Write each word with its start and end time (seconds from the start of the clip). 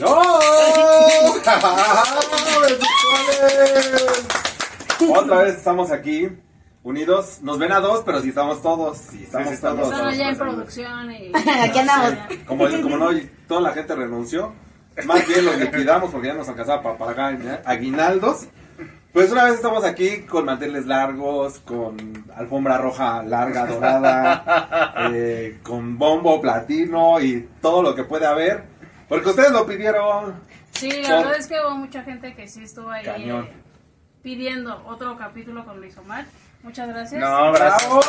¡No! 0.00 0.38
Otra 5.14 5.42
vez 5.42 5.56
estamos 5.56 5.90
aquí, 5.90 6.28
unidos. 6.82 7.40
Nos 7.42 7.58
ven 7.58 7.72
a 7.72 7.80
dos, 7.80 8.02
pero 8.04 8.20
si 8.20 8.30
estamos 8.30 8.62
todos. 8.62 8.96
Si 8.98 9.24
estamos 9.24 9.48
sí, 9.48 9.54
estamos 9.54 9.90
todos. 9.90 10.00
Allá 10.00 10.30
en 10.30 10.38
producción 10.38 11.12
y... 11.12 11.32
Aquí 11.62 11.78
andamos. 11.78 12.14
Como, 12.46 12.66
como 12.82 12.96
no, 12.96 13.10
toda 13.46 13.60
la 13.60 13.72
gente 13.72 13.94
renunció. 13.94 14.54
Más 15.04 15.26
bien 15.26 15.44
los 15.44 15.58
liquidamos 15.58 16.10
porque 16.10 16.28
ya 16.28 16.34
nos 16.34 16.48
alcanzaba 16.48 16.82
para 16.82 16.96
pagar 16.98 17.62
aguinaldos. 17.64 18.46
Pues 19.12 19.32
una 19.32 19.44
vez 19.44 19.54
estamos 19.54 19.84
aquí 19.84 20.20
con 20.22 20.44
manteles 20.44 20.86
largos, 20.86 21.58
con 21.60 22.24
alfombra 22.36 22.78
roja 22.78 23.24
larga, 23.24 23.66
dorada, 23.66 24.94
eh, 25.12 25.58
con 25.64 25.98
bombo 25.98 26.40
platino 26.40 27.20
y 27.20 27.48
todo 27.60 27.82
lo 27.82 27.94
que 27.94 28.04
puede 28.04 28.26
haber. 28.26 28.69
Porque 29.10 29.28
ustedes 29.28 29.50
lo 29.52 29.66
pidieron. 29.66 30.34
Sí, 30.72 31.02
la 31.02 31.16
verdad 31.16 31.36
es 31.36 31.46
que 31.48 31.56
hubo 31.60 31.74
mucha 31.74 32.02
gente 32.02 32.34
que 32.34 32.48
sí 32.48 32.62
estuvo 32.62 32.88
ahí 32.90 33.04
Cañón. 33.04 33.44
eh, 33.44 33.52
pidiendo 34.22 34.82
otro 34.86 35.18
capítulo 35.18 35.66
con 35.66 35.78
Luis 35.80 35.98
Omar. 35.98 36.24
Muchas 36.62 36.88
gracias. 36.88 37.20
No, 37.20 37.52
gracias. 37.52 37.90
¡Bravo! 37.90 38.00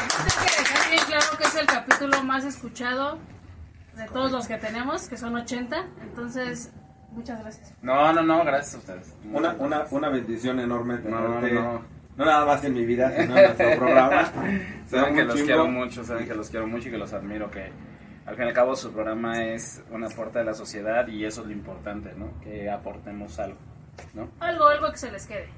Hay 0.00 0.46
que 0.48 0.62
dejar 0.62 0.90
bien 0.90 1.02
claro 1.06 1.26
que 1.38 1.44
es 1.44 1.54
el 1.54 1.66
capítulo 1.66 2.22
más 2.24 2.44
escuchado 2.44 3.18
de 3.96 4.06
todos 4.08 4.32
los 4.32 4.46
que 4.46 4.56
tenemos, 4.58 5.08
que 5.08 5.16
son 5.16 5.36
80. 5.36 5.76
Entonces, 6.02 6.70
muchas 7.12 7.40
gracias. 7.40 7.72
No, 7.82 8.12
no, 8.12 8.22
no, 8.22 8.44
gracias 8.44 8.74
a 8.74 8.78
ustedes. 8.78 9.14
Una, 9.32 9.52
una, 9.58 9.84
una 9.90 10.08
bendición 10.08 10.58
enorme 10.60 10.94
No, 10.96 11.00
tenerte. 11.40 11.52
no. 11.52 12.00
No 12.16 12.24
nada 12.26 12.44
más 12.44 12.62
en 12.64 12.74
mi 12.74 12.84
vida, 12.84 13.10
sino 13.16 13.36
en 13.38 13.44
nuestro 13.46 13.70
programa. 13.78 14.30
Saben 14.86 15.14
que 15.14 15.24
los 15.24 15.40
quiero 15.42 15.66
mucho, 15.68 16.04
saben 16.04 16.26
que 16.26 16.34
los 16.34 16.50
quiero 16.50 16.66
mucho 16.66 16.88
y 16.88 16.90
que 16.90 16.98
los 16.98 17.12
admiro, 17.12 17.50
que 17.50 17.70
al 18.30 18.36
fin 18.36 18.44
y 18.44 18.48
al 18.48 18.54
cabo 18.54 18.76
su 18.76 18.92
programa 18.92 19.44
es 19.44 19.82
un 19.90 20.04
aporte 20.04 20.38
a 20.38 20.44
la 20.44 20.54
sociedad 20.54 21.06
y 21.08 21.24
eso 21.24 21.40
es 21.40 21.48
lo 21.48 21.52
importante, 21.52 22.12
¿no? 22.16 22.40
Que 22.40 22.70
aportemos 22.70 23.36
algo, 23.40 23.58
¿no? 24.14 24.28
Algo, 24.38 24.68
algo 24.68 24.90
que 24.92 24.98
se 24.98 25.10
les 25.10 25.26
quede. 25.26 25.48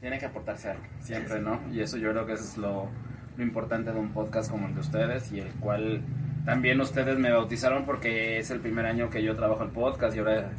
Tiene 0.00 0.18
que 0.18 0.26
aportarse 0.26 0.70
algo, 0.70 0.82
siempre, 1.00 1.38
¿no? 1.40 1.60
Y 1.72 1.80
eso 1.80 1.96
yo 1.96 2.10
creo 2.10 2.26
que 2.26 2.32
eso 2.32 2.42
es 2.42 2.56
lo, 2.58 2.88
lo 3.36 3.42
importante 3.44 3.92
de 3.92 3.98
un 3.98 4.12
podcast 4.12 4.50
como 4.50 4.66
el 4.66 4.74
de 4.74 4.80
ustedes 4.80 5.30
y 5.30 5.38
el 5.38 5.52
cual 5.54 6.02
también 6.44 6.80
ustedes 6.80 7.16
me 7.16 7.30
bautizaron 7.30 7.86
porque 7.86 8.38
es 8.38 8.50
el 8.50 8.58
primer 8.58 8.86
año 8.86 9.08
que 9.08 9.22
yo 9.22 9.36
trabajo 9.36 9.62
el 9.62 9.70
podcast 9.70 10.16
y 10.16 10.18
ahora 10.18 10.50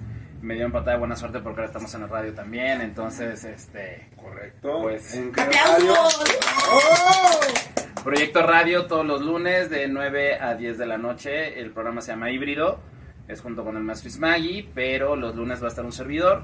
me 0.42 0.56
dio 0.56 0.72
patada 0.72 0.94
de 0.94 1.00
buena 1.00 1.18
suerte 1.18 1.40
porque 1.40 1.60
ahora 1.60 1.68
estamos 1.68 1.94
en 1.96 2.02
la 2.02 2.08
radio 2.08 2.34
también, 2.34 2.80
entonces, 2.80 3.44
este... 3.44 4.08
Correcto. 4.16 4.80
Pues- 4.84 5.14
¿En 5.16 5.34
qué 5.34 5.42
¡Aplausos! 5.42 6.26
¡Oh! 6.72 7.75
Proyecto 8.06 8.44
Radio 8.44 8.86
todos 8.86 9.04
los 9.04 9.22
lunes 9.24 9.70
de 9.72 9.88
9 9.88 10.40
a 10.40 10.54
10 10.54 10.78
de 10.78 10.86
la 10.86 10.98
noche. 11.00 11.60
El 11.60 11.72
programa 11.72 12.02
se 12.02 12.12
llama 12.12 12.30
Híbrido. 12.30 12.80
Es 13.28 13.42
junto 13.42 13.64
con 13.64 13.76
el 13.78 13.82
maestro 13.84 14.10
Ismagui, 14.10 14.70
pero 14.76 15.16
los 15.16 15.36
lunes 15.36 15.60
va 15.60 15.66
a 15.66 15.70
estar 15.70 15.84
un 15.84 15.92
servidor 15.92 16.44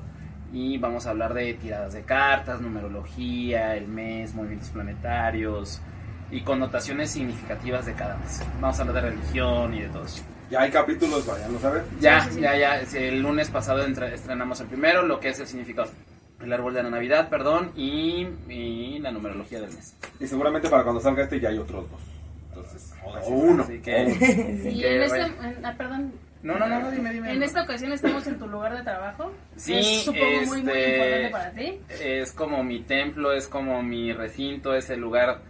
y 0.51 0.79
vamos 0.79 1.05
a 1.05 1.11
hablar 1.11 1.35
de 1.35 1.53
tiradas 1.53 1.93
de 1.93 2.01
cartas, 2.01 2.59
numerología, 2.61 3.75
el 3.77 3.87
mes, 3.87 4.33
movimientos 4.33 4.69
planetarios 4.69 5.79
y 6.31 6.41
connotaciones 6.41 7.11
significativas 7.11 7.85
de 7.85 7.93
cada 7.93 8.17
mes. 8.17 8.41
Vamos 8.59 8.79
a 8.79 8.81
hablar 8.81 9.03
de 9.03 9.09
religión 9.11 9.73
y 9.75 9.81
de 9.81 9.89
todo 9.89 10.05
eso. 10.05 10.23
Ya 10.49 10.61
hay 10.61 10.71
capítulos, 10.71 11.27
vayan 11.27 11.55
a 11.55 11.59
saber. 11.59 11.83
Ya, 11.99 12.27
ya, 12.39 12.57
ya. 12.57 12.81
El 12.95 13.21
lunes 13.21 13.49
pasado 13.51 13.85
entre- 13.85 14.15
estrenamos 14.15 14.59
el 14.61 14.67
primero, 14.67 15.03
lo 15.03 15.19
que 15.19 15.29
es 15.29 15.39
el 15.39 15.45
significado. 15.47 15.89
El 16.43 16.53
árbol 16.53 16.73
de 16.73 16.83
la 16.83 16.89
Navidad, 16.89 17.29
perdón, 17.29 17.71
y, 17.75 18.27
y 18.49 18.99
la 18.99 19.11
numerología 19.11 19.61
del 19.61 19.71
mes. 19.71 19.95
Y 20.19 20.27
seguramente 20.27 20.69
para 20.69 20.83
cuando 20.83 21.01
salga 21.01 21.23
este 21.23 21.39
ya 21.39 21.49
hay 21.49 21.57
otros 21.57 21.89
dos. 21.89 22.01
Entonces, 22.49 22.93
o, 23.03 23.15
Así 23.15 23.31
o 23.31 23.35
uno. 23.35 23.63
Así 23.63 23.79
que, 23.79 24.01
Y 24.71 24.79
que 24.81 24.95
en 24.95 25.01
este, 25.03 25.21
en- 25.21 25.65
ah, 25.65 25.75
perdón. 25.77 26.11
No, 26.43 26.57
no, 26.57 26.67
no, 26.67 26.79
no, 26.81 26.89
dime, 26.91 27.13
dime. 27.13 27.31
En 27.33 27.43
esta 27.43 27.61
ocasión 27.63 27.93
estamos 27.93 28.25
en 28.25 28.39
tu 28.39 28.47
lugar 28.47 28.75
de 28.75 28.81
trabajo. 28.83 29.31
Sí, 29.55 29.75
es, 29.77 30.03
supongo 30.03 30.25
muy, 30.47 30.47
muy 30.47 30.71
este, 30.71 30.95
importante 30.95 31.29
para 31.29 31.51
ti. 31.51 31.79
Es 32.03 32.31
como 32.31 32.63
mi 32.63 32.81
templo, 32.81 33.31
es 33.31 33.47
como 33.47 33.83
mi 33.83 34.11
recinto, 34.11 34.73
es 34.73 34.89
el 34.89 34.99
lugar, 34.99 35.41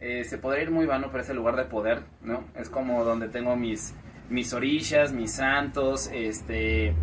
eh, 0.00 0.24
se 0.24 0.38
podría 0.38 0.62
ir 0.64 0.70
muy 0.70 0.86
vano, 0.86 1.08
pero 1.10 1.22
es 1.22 1.28
el 1.28 1.36
lugar 1.36 1.56
de 1.56 1.64
poder, 1.64 2.02
¿no? 2.22 2.44
Es 2.56 2.70
como 2.70 3.04
donde 3.04 3.28
tengo 3.28 3.56
mis, 3.56 3.92
mis 4.30 4.54
orillas, 4.54 5.12
mis 5.12 5.32
santos, 5.34 6.08
este, 6.14 6.94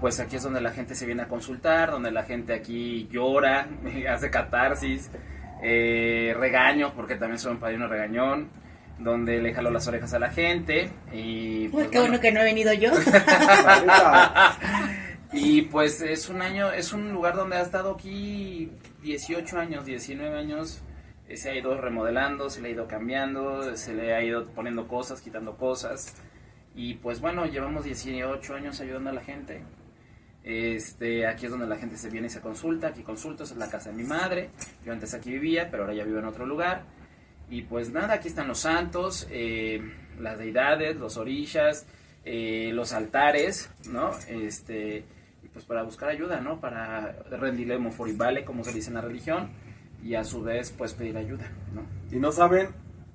pues 0.00 0.20
aquí 0.20 0.36
es 0.36 0.42
donde 0.42 0.60
la 0.60 0.70
gente 0.72 0.94
se 0.94 1.06
viene 1.06 1.22
a 1.22 1.28
consultar, 1.28 1.90
donde 1.90 2.10
la 2.10 2.24
gente 2.24 2.52
aquí 2.54 3.08
llora, 3.10 3.68
hace 4.10 4.30
catarsis, 4.30 5.10
eh, 5.62 6.34
regaño, 6.38 6.92
porque 6.94 7.16
también 7.16 7.38
soy 7.38 7.52
un 7.52 7.58
padrino 7.60 7.88
regañón, 7.88 8.50
donde 8.98 9.40
le 9.42 9.52
jalo 9.52 9.70
las 9.70 9.86
orejas 9.88 10.14
a 10.14 10.18
la 10.18 10.30
gente 10.30 10.90
y... 11.12 11.64
Uy, 11.64 11.68
pues, 11.68 11.88
qué 11.88 11.98
bueno. 11.98 12.12
bueno 12.14 12.20
que 12.22 12.32
no 12.32 12.40
he 12.40 12.44
venido 12.44 12.72
yo. 12.72 12.90
Y 15.32 15.62
pues 15.62 16.00
es 16.02 16.28
un 16.28 16.40
año, 16.40 16.70
es 16.72 16.92
un 16.92 17.12
lugar 17.12 17.34
donde 17.34 17.56
ha 17.56 17.62
estado 17.62 17.94
aquí 17.94 18.70
18 19.02 19.58
años, 19.58 19.84
19 19.84 20.38
años. 20.38 20.82
eh, 21.28 21.36
Se 21.36 21.50
ha 21.50 21.54
ido 21.54 21.78
remodelando, 21.80 22.48
se 22.48 22.60
le 22.62 22.68
ha 22.68 22.70
ido 22.70 22.86
cambiando, 22.86 23.76
se 23.76 23.92
le 23.92 24.14
ha 24.14 24.22
ido 24.22 24.46
poniendo 24.54 24.86
cosas, 24.88 25.20
quitando 25.20 25.56
cosas. 25.56 26.14
Y 26.74 26.94
pues 26.94 27.20
bueno, 27.20 27.44
llevamos 27.46 27.84
18 27.84 28.54
años 28.54 28.80
ayudando 28.80 29.10
a 29.10 29.14
la 29.14 29.22
gente. 29.22 29.62
Este, 30.46 31.26
aquí 31.26 31.46
es 31.46 31.50
donde 31.50 31.66
la 31.66 31.76
gente 31.76 31.96
se 31.96 32.08
viene 32.08 32.28
y 32.28 32.30
se 32.30 32.40
consulta. 32.40 32.86
Aquí 32.86 33.02
consulto, 33.02 33.42
esa 33.42 33.54
es 33.54 33.58
la 33.58 33.68
casa 33.68 33.90
de 33.90 33.96
mi 33.96 34.04
madre. 34.04 34.50
Yo 34.84 34.92
antes 34.92 35.12
aquí 35.12 35.32
vivía, 35.32 35.68
pero 35.70 35.82
ahora 35.82 35.94
ya 35.94 36.04
vivo 36.04 36.20
en 36.20 36.24
otro 36.24 36.46
lugar. 36.46 36.84
Y 37.50 37.62
pues 37.62 37.90
nada, 37.90 38.14
aquí 38.14 38.28
están 38.28 38.46
los 38.46 38.60
santos, 38.60 39.26
eh, 39.30 39.80
las 40.20 40.38
deidades, 40.38 40.96
los 40.96 41.16
orillas, 41.16 41.86
eh, 42.24 42.70
los 42.72 42.92
altares, 42.92 43.70
¿no? 43.90 44.10
Este, 44.28 45.04
y 45.42 45.48
pues 45.52 45.64
para 45.64 45.82
buscar 45.82 46.10
ayuda, 46.10 46.40
¿no? 46.40 46.60
Para 46.60 47.12
rendirle 47.30 47.78
moforibale, 47.78 48.44
como 48.44 48.62
se 48.62 48.72
dice 48.72 48.88
en 48.88 48.94
la 48.94 49.00
religión, 49.00 49.50
y 50.02 50.14
a 50.14 50.22
su 50.22 50.42
vez, 50.42 50.72
pues 50.76 50.94
pedir 50.94 51.16
ayuda, 51.16 51.50
¿no? 51.72 51.82
Y 52.16 52.20
no 52.20 52.30
saben, 52.30 52.68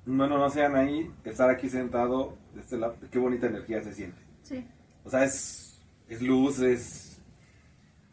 bueno, 0.04 0.36
no 0.36 0.50
sean 0.50 0.76
ahí, 0.76 1.10
estar 1.24 1.48
aquí 1.48 1.70
sentado, 1.70 2.36
de 2.54 2.60
este 2.60 2.76
lado, 2.76 2.96
qué 3.10 3.18
bonita 3.18 3.46
energía 3.46 3.80
se 3.82 3.94
siente. 3.94 4.20
Sí. 4.42 4.66
O 5.04 5.10
sea, 5.10 5.24
es, 5.24 5.80
es 6.08 6.20
luz, 6.20 6.58
es... 6.60 7.11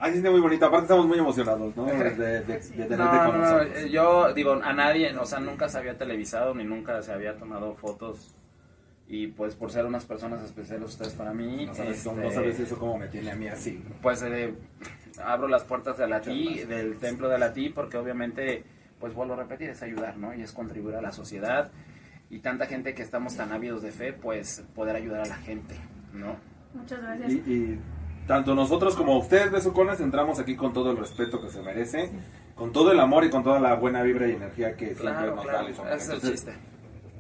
Ay, 0.02 0.12
siente 0.14 0.30
muy 0.30 0.40
bonito. 0.40 0.66
Aparte 0.66 0.86
estamos 0.86 1.06
muy 1.08 1.20
emocionados, 1.20 1.76
¿no? 1.76 1.86
De, 1.86 2.16
de, 2.16 2.42
de 2.42 2.58
tenerte 2.60 2.96
No, 2.98 3.08
con 3.10 3.10
no, 3.10 3.32
no, 3.32 3.38
nosotros. 3.58 3.78
eh, 3.78 3.90
yo 3.90 4.34
digo, 4.34 4.54
a 4.54 4.74
nadie, 4.74 5.16
o 5.18 5.26
sea, 5.26 5.40
nunca 5.40 5.68
se 5.68 5.78
había 5.78 5.98
televisado 5.98 6.56
ni 6.56 6.64
nunca 6.64 7.02
se 7.02 7.12
había 7.12 7.38
tomado 7.38 7.76
fotos. 7.76 8.34
Y 9.08 9.28
pues 9.28 9.56
por 9.56 9.72
ser 9.72 9.86
unas 9.86 10.06
personas 10.06 10.44
especiales 10.44 10.90
ustedes 10.90 11.14
para 11.14 11.34
mí, 11.34 11.66
No 11.66 11.74
sabes, 11.74 11.98
este, 12.06 12.14
no 12.16 12.32
sabes 12.32 12.60
eso 12.60 12.78
cómo 12.78 12.98
me 12.98 13.08
tiene 13.08 13.32
a 13.32 13.36
mí 13.36 13.48
así. 13.48 13.84
pues 14.02 14.22
eh, 14.22 14.54
abro 15.24 15.48
las 15.48 15.64
puertas 15.64 15.98
de 15.98 16.08
la 16.08 16.22
TI, 16.22 16.64
del 16.66 16.98
templo 17.00 17.28
de 17.28 17.40
la 17.40 17.52
TI, 17.52 17.70
porque 17.70 17.98
obviamente, 17.98 18.64
pues 19.00 19.14
vuelvo 19.16 19.34
a 19.34 19.38
repetir, 19.38 19.70
es 19.70 19.82
ayudar, 19.82 20.16
¿no? 20.18 20.34
Y 20.36 20.44
es 20.44 20.52
contribuir 20.54 20.96
a 20.96 21.02
la 21.02 21.12
sociedad. 21.12 21.72
Y 22.30 22.40
tanta 22.40 22.68
gente 22.68 22.94
que 22.94 23.02
estamos 23.02 23.36
tan 23.36 23.52
ávidos 23.52 23.82
de 23.82 23.92
fe, 23.92 24.14
pues 24.14 24.64
poder 24.76 24.96
ayudar 24.96 25.22
a 25.22 25.26
la 25.26 25.38
gente, 25.38 25.76
¿no? 26.14 26.36
Muchas 26.76 27.02
gracias. 27.02 27.32
Y, 27.32 27.36
y 27.52 27.80
tanto 28.30 28.54
nosotros 28.54 28.96
como 28.96 29.18
ustedes, 29.18 29.50
besucones, 29.52 30.00
entramos 30.00 30.38
aquí 30.38 30.56
con 30.56 30.72
todo 30.72 30.92
el 30.92 30.98
respeto 30.98 31.42
que 31.42 31.50
se 31.50 31.64
merece, 31.64 32.12
con 32.54 32.72
todo 32.72 32.92
el 32.92 33.00
amor 33.00 33.26
y 33.26 33.32
con 33.32 33.44
toda 33.44 33.60
la 33.60 33.74
buena 33.74 34.04
vibra 34.04 34.28
y 34.28 34.34
energía 34.34 34.76
que 34.76 34.94
siempre 34.94 35.32
nos 35.32 35.38
da 35.38 35.44
claro, 35.44 35.68
Omar. 35.80 35.94
es 35.98 36.10
el 36.10 36.22
chiste. 36.22 36.54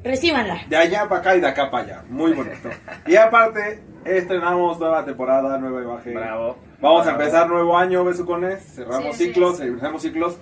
Recíbanla. 0.03 0.61
De 0.69 0.77
allá 0.77 1.09
para 1.09 1.21
acá 1.21 1.35
y 1.35 1.41
de 1.41 1.47
acá 1.47 1.71
para 1.71 1.83
allá. 1.83 2.03
Muy 2.09 2.33
bonito. 2.33 2.69
Y 3.07 3.15
aparte, 3.15 3.81
estrenamos 4.05 4.79
nueva 4.79 5.03
temporada, 5.03 5.57
nueva 5.57 5.81
imagen. 5.81 6.13
Bravo. 6.13 6.57
Vamos 6.79 7.07
a 7.07 7.11
empezar 7.13 7.49
nuevo 7.49 7.75
año, 7.75 8.05
besucones. 8.05 8.63
Cerramos 8.75 9.17
Sí, 9.17 9.25
ciclos, 9.25 9.57
sí. 9.57 9.63
cerramos 9.63 10.03
ciclos. 10.03 10.37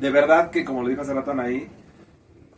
De 0.00 0.10
verdad 0.10 0.50
que, 0.50 0.64
como 0.64 0.82
lo 0.82 0.88
dijo 0.88 1.02
hace 1.02 1.14
rato 1.14 1.32
ahí, 1.38 1.68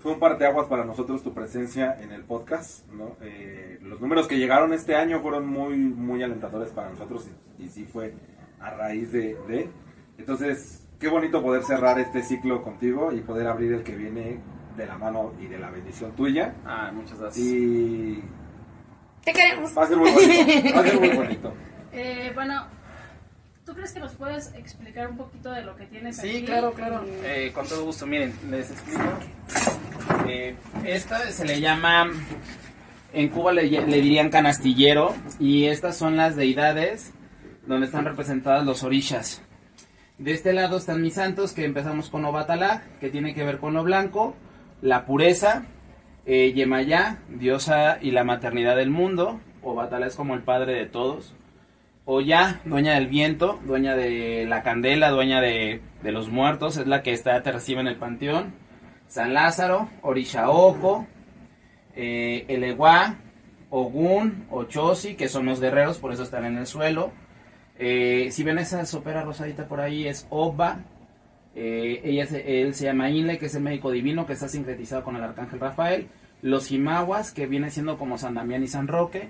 fue 0.02 0.12
un 0.12 0.18
parteaguas 0.18 0.66
para 0.66 0.84
nosotros 0.84 1.22
tu 1.22 1.32
presencia 1.32 1.96
en 2.00 2.10
el 2.12 2.24
podcast. 2.24 2.86
¿no? 2.90 3.16
Eh, 3.22 3.78
los 3.82 4.00
números 4.00 4.26
que 4.26 4.36
llegaron 4.36 4.72
este 4.72 4.96
año 4.96 5.20
fueron 5.20 5.46
muy, 5.46 5.76
muy 5.76 6.22
alentadores 6.22 6.70
para 6.70 6.90
nosotros 6.90 7.28
y, 7.58 7.64
y 7.64 7.68
sí 7.68 7.84
fue 7.84 8.14
a 8.60 8.70
raíz 8.70 9.12
de, 9.12 9.36
de. 9.48 9.70
Entonces, 10.18 10.86
qué 10.98 11.08
bonito 11.08 11.42
poder 11.42 11.62
cerrar 11.62 11.98
este 12.00 12.22
ciclo 12.22 12.62
contigo 12.62 13.12
y 13.12 13.20
poder 13.20 13.46
abrir 13.46 13.72
el 13.72 13.82
que 13.84 13.94
viene 13.96 14.40
de 14.76 14.86
la 14.86 14.98
mano 14.98 15.32
y 15.40 15.46
de 15.46 15.58
la 15.58 15.70
bendición 15.70 16.12
tuya. 16.12 16.54
Ah, 16.64 16.90
muchas 16.92 17.18
gracias. 17.20 17.46
Y 17.46 18.22
Te 19.24 19.32
queremos. 19.32 19.76
va 19.76 19.84
a 19.84 19.86
ser 19.86 19.96
muy 19.96 20.10
bonito. 20.10 20.74
Va 20.74 20.80
a 20.80 20.84
ser 20.84 21.00
muy 21.00 21.08
bonito. 21.10 21.52
Eh, 21.94 22.32
bueno, 22.34 22.64
¿tú 23.72 23.76
crees 23.76 23.92
que 23.94 24.00
nos 24.00 24.12
puedes 24.16 24.52
explicar 24.54 25.08
un 25.08 25.16
poquito 25.16 25.50
de 25.50 25.62
lo 25.62 25.74
que 25.76 25.86
tienes 25.86 26.18
aquí? 26.18 26.28
Sí, 26.28 26.44
claro, 26.44 26.74
claro. 26.74 27.02
Eh, 27.24 27.52
con 27.54 27.66
todo 27.66 27.86
gusto, 27.86 28.06
miren, 28.06 28.34
les 28.50 28.70
explico. 28.70 29.02
Eh, 30.28 30.54
esta 30.84 31.30
se 31.30 31.46
le 31.46 31.58
llama, 31.58 32.10
en 33.14 33.28
Cuba 33.30 33.50
le, 33.52 33.62
le 33.70 34.00
dirían 34.02 34.28
canastillero, 34.28 35.14
y 35.40 35.64
estas 35.64 35.96
son 35.96 36.18
las 36.18 36.36
deidades 36.36 37.14
donde 37.66 37.86
están 37.86 38.04
representadas 38.04 38.66
los 38.66 38.82
orishas. 38.82 39.40
De 40.18 40.32
este 40.32 40.52
lado 40.52 40.76
están 40.76 41.00
mis 41.00 41.14
santos, 41.14 41.52
que 41.54 41.64
empezamos 41.64 42.10
con 42.10 42.26
Obatalá, 42.26 42.82
que 43.00 43.08
tiene 43.08 43.32
que 43.32 43.42
ver 43.42 43.56
con 43.56 43.72
lo 43.72 43.84
blanco, 43.84 44.36
la 44.82 45.06
pureza, 45.06 45.62
eh, 46.26 46.52
Yemayá, 46.52 47.20
diosa 47.28 47.96
y 48.02 48.10
la 48.10 48.22
maternidad 48.22 48.76
del 48.76 48.90
mundo, 48.90 49.40
o 49.62 49.74
Batala 49.74 50.08
es 50.08 50.14
como 50.14 50.34
el 50.34 50.42
padre 50.42 50.74
de 50.74 50.84
todos. 50.84 51.34
Oya, 52.04 52.60
dueña 52.64 52.94
del 52.94 53.06
viento, 53.06 53.60
dueña 53.64 53.94
de 53.94 54.44
la 54.48 54.64
candela, 54.64 55.10
dueña 55.10 55.40
de, 55.40 55.80
de 56.02 56.12
los 56.12 56.28
muertos, 56.28 56.76
es 56.76 56.88
la 56.88 57.02
que 57.02 57.12
está, 57.12 57.40
te 57.44 57.52
recibe 57.52 57.80
en 57.80 57.86
el 57.86 57.96
panteón. 57.96 58.54
San 59.06 59.34
Lázaro, 59.34 59.88
Orishaoko, 60.02 61.06
eh, 61.94 62.44
Eleguá, 62.48 63.18
Ogún, 63.70 64.46
Ochosi, 64.50 65.14
que 65.14 65.28
son 65.28 65.46
los 65.46 65.60
guerreros, 65.60 65.98
por 65.98 66.12
eso 66.12 66.24
están 66.24 66.44
en 66.44 66.58
el 66.58 66.66
suelo. 66.66 67.12
Eh, 67.78 68.28
si 68.32 68.42
ven 68.42 68.58
esa 68.58 68.84
sopera 68.84 69.22
rosadita 69.22 69.68
por 69.68 69.80
ahí, 69.80 70.08
es 70.08 70.26
Oba. 70.28 70.80
Eh, 71.54 72.00
ella 72.04 72.26
él 72.44 72.74
se 72.74 72.86
llama 72.86 73.10
Inle, 73.10 73.38
que 73.38 73.46
es 73.46 73.54
el 73.54 73.62
médico 73.62 73.92
divino, 73.92 74.26
que 74.26 74.32
está 74.32 74.48
sincretizado 74.48 75.04
con 75.04 75.14
el 75.14 75.22
arcángel 75.22 75.60
Rafael. 75.60 76.08
Los 76.42 76.66
Jimaguas, 76.66 77.32
que 77.32 77.46
viene 77.46 77.70
siendo 77.70 77.96
como 77.96 78.18
San 78.18 78.34
Damián 78.34 78.64
y 78.64 78.66
San 78.66 78.88
Roque. 78.88 79.28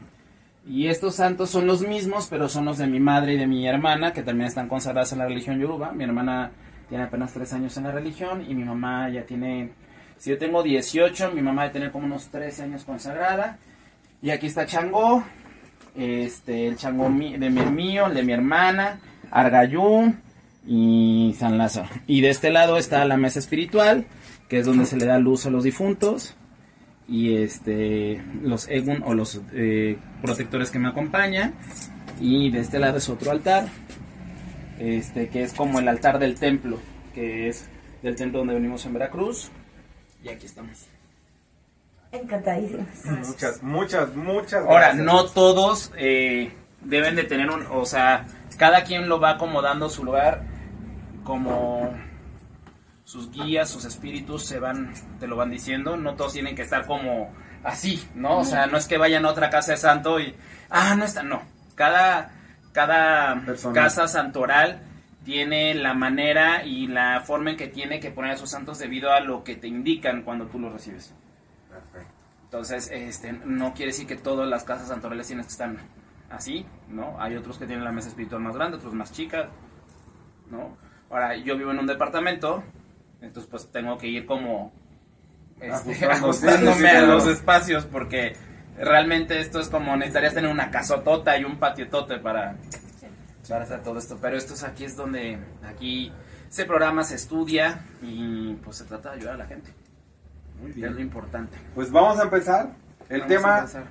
Y 0.66 0.86
estos 0.86 1.16
santos 1.16 1.50
son 1.50 1.66
los 1.66 1.82
mismos, 1.82 2.28
pero 2.30 2.48
son 2.48 2.66
los 2.66 2.78
de 2.78 2.86
mi 2.86 3.00
madre 3.00 3.34
y 3.34 3.36
de 3.36 3.46
mi 3.46 3.66
hermana, 3.66 4.12
que 4.12 4.22
también 4.22 4.46
están 4.46 4.68
consagradas 4.68 5.12
en 5.12 5.18
la 5.18 5.26
religión 5.26 5.58
yoruba. 5.58 5.92
Mi 5.92 6.04
hermana 6.04 6.52
tiene 6.88 7.04
apenas 7.04 7.32
tres 7.32 7.52
años 7.52 7.76
en 7.76 7.84
la 7.84 7.90
religión 7.90 8.44
y 8.48 8.54
mi 8.54 8.64
mamá 8.64 9.08
ya 9.10 9.24
tiene, 9.26 9.70
si 10.18 10.30
yo 10.30 10.38
tengo 10.38 10.62
18, 10.62 11.32
mi 11.32 11.42
mamá 11.42 11.62
debe 11.62 11.72
tener 11.72 11.90
como 11.90 12.06
unos 12.06 12.28
13 12.28 12.64
años 12.64 12.84
consagrada. 12.84 13.58
Y 14.22 14.30
aquí 14.30 14.46
está 14.46 14.64
Changó, 14.66 15.24
este, 15.96 16.68
el 16.68 16.76
Changó 16.76 17.04
de 17.04 17.50
mi 17.50 17.66
mío, 17.72 18.06
el 18.06 18.14
de 18.14 18.22
mi 18.22 18.32
hermana, 18.32 19.00
Argayún 19.32 20.20
y 20.64 21.34
San 21.36 21.58
Lázaro. 21.58 21.88
Y 22.06 22.20
de 22.20 22.30
este 22.30 22.50
lado 22.50 22.76
está 22.76 23.04
la 23.04 23.16
mesa 23.16 23.40
espiritual, 23.40 24.06
que 24.48 24.60
es 24.60 24.66
donde 24.66 24.86
se 24.86 24.96
le 24.96 25.06
da 25.06 25.18
luz 25.18 25.44
a 25.46 25.50
los 25.50 25.64
difuntos 25.64 26.36
y 27.08 27.36
este 27.36 28.22
los 28.42 28.68
Egun 28.68 29.02
o 29.04 29.14
los 29.14 29.40
eh, 29.52 29.98
protectores 30.22 30.70
que 30.70 30.78
me 30.78 30.88
acompañan 30.88 31.54
y 32.20 32.50
de 32.50 32.60
este 32.60 32.78
lado 32.78 32.98
es 32.98 33.08
otro 33.08 33.30
altar 33.30 33.66
este 34.78 35.28
que 35.28 35.42
es 35.42 35.52
como 35.52 35.78
el 35.78 35.88
altar 35.88 36.18
del 36.18 36.36
templo 36.38 36.78
que 37.14 37.48
es 37.48 37.68
del 38.02 38.16
templo 38.16 38.38
donde 38.40 38.54
venimos 38.54 38.84
en 38.86 38.94
Veracruz 38.94 39.50
y 40.22 40.28
aquí 40.28 40.46
estamos 40.46 40.86
Encantadísimas. 42.12 43.06
Muchas, 43.06 43.62
muchas, 43.62 44.14
muchas 44.14 44.62
ahora 44.66 44.88
gracias. 44.88 45.04
no 45.06 45.24
todos 45.24 45.92
eh, 45.96 46.52
deben 46.82 47.16
de 47.16 47.24
tener 47.24 47.50
un 47.50 47.64
o 47.70 47.86
sea 47.86 48.26
cada 48.58 48.84
quien 48.84 49.08
lo 49.08 49.18
va 49.18 49.30
acomodando 49.30 49.88
su 49.88 50.04
lugar 50.04 50.42
como 51.24 51.90
sus 53.12 53.30
guías 53.30 53.68
sus 53.68 53.84
espíritus 53.84 54.46
se 54.46 54.58
van 54.58 54.94
te 55.20 55.26
lo 55.26 55.36
van 55.36 55.50
diciendo 55.50 55.98
no 55.98 56.14
todos 56.14 56.32
tienen 56.32 56.56
que 56.56 56.62
estar 56.62 56.86
como 56.86 57.30
así 57.62 58.02
no 58.14 58.38
o 58.38 58.44
sea 58.44 58.66
no 58.66 58.78
es 58.78 58.86
que 58.88 58.96
vayan 58.96 59.26
a 59.26 59.28
otra 59.28 59.50
casa 59.50 59.72
de 59.72 59.76
santo 59.76 60.18
y 60.18 60.34
ah 60.70 60.94
no 60.96 61.04
está 61.04 61.22
no 61.22 61.42
cada 61.74 62.30
cada 62.72 63.38
Persona. 63.44 63.74
casa 63.74 64.08
santoral 64.08 64.80
tiene 65.26 65.74
la 65.74 65.92
manera 65.92 66.64
y 66.64 66.86
la 66.86 67.20
forma 67.20 67.50
en 67.50 67.58
que 67.58 67.68
tiene 67.68 68.00
que 68.00 68.10
poner 68.10 68.30
a 68.30 68.36
sus 68.38 68.48
santos 68.48 68.78
debido 68.78 69.12
a 69.12 69.20
lo 69.20 69.44
que 69.44 69.56
te 69.56 69.68
indican 69.68 70.22
cuando 70.22 70.46
tú 70.46 70.58
los 70.58 70.72
recibes 70.72 71.14
Perfecto. 71.68 72.14
entonces, 72.44 72.90
este, 72.90 73.32
no 73.32 73.74
quiere 73.74 73.92
decir 73.92 74.06
que 74.06 74.16
todas 74.16 74.48
las 74.48 74.64
casas 74.64 74.88
santorales 74.88 75.26
tienes 75.26 75.46
que 75.46 75.52
estar 75.52 75.70
así, 76.30 76.66
¿no? 76.88 77.20
Hay 77.20 77.36
otros 77.36 77.58
que 77.58 77.66
tienen 77.66 77.84
la 77.84 77.92
mesa 77.92 78.08
espiritual 78.08 78.40
más 78.40 78.56
grande, 78.56 78.78
otros 78.78 78.94
más 78.94 79.12
chica, 79.12 79.48
¿no? 80.50 80.76
Ahora, 81.10 81.36
yo 81.36 81.56
vivo 81.58 81.70
en 81.72 81.78
un 81.78 81.86
departamento, 81.86 82.64
entonces 83.22 83.48
pues 83.50 83.70
tengo 83.70 83.96
que 83.96 84.08
ir 84.08 84.26
como 84.26 84.72
este, 85.60 86.04
ajustándome 86.06 86.74
sí, 86.74 86.80
sí, 86.80 86.86
a 86.86 87.02
los 87.02 87.26
espacios 87.26 87.86
porque 87.86 88.36
realmente 88.76 89.40
esto 89.40 89.60
es 89.60 89.68
como 89.68 89.96
necesitarías 89.96 90.34
tener 90.34 90.50
una 90.50 90.70
casotota 90.70 91.38
y 91.38 91.44
un 91.44 91.58
patiotote 91.58 92.18
para, 92.18 92.56
para 93.48 93.64
hacer 93.64 93.82
todo 93.82 93.98
esto. 93.98 94.18
Pero 94.20 94.36
esto 94.36 94.54
es 94.54 94.64
aquí 94.64 94.84
es 94.84 94.96
donde 94.96 95.38
aquí 95.64 96.12
se 96.48 96.64
programa, 96.64 97.04
se 97.04 97.14
estudia 97.14 97.84
y 98.02 98.54
pues 98.56 98.76
se 98.78 98.84
trata 98.84 99.10
de 99.10 99.16
ayudar 99.18 99.34
a 99.34 99.38
la 99.38 99.46
gente, 99.46 99.72
Muy 100.60 100.72
que 100.72 100.80
es 100.80 100.90
lo 100.90 100.96
bien. 100.96 101.06
importante. 101.08 101.56
Pues 101.74 101.90
vamos 101.90 102.18
a 102.18 102.24
empezar. 102.24 102.74
El 103.08 103.20
Vamos 103.20 103.34
tema 103.34 103.58
empezar. 103.60 103.84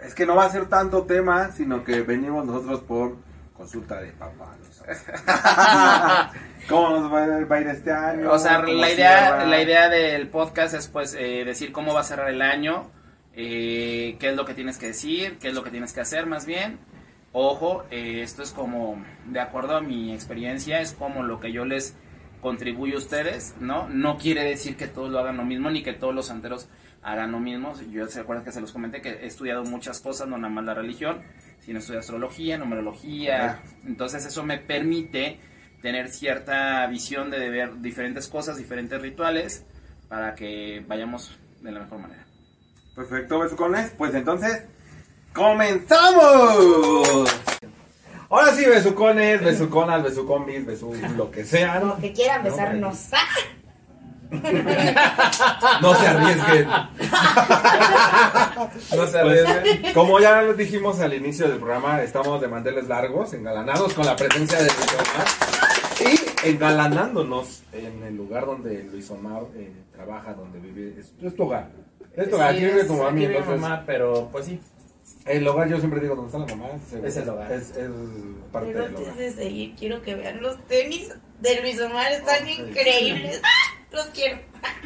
es 0.00 0.14
que 0.14 0.26
no 0.26 0.34
va 0.36 0.44
a 0.46 0.50
ser 0.50 0.66
tanto 0.66 1.02
tema, 1.04 1.50
sino 1.52 1.84
que 1.84 2.02
venimos 2.02 2.44
nosotros 2.46 2.80
por 2.82 3.16
consulta 3.54 4.00
de 4.00 4.12
papá. 4.12 4.54
¿Cómo 6.68 6.90
nos 6.90 7.12
va 7.12 7.24
a 7.24 7.60
ir, 7.60 7.66
este 7.66 7.92
año? 7.92 8.30
O 8.30 8.38
sea, 8.38 8.62
¿Cómo 8.62 8.72
la 8.74 8.92
idea, 8.92 9.18
cierra? 9.18 9.46
la 9.46 9.62
idea 9.62 9.88
del 9.88 10.28
podcast 10.28 10.74
es 10.74 10.88
pues 10.88 11.14
eh, 11.18 11.44
decir 11.44 11.72
cómo 11.72 11.92
va 11.92 12.00
a 12.00 12.04
cerrar 12.04 12.30
el 12.30 12.40
año, 12.40 12.90
eh, 13.34 14.16
qué 14.20 14.30
es 14.30 14.36
lo 14.36 14.44
que 14.44 14.54
tienes 14.54 14.78
que 14.78 14.86
decir, 14.86 15.38
qué 15.38 15.48
es 15.48 15.54
lo 15.54 15.64
que 15.64 15.70
tienes 15.70 15.92
que 15.92 16.00
hacer 16.00 16.26
más 16.26 16.46
bien. 16.46 16.78
Ojo, 17.32 17.84
eh, 17.90 18.20
esto 18.22 18.42
es 18.42 18.52
como, 18.52 19.02
de 19.26 19.40
acuerdo 19.40 19.76
a 19.76 19.80
mi 19.80 20.12
experiencia, 20.12 20.80
es 20.80 20.92
como 20.92 21.22
lo 21.22 21.40
que 21.40 21.50
yo 21.50 21.64
les 21.64 21.96
contribuyo 22.42 22.96
a 22.96 22.98
ustedes, 22.98 23.54
¿no? 23.58 23.88
No 23.88 24.18
quiere 24.18 24.44
decir 24.44 24.76
que 24.76 24.86
todos 24.86 25.10
lo 25.10 25.18
hagan 25.18 25.38
lo 25.38 25.44
mismo, 25.44 25.70
ni 25.70 25.82
que 25.82 25.94
todos 25.94 26.14
los 26.14 26.26
santeros 26.26 26.68
hagan 27.02 27.32
lo 27.32 27.40
mismo. 27.40 27.74
Yo 27.90 28.06
se 28.08 28.20
acuerdan 28.20 28.44
que 28.44 28.52
se 28.52 28.60
los 28.60 28.72
comenté 28.72 29.00
que 29.00 29.10
he 29.10 29.26
estudiado 29.26 29.64
muchas 29.64 30.00
cosas, 30.00 30.28
no 30.28 30.36
nada 30.36 30.52
más 30.52 30.64
la 30.64 30.74
religión, 30.74 31.22
sino 31.64 31.78
estudié 31.78 32.00
astrología, 32.00 32.58
numerología. 32.58 33.62
Entonces 33.86 34.26
eso 34.26 34.42
me 34.42 34.58
permite 34.58 35.38
tener 35.80 36.08
cierta 36.10 36.86
visión 36.86 37.30
de 37.30 37.48
ver 37.48 37.80
diferentes 37.80 38.28
cosas, 38.28 38.56
diferentes 38.56 39.00
rituales, 39.00 39.64
para 40.08 40.34
que 40.34 40.84
vayamos 40.86 41.38
de 41.60 41.72
la 41.72 41.80
mejor 41.80 41.98
manera. 41.98 42.24
Perfecto, 42.94 43.38
besucones. 43.38 43.92
Pues 43.96 44.14
entonces, 44.14 44.64
¡comenzamos! 45.32 47.28
Ahora 48.28 48.52
sí, 48.52 48.64
besucones, 48.64 49.42
besuconas, 49.42 50.02
besucombis, 50.02 50.64
besu 50.64 50.94
lo 51.16 51.30
que 51.30 51.44
sean. 51.44 51.80
Como 51.80 51.98
que 51.98 52.12
quieran 52.12 52.42
besarnos. 52.42 53.12
¡Ah! 53.12 53.26
No 55.82 55.94
se 55.94 56.06
arriesguen. 56.06 56.68
No 58.96 59.06
se 59.06 59.20
Pues, 59.20 59.94
como 59.94 60.20
ya 60.20 60.42
les 60.42 60.56
dijimos 60.56 61.00
al 61.00 61.14
inicio 61.14 61.48
del 61.48 61.58
programa, 61.58 62.02
estamos 62.02 62.40
de 62.40 62.48
manteles 62.48 62.88
largos, 62.88 63.32
engalanados 63.34 63.94
con 63.94 64.06
la 64.06 64.16
presencia 64.16 64.58
de 64.58 64.64
Luis 64.64 64.94
Omar 64.94 65.26
y 66.44 66.48
engalanándonos 66.50 67.62
en 67.72 68.02
el 68.02 68.16
lugar 68.16 68.46
donde 68.46 68.84
Luis 68.84 69.10
Omar 69.10 69.42
eh, 69.54 69.72
trabaja, 69.92 70.34
donde 70.34 70.58
vive. 70.58 70.98
Es, 70.98 71.12
es 71.22 71.36
tu 71.36 71.44
hogar. 71.44 71.68
Es 72.16 72.28
tu 72.28 72.36
hogar. 72.36 72.50
Aquí 72.54 72.64
vive 72.64 72.84
tu 72.84 72.94
mami, 72.94 73.24
entonces. 73.24 73.60
pero 73.86 74.28
pues 74.32 74.46
sí. 74.46 74.60
El 75.24 75.46
hogar, 75.46 75.68
yo 75.68 75.78
siempre 75.78 76.00
digo, 76.00 76.16
¿dónde 76.16 76.36
está 76.36 76.38
la 76.40 76.46
mamá? 76.56 76.72
Es 77.04 77.16
el 77.16 77.28
hogar. 77.28 77.52
Es, 77.52 77.70
es 77.76 77.88
parte 78.50 78.72
Pero 78.72 78.84
del 78.84 78.94
hogar. 78.96 79.08
antes 79.10 79.16
de 79.16 79.30
seguir, 79.44 79.74
quiero 79.78 80.02
que 80.02 80.16
vean 80.16 80.42
los 80.42 80.58
tenis 80.66 81.10
de 81.40 81.60
Luis 81.60 81.80
Omar. 81.80 82.10
Están 82.12 82.42
Oh, 82.42 82.46
sí. 82.46 82.52
increíbles. 82.60 83.40
¡Ah! 83.44 83.84
Los 83.92 84.06
quiero. 84.06 84.38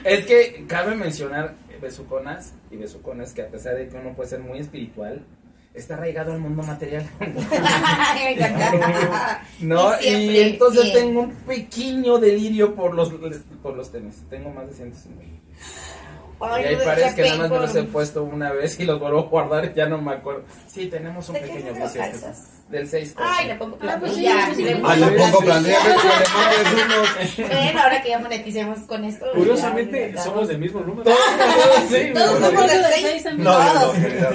Es 0.04 0.26
que 0.26 0.66
cabe 0.68 0.94
mencionar 0.94 1.54
besuconas 1.80 2.52
y 2.70 2.76
besucones 2.76 3.32
que 3.32 3.42
a 3.42 3.48
pesar 3.48 3.76
de 3.76 3.88
que 3.88 3.96
uno 3.96 4.14
puede 4.14 4.28
ser 4.28 4.40
muy 4.40 4.58
espiritual, 4.58 5.24
está 5.74 5.94
arraigado 5.94 6.32
al 6.32 6.40
mundo 6.40 6.62
material. 6.62 7.06
No, 9.60 9.92
Y 10.00 10.02
siempre, 10.02 10.34
y 10.34 10.38
entonces 10.40 10.82
bien. 10.84 10.94
tengo 10.96 11.20
un 11.22 11.30
pequeño 11.32 12.18
delirio 12.18 12.74
por 12.74 12.94
los 12.94 13.10
por 13.62 13.74
los 13.76 13.90
tenis. 13.92 14.22
Tengo 14.28 14.50
más 14.50 14.66
de 14.68 14.74
150. 14.74 15.36
Ay, 16.40 16.62
y 16.64 16.66
hay 16.66 16.76
pares 16.76 17.14
que 17.14 17.22
nada 17.22 17.36
más 17.38 17.50
me 17.50 17.58
los 17.60 17.74
he 17.76 17.82
puesto 17.84 18.22
una 18.24 18.52
vez 18.52 18.78
y 18.78 18.84
los 18.84 19.00
vuelvo 19.00 19.20
a 19.20 19.22
guardar 19.22 19.64
y 19.64 19.72
ya 19.74 19.86
no 19.86 19.98
me 20.00 20.12
acuerdo. 20.12 20.42
Sí, 20.66 20.86
tenemos 20.86 21.28
un 21.28 21.34
¿De 21.34 21.40
qué 21.40 21.46
pequeño 21.48 21.72
vicio. 21.72 22.02
Del 22.68 22.88
6. 22.88 23.14
Ay, 23.16 23.46
le 23.46 23.54
pongo 23.54 23.78
Ah, 23.80 23.96
pues 24.00 24.12
sí, 24.14 24.22
plantilla. 24.22 24.44
pues 24.46 24.56
sí. 24.56 24.64
le 24.64 24.74
pongo 24.76 24.88
Ay, 24.88 25.00
le 25.00 25.10
pongo 25.12 25.38
plantilla. 25.38 25.78
Ven, 27.48 27.78
ahora 27.82 28.02
que 28.02 28.08
ya 28.08 28.18
moneticemos 28.18 28.78
con 28.80 29.04
esto. 29.04 29.24
Curiosamente, 29.34 30.12
ya, 30.14 30.22
somos 30.24 30.48
del 30.48 30.58
mismo 30.58 30.80
número. 30.80 31.08
Sí, 31.88 32.10
Todos 32.12 32.40
somos 32.44 32.66
del 32.70 32.82
no, 32.82 32.88
seis. 32.88 33.06
seis 33.08 33.22
también. 33.22 33.44
No, 33.44 33.72
no, 33.74 33.86
no, 33.86 33.92
queridas. 33.92 34.34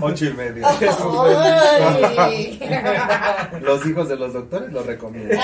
Ocho 0.00 0.24
y 0.24 0.32
medio. 0.32 0.66
Ay. 2.18 2.60
Los 3.60 3.86
hijos 3.86 4.08
de 4.08 4.16
los 4.16 4.32
doctores 4.32 4.72
lo 4.72 4.82
recomiendan. 4.82 5.38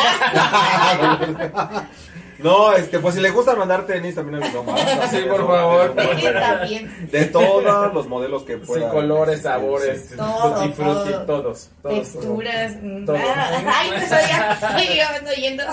No, 2.42 2.72
este, 2.72 2.98
pues 2.98 3.14
si 3.14 3.20
le 3.20 3.30
gustan 3.30 3.58
mandar 3.58 3.86
tenis 3.86 4.14
también 4.14 4.42
a 4.42 4.46
Luis 4.46 4.54
Omar. 4.58 4.78
Sí, 5.10 5.18
por 5.28 5.46
favor. 5.46 5.94
Tenis 5.94 6.24
también. 6.32 7.08
De 7.10 7.24
todos 7.26 7.92
los 7.94 8.08
modelos 8.08 8.42
que 8.44 8.54
Sí, 8.54 8.62
puedan. 8.66 8.90
colores, 8.90 9.36
este, 9.36 9.48
sabores, 9.48 10.06
sí. 10.10 10.16
Todo, 10.16 10.70
todos, 10.72 11.26
todos. 11.26 11.70
Texturas. 11.82 12.72
mm, 12.82 13.04
Todo. 13.06 13.16
ah, 13.16 13.62
Ay, 13.80 13.90
pues 13.96 14.10
ya. 14.10 14.58
Ay, 14.62 14.96
ya 14.96 15.16
estoy 15.16 15.36
yendo. 15.36 15.64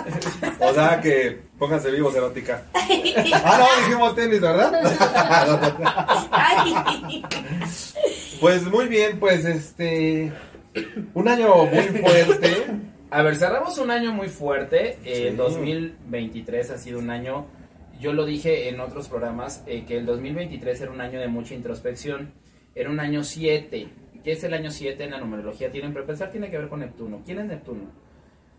O 0.60 0.74
sea 0.74 1.00
que 1.02 1.42
pónganse 1.58 1.92
vivos, 1.92 2.16
erótica. 2.16 2.64
Ah, 3.44 3.58
no, 3.60 3.82
dijimos 3.84 4.16
tenis, 4.16 4.42
¿verdad? 4.42 4.72
Ay. 6.32 7.24
Pues 8.40 8.64
muy 8.66 8.88
bien, 8.88 9.20
pues 9.20 9.46
este. 9.46 10.32
Un 11.14 11.28
año 11.28 11.66
muy 11.66 11.82
fuerte. 11.84 12.68
A 13.12 13.24
ver, 13.24 13.36
cerramos 13.36 13.78
un 13.80 13.92
año 13.92 14.14
muy 14.14 14.28
fuerte. 14.30 14.98
Eh, 15.04 15.30
Sí. 15.32 15.36
2023 15.36 16.70
ha 16.72 16.78
sido 16.78 17.00
un 17.00 17.10
año, 17.10 17.48
yo 18.00 18.14
lo 18.14 18.26
dije 18.26 18.70
en 18.70 18.80
otros 18.80 19.10
programas, 19.10 19.64
eh, 19.66 19.84
que 19.88 19.98
el 19.98 20.06
2023 20.06 20.80
era 20.82 20.92
un 20.92 21.02
año 21.02 21.20
de 21.20 21.28
mucha 21.28 21.56
introspección. 21.56 22.32
Era 22.76 22.90
un 22.90 23.00
año 23.00 23.24
7 23.24 23.88
que 24.24 24.34
es 24.34 24.44
el 24.44 24.54
año 24.54 24.70
7 24.70 25.06
en 25.06 25.12
la 25.12 25.20
numerología, 25.20 25.72
tienen 25.72 25.94
que 25.94 26.02
pensar, 26.02 26.30
tiene 26.30 26.52
que 26.52 26.58
ver 26.58 26.68
con 26.68 26.82
Neptuno. 26.82 27.22
¿Quién 27.26 27.40
es 27.40 27.46
Neptuno? 27.46 27.84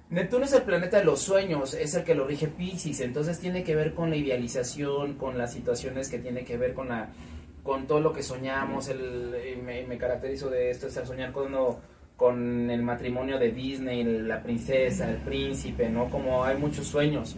Neptuno 0.09 0.47
es 0.47 0.53
el 0.55 0.63
planeta 0.63 0.97
de 0.99 1.05
los 1.05 1.21
sueños, 1.21 1.75
es 1.75 1.95
el 1.95 2.03
que 2.03 2.15
lo 2.15 2.27
rige 2.27 2.49
Pisces, 2.49 3.01
entonces 3.01 3.39
tiene 3.39 3.63
que 3.63 3.77
ver 3.77 3.93
con 3.93 4.09
la 4.09 4.17
idealización, 4.17 5.15
con 5.19 5.37
las 5.37 5.53
situaciones 5.53 6.09
que 6.09 6.19
tiene 6.19 6.45
que 6.45 6.57
ver 6.57 6.73
con 6.73 6.89
la 6.89 7.11
con 7.63 7.87
todo 7.87 8.01
lo 8.01 8.15
que 8.15 8.23
soñamos, 8.23 8.89
el, 8.89 9.35
y 9.55 9.61
me, 9.61 9.83
me 9.87 9.99
caracterizo 9.99 10.49
de 10.49 10.71
esto, 10.71 10.87
es 10.87 10.97
el 10.97 11.07
soñar 11.07 11.31
con, 11.31 11.49
uno- 11.49 11.79
con 12.21 12.71
el 12.71 12.83
matrimonio 12.83 13.39
de 13.39 13.51
Disney, 13.51 14.05
la 14.05 14.43
princesa, 14.43 15.09
el 15.09 15.17
príncipe, 15.17 15.89
¿no? 15.89 16.11
Como 16.11 16.45
hay 16.45 16.59
muchos 16.59 16.87
sueños. 16.87 17.35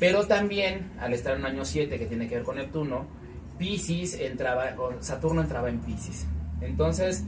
Pero 0.00 0.26
también, 0.26 0.90
al 0.98 1.12
estar 1.12 1.34
en 1.34 1.42
un 1.42 1.46
año 1.46 1.64
7 1.64 1.96
que 1.96 2.06
tiene 2.06 2.26
que 2.26 2.34
ver 2.34 2.42
con 2.42 2.56
Neptuno, 2.56 3.06
Pisces 3.56 4.18
entraba, 4.18 4.74
Saturno 4.98 5.42
entraba 5.42 5.68
en 5.68 5.78
Pisces. 5.78 6.26
Entonces, 6.60 7.22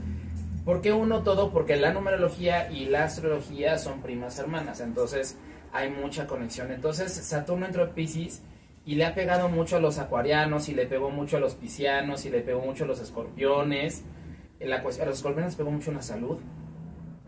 ¿por 0.65 0.81
qué 0.81 0.91
uno 0.91 1.23
todo? 1.23 1.53
Porque 1.53 1.77
la 1.77 1.93
numerología 1.93 2.69
y 2.69 2.87
la 2.87 3.05
astrología 3.05 3.77
son 3.77 4.01
primas 4.01 4.37
hermanas, 4.37 4.81
entonces 4.81 5.37
hay 5.71 5.89
mucha 5.89 6.27
conexión. 6.27 6.69
Entonces, 6.69 7.13
Saturno 7.13 7.65
entró 7.65 7.85
en 7.85 7.91
Pisces 7.91 8.41
y 8.85 8.95
le 8.95 9.05
ha 9.05 9.15
pegado 9.15 9.47
mucho 9.47 9.77
a 9.77 9.79
los 9.79 9.99
acuarianos 9.99 10.67
y 10.67 10.73
le 10.73 10.85
pegó 10.85 11.11
mucho 11.11 11.37
a 11.37 11.39
los 11.39 11.55
piscianos 11.55 12.25
y 12.25 12.29
le 12.29 12.41
pegó 12.41 12.59
mucho 12.59 12.83
a 12.83 12.87
los 12.87 12.99
escorpiones. 12.99 14.03
La, 14.59 14.79
a 14.79 14.83
los 14.83 15.17
escorpiones 15.17 15.55
pegó 15.55 15.71
mucho 15.71 15.89
en 15.89 15.95
la 15.95 16.01
salud 16.01 16.39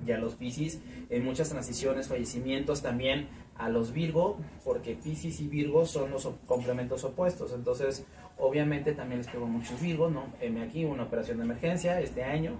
y 0.05 0.11
a 0.11 0.17
los 0.17 0.35
Piscis 0.35 0.79
en 1.09 1.23
muchas 1.23 1.49
transiciones, 1.49 2.07
fallecimientos 2.07 2.81
también 2.81 3.27
a 3.57 3.69
los 3.69 3.91
Virgo, 3.91 4.37
porque 4.63 4.95
Piscis 4.95 5.39
y 5.39 5.47
Virgo 5.47 5.85
son 5.85 6.11
los 6.11 6.29
complementos 6.45 7.03
opuestos. 7.03 7.53
Entonces, 7.53 8.05
obviamente 8.37 8.93
también 8.93 9.19
les 9.19 9.27
pegó 9.27 9.47
mucho 9.47 9.73
Virgo, 9.81 10.09
¿no? 10.09 10.25
M 10.41 10.61
aquí, 10.61 10.85
una 10.85 11.03
operación 11.03 11.37
de 11.37 11.45
emergencia 11.45 11.99
este 11.99 12.23
año, 12.23 12.53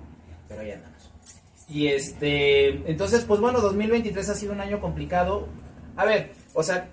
pero 0.48 0.62
ahí 0.62 0.72
andamos. 0.72 1.12
Y 1.68 1.88
este, 1.88 2.90
entonces, 2.90 3.26
pues 3.26 3.40
bueno, 3.40 3.60
2023 3.60 4.30
ha 4.30 4.36
sido 4.36 4.54
un 4.54 4.62
año 4.62 4.80
complicado. 4.80 5.48
A 5.96 6.06
ver, 6.06 6.32
o 6.54 6.64
sea, 6.64 6.90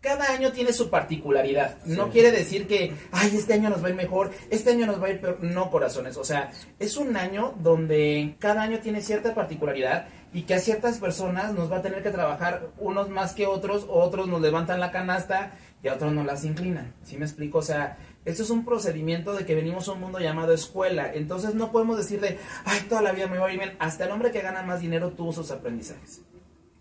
cada 0.00 0.32
año 0.32 0.52
tiene 0.52 0.72
su 0.72 0.88
particularidad. 0.88 1.76
No 1.84 2.10
quiere 2.10 2.32
decir 2.32 2.66
que, 2.66 2.94
ay, 3.12 3.32
este 3.34 3.54
año 3.54 3.68
nos 3.68 3.82
va 3.82 3.88
a 3.88 3.90
ir 3.90 3.96
mejor, 3.96 4.30
este 4.48 4.70
año 4.70 4.86
nos 4.86 5.00
va 5.02 5.08
a 5.08 5.10
ir 5.10 5.20
peor. 5.20 5.42
No, 5.42 5.70
corazones. 5.70 6.16
O 6.16 6.24
sea, 6.24 6.50
es 6.78 6.96
un 6.96 7.16
año 7.16 7.54
donde 7.58 8.36
cada 8.38 8.62
año 8.62 8.78
tiene 8.80 9.02
cierta 9.02 9.34
particularidad 9.34 10.08
y 10.32 10.42
que 10.42 10.54
a 10.54 10.58
ciertas 10.58 10.98
personas 10.98 11.52
nos 11.52 11.70
va 11.70 11.78
a 11.78 11.82
tener 11.82 12.02
que 12.02 12.10
trabajar 12.10 12.70
unos 12.78 13.10
más 13.10 13.34
que 13.34 13.46
otros, 13.46 13.84
o 13.88 14.00
otros 14.00 14.28
nos 14.28 14.40
levantan 14.40 14.80
la 14.80 14.90
canasta 14.90 15.52
y 15.82 15.88
a 15.88 15.94
otros 15.94 16.12
nos 16.12 16.24
las 16.24 16.44
inclinan. 16.44 16.94
¿Sí 17.02 17.18
me 17.18 17.26
explico? 17.26 17.58
O 17.58 17.62
sea, 17.62 17.98
esto 18.24 18.42
es 18.42 18.50
un 18.50 18.64
procedimiento 18.64 19.34
de 19.34 19.44
que 19.44 19.54
venimos 19.54 19.88
a 19.88 19.92
un 19.92 20.00
mundo 20.00 20.18
llamado 20.18 20.54
escuela. 20.54 21.12
Entonces 21.12 21.54
no 21.54 21.72
podemos 21.72 21.98
decir 21.98 22.20
de, 22.20 22.38
ay, 22.64 22.80
toda 22.88 23.02
la 23.02 23.12
vida 23.12 23.26
me 23.26 23.38
va 23.38 23.48
a 23.48 23.52
ir 23.52 23.58
bien. 23.58 23.76
Hasta 23.78 24.04
el 24.04 24.12
hombre 24.12 24.30
que 24.30 24.40
gana 24.40 24.62
más 24.62 24.80
dinero 24.80 25.10
tuvo 25.10 25.32
sus 25.32 25.50
aprendizajes. 25.50 26.22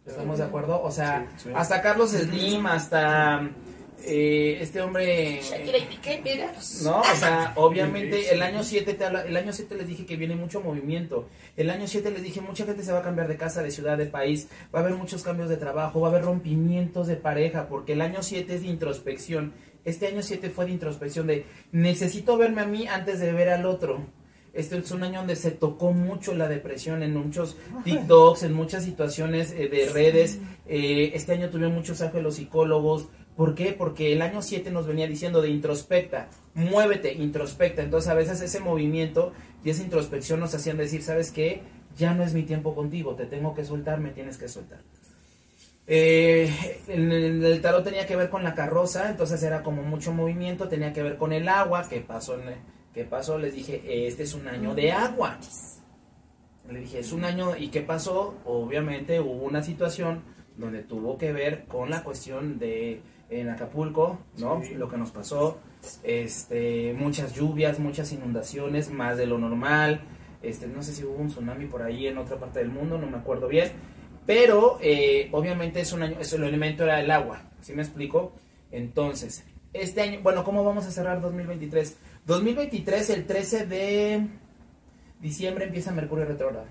¿Estamos 0.05 0.37
de 0.37 0.43
acuerdo? 0.43 0.81
O 0.81 0.91
sea, 0.91 1.27
Sí, 1.37 1.43
sí. 1.45 1.49
hasta 1.55 1.81
Carlos 1.81 2.11
Slim, 2.11 2.65
hasta 2.65 3.47
eh, 4.03 4.57
este 4.61 4.81
hombre... 4.81 5.39
Shakira 5.41 5.77
y 5.77 5.85
Piqué, 5.85 6.21
mira. 6.23 6.51
No, 6.83 7.01
o 7.01 7.15
sea, 7.15 7.53
obviamente 7.57 8.33
el 8.33 8.41
año 8.41 8.63
7 8.63 8.93
te 8.95 9.05
habla- 9.05 9.23
el 9.25 9.35
año 9.37 9.53
7 9.53 9.75
les 9.75 9.87
dije 9.87 10.05
que 10.05 10.15
viene 10.15 10.35
mucho 10.35 10.61
movimiento. 10.61 11.27
El 11.57 11.69
año 11.69 11.85
7 11.87 12.09
les 12.11 12.23
dije 12.23 12.41
mucha 12.41 12.65
gente 12.65 12.81
se 12.83 12.91
va 12.91 12.99
a 12.99 13.03
cambiar 13.03 13.27
de 13.27 13.37
casa, 13.37 13.61
de 13.61 13.69
ciudad, 13.71 13.97
de 13.97 14.05
país, 14.07 14.47
va 14.73 14.79
a 14.79 14.81
haber 14.83 14.95
muchos 14.95 15.21
cambios 15.21 15.49
de 15.49 15.57
trabajo, 15.57 15.99
va 16.01 16.07
a 16.07 16.11
haber 16.11 16.23
rompimientos 16.23 17.07
de 17.07 17.17
pareja, 17.17 17.67
porque 17.67 17.93
el 17.93 18.01
año 18.01 18.23
7 18.23 18.55
es 18.55 18.61
de 18.61 18.67
introspección. 18.67 19.53
Este 19.85 20.07
año 20.07 20.21
7 20.23 20.49
fue 20.49 20.65
de 20.65 20.71
introspección 20.71 21.27
de 21.27 21.45
necesito 21.71 22.37
verme 22.37 22.61
a 22.61 22.65
mí 22.65 22.87
antes 22.87 23.19
de 23.19 23.31
ver 23.31 23.49
al 23.49 23.65
otro. 23.65 24.01
Este 24.53 24.77
es 24.77 24.91
un 24.91 25.03
año 25.03 25.19
donde 25.19 25.35
se 25.35 25.51
tocó 25.51 25.91
mucho 25.93 26.33
la 26.33 26.47
depresión 26.47 27.03
en 27.03 27.15
muchos 27.15 27.57
TikToks, 27.83 28.43
en 28.43 28.53
muchas 28.53 28.83
situaciones 28.83 29.51
eh, 29.51 29.67
de 29.67 29.89
redes. 29.89 30.39
Eh, 30.67 31.11
este 31.13 31.33
año 31.33 31.49
tuvieron 31.49 31.75
muchos 31.75 32.01
ángeles 32.01 32.35
psicólogos. 32.35 33.09
¿Por 33.35 33.55
qué? 33.55 33.71
Porque 33.71 34.11
el 34.11 34.21
año 34.21 34.41
7 34.41 34.71
nos 34.71 34.85
venía 34.85 35.07
diciendo 35.07 35.41
de 35.41 35.49
introspecta, 35.49 36.29
muévete, 36.55 37.13
introspecta. 37.13 37.83
Entonces 37.83 38.09
a 38.09 38.15
veces 38.15 38.41
ese 38.41 38.59
movimiento 38.59 39.33
y 39.63 39.69
esa 39.69 39.83
introspección 39.83 40.39
nos 40.39 40.53
hacían 40.55 40.77
decir, 40.77 41.03
¿sabes 41.03 41.31
qué? 41.31 41.61
Ya 41.95 42.13
no 42.13 42.23
es 42.23 42.33
mi 42.33 42.43
tiempo 42.43 42.75
contigo, 42.75 43.15
te 43.15 43.25
tengo 43.25 43.53
que 43.53 43.63
soltar, 43.63 43.99
me 43.99 44.11
tienes 44.11 44.37
que 44.37 44.47
soltar. 44.47 44.79
Eh, 45.87 46.53
en 46.87 47.11
el, 47.11 47.43
el 47.43 47.61
tarot 47.61 47.83
tenía 47.83 48.05
que 48.05 48.15
ver 48.15 48.29
con 48.29 48.43
la 48.43 48.53
carroza, 48.53 49.09
entonces 49.09 49.41
era 49.41 49.63
como 49.63 49.83
mucho 49.83 50.13
movimiento, 50.13 50.67
tenía 50.67 50.93
que 50.93 51.01
ver 51.01 51.17
con 51.17 51.33
el 51.33 51.47
agua, 51.47 51.87
¿qué 51.89 52.01
pasó? 52.01 52.35
En, 52.35 52.55
¿Qué 52.93 53.05
pasó? 53.05 53.37
Les 53.37 53.53
dije, 53.53 54.07
este 54.07 54.23
es 54.23 54.33
un 54.33 54.47
año 54.47 54.73
de 54.73 54.91
agua. 54.91 55.37
Le 56.69 56.79
dije, 56.81 56.99
es 56.99 57.11
un 57.11 57.23
año, 57.23 57.55
¿y 57.55 57.69
qué 57.69 57.81
pasó? 57.81 58.35
Obviamente 58.45 59.19
hubo 59.19 59.43
una 59.43 59.63
situación 59.63 60.23
donde 60.57 60.83
tuvo 60.83 61.17
que 61.17 61.31
ver 61.31 61.65
con 61.65 61.89
la 61.89 62.03
cuestión 62.03 62.59
de 62.59 63.01
en 63.29 63.49
Acapulco, 63.49 64.19
¿no? 64.37 64.61
Sí. 64.63 64.73
Lo 64.73 64.89
que 64.89 64.97
nos 64.97 65.11
pasó, 65.11 65.59
este, 66.03 66.93
muchas 66.97 67.33
lluvias, 67.33 67.79
muchas 67.79 68.11
inundaciones, 68.11 68.91
más 68.91 69.17
de 69.17 69.27
lo 69.27 69.37
normal, 69.37 70.01
este, 70.41 70.67
no 70.67 70.81
sé 70.81 70.93
si 70.93 71.03
hubo 71.03 71.15
un 71.15 71.27
tsunami 71.27 71.65
por 71.65 71.83
ahí 71.83 72.07
en 72.07 72.17
otra 72.17 72.37
parte 72.37 72.59
del 72.59 72.69
mundo, 72.69 72.97
no 72.97 73.07
me 73.07 73.17
acuerdo 73.17 73.47
bien, 73.47 73.71
pero 74.25 74.79
eh, 74.81 75.29
obviamente 75.31 75.79
es 75.81 75.93
un 75.93 76.03
año, 76.03 76.17
es 76.19 76.33
el 76.33 76.43
elemento 76.43 76.83
era 76.83 76.99
el 77.01 77.11
agua, 77.11 77.43
¿sí 77.61 77.73
me 77.73 77.83
explico? 77.83 78.33
Entonces, 78.71 79.45
este 79.73 80.01
año, 80.01 80.19
bueno, 80.23 80.43
¿cómo 80.43 80.63
vamos 80.63 80.85
a 80.85 80.91
cerrar 80.91 81.21
2023? 81.21 81.97
2023, 82.33 83.09
el 83.09 83.25
13 83.25 83.65
de 83.65 84.27
diciembre 85.19 85.65
empieza 85.65 85.91
Mercurio 85.91 86.25
retrógrado. 86.25 86.67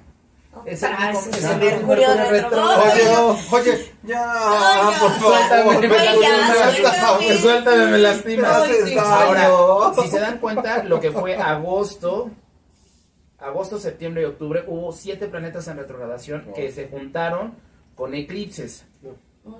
Es 0.64 0.82
el 0.84 0.90
Ah, 0.92 1.10
único- 1.12 1.36
es 1.36 1.44
el 1.44 1.58
Mercurio 1.58 2.08
retrógrado. 2.30 3.36
Oye, 3.50 3.70
oye, 3.70 3.92
ya, 4.04 4.90
por 5.00 5.10
Suéltame, 5.18 5.62
favor. 5.64 5.88
me, 5.88 5.98
suéltame. 5.98 7.38
suéltame, 7.38 7.86
me 7.86 7.98
lastima. 7.98 8.62
Ay, 8.62 8.72
sí. 8.84 8.96
Ahora, 8.98 9.92
si 10.00 10.08
se 10.08 10.20
dan 10.20 10.38
cuenta, 10.38 10.84
lo 10.84 11.00
que 11.00 11.10
fue 11.10 11.36
agosto, 11.36 12.30
agosto, 13.40 13.80
septiembre 13.80 14.22
y 14.22 14.26
octubre, 14.26 14.62
hubo 14.68 14.92
siete 14.92 15.26
planetas 15.26 15.66
en 15.66 15.76
retrogradación 15.76 16.44
Wow. 16.46 16.54
que 16.54 16.70
se 16.70 16.86
juntaron 16.88 17.54
con 17.96 18.14
eclipses. 18.14 18.84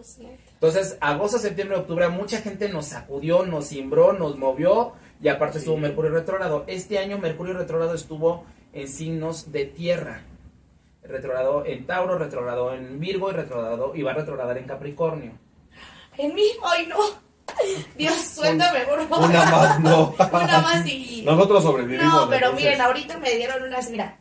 Sí. 0.02 0.28
Entonces, 0.55 0.97
agosto, 1.00 1.38
septiembre, 1.38 1.76
octubre, 1.78 2.09
mucha 2.09 2.38
gente 2.38 2.69
nos 2.69 2.87
sacudió, 2.87 3.45
nos 3.45 3.69
cimbró, 3.69 4.12
nos 4.12 4.37
movió 4.37 4.93
y 5.21 5.29
aparte 5.29 5.59
estuvo 5.59 5.77
Mercurio 5.77 6.11
retrógrado. 6.11 6.65
Este 6.67 6.99
año 6.99 7.19
Mercurio 7.19 7.55
retrógrado 7.55 7.95
estuvo 7.95 8.45
en 8.73 8.89
signos 8.89 9.51
de 9.53 9.65
tierra. 9.65 10.23
Retrogrado 11.03 11.65
en 11.65 11.87
Tauro, 11.87 12.19
retrogrado 12.19 12.75
en 12.75 13.01
Virgo 13.01 13.31
y 13.31 13.35
retrogrado 13.35 13.95
y 13.95 14.03
va 14.03 14.13
a 14.13 14.15
retrogradar 14.15 14.59
en 14.59 14.65
Capricornio. 14.65 15.33
En 16.19 16.35
mí, 16.35 16.45
ay 16.63 16.87
no. 16.87 16.97
Dios, 17.97 18.15
suéltame, 18.15 18.81
por 18.81 19.09
favor. 19.09 19.31
Una 19.31 19.45
más, 19.47 19.81
no. 19.81 20.15
Una 20.33 20.61
más 20.61 20.87
y. 20.87 21.23
Nosotros 21.25 21.63
sobrevivimos. 21.63 22.13
No, 22.13 22.29
pero 22.29 22.47
entonces. 22.47 22.67
miren, 22.67 22.81
ahorita 22.81 23.19
me 23.19 23.31
dieron 23.37 23.63
unas, 23.63 23.91
mira, 23.91 24.19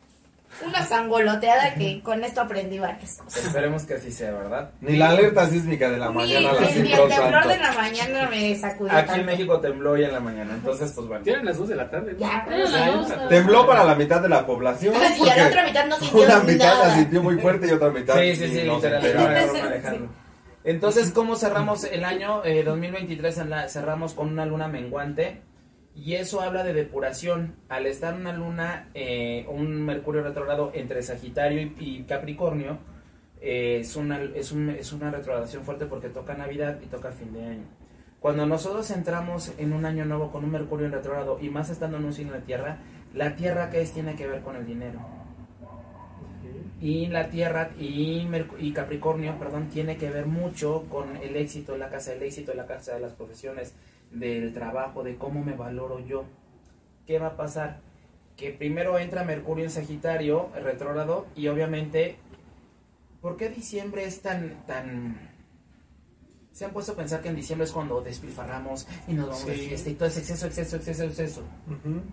una 0.66 0.84
sangoloteada 0.86 1.74
que 1.76 2.02
con 2.02 2.24
esto 2.24 2.42
aprendí 2.42 2.80
varias 2.80 3.18
cosas. 3.18 3.46
Esperemos 3.46 3.84
que 3.84 3.94
así 3.96 4.12
sea, 4.12 4.32
¿verdad? 4.32 4.72
Ni 4.82 4.96
la 4.96 5.10
alerta 5.10 5.48
sísmica 5.48 5.90
de 5.90 5.98
la 5.98 6.10
Ni 6.10 6.16
mañana 6.16 6.54
la 6.54 6.62
ni 6.62 6.68
sintió 6.68 7.04
el 7.04 7.10
temblor 7.10 7.32
tanto. 7.32 7.50
de 7.50 7.58
la 7.58 7.72
mañana 7.74 8.30
me 8.30 8.56
sacudió 8.56 8.94
Aquí 8.98 9.20
en. 9.20 9.26
México 9.26 9.60
tembló 9.60 9.92
hoy 9.92 10.04
en 10.04 10.12
la 10.14 10.20
mañana, 10.20 10.54
entonces 10.54 10.92
pues 10.94 11.08
bueno. 11.08 11.24
Tienen 11.24 11.46
las 11.46 11.58
2 11.58 11.70
de 11.70 11.76
la 11.76 11.90
tarde. 11.90 12.14
¿no? 12.14 12.20
Ya, 12.20 13.28
Tembló 13.30 13.68
para 13.68 13.84
la 13.84 13.96
mitad 13.96 14.22
de 14.22 14.30
la 14.30 14.46
población. 14.46 14.94
Y 15.24 15.30
a 15.30 15.36
la 15.38 15.48
otra 15.48 15.66
mitad 15.66 15.86
no 15.86 15.98
sintió 15.98 16.22
Una 16.24 16.40
mitad 16.40 16.78
la 16.88 16.96
sintió 16.96 17.22
muy 17.24 17.38
fuerte 17.40 17.68
y 17.68 17.72
otra 17.72 17.90
mitad 17.90 18.16
Sí, 18.20 18.36
sí, 18.36 18.48
sí, 18.48 18.64
no 18.66 18.80
se 18.80 18.90
literal, 18.90 19.06
enteraba. 19.06 19.30
me 19.30 19.40
agarró 19.40 19.54
manejando. 19.64 20.10
Entonces, 20.64 21.12
¿cómo 21.12 21.36
cerramos 21.38 21.86
el 21.86 22.04
año 22.04 22.44
eh, 22.44 22.64
2023? 22.64 23.38
En 23.38 23.50
la- 23.50 23.70
cerramos 23.70 24.14
con 24.14 24.28
una 24.30 24.46
luna 24.46 24.68
menguante 24.68 25.42
y 25.98 26.14
eso 26.14 26.42
habla 26.42 26.64
de 26.64 26.74
depuración. 26.74 27.56
Al 27.70 27.86
estar 27.88 28.14
una 28.14 28.32
luna, 28.34 28.90
eh, 28.94 29.46
un 29.50 29.84
Mercurio 29.86 30.22
retrogrado 30.24 30.72
entre 30.76 31.02
Sagitario 31.02 31.62
y, 31.62 31.74
y 31.80 32.04
Capricornio, 32.04 32.78
eh, 33.42 33.80
es, 33.82 33.96
una, 33.96 34.22
es, 34.22 34.52
un- 34.52 34.70
es 34.70 34.94
una 34.94 35.12
retrogradación 35.12 35.64
fuerte 35.64 35.86
porque 35.88 36.10
toca 36.10 36.34
Navidad 36.36 36.80
y 36.84 36.86
toca 36.88 37.12
fin 37.12 37.34
de 37.34 37.44
año. 37.46 37.66
Cuando 38.20 38.46
nosotros 38.46 38.90
entramos 38.92 39.54
en 39.58 39.74
un 39.74 39.86
año 39.86 40.06
nuevo 40.06 40.32
con 40.32 40.44
un 40.44 40.52
Mercurio 40.52 40.86
en 40.88 40.92
retrogrado 40.92 41.40
y 41.42 41.50
más 41.50 41.70
estando 41.70 41.98
en 41.98 42.06
un 42.06 42.14
signo 42.14 42.34
de 42.34 42.42
tierra, 42.42 42.78
la 43.14 43.36
tierra 43.36 43.70
que 43.70 43.82
es 43.82 43.92
tiene 43.94 44.16
que 44.16 44.28
ver 44.28 44.42
con 44.42 44.56
el 44.56 44.66
dinero 44.66 45.00
y 46.80 47.08
la 47.08 47.30
Tierra 47.30 47.72
y, 47.80 48.28
y 48.60 48.72
Capricornio, 48.72 49.38
perdón, 49.40 49.68
tiene 49.70 49.98
que 49.98 50.12
ver 50.12 50.28
mucho 50.28 50.86
con 50.90 51.18
el 51.18 51.36
éxito, 51.36 51.76
la 51.76 51.90
casa 51.90 52.12
del 52.12 52.22
éxito, 52.24 52.54
la 52.54 52.68
casa 52.68 52.94
de 52.94 53.00
las 53.00 53.14
profesiones, 53.14 53.74
del 54.12 54.54
trabajo, 54.54 55.04
de 55.04 55.18
cómo 55.18 55.44
me 55.44 55.54
valoro 55.54 56.00
yo. 56.00 56.26
¿Qué 57.06 57.20
va 57.20 57.28
a 57.28 57.38
pasar? 57.38 57.80
Que 58.36 58.52
primero 58.52 59.00
entra 59.00 59.24
Mercurio 59.24 59.64
en 59.66 59.72
Sagitario, 59.72 60.50
retrógrado, 60.62 61.26
y 61.36 61.48
obviamente, 61.48 62.18
¿por 63.22 63.38
qué 63.38 63.50
diciembre 63.50 64.06
es 64.06 64.22
tan, 64.22 64.66
tan, 64.68 65.18
Se 66.52 66.66
han 66.66 66.72
puesto 66.72 66.94
a 66.94 66.96
pensar 66.96 67.22
que 67.22 67.30
en 67.30 67.36
diciembre 67.36 67.66
es 67.66 67.72
cuando 67.72 68.02
despilfarramos 68.02 68.88
y 69.08 69.14
nos 69.14 69.28
vamos 69.28 69.46
de 69.46 69.56
Sí. 69.56 69.68
fiesta 69.68 69.90
y 69.92 69.94
todo 69.94 70.08
es 70.10 70.18
exceso, 70.18 70.48
exceso, 70.48 70.76
exceso, 70.78 71.04
exceso. 71.04 71.44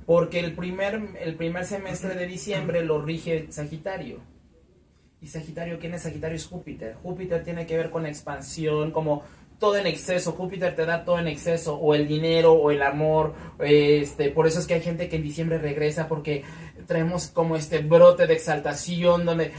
Porque 0.04 0.38
el 0.40 0.54
primer, 0.54 1.00
el 1.18 1.34
primer 1.36 1.64
semestre 1.64 2.14
de 2.14 2.26
diciembre 2.26 2.84
lo 2.84 3.00
rige 3.00 3.46
Sagitario. 3.50 4.18
Y 5.22 5.28
Sagitario, 5.28 5.78
¿quién 5.78 5.94
es 5.94 6.02
Sagitario? 6.02 6.36
Es 6.36 6.46
Júpiter. 6.46 6.94
Júpiter 7.02 7.42
tiene 7.42 7.64
que 7.64 7.78
ver 7.78 7.88
con 7.88 8.02
la 8.02 8.10
expansión, 8.10 8.90
como 8.90 9.22
todo 9.58 9.76
en 9.76 9.86
exceso. 9.86 10.32
Júpiter 10.32 10.74
te 10.74 10.86
da 10.86 11.04
todo 11.04 11.18
en 11.18 11.28
exceso, 11.28 11.76
o 11.76 11.94
el 11.94 12.06
dinero, 12.06 12.52
o 12.52 12.70
el 12.70 12.82
amor. 12.82 13.34
Este, 13.58 14.30
por 14.30 14.46
eso 14.46 14.60
es 14.60 14.66
que 14.66 14.74
hay 14.74 14.80
gente 14.80 15.08
que 15.08 15.16
en 15.16 15.22
diciembre 15.22 15.58
regresa 15.58 16.08
porque 16.08 16.44
traemos 16.86 17.28
como 17.28 17.56
este 17.56 17.78
brote 17.78 18.26
de 18.26 18.34
exaltación 18.34 19.24
donde 19.24 19.52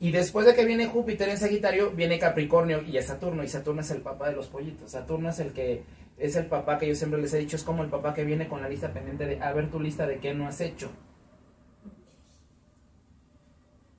y 0.00 0.10
después 0.10 0.46
de 0.46 0.54
que 0.54 0.64
viene 0.64 0.86
Júpiter 0.86 1.28
en 1.28 1.36
Sagitario 1.36 1.90
viene 1.90 2.18
Capricornio 2.18 2.82
y 2.82 2.96
es 2.96 3.06
Saturno 3.06 3.44
y 3.44 3.48
Saturno 3.48 3.82
es 3.82 3.90
el 3.90 4.00
papá 4.00 4.30
de 4.30 4.36
los 4.36 4.46
pollitos 4.48 4.92
Saturno 4.92 5.28
es 5.28 5.40
el 5.40 5.52
que 5.52 5.82
es 6.16 6.36
el 6.36 6.46
papá 6.46 6.78
que 6.78 6.88
yo 6.88 6.94
siempre 6.94 7.20
les 7.20 7.34
he 7.34 7.38
dicho 7.38 7.56
es 7.56 7.64
como 7.64 7.82
el 7.82 7.90
papá 7.90 8.14
que 8.14 8.24
viene 8.24 8.48
con 8.48 8.62
la 8.62 8.68
lista 8.68 8.92
pendiente 8.92 9.26
de 9.26 9.42
a 9.42 9.52
ver 9.52 9.70
tu 9.70 9.78
lista 9.78 10.06
de 10.06 10.18
qué 10.18 10.32
no 10.32 10.46
has 10.46 10.60
hecho 10.60 10.90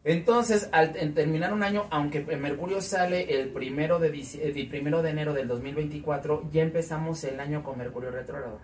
entonces 0.03 0.70
al 0.72 0.96
en 0.98 1.13
terminar 1.13 1.53
un 1.53 1.62
año 1.63 1.86
aunque 1.91 2.22
Mercurio 2.36 2.81
sale 2.81 3.39
el 3.39 3.50
primero 3.50 4.00
de 4.00 4.12
dici- 4.12 4.39
el 4.41 4.67
primero 4.67 5.01
de 5.03 5.12
enero 5.12 5.34
del 5.34 5.48
2024 5.48 6.50
ya 6.51 6.63
empezamos 6.63 7.24
el 7.24 7.39
año 7.39 7.63
con 7.63 7.77
Mercurio 7.77 8.10
retrógrado 8.12 8.60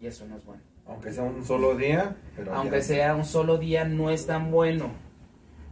y 0.00 0.06
eso 0.06 0.24
no 0.26 0.36
es 0.36 0.44
bueno 0.44 0.62
Aunque 0.86 1.12
sea 1.12 1.24
un 1.24 1.44
solo 1.44 1.74
día, 1.76 2.16
pero 2.36 2.54
aunque 2.54 2.76
ya. 2.76 2.82
sea 2.82 3.14
un 3.16 3.24
solo 3.24 3.58
día, 3.58 3.84
no 3.84 4.08
es 4.10 4.26
tan 4.26 4.50
bueno. 4.50 4.90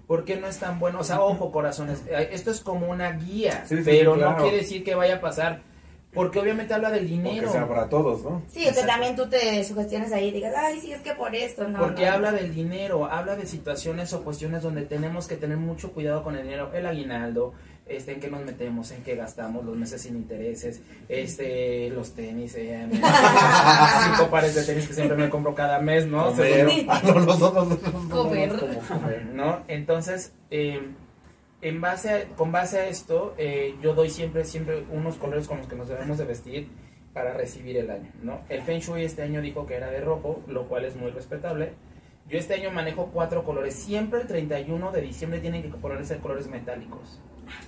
¿Por 0.07 0.25
qué 0.25 0.37
no 0.37 0.47
es 0.47 0.59
tan 0.59 0.79
bueno? 0.79 1.01
O 1.01 1.05
sea, 1.05 1.21
ojo, 1.23 1.51
corazones, 1.51 2.05
eh, 2.11 2.29
esto 2.33 2.51
es 2.51 2.61
como 2.61 2.89
una 2.91 3.13
guía, 3.13 3.65
Sí, 3.67 3.77
sí, 3.79 3.83
pero 3.85 4.15
sí, 4.15 4.21
no 4.21 4.27
claro. 4.27 4.43
quiere 4.43 4.59
decir 4.59 4.85
que 4.85 4.95
vaya 4.95 5.17
a 5.17 5.21
pasar, 5.21 5.63
porque 6.17 6.41
obviamente 6.41 6.75
habla 6.75 6.91
del 6.91 7.07
dinero. 7.09 7.53
sea 7.53 7.69
para 7.69 7.89
todos, 7.89 8.25
¿no? 8.25 8.43
Sí, 8.49 8.67
o 8.69 8.75
que 8.75 8.83
también 8.83 9.15
tú 9.15 9.29
te 9.29 9.63
sugestiones 9.63 10.13
ahí 10.13 10.29
y 10.29 10.33
digas, 10.33 10.55
ay, 10.57 10.81
sí, 10.81 10.91
es 10.93 11.01
que 11.03 11.13
por 11.15 11.35
esto, 11.37 11.69
no. 11.69 11.79
Porque 11.79 12.07
no. 12.07 12.13
habla 12.13 12.33
del 12.33 12.53
dinero, 12.53 13.05
habla 13.07 13.37
de 13.37 13.47
situaciones 13.47 14.13
o 14.13 14.25
cuestiones 14.25 14.63
donde 14.63 14.83
tenemos 14.83 15.29
que 15.29 15.37
tener 15.37 15.59
mucho 15.59 15.93
cuidado 15.93 16.25
con 16.25 16.35
el 16.35 16.43
dinero, 16.43 16.73
el 16.75 16.87
aguinaldo, 16.87 17.53
este, 17.87 18.15
en 18.15 18.21
qué 18.21 18.29
nos 18.29 18.43
metemos, 18.45 18.91
en 18.91 19.05
qué 19.05 19.15
gastamos, 19.15 19.65
los 19.65 19.77
meses 19.77 20.03
sin 20.03 20.17
intereses, 20.17 20.81
este, 21.09 21.89
los 21.91 22.15
tenis, 22.15 22.55
eh, 22.57 22.89
cinco 22.91 24.29
pares 24.31 24.55
de 24.57 24.65
tenis 24.65 24.89
que 24.89 24.95
siempre 24.95 25.17
me 25.17 25.29
compro 25.31 25.55
cada 25.55 25.79
mes, 25.81 26.07
¿no? 26.07 26.27
Comer. 26.31 26.69
Según- 26.69 26.87
Ah, 26.91 27.01
no, 27.05 27.19
los 27.21 27.41
otros 27.43 27.69
no. 27.69 28.09
Comer. 28.11 28.57
como 28.59 28.81
comer, 28.81 29.27
¿no? 29.27 29.61
Entonces, 29.69 30.33
eh, 30.51 30.81
en 31.69 31.81
base 31.81 32.11
a- 32.11 32.25
con 32.37 32.53
base 32.53 32.79
a 32.79 32.87
esto, 32.89 33.35
eh, 33.39 33.75
yo 33.83 33.95
doy 33.95 34.09
siempre, 34.11 34.45
siempre 34.45 34.85
unos 34.93 35.17
colores 35.17 35.49
con 35.49 35.59
los 35.59 35.67
que 35.67 35.75
nos 35.77 35.89
debemos 35.89 36.17
de 36.19 36.25
vestir 36.25 36.69
para 37.13 37.33
recibir 37.35 37.77
el 37.79 37.91
año, 37.91 38.11
¿no? 38.23 38.41
El 38.49 38.63
Feng 38.63 38.79
Shui 38.81 39.03
este 39.05 39.23
año 39.23 39.41
dijo 39.41 39.67
que 39.67 39.75
era 39.75 39.91
de 39.91 40.01
rojo, 40.01 40.43
lo 40.49 40.69
cual 40.69 40.85
es 40.85 40.95
muy 40.97 41.11
respetable. 41.11 41.73
Yo 42.29 42.39
este 42.39 42.55
año 42.55 42.71
manejo 42.71 43.11
cuatro 43.13 43.43
colores. 43.45 43.75
Siempre 43.75 44.21
el 44.21 44.27
31 44.27 44.91
de 44.93 45.01
diciembre 45.01 45.41
tienen 45.41 45.63
que 45.63 45.69
ponerse 45.69 46.19
colores 46.19 46.49
metálicos. 46.49 47.21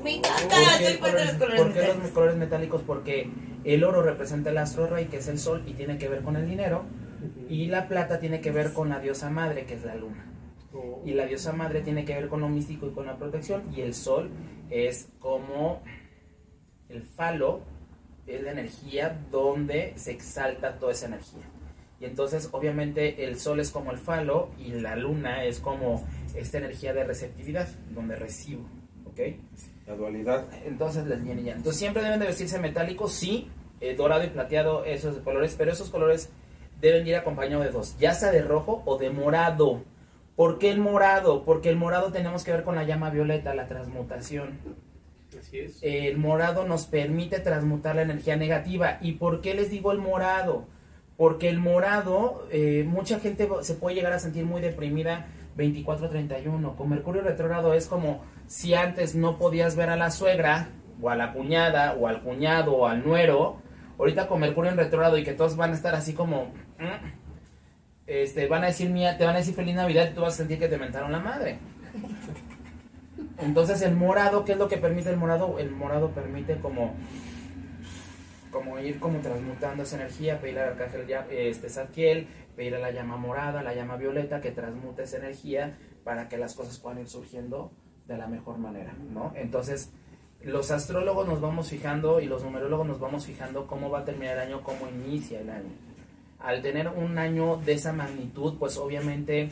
Me 0.03 0.17
encanta, 0.17 0.57
¿Por 0.57 0.79
qué, 0.79 0.85
soy 0.85 0.97
fan 0.99 1.15
de 1.15 1.25
los 1.25 1.35
colores 1.35 1.61
por 1.63 1.73
qué 1.73 1.95
los 2.03 2.11
colores 2.11 2.37
metálicos? 2.37 2.83
Porque 2.83 3.31
el 3.65 3.85
oro 3.85 4.03
representa 4.03 4.51
el 4.51 4.59
astro 4.59 4.87
rey, 4.89 5.07
que 5.07 5.19
es 5.19 5.29
el 5.29 5.39
sol, 5.39 5.63
y 5.67 5.75
tiene 5.75 5.97
que 5.99 6.09
ver 6.09 6.23
con 6.23 6.37
el 6.37 6.49
dinero. 6.49 6.85
Y 7.49 7.67
la 7.67 7.89
plata 7.89 8.19
tiene 8.21 8.41
que 8.41 8.51
ver 8.51 8.73
con 8.73 8.89
la 8.91 9.01
diosa 9.01 9.31
madre, 9.31 9.65
que 9.65 9.75
es 9.75 9.85
la 9.85 9.95
luna. 9.95 10.25
Y 11.05 11.15
la 11.15 11.27
diosa 11.27 11.53
madre 11.53 11.81
tiene 11.81 12.05
que 12.05 12.15
ver 12.15 12.29
con 12.29 12.41
lo 12.41 12.49
místico 12.49 12.87
y 12.87 12.91
con 12.91 13.07
la 13.07 13.17
protección. 13.17 13.63
Y 13.75 13.81
el 13.81 13.95
sol 13.95 14.31
es 14.71 15.09
como 15.19 15.83
el 16.89 17.03
falo, 17.03 17.63
es 18.27 18.43
la 18.43 18.53
energía 18.53 19.19
donde 19.31 19.95
se 19.97 20.13
exalta 20.13 20.79
toda 20.79 20.93
esa 20.93 21.07
energía. 21.07 21.43
Y 22.01 22.05
entonces, 22.05 22.49
obviamente, 22.53 23.25
el 23.25 23.39
sol 23.39 23.61
es 23.61 23.71
como 23.71 23.91
el 23.91 23.99
falo 23.99 24.51
y 24.59 24.71
la 24.73 24.95
luna 24.95 25.45
es 25.45 25.59
como 25.59 26.07
esta 26.35 26.59
energía 26.59 26.93
de 26.93 27.05
receptividad, 27.05 27.69
donde 27.91 28.15
recibo. 28.15 28.63
¿Ok? 29.07 29.21
La 29.87 29.97
dualidad. 29.97 30.47
Entonces 30.65 31.05
ya. 31.09 31.55
Entonces 31.55 31.77
siempre 31.77 32.03
deben 32.03 32.21
de 32.21 32.27
vestirse 32.27 32.59
metálicos, 32.61 33.13
sí, 33.13 33.51
eh, 33.81 33.95
dorado 33.97 34.25
y 34.25 34.29
plateado, 34.29 34.85
esos 34.85 35.19
colores, 35.19 35.55
pero 35.57 35.73
esos 35.73 35.91
colores 35.91 36.31
deben 36.81 37.07
ir 37.07 37.17
acompañados 37.17 37.65
de 37.65 37.71
dos, 37.73 37.97
ya 37.99 38.13
sea 38.15 38.31
de 38.31 38.43
rojo 38.43 38.83
o 38.85 38.99
de 38.99 39.11
morado. 39.11 39.83
¿Por 40.39 40.61
qué 40.61 40.71
el 40.71 40.79
morado? 40.79 41.45
Porque 41.45 41.69
el 41.69 41.75
morado 41.75 42.13
tenemos 42.13 42.45
que 42.45 42.53
ver 42.53 42.63
con 42.63 42.77
la 42.77 42.85
llama 42.85 43.11
violeta, 43.11 43.57
la 43.57 43.67
transmutación. 43.67 44.61
Así 45.37 45.59
es. 45.59 45.81
El 45.83 46.17
morado 46.17 46.65
nos 46.65 46.87
permite 46.87 47.41
transmutar 47.41 47.97
la 47.97 48.03
energía 48.03 48.37
negativa. 48.37 48.99
¿Y 49.01 49.15
por 49.15 49.41
qué 49.41 49.55
les 49.55 49.69
digo 49.69 49.91
el 49.91 49.99
morado? 49.99 50.67
Porque 51.17 51.49
el 51.49 51.59
morado, 51.59 52.47
eh, 52.53 52.85
mucha 52.87 53.19
gente 53.19 53.49
se 53.63 53.75
puede 53.75 53.97
llegar 53.97 54.13
a 54.13 54.21
sentir 54.21 54.47
muy 54.47 54.61
deprimida 54.61 55.27
24-31. 55.57 56.77
Con 56.77 56.89
Mercurio 56.89 57.23
retrógrado 57.23 57.75
es 57.75 57.89
como 57.89 58.23
si 58.47 58.75
antes 58.75 59.17
no 59.17 59.39
podías 59.39 59.75
ver 59.75 59.91
a 59.91 59.97
la 59.97 60.13
suegra, 60.13 60.69
o 61.03 61.11
a 61.11 61.17
la 61.17 61.33
cuñada, 61.33 61.95
o 61.95 62.07
al 62.07 62.23
cuñado, 62.23 62.77
o 62.77 62.87
al 62.87 63.05
nuero. 63.05 63.57
Ahorita 63.99 64.29
con 64.29 64.39
Mercurio 64.39 64.71
en 64.71 64.77
retrógrado 64.77 65.19
y 65.19 65.25
que 65.25 65.33
todos 65.33 65.57
van 65.57 65.73
a 65.73 65.75
estar 65.75 65.97
así 65.97 66.13
como... 66.13 66.53
"Mm", 66.79 67.18
este, 68.09 68.49
van 68.49 68.65
a 68.65 68.69
decir 68.69 68.89
mía, 68.89 69.19
te 69.19 69.25
van 69.25 69.35
a 69.35 69.39
decir 69.39 69.55
feliz 69.55 69.75
Navidad 69.75 70.09
y 70.11 70.15
tú 70.15 70.23
vas 70.23 70.35
a 70.35 70.37
sentir 70.39 70.59
que 70.59 70.69
te 70.69 70.79
mentaron 70.79 71.13
la 71.13 71.21
madre. 71.21 71.59
Entonces 73.39 73.83
el 73.83 73.95
morado, 73.95 74.47
¿qué 74.47 74.53
es 74.53 74.59
lo 74.59 74.67
que 74.67 74.79
permite 74.79 75.11
el 75.11 75.19
morado? 75.19 75.59
El 75.59 75.71
morado 75.71 76.11
permite 76.11 76.57
como 76.57 76.95
como 78.51 78.79
ir 78.79 78.99
como 78.99 79.19
transmutando 79.19 79.83
esa 79.83 79.97
energía, 79.97 80.41
pedir 80.41 80.59
al 80.59 80.71
arcángel 80.71 81.07
este 81.31 81.69
Zadkiel, 81.69 82.27
pedir 82.57 82.75
a 82.77 82.79
la 82.79 82.91
llama 82.91 83.19
morada, 83.19 83.63
la 83.63 83.75
llama 83.75 83.97
violeta 83.97 84.41
que 84.41 84.53
transmute 84.53 85.03
esa 85.03 85.19
energía 85.19 85.77
para 86.03 86.31
que 86.31 86.39
las 86.39 86.55
cosas 86.55 86.79
puedan 86.79 87.01
ir 87.01 87.09
surgiendo 87.09 87.71
de 88.07 88.17
la 88.17 88.27
mejor 88.27 88.57
manera, 88.57 88.95
¿no? 89.13 89.33
Entonces, 89.37 89.93
los 90.41 90.71
astrólogos 90.71 91.29
nos 91.29 91.43
vamos 91.43 91.69
fijando 91.69 92.21
y 92.21 92.25
los 92.27 92.43
numerólogos 92.43 92.87
nos 92.87 92.99
vamos 92.99 93.27
fijando 93.27 93.67
cómo 93.67 93.91
va 93.91 93.99
a 94.01 94.05
terminar 94.07 94.39
el 94.39 94.41
año, 94.41 94.63
cómo 94.63 94.89
inicia 94.89 95.41
el 95.41 95.51
año. 95.51 95.88
Al 96.39 96.63
tener 96.63 96.89
un 96.89 97.19
año 97.19 97.57
de 97.57 97.73
esa 97.73 97.93
magnitud, 97.93 98.55
pues 98.59 98.77
obviamente, 98.77 99.51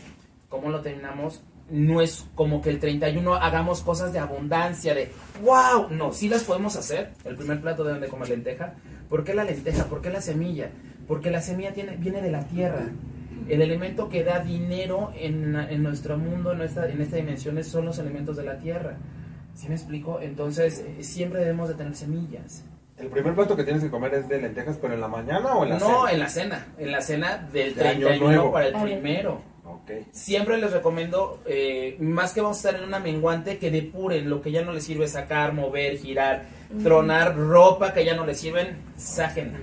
¿cómo 0.48 0.70
lo 0.70 0.80
terminamos? 0.80 1.42
No 1.68 2.00
es 2.00 2.28
como 2.36 2.62
que 2.62 2.70
el 2.70 2.78
31 2.78 3.34
hagamos 3.34 3.80
cosas 3.82 4.12
de 4.12 4.20
abundancia, 4.20 4.94
de 4.94 5.10
wow, 5.42 5.88
no, 5.90 6.12
sí 6.12 6.28
las 6.28 6.44
podemos 6.44 6.76
hacer. 6.76 7.12
El 7.24 7.34
primer 7.34 7.60
plato 7.60 7.82
deben 7.82 8.00
de 8.00 8.08
comer 8.08 8.28
lenteja. 8.28 8.74
¿Por 9.08 9.24
qué 9.24 9.34
la 9.34 9.44
lenteja? 9.44 9.86
¿Por 9.86 10.00
qué 10.00 10.10
la 10.10 10.20
semilla? 10.20 10.70
Porque 11.08 11.30
la 11.30 11.42
semilla 11.42 11.72
tiene, 11.72 11.96
viene 11.96 12.22
de 12.22 12.30
la 12.30 12.46
tierra. 12.46 12.86
El 13.48 13.62
elemento 13.62 14.08
que 14.08 14.22
da 14.22 14.40
dinero 14.40 15.12
en, 15.16 15.56
en 15.56 15.82
nuestro 15.82 16.18
mundo, 16.18 16.52
en 16.52 16.62
esta, 16.62 16.88
en 16.88 17.00
esta 17.00 17.16
dimensión, 17.16 17.62
son 17.64 17.84
los 17.84 17.98
elementos 17.98 18.36
de 18.36 18.44
la 18.44 18.58
tierra. 18.58 18.96
¿Sí 19.54 19.68
me 19.68 19.74
explico? 19.74 20.20
Entonces, 20.20 20.84
siempre 21.00 21.40
debemos 21.40 21.68
de 21.68 21.74
tener 21.74 21.96
semillas. 21.96 22.64
El 22.98 23.08
primer 23.08 23.34
plato 23.34 23.54
que 23.56 23.64
tienes 23.64 23.82
que 23.82 23.90
comer 23.90 24.14
es 24.14 24.28
de 24.28 24.40
lentejas, 24.40 24.78
pero 24.80 24.94
en 24.94 25.00
la 25.00 25.08
mañana 25.08 25.54
o 25.54 25.64
en 25.64 25.70
la 25.70 25.78
no, 25.78 25.86
cena? 26.06 26.12
en 26.12 26.18
la 26.20 26.28
cena. 26.28 26.66
En 26.78 26.92
la 26.92 27.00
cena 27.02 27.48
del 27.52 27.74
De 27.74 27.88
Año 27.88 28.06
31 28.06 28.34
Nuevo. 28.36 28.52
para 28.52 28.66
el 28.68 28.74
Ay. 28.76 28.82
primero. 28.84 29.42
Ok. 29.64 29.90
Siempre 30.12 30.56
les 30.58 30.72
recomiendo, 30.72 31.40
eh, 31.46 31.96
más 32.00 32.32
que 32.32 32.40
vamos 32.40 32.56
a 32.64 32.68
estar 32.68 32.80
en 32.82 32.88
una 32.88 32.98
menguante, 33.00 33.58
que 33.58 33.70
depuren 33.70 34.30
lo 34.30 34.40
que 34.40 34.50
ya 34.52 34.62
no 34.62 34.72
les 34.72 34.84
sirve 34.84 35.08
sacar, 35.08 35.52
mover, 35.52 35.98
girar, 35.98 36.44
tronar 36.82 37.36
ropa 37.36 37.92
que 37.92 38.04
ya 38.04 38.14
no 38.14 38.24
les 38.24 38.38
sirven, 38.40 38.78
sáquenla. 38.96 39.58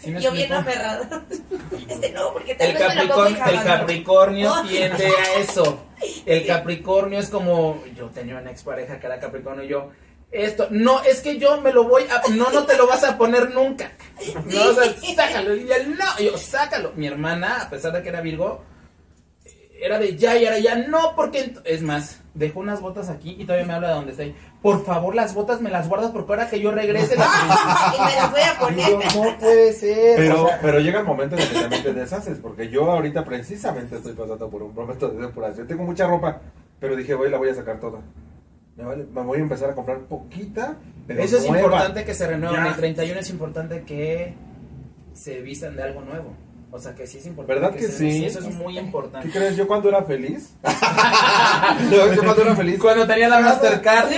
¿Sí 0.00 0.10
Yo 0.18 0.32
bien 0.32 0.52
explico? 0.52 0.54
aferrado. 0.54 1.04
Este 1.88 2.12
no, 2.12 2.32
porque 2.32 2.54
tal 2.54 2.68
El 2.68 2.74
vez 2.78 2.88
me 2.96 3.04
lo 3.04 3.14
Capricornio, 3.16 3.44
el 3.46 3.56
no. 3.56 3.62
Capricornio 3.64 4.52
Oh. 4.52 4.62
tiende 4.68 5.06
a 5.06 5.40
eso. 5.40 5.84
El 6.26 6.46
Capricornio 6.46 7.18
es 7.20 7.28
como, 7.28 7.82
yo 7.96 8.06
tenía 8.06 8.36
una 8.38 8.50
expareja 8.50 8.98
que 8.98 9.06
era 9.06 9.20
Capricornio 9.20 9.64
y 9.64 9.68
yo, 9.68 9.90
esto, 10.32 10.68
no, 10.70 11.02
es 11.02 11.20
que 11.20 11.38
yo 11.38 11.60
me 11.60 11.72
lo 11.72 11.84
voy 11.84 12.04
a, 12.04 12.28
no, 12.30 12.50
no 12.50 12.64
te 12.64 12.76
lo 12.76 12.86
vas 12.86 13.04
a 13.04 13.18
poner 13.18 13.50
nunca. 13.50 13.92
No, 14.46 14.70
o 14.70 14.74
sea, 14.74 14.94
sácalo. 15.16 15.56
Y 15.56 15.70
él, 15.72 15.96
no, 15.98 16.04
y 16.18 16.26
yo, 16.26 16.38
sácalo. 16.38 16.92
Mi 16.94 17.08
hermana, 17.08 17.62
a 17.62 17.70
pesar 17.70 17.92
de 17.92 18.02
que 18.02 18.08
era 18.08 18.20
Virgo, 18.20 18.62
era 19.80 19.98
de 19.98 20.16
ya 20.16 20.36
y 20.36 20.46
ahora 20.46 20.60
ya, 20.60 20.76
no, 20.76 21.16
porque, 21.16 21.54
es 21.64 21.82
más, 21.82 22.20
dejó 22.34 22.60
unas 22.60 22.80
botas 22.80 23.10
aquí 23.10 23.34
y 23.36 23.44
todavía 23.44 23.66
me 23.66 23.72
habla 23.74 23.88
de 23.88 23.94
donde 23.94 24.10
estoy. 24.12 24.34
Por 24.62 24.84
favor, 24.84 25.14
las 25.16 25.34
botas 25.34 25.60
me 25.60 25.70
las 25.70 25.88
guardas 25.88 26.12
porque 26.12 26.32
ahora 26.32 26.48
que 26.48 26.60
yo 26.60 26.70
regrese 26.70 27.16
las 27.16 27.28
Y 27.98 28.00
me 28.00 28.14
las 28.14 28.30
voy 28.30 28.40
a 28.42 28.58
poner. 28.60 28.90
yo, 28.90 29.00
no 29.24 29.38
puede 29.38 29.72
ser. 29.72 30.16
Pero, 30.16 30.44
o 30.44 30.46
sea, 30.46 30.60
pero 30.62 30.78
llegan 30.78 31.04
momentos 31.04 31.40
en 31.40 31.48
que 31.48 31.60
también 31.60 31.82
te 31.82 31.92
deshaces, 31.94 32.38
porque 32.38 32.68
yo 32.68 32.90
ahorita 32.90 33.24
precisamente 33.24 33.96
estoy 33.96 34.12
pasando 34.12 34.48
por 34.48 34.62
un 34.62 34.72
momento 34.72 35.08
de 35.08 35.20
depuración. 35.20 35.66
Tengo 35.66 35.82
mucha 35.82 36.06
ropa, 36.06 36.40
pero 36.78 36.94
dije, 36.94 37.14
voy, 37.14 37.28
la 37.28 37.38
voy 37.38 37.48
a 37.48 37.54
sacar 37.54 37.80
toda. 37.80 37.98
Me, 38.76 38.84
vale- 38.84 39.06
me 39.12 39.20
voy 39.22 39.38
a 39.38 39.42
empezar 39.42 39.70
a 39.70 39.74
comprar 39.74 40.00
poquita, 40.00 40.76
pero 41.06 41.22
Eso 41.22 41.36
es 41.36 41.48
nueva. 41.48 41.64
importante 41.64 42.04
que 42.04 42.14
se 42.14 42.26
renueven. 42.26 42.62
Ya. 42.64 42.68
El 42.70 42.76
31 42.76 43.20
es 43.20 43.30
importante 43.30 43.82
que 43.82 44.34
se 45.12 45.40
vistan 45.42 45.76
de 45.76 45.82
algo 45.82 46.00
nuevo. 46.02 46.34
O 46.74 46.78
sea, 46.78 46.94
que 46.94 47.06
sí 47.06 47.18
es 47.18 47.26
importante. 47.26 47.60
¿Verdad 47.60 47.76
que 47.78 47.86
sí? 47.88 48.24
Eso 48.24 48.38
es 48.38 48.54
muy 48.54 48.74
¿Qué 48.74 48.80
importante. 48.80 49.28
crees? 49.30 49.56
Yo 49.58 49.66
cuando 49.68 49.90
era 49.90 50.02
feliz. 50.04 50.54
yo, 51.92 52.22
cuando 52.24 52.42
era 52.42 52.56
feliz. 52.56 52.78
Cuando 52.80 53.06
tenía 53.06 53.28
la 53.28 53.40
Mastercard. 53.40 54.08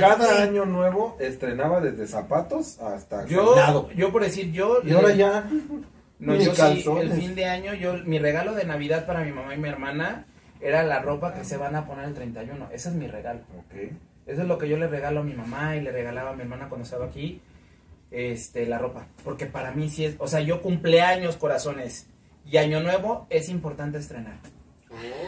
Cada, 0.00 0.16
cada 0.18 0.42
año 0.42 0.64
nuevo 0.66 1.16
estrenaba 1.20 1.80
desde 1.80 2.08
zapatos 2.08 2.80
hasta 2.80 3.24
Yo, 3.26 3.88
yo 3.94 4.10
por 4.10 4.22
decir, 4.24 4.50
yo. 4.50 4.80
Y 4.84 4.92
ahora 4.92 5.12
ya. 5.14 5.48
No, 6.18 6.34
yo 6.34 6.54
sí, 6.54 6.84
el 7.00 7.12
fin 7.12 7.34
de 7.36 7.44
año, 7.44 7.74
yo, 7.74 7.94
mi 8.04 8.18
regalo 8.18 8.54
de 8.54 8.64
Navidad 8.64 9.06
para 9.06 9.20
mi 9.22 9.30
mamá 9.32 9.54
y 9.54 9.58
mi 9.58 9.68
hermana 9.68 10.24
era 10.60 10.82
la 10.82 11.00
ropa 11.00 11.34
que 11.34 11.44
se 11.44 11.56
van 11.56 11.76
a 11.76 11.86
poner 11.86 12.04
el 12.06 12.14
31. 12.14 12.68
Ese 12.72 12.88
es 12.88 12.94
mi 12.94 13.06
regalo. 13.06 13.40
Ok. 13.58 13.74
Eso 14.26 14.42
es 14.42 14.48
lo 14.48 14.58
que 14.58 14.68
yo 14.68 14.76
le 14.76 14.88
regalo 14.88 15.20
a 15.20 15.22
mi 15.22 15.34
mamá 15.34 15.76
y 15.76 15.80
le 15.80 15.92
regalaba 15.92 16.30
a 16.30 16.34
mi 16.34 16.42
hermana 16.42 16.68
cuando 16.68 16.84
estaba 16.84 17.06
aquí. 17.06 17.40
Este, 18.10 18.66
la 18.66 18.78
ropa. 18.78 19.06
Porque 19.24 19.46
para 19.46 19.72
mí 19.72 19.88
sí 19.88 20.04
es, 20.04 20.16
o 20.18 20.26
sea, 20.28 20.40
yo 20.40 20.62
cumpleaños, 20.62 21.36
corazones. 21.36 22.08
Y 22.44 22.56
año 22.58 22.80
nuevo 22.80 23.26
es 23.30 23.48
importante 23.48 23.98
estrenar. 23.98 24.34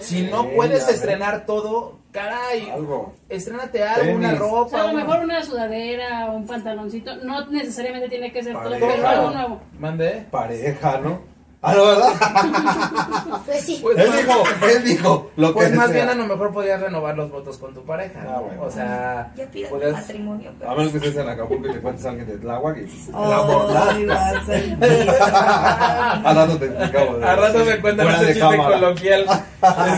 Si 0.00 0.22
no 0.22 0.48
puedes 0.50 0.86
ya 0.86 0.92
estrenar 0.94 1.44
todo, 1.44 1.98
caray, 2.12 2.70
Algo. 2.70 3.12
estrénate 3.28 3.82
algo, 3.82 4.14
una 4.16 4.28
Tenis. 4.28 4.40
O 4.42 4.48
ropa. 4.64 4.70
sea, 4.70 4.80
a 4.80 4.86
lo 4.86 4.92
una- 4.94 5.04
mejor 5.04 5.24
una 5.24 5.42
sudadera 5.42 6.30
o 6.30 6.36
un 6.36 6.46
pantaloncito, 6.46 7.16
no 7.16 7.44
necesariamente 7.50 8.08
tiene 8.08 8.32
que 8.32 8.42
ser 8.42 8.54
todo, 8.54 8.62
Pareja. 8.64 8.86
pero 8.96 9.08
algo 9.08 9.30
nuevo. 9.32 9.60
Mande. 9.78 10.24
Pareja, 10.30 11.00
¿no? 11.00 11.20
Ah, 11.68 11.74
no, 11.76 11.84
¿verdad? 11.86 13.42
Pues 13.46 13.60
sí. 13.62 13.78
Pues, 13.82 13.96
él 13.98 14.08
más- 14.08 14.18
dijo, 14.18 14.42
él 14.68 14.84
dijo 14.84 15.30
lo 15.36 15.54
Pues 15.54 15.70
que 15.70 15.76
más 15.76 15.86
sea. 15.86 15.94
bien 15.94 16.08
a 16.10 16.14
lo 16.14 16.26
mejor 16.26 16.52
podías 16.52 16.80
renovar 16.80 17.16
los 17.16 17.30
votos 17.30 17.56
con 17.58 17.72
tu 17.74 17.82
pareja. 17.84 18.20
Ah. 18.28 18.42
O 18.60 18.70
sea, 18.70 19.32
Ya 19.36 19.46
pidas 19.46 19.70
podías- 19.70 19.92
matrimonio. 19.92 20.52
A 20.66 20.74
menos 20.74 20.92
que 20.92 20.98
estés 20.98 21.16
en 21.16 21.28
Acapulco 21.28 21.68
y 21.68 21.72
te 21.72 21.80
cuentes 21.80 22.04
a 22.04 22.10
alguien 22.10 22.26
de 22.26 22.36
Tláhuac 22.38 22.76
y... 22.78 22.82
Ay, 23.14 24.04
vas 24.06 24.48
a 24.48 24.52
Al 26.28 26.36
rato 26.36 26.58
te 26.58 26.66
explicamos. 26.66 27.22
a 27.22 27.36
rato 27.36 27.64
me 27.64 27.80
cuentan 27.80 28.06
de 28.20 28.26
chiste 28.26 28.40
cámara. 28.40 28.78
coloquial. 28.80 29.26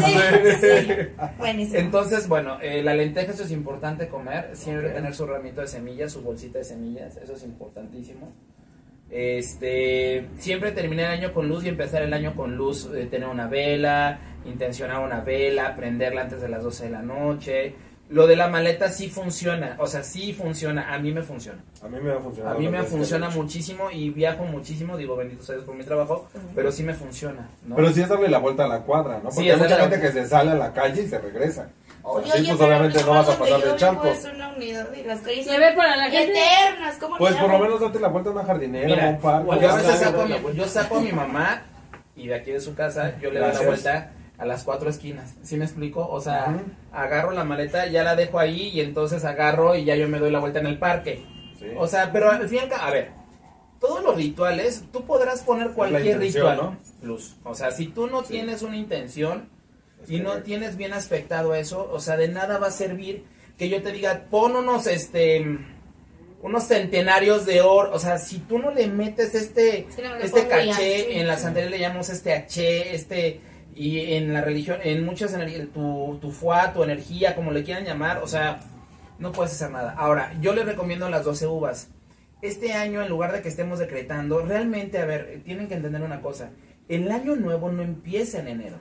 Sí, 0.05 0.15
sí. 0.61 0.95
Buenísimo. 1.39 1.79
Entonces, 1.79 2.29
bueno, 2.29 2.59
eh, 2.63 2.83
la 2.83 2.95
lenteja 2.95 3.33
eso 3.33 3.43
es 3.45 3.51
importante 3.51 4.09
comer, 4.09 4.51
siempre 4.55 4.91
tener 4.91 5.15
su 5.15 5.27
ramito 5.27 5.61
de 5.61 5.67
semillas, 5.69 6.13
su 6.13 6.23
bolsita 6.23 6.59
de 6.59 6.65
semillas, 6.65 7.17
eso 7.17 7.35
es 7.35 7.43
importantísimo. 7.45 8.33
Este, 9.11 10.29
siempre 10.39 10.73
terminar 10.73 11.13
el 11.13 11.21
año 11.21 11.33
con 11.33 11.49
luz 11.49 11.65
y 11.65 11.69
empezar 11.69 12.03
el 12.03 12.13
año 12.13 12.35
con 12.35 12.57
luz, 12.57 12.89
eh, 12.95 13.07
tener 13.11 13.29
una 13.29 13.47
vela, 13.49 14.19
intencionar 14.45 15.01
una 15.05 15.21
vela, 15.21 15.75
prenderla 15.77 16.23
antes 16.23 16.41
de 16.41 16.49
las 16.49 16.63
12 16.63 16.85
de 16.85 16.91
la 16.91 17.03
noche. 17.03 17.75
Lo 18.09 18.27
de 18.27 18.35
la 18.35 18.49
maleta 18.49 18.89
sí 18.89 19.09
funciona, 19.09 19.77
o 19.79 19.87
sea, 19.87 20.03
sí 20.03 20.33
funciona, 20.33 20.93
a 20.93 20.99
mí 20.99 21.13
me 21.13 21.23
funciona. 21.23 21.63
A 21.81 21.89
mí 21.89 21.99
me 22.01 22.11
va 22.11 22.17
a 22.17 22.55
mí 22.55 22.67
me 22.69 22.79
funciona 22.83 23.31
muchísimo 23.31 23.89
y 23.93 24.11
viajo 24.11 24.43
muchísimo, 24.45 24.97
digo, 24.97 25.15
bendito 25.15 25.45
sea 25.45 25.55
Dios 25.55 25.65
por 25.65 25.77
mi 25.77 25.85
trabajo, 25.85 26.29
pero 26.57 26.73
sí 26.73 26.83
me 26.83 26.93
funciona, 26.95 27.49
¿no? 27.65 27.77
Pero 27.77 27.93
sí 27.93 28.01
es 28.03 28.09
darle 28.09 28.29
la 28.29 28.39
vuelta 28.39 28.65
a 28.65 28.69
la 28.69 28.81
cuadra, 28.81 29.19
¿no? 29.23 29.31
Porque 29.31 29.53
hay 29.53 29.59
mucha 29.61 29.77
gente 29.83 29.97
la- 29.97 30.03
que 30.03 30.13
se 30.13 30.27
sale 30.27 30.51
a 30.51 30.55
la 30.57 30.73
calle 30.73 31.03
y 31.03 31.07
se 31.07 31.19
regresa. 31.21 31.71
Oye, 32.03 32.31
oye, 32.33 32.49
pues 32.49 32.61
obviamente 32.61 33.03
no 33.05 33.11
vas 33.11 33.29
a 33.29 33.39
pasar 33.39 33.61
de 33.61 33.67
yo 33.67 33.77
charco. 33.77 34.07
Es 34.07 34.25
una 34.25 34.49
unidad 34.55 34.89
y 34.95 35.03
las 35.05 35.21
calles 35.21 35.47
para 35.77 35.97
la 35.97 36.05
gente, 36.11 36.33
eternas. 36.33 36.97
¿Cómo 36.99 37.17
Pues 37.19 37.35
por 37.37 37.51
lo 37.51 37.59
menos 37.59 37.81
date 37.81 38.01
la 38.01 38.09
vuelta 38.09 38.31
a 38.31 38.33
una 38.33 38.45
jardinera, 38.45 39.07
a 39.07 39.11
un 39.11 39.19
parque. 39.21 39.61
yo 39.61 39.71
a 39.71 39.77
veces 39.77 40.03
algo. 40.03 40.05
saco 40.05 40.21
a 40.23 40.27
mi, 40.27 40.57
yo 40.57 40.67
saco 40.67 40.97
a 40.97 41.01
mi 41.01 41.13
mamá 41.13 41.63
y 42.17 42.29
de 42.29 42.35
aquí 42.35 42.51
de 42.53 42.61
su 42.61 42.75
casa 42.75 43.19
yo 43.21 43.31
le 43.31 43.41
doy 43.41 43.53
la 43.53 43.61
vuelta 43.63 44.13
a 44.39 44.47
las 44.47 44.65
cuatro 44.65 44.89
esquinas. 44.89 45.35
¿Sí 45.43 45.57
me 45.57 45.65
explico? 45.67 46.07
O 46.09 46.21
sea, 46.21 46.55
agarro 46.93 47.31
la 47.33 47.45
maleta, 47.45 47.87
ya 47.87 48.03
la 48.03 48.17
dejo 48.17 48.39
ahí 48.39 48.69
y 48.69 48.81
entonces 48.81 49.25
agarro 49.25 49.75
y 49.77 49.85
ya 49.85 49.95
yo 49.97 50.09
me 50.09 50.19
doy 50.19 50.31
la 50.31 50.39
vuelta 50.39 50.61
en 50.61 50.67
el 50.67 50.79
parque. 50.79 51.25
Sí. 51.59 51.67
O 51.77 51.87
sea, 51.87 52.11
pero 52.11 52.31
al 52.31 52.49
fin 52.49 52.59
y 52.59 52.63
al 52.63 52.69
cabo, 52.71 52.83
a 52.85 52.91
ver, 52.91 53.11
todos 53.79 54.03
los 54.03 54.17
rituales, 54.17 54.85
tú 54.93 55.05
podrás 55.05 55.43
poner 55.43 55.73
cualquier 55.73 56.19
ritual. 56.19 56.79
Luz. 57.03 57.37
O 57.45 57.55
sea, 57.55 57.71
si 57.71 57.87
tú 57.89 58.07
no 58.07 58.23
Sí. 58.23 58.29
tienes 58.33 58.63
una 58.63 58.77
intención 58.77 59.51
Es 60.03 60.11
y 60.11 60.21
no 60.21 60.43
tienes 60.43 60.77
bien 60.77 60.93
aspectado 60.93 61.55
eso, 61.55 61.91
o 61.93 62.01
sea, 62.01 62.17
de 62.17 62.29
nada 62.29 62.59
va 62.59 62.69
a 62.69 62.73
servir 62.73 63.25
que 63.59 63.69
yo 63.69 63.83
te 63.83 63.93
diga, 63.93 64.27
pon 64.31 64.57
unos, 64.57 64.87
este, 64.87 65.45
unos 66.43 66.65
centenarios 66.65 67.45
de 67.45 67.61
oro, 67.61 67.93
o 67.93 67.99
sea, 67.99 68.19
si 68.19 68.39
tú 68.39 68.59
no 68.59 68.71
le 68.71 68.87
metes 68.87 69.35
este, 69.35 69.87
Sí, 69.95 70.03
no, 70.03 70.17
este 70.17 70.49
caché, 70.49 71.05
sí. 71.05 71.19
en 71.19 71.27
la 71.27 71.37
santería 71.37 71.71
le 71.71 71.79
llamamos 71.79 72.09
este 72.09 72.33
H, 72.33 72.95
este, 72.95 73.41
y 73.75 74.15
en 74.15 74.33
la 74.33 74.41
religión, 74.41 74.79
en 74.83 75.05
muchas 75.05 75.33
energías, 75.35 75.69
tu, 75.73 76.19
tu 76.21 76.33
fuá, 76.33 76.73
tu 76.73 76.83
energía, 76.83 77.35
como 77.35 77.51
le 77.51 77.63
quieran 77.63 77.85
llamar, 77.85 78.23
o 78.23 78.27
sea, 78.27 78.61
no 79.19 79.33
puedes 79.33 79.53
hacer 79.53 79.71
nada. 79.71 79.95
Ahora, 79.97 80.35
yo 80.41 80.55
les 80.55 80.65
recomiendo 80.65 81.09
las 81.09 81.25
12 81.25 81.47
uvas. 81.47 81.89
Este 82.43 82.73
año, 82.73 83.03
en 83.03 83.09
lugar 83.11 83.33
de 83.33 83.43
que 83.43 83.49
estemos 83.49 83.79
decretando, 83.79 84.41
realmente, 84.41 84.99
a 84.99 85.05
ver, 85.05 85.43
tienen 85.45 85.69
que 85.69 85.75
entender 85.75 86.03
una 86.03 86.23
cosa. 86.23 86.51
El 86.89 87.11
año 87.11 87.37
nuevo 87.37 87.71
no 87.71 87.83
empieza 87.83 88.41
en 88.41 88.49
enero. 88.49 88.79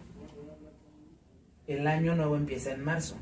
El 1.69 1.85
año 1.85 2.15
nuevo 2.15 2.35
empieza 2.35 2.71
en 2.71 2.83
marzo. 2.83 3.15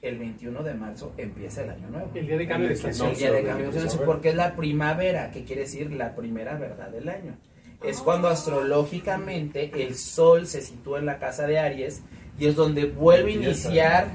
El 0.00 0.18
21 0.18 0.60
de 0.64 0.74
marzo 0.74 1.14
empieza 1.16 1.62
el 1.62 1.70
año 1.70 1.88
nuevo. 1.88 2.10
El 2.14 2.26
día 2.26 2.36
de 2.36 2.48
cambio 2.48 2.66
de 2.66 2.74
El 2.74 2.80
estación. 2.80 3.10
El 3.10 3.16
día 3.16 3.30
de 3.30 3.44
cambio 3.44 3.70
de 3.70 3.78
estación, 3.78 4.04
porque 4.04 4.30
es 4.30 4.34
la 4.34 4.56
primavera, 4.56 5.30
que 5.30 5.44
quiere 5.44 5.62
decir 5.62 5.92
la 5.92 6.16
primera 6.16 6.56
verdad 6.56 6.88
del 6.88 7.08
año. 7.08 7.36
Es 7.84 8.00
cuando 8.00 8.26
astrológicamente 8.26 9.70
el 9.84 9.94
sol 9.94 10.48
se 10.48 10.62
sitúa 10.62 10.98
en 10.98 11.06
la 11.06 11.20
casa 11.20 11.46
de 11.46 11.60
Aries 11.60 12.02
y 12.40 12.46
es 12.46 12.56
donde 12.56 12.86
vuelve 12.86 13.30
a 13.30 13.34
iniciar 13.34 14.08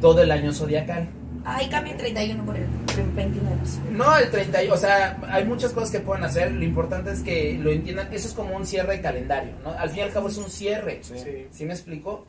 todo 0.00 0.20
el 0.20 0.32
año 0.32 0.52
zodiacal. 0.52 1.08
Ay, 1.44 1.68
cambia 1.68 1.92
el 1.92 1.98
31 1.98 2.44
por 2.44 2.56
el 2.56 2.66
21 3.14 3.50
de 3.50 3.56
marzo. 3.56 3.80
No, 3.90 4.16
el 4.16 4.30
30, 4.30 4.64
y- 4.64 4.68
o 4.70 4.76
sea, 4.76 5.18
hay 5.28 5.44
muchas 5.44 5.72
cosas 5.72 5.90
que 5.90 6.00
pueden 6.00 6.24
hacer, 6.24 6.50
lo 6.52 6.64
importante 6.64 7.10
es 7.12 7.20
que 7.20 7.58
lo 7.62 7.70
entiendan, 7.70 8.12
eso 8.12 8.28
es 8.28 8.34
como 8.34 8.56
un 8.56 8.64
cierre 8.66 8.96
de 8.96 9.02
calendario, 9.02 9.52
¿no? 9.62 9.70
Al 9.72 9.90
fin 9.90 9.98
y 9.98 10.02
al 10.02 10.10
cabo 10.12 10.28
es 10.28 10.38
un 10.38 10.48
cierre, 10.50 11.00
Sí. 11.02 11.18
Sí. 11.18 11.46
¿sí 11.50 11.64
me 11.66 11.74
explico? 11.74 12.26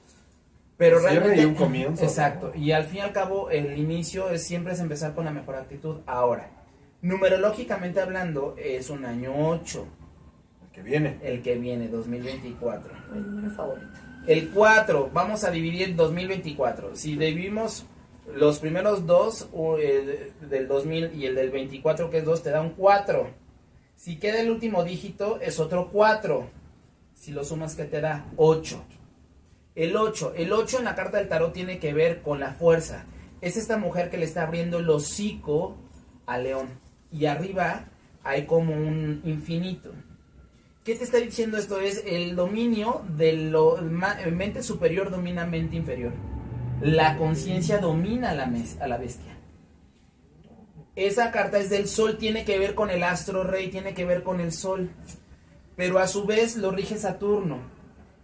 Pero 0.77 0.99
Cierre 0.99 1.15
realmente... 1.15 1.41
y 1.41 1.45
un 1.45 1.55
comienzo, 1.55 2.01
¿no? 2.03 2.07
Exacto, 2.09 2.51
y 2.53 2.71
al 2.71 2.83
fin 2.83 2.97
y 2.97 3.01
al 3.01 3.13
cabo 3.13 3.49
el 3.49 3.77
inicio 3.77 4.29
es 4.29 4.43
siempre 4.43 4.73
es 4.73 4.79
empezar 4.81 5.13
con 5.15 5.23
la 5.23 5.31
mejor 5.31 5.55
actitud. 5.55 6.01
Ahora, 6.05 6.49
numerológicamente 7.01 8.01
hablando, 8.01 8.55
es 8.57 8.89
un 8.89 9.05
año 9.05 9.31
8, 9.37 9.87
El 10.65 10.69
que 10.73 10.81
viene. 10.81 11.17
el 11.23 11.41
que 11.41 11.55
viene, 11.55 11.87
2024. 11.87 12.91
Mi 13.13 13.21
número 13.21 13.55
favorito. 13.55 13.87
El 14.27 14.49
4, 14.49 15.09
vamos 15.13 15.43
a 15.45 15.51
dividir 15.51 15.95
2024. 15.95 16.95
Si 16.95 17.15
dividimos 17.15 17.85
los 18.33 18.59
primeros 18.59 19.05
dos, 19.05 19.49
el 19.79 20.33
del 20.49 20.67
2000 20.67 21.13
y 21.15 21.25
el 21.25 21.35
del 21.35 21.51
24, 21.51 22.09
que 22.09 22.19
es 22.19 22.25
2, 22.25 22.43
te 22.43 22.49
da 22.49 22.61
un 22.61 22.71
4. 22.71 23.29
Si 23.95 24.17
queda 24.17 24.41
el 24.41 24.49
último 24.49 24.83
dígito, 24.83 25.39
es 25.39 25.59
otro 25.59 25.89
4. 25.91 26.49
Si 27.13 27.31
lo 27.31 27.43
sumas, 27.43 27.75
¿qué 27.75 27.85
te 27.85 28.01
da? 28.01 28.25
8. 28.35 28.83
El 29.75 29.95
8. 29.95 30.33
El 30.35 30.51
8 30.51 30.79
en 30.79 30.85
la 30.85 30.95
carta 30.95 31.17
del 31.17 31.29
tarot 31.29 31.53
tiene 31.53 31.79
que 31.79 31.93
ver 31.93 32.21
con 32.21 32.39
la 32.39 32.53
fuerza. 32.53 33.05
Es 33.41 33.57
esta 33.57 33.77
mujer 33.77 34.09
que 34.09 34.17
le 34.17 34.25
está 34.25 34.43
abriendo 34.43 34.79
el 34.79 34.89
hocico 34.89 35.77
a 36.25 36.37
León. 36.37 36.79
Y 37.11 37.25
arriba 37.27 37.85
hay 38.23 38.45
como 38.45 38.73
un 38.73 39.21
infinito. 39.23 39.91
¿Qué 40.83 40.95
te 40.95 41.03
está 41.03 41.17
diciendo 41.17 41.57
esto? 41.57 41.79
Es 41.79 42.03
el 42.05 42.35
dominio 42.35 43.01
de 43.17 43.33
lo 43.33 43.77
mente 43.77 44.61
superior 44.61 45.09
domina 45.09 45.45
mente 45.45 45.75
inferior. 45.75 46.13
La 46.81 47.17
conciencia 47.17 47.79
domina 47.79 48.31
a 48.31 48.33
la, 48.35 48.45
mes- 48.45 48.79
a 48.81 48.87
la 48.87 48.97
bestia. 48.97 49.31
Esa 50.95 51.31
carta 51.31 51.57
es 51.59 51.69
del 51.69 51.87
sol, 51.87 52.17
tiene 52.17 52.45
que 52.45 52.57
ver 52.57 52.73
con 52.75 52.89
el 52.89 53.03
astro 53.03 53.43
rey, 53.43 53.69
tiene 53.69 53.93
que 53.93 54.05
ver 54.05 54.23
con 54.23 54.39
el 54.39 54.51
sol. 54.51 54.89
Pero 55.75 55.99
a 55.99 56.07
su 56.07 56.25
vez 56.25 56.55
lo 56.55 56.71
rige 56.71 56.97
Saturno. 56.97 57.59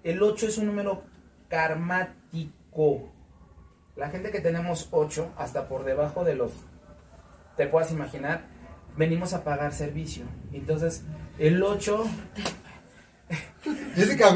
El 0.04 0.24
8 0.24 0.48
es 0.48 0.58
un 0.58 0.68
número 0.68 1.04
karmático. 1.50 3.10
La 3.98 4.10
gente 4.10 4.32
que 4.32 4.40
tenemos 4.40 4.88
8, 4.92 5.34
hasta 5.38 5.68
por 5.68 5.84
debajo 5.84 6.24
de 6.24 6.36
los, 6.36 6.52
te 7.58 7.68
puedas 7.68 7.92
imaginar, 7.92 8.46
venimos 8.96 9.34
a 9.34 9.44
pagar 9.44 9.74
servicio. 9.74 10.24
Entonces, 10.54 11.04
el 11.38 11.62
8 11.62 12.06
Jessica, 13.96 14.34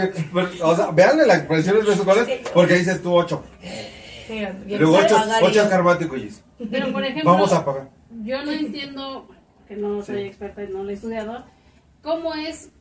o 0.61 0.75
sea, 0.75 0.91
veanle 0.91 1.25
las 1.25 1.37
expresiones 1.39 1.85
de 1.85 1.95
sus 1.95 2.03
colores, 2.05 2.41
porque 2.53 2.75
dices 2.75 3.01
tú 3.01 3.13
8. 3.15 3.43
Luego 4.29 4.97
8, 4.97 5.15
pagaría. 5.15 5.47
8 5.49 5.61
es 5.61 5.67
karmático, 5.67 6.15
Jess. 6.15 6.43
pero 6.71 6.91
por 6.91 7.03
ejemplo, 7.03 7.31
Vamos 7.31 7.53
a 7.53 7.65
pagar. 7.65 7.89
yo 8.23 8.43
no 8.43 8.51
entiendo, 8.51 9.27
que 9.67 9.75
no 9.75 10.01
soy 10.03 10.21
Sí. 10.21 10.27
experta 10.27 10.63
y 10.63 10.67
no 10.67 10.83
lo 10.83 10.89
he 10.89 10.93
estudiado, 10.93 11.45
cómo 12.01 12.33
es 12.35 12.71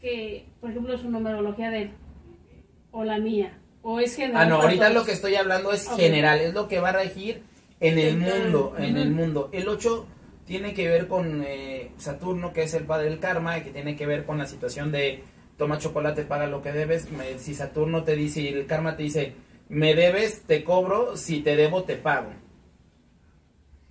que, 0.00 0.46
por 0.60 0.70
ejemplo, 0.70 0.96
su 0.98 1.10
numerología 1.10 1.70
de 1.70 1.82
él, 1.82 1.90
o 2.90 3.04
la 3.04 3.18
mía, 3.18 3.58
o 3.82 4.00
es 4.00 4.16
general. 4.16 4.42
Ah, 4.42 4.46
no, 4.46 4.62
ahorita 4.62 4.86
todos? 4.88 4.94
lo 5.00 5.04
que 5.04 5.12
estoy 5.12 5.34
hablando 5.36 5.72
es 5.72 5.88
general, 5.90 6.40
es 6.40 6.54
lo 6.54 6.68
que 6.68 6.80
va 6.80 6.90
a 6.90 6.92
regir 6.92 7.42
en 7.80 7.98
el 7.98 8.16
mundo, 8.18 8.74
en 8.78 8.96
el 8.96 9.10
mundo. 9.10 9.48
El 9.52 9.68
8 9.68 10.06
tiene 10.44 10.74
que 10.74 10.88
ver 10.88 11.06
con 11.06 11.42
eh, 11.46 11.92
Saturno, 11.98 12.52
que 12.52 12.62
es 12.64 12.74
el 12.74 12.84
padre 12.84 13.08
del 13.10 13.20
karma, 13.20 13.58
y 13.58 13.62
que 13.62 13.70
tiene 13.70 13.96
que 13.96 14.06
ver 14.06 14.24
con 14.24 14.38
la 14.38 14.46
situación 14.46 14.90
de 14.92 15.22
toma 15.56 15.78
chocolate, 15.78 16.24
paga 16.24 16.46
lo 16.46 16.62
que 16.62 16.72
debes. 16.72 17.10
Me- 17.12 17.38
si 17.38 17.54
Saturno 17.54 18.02
te 18.02 18.16
dice, 18.16 18.40
y 18.40 18.48
el 18.48 18.66
karma 18.66 18.96
te 18.96 19.02
dice, 19.04 19.34
me 19.70 19.94
debes, 19.94 20.42
te 20.42 20.62
cobro, 20.64 21.16
si 21.16 21.40
te 21.40 21.56
debo, 21.56 21.84
te 21.84 21.96
pago. 21.96 22.28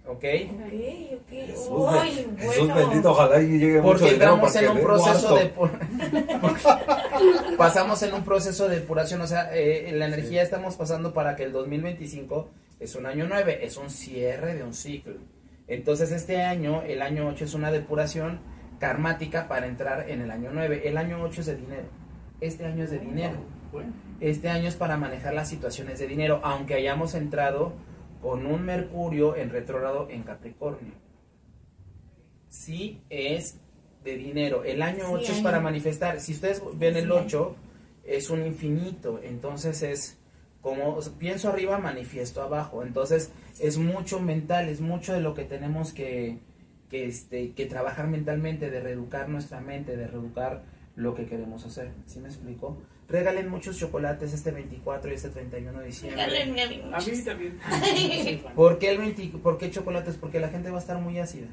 ¿Ok? 0.06 0.16
Ok, 0.16 0.24
ok. 0.24 1.30
Jesús, 1.30 1.68
Uy, 1.70 2.28
Jesús 2.38 2.68
bueno. 2.68 2.76
bendito, 2.76 3.12
ojalá 3.12 3.42
y 3.42 3.60
llegue 3.60 3.82
Porque 3.82 4.10
entramos 4.10 4.54
para 4.54 4.66
en 4.66 4.74
que 4.74 4.78
un 4.78 4.84
proceso 4.84 5.36
de 5.36 5.54
pasamos 7.58 8.04
en 8.04 8.14
un 8.14 8.24
proceso 8.24 8.68
de 8.68 8.80
depuración, 8.80 9.22
o 9.22 9.28
sea, 9.28 9.56
eh, 9.56 9.90
la 9.94 10.08
energía 10.08 10.42
estamos 10.42 10.76
pasando 10.76 11.14
para 11.14 11.36
que 11.36 11.44
el 11.44 11.54
2025 11.54 12.50
es 12.80 12.96
un 12.96 13.06
año 13.06 13.28
9, 13.30 13.60
es 13.62 13.78
un 13.78 13.90
cierre 13.90 14.56
de 14.56 14.64
un 14.64 14.74
ciclo. 14.74 15.16
Entonces 15.68 16.12
este 16.12 16.42
año, 16.42 16.82
el 16.82 17.02
año 17.02 17.28
8 17.28 17.46
es 17.46 17.54
una 17.54 17.72
depuración 17.72 18.40
karmática 18.80 19.48
para 19.48 19.68
entrar 19.68 20.10
en 20.10 20.22
el 20.22 20.32
año 20.32 20.50
9. 20.52 20.82
El 20.86 20.98
año 20.98 21.22
8 21.22 21.42
es 21.42 21.48
de 21.48 21.56
dinero. 21.56 21.88
Este 22.42 22.66
año 22.66 22.84
es 22.84 22.92
de 22.92 23.00
dinero. 23.00 23.38
Bueno, 23.72 23.94
Este 24.20 24.50
año 24.50 24.68
es 24.68 24.76
para 24.76 24.98
manejar 24.98 25.34
las 25.34 25.50
situaciones 25.50 26.00
de 26.00 26.08
dinero, 26.08 26.42
aunque 26.44 26.74
hayamos 26.74 27.14
entrado 27.16 27.74
con 28.22 28.46
un 28.46 28.64
Mercurio 28.64 29.36
en 29.36 29.50
retrógrado 29.50 30.10
en 30.10 30.24
Capricornio. 30.24 30.94
Sí 32.50 33.02
es 33.10 33.60
de 34.04 34.16
dinero. 34.18 34.64
El 34.64 34.82
año 34.82 35.06
Sí, 35.06 35.14
8 35.14 35.32
es 35.34 35.42
para 35.42 35.60
manifestar. 35.60 36.20
Si 36.20 36.34
ustedes 36.34 36.62
ven 36.76 36.96
el 36.96 37.06
Sí. 37.06 37.12
8, 37.12 37.56
es 38.06 38.30
un 38.30 38.46
infinito. 38.46 39.20
Entonces 39.24 39.84
es 39.84 40.18
como 40.62 41.00
pienso 41.18 41.50
arriba, 41.50 41.78
manifiesto 41.78 42.42
abajo. 42.42 42.84
Entonces 42.84 43.32
es 43.60 43.78
mucho 43.78 44.20
mental, 44.20 44.68
es 44.68 44.82
mucho 44.82 45.14
de 45.14 45.22
lo 45.22 45.34
que 45.34 45.44
tenemos 45.44 45.94
que, 45.94 46.40
que, 46.90 47.06
este, 47.06 47.54
que 47.54 47.66
trabajar 47.68 48.08
mentalmente, 48.08 48.70
de 48.70 48.80
reeducar 48.82 49.30
nuestra 49.30 49.62
mente, 49.62 49.96
de 49.96 50.08
reeducar 50.08 50.64
lo 50.96 51.14
que 51.16 51.28
queremos 51.28 51.66
hacer. 51.66 51.92
¿Sí 52.08 52.20
me 52.20 52.28
explico? 52.30 52.78
Regalen 53.10 53.50
muchos 53.50 53.78
chocolates 53.78 54.34
este 54.34 54.52
24 54.52 55.12
y 55.12 55.16
este 55.16 55.30
31 55.30 55.80
de 55.80 55.86
diciembre. 55.88 56.26
Regálenme 56.26 56.62
a 56.62 56.68
mí 56.68 56.82
a 56.94 57.00
mí 57.00 57.24
también. 57.24 57.60
¿Por 58.56 58.78
qué, 58.78 58.92
el 58.92 59.00
20 59.00 59.40
¿Por 59.40 59.58
qué 59.58 59.72
chocolates? 59.72 60.16
Porque 60.18 60.40
la 60.40 60.50
gente 60.50 60.70
va 60.70 60.78
a 60.78 60.82
estar 60.82 61.00
muy 61.00 61.18
ácida. 61.20 61.48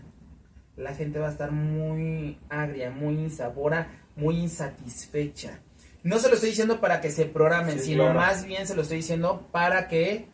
La 0.76 0.94
gente 0.94 1.18
va 1.18 1.28
a 1.28 1.30
estar 1.30 1.52
muy 1.52 2.38
agria, 2.50 2.90
muy 2.90 3.14
insabora, 3.14 3.88
muy 4.16 4.36
insatisfecha. 4.36 5.60
No 6.02 6.18
se 6.18 6.28
lo 6.28 6.34
estoy 6.34 6.50
diciendo 6.50 6.78
para 6.78 7.00
que 7.00 7.10
se 7.10 7.24
programen, 7.24 7.78
Sí, 7.78 7.86
sino 7.86 8.04
claro. 8.04 8.18
más 8.20 8.44
bien 8.44 8.66
se 8.66 8.76
lo 8.76 8.82
estoy 8.82 8.98
diciendo 8.98 9.48
para 9.50 9.88
que 9.88 10.26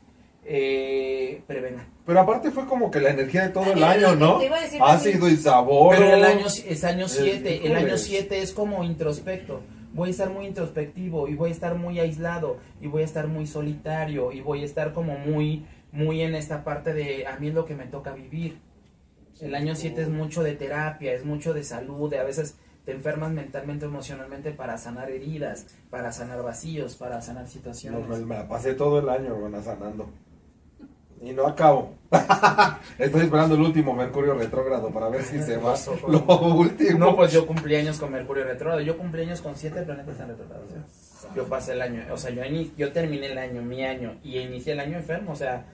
eh, 0.45 1.43
prevengan. 1.47 1.87
Pero 2.05 2.19
aparte 2.19 2.51
fue 2.51 2.67
como 2.67 2.91
que 2.91 3.01
la 3.01 3.11
energía 3.11 3.43
de 3.45 3.49
todo 3.51 3.73
el 3.73 3.85
año, 3.85 4.17
¿no? 4.17 4.39
te 4.39 4.47
iba 4.47 4.59
a 4.59 4.63
decir 4.63 4.81
Ácido 4.83 5.29
y 5.29 5.37
sabor. 5.37 5.95
Pero 5.97 6.15
el 6.15 6.25
año 6.25 6.47
es 6.47 6.85
año 6.85 7.07
7, 7.07 7.61
el 7.65 7.77
año 7.77 7.87
híjoles. 7.87 8.03
7 8.03 8.43
es 8.43 8.53
como 8.53 8.83
introspecto. 8.83 9.63
Voy 9.95 10.09
a 10.09 10.11
estar 10.11 10.31
muy 10.31 10.47
introspectivo 10.47 11.29
y 11.29 11.35
voy 11.35 11.51
a 11.51 11.53
estar 11.53 11.77
muy 11.77 12.01
aislado 12.01 12.59
y 12.81 12.87
voy 12.87 13.03
a 13.03 13.05
estar 13.05 13.29
muy 13.29 13.47
solitario 13.47 14.33
y 14.33 14.41
voy 14.41 14.63
a 14.63 14.65
estar 14.65 14.93
como 14.93 15.19
muy 15.19 15.65
muy 15.93 16.23
en 16.23 16.35
esta 16.35 16.65
parte 16.65 16.95
de 16.95 17.27
a 17.27 17.39
mí 17.39 17.49
es 17.49 17.55
lo 17.55 17.67
que 17.67 17.75
me 17.75 17.87
toca 17.87 18.13
vivir. 18.13 18.59
El 19.41 19.55
año 19.55 19.75
7 19.75 20.03
es 20.03 20.09
mucho 20.09 20.43
de 20.43 20.55
terapia, 20.55 21.13
es 21.13 21.25
mucho 21.25 21.53
de 21.53 21.63
salud, 21.63 22.11
de 22.11 22.19
a 22.19 22.25
veces 22.25 22.57
te 22.85 22.93
enfermas 22.93 23.31
mentalmente, 23.33 23.85
emocionalmente 23.87 24.53
para 24.53 24.77
sanar 24.79 25.11
heridas, 25.11 25.67
para 25.91 26.11
sanar 26.13 26.43
vacíos, 26.43 26.97
para 26.97 27.21
sanar 27.21 27.49
situaciones. 27.49 28.09
me, 28.09 28.27
me 28.27 28.35
la 28.35 28.49
pasé 28.49 28.75
todo 28.75 28.99
el 28.99 29.09
año, 29.09 29.35
bueno, 29.37 29.63
sanando. 29.63 30.09
Y 31.23 31.31
no 31.33 31.47
acabo. 31.47 31.95
Estoy 32.99 33.23
esperando 33.23 33.55
el 33.55 33.61
último 33.61 33.95
Mercurio 33.95 34.35
retrógrado 34.35 34.91
para 34.91 35.09
ver 35.09 35.23
si 35.23 35.41
se 35.41 35.57
va 35.57 35.75
lo 36.09 36.41
último. 36.41 36.99
No, 36.99 37.17
pues 37.17 37.33
yo 37.33 37.47
cumplí 37.47 37.77
años 37.77 37.99
con 37.99 38.11
Mercurio 38.11 38.45
retrógrado. 38.45 38.81
Yo 38.81 38.99
cumplí 38.99 39.23
años 39.23 39.41
con 39.41 39.55
siete 39.55 39.83
planetas 39.83 40.19
en 40.19 40.37
sea, 40.37 41.31
Yo 41.35 41.47
pasé 41.47 41.73
el 41.73 41.83
año, 41.83 42.03
o 42.11 42.17
sea, 42.17 42.31
yo, 42.33 42.43
yo 42.77 42.93
terminé 42.93 43.27
el 43.27 43.39
año, 43.39 43.63
mi 43.63 43.85
año, 43.85 44.17
y 44.25 44.39
inicié 44.39 44.73
el 44.73 44.81
año 44.81 44.99
enfermo, 44.99 45.33
o 45.33 45.37
sea, 45.37 45.65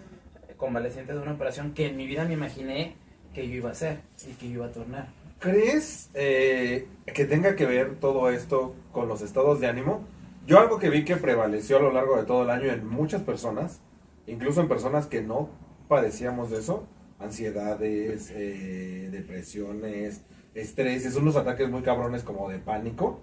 convaleciente 0.58 1.14
de 1.14 1.20
una 1.20 1.32
operación 1.32 1.72
que 1.72 1.86
en 1.86 1.96
mi 1.96 2.06
vida 2.06 2.24
me 2.24 2.34
imaginé 2.34 2.96
que 3.32 3.48
yo 3.48 3.54
iba 3.54 3.70
a 3.70 3.72
hacer 3.72 4.00
y 4.28 4.32
que 4.34 4.48
yo 4.48 4.54
iba 4.56 4.66
a 4.66 4.72
tornar. 4.72 5.08
¿Crees 5.38 6.10
eh, 6.14 6.88
que 7.06 7.24
tenga 7.24 7.56
que 7.56 7.64
ver 7.64 7.94
todo 8.00 8.28
esto 8.30 8.74
con 8.92 9.08
los 9.08 9.22
estados 9.22 9.60
de 9.60 9.68
ánimo? 9.68 10.04
Yo 10.46 10.58
algo 10.58 10.78
que 10.78 10.90
vi 10.90 11.04
que 11.04 11.16
prevaleció 11.16 11.78
a 11.78 11.80
lo 11.80 11.92
largo 11.92 12.16
de 12.16 12.24
todo 12.24 12.42
el 12.42 12.50
año 12.50 12.70
en 12.70 12.86
muchas 12.86 13.22
personas, 13.22 13.80
incluso 14.28 14.60
en 14.60 14.68
personas 14.68 15.06
que 15.06 15.22
no 15.22 15.48
padecíamos 15.88 16.50
de 16.50 16.58
eso, 16.58 16.86
ansiedades, 17.18 18.30
eh, 18.34 19.08
depresiones, 19.10 20.22
estreses, 20.54 21.16
unos 21.16 21.36
ataques 21.36 21.68
muy 21.68 21.82
cabrones 21.82 22.22
como 22.22 22.48
de 22.48 22.58
pánico. 22.58 23.20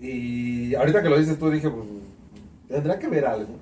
Y 0.00 0.74
ahorita 0.74 1.02
que 1.02 1.08
lo 1.08 1.18
dices 1.18 1.38
tú 1.38 1.50
dije, 1.50 1.70
pues, 1.70 1.86
tendrá 2.68 2.98
que 2.98 3.08
ver 3.08 3.26
algo. 3.26 3.58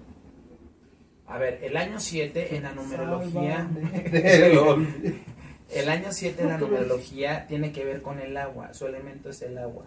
A 1.26 1.38
ver, 1.38 1.60
el 1.62 1.76
año 1.76 1.98
7 1.98 2.56
en 2.56 2.64
la 2.64 2.72
numerología, 2.72 3.68
el 5.70 5.88
año 5.88 6.08
7 6.10 6.42
en 6.42 6.48
la 6.48 6.58
numerología 6.58 7.46
tiene 7.46 7.72
que 7.72 7.84
ver 7.84 8.02
con 8.02 8.18
el 8.18 8.36
agua, 8.36 8.74
su 8.74 8.86
elemento 8.86 9.30
es 9.30 9.40
el 9.42 9.56
agua. 9.56 9.86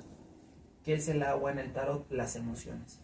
¿Qué 0.83 0.95
es 0.95 1.07
el 1.07 1.23
agua 1.23 1.51
en 1.51 1.59
el 1.59 1.73
tarot? 1.73 2.09
Las 2.11 2.35
emociones. 2.35 2.99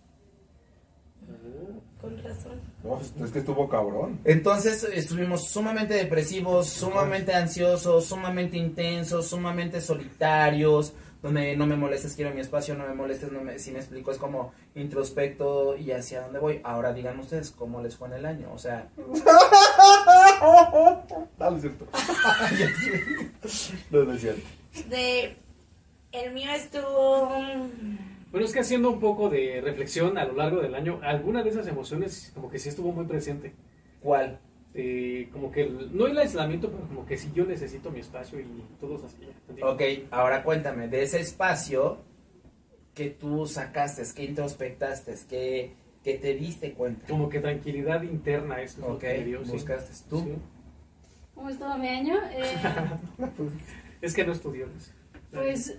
Con 2.00 2.24
razón. 2.24 2.60
No, 2.84 3.00
es 3.00 3.32
que 3.32 3.40
estuvo 3.40 3.70
cabrón. 3.70 4.20
Entonces 4.24 4.84
estuvimos 4.84 5.48
sumamente 5.48 5.94
depresivos, 5.94 6.68
sumamente 6.68 7.34
ansiosos, 7.34 8.06
sumamente 8.06 8.58
intensos, 8.58 9.28
sumamente 9.28 9.82
solitarios, 9.82 10.94
donde 11.22 11.56
no 11.56 11.68
me 11.68 11.76
molestes, 11.76 12.16
quiero 12.16 12.34
mi 12.34 12.42
espacio, 12.42 12.74
no 12.74 12.88
me 12.88 12.96
molestes, 12.96 13.32
no 13.32 13.42
me, 13.42 13.60
si 13.60 13.72
me 13.72 13.78
explico, 13.78 14.12
es 14.12 14.18
como 14.18 14.52
introspecto 14.74 15.78
y 15.78 15.92
hacia 15.92 16.22
dónde 16.22 16.40
voy. 16.40 16.60
Ahora 16.64 16.92
digan 16.92 17.20
ustedes 17.20 17.52
cómo 17.52 17.82
les 17.82 17.96
fue 17.96 18.08
en 18.08 18.16
el 18.16 18.26
año, 18.26 18.52
o 18.52 18.58
sea, 18.58 18.90
Dale, 21.38 21.60
cierto. 21.60 21.86
no, 23.92 24.04
no 24.04 24.14
es 24.14 24.22
cierto. 24.22 24.42
De. 24.90 25.38
El 26.12 26.34
mío 26.34 26.52
estuvo. 26.52 27.30
Bueno, 28.32 28.46
es 28.46 28.54
que 28.54 28.60
haciendo 28.62 28.90
un 28.92 29.00
poco 29.00 29.30
de 29.30 29.60
reflexión 29.62 30.18
a 30.18 30.26
lo 30.26 30.34
largo 30.34 30.62
del 30.62 30.74
año, 30.76 31.00
alguna 31.04 31.44
de 31.44 31.50
esas 31.50 31.68
emociones 31.68 32.32
como 32.34 32.50
que 32.50 32.60
sí 32.60 32.70
estuvo 32.70 32.92
muy 32.92 33.06
presente. 33.06 33.54
¿cuál? 34.02 34.40
Eh, 34.74 35.28
como 35.34 35.52
que, 35.52 35.64
el- 35.64 35.96
no 35.96 36.08
el 36.08 36.18
aislamiento, 36.18 36.72
pero 36.72 36.88
como 36.88 37.06
que 37.06 37.18
sí 37.18 37.30
yo 37.36 37.46
necesito 37.46 37.92
mi 37.92 38.00
espacio 38.00 38.40
y 38.40 38.46
todos 38.80 39.04
así. 39.04 39.18
Ok, 39.62 39.82
ahora 40.12 40.44
cuéntame, 40.44 40.88
de 40.88 41.04
ese 41.04 41.20
espacio 41.20 41.98
que 42.94 43.10
tú 43.10 43.46
sacaste, 43.46 44.02
que 44.16 44.24
introspectaste, 44.24 45.14
que, 45.30 45.74
que 46.04 46.14
te 46.16 46.34
diste 46.36 46.74
cuenta. 46.74 47.06
Como 47.08 47.28
que 47.30 47.40
tranquilidad 47.42 48.02
interna, 48.04 48.62
eso 48.62 48.82
es 48.82 48.88
lo 48.88 48.94
Ok, 48.94 49.00
que 49.02 49.18
me 49.20 49.26
dio, 49.26 49.44
sí. 49.46 49.52
buscaste 49.52 49.94
tú. 50.10 50.20
Sí. 50.22 50.34
¿Cómo 51.36 51.50
estuvo 51.50 51.78
mi 51.78 51.88
año? 51.90 52.16
Eh, 52.32 52.56
Es 54.02 54.14
que 54.16 54.26
no 54.26 54.32
estudió. 54.32 54.68
pues. 55.32 55.78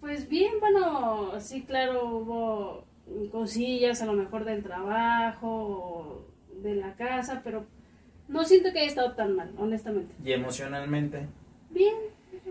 Pues, 0.00 0.28
bien, 0.28 0.52
bueno, 0.60 1.38
sí, 1.40 1.62
claro, 1.62 2.16
hubo 2.16 2.84
cosillas 3.30 4.02
a 4.02 4.06
lo 4.06 4.12
mejor 4.14 4.44
del 4.44 4.62
trabajo, 4.62 5.48
o 5.48 6.24
de 6.62 6.74
la 6.74 6.94
casa, 6.94 7.40
pero 7.44 7.64
no 8.28 8.44
siento 8.44 8.72
que 8.72 8.80
haya 8.80 8.88
estado 8.88 9.12
tan 9.14 9.34
mal, 9.36 9.52
honestamente. 9.58 10.14
Y 10.24 10.32
emocionalmente, 10.32 11.26
Bien, 11.70 11.94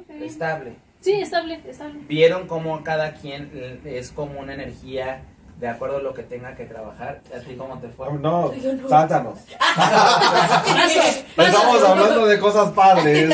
bien. 0.07 0.23
estable. 0.23 0.75
Sí, 0.99 1.13
estable, 1.13 1.61
estable. 1.65 2.01
Vieron 2.09 2.47
cómo 2.47 2.83
cada 2.83 3.13
quien 3.13 3.49
es 3.85 4.11
como 4.11 4.39
una 4.41 4.53
energía 4.53 5.23
de 5.59 5.67
acuerdo 5.67 5.97
a 5.97 6.01
lo 6.01 6.13
que 6.13 6.23
tenga 6.23 6.55
que 6.55 6.65
trabajar. 6.65 7.21
¿A 7.35 7.39
ti 7.39 7.55
cómo 7.55 7.77
te 7.79 7.89
fue? 7.89 8.13
No. 8.13 8.51
Paso, 8.89 9.35
Estamos 11.37 11.83
hablando 11.83 12.25
de 12.25 12.39
cosas 12.39 12.71
padres. 12.71 13.29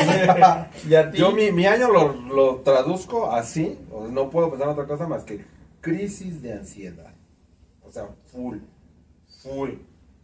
¿Y 0.88 0.94
a 0.96 1.10
ti? 1.10 1.18
Yo 1.18 1.30
mi, 1.30 1.52
mi 1.52 1.66
año 1.66 1.88
lo, 1.88 2.12
lo 2.14 2.56
traduzco 2.56 3.30
así, 3.30 3.78
o 3.92 4.02
sea, 4.02 4.12
no 4.12 4.28
puedo 4.28 4.50
pensar 4.50 4.66
en 4.66 4.72
otra 4.72 4.86
cosa 4.86 5.06
más 5.06 5.22
que 5.22 5.44
crisis 5.80 6.42
de 6.42 6.52
ansiedad. 6.54 7.14
O 7.82 7.92
sea, 7.92 8.08
full, 8.32 8.58
full. 9.42 9.70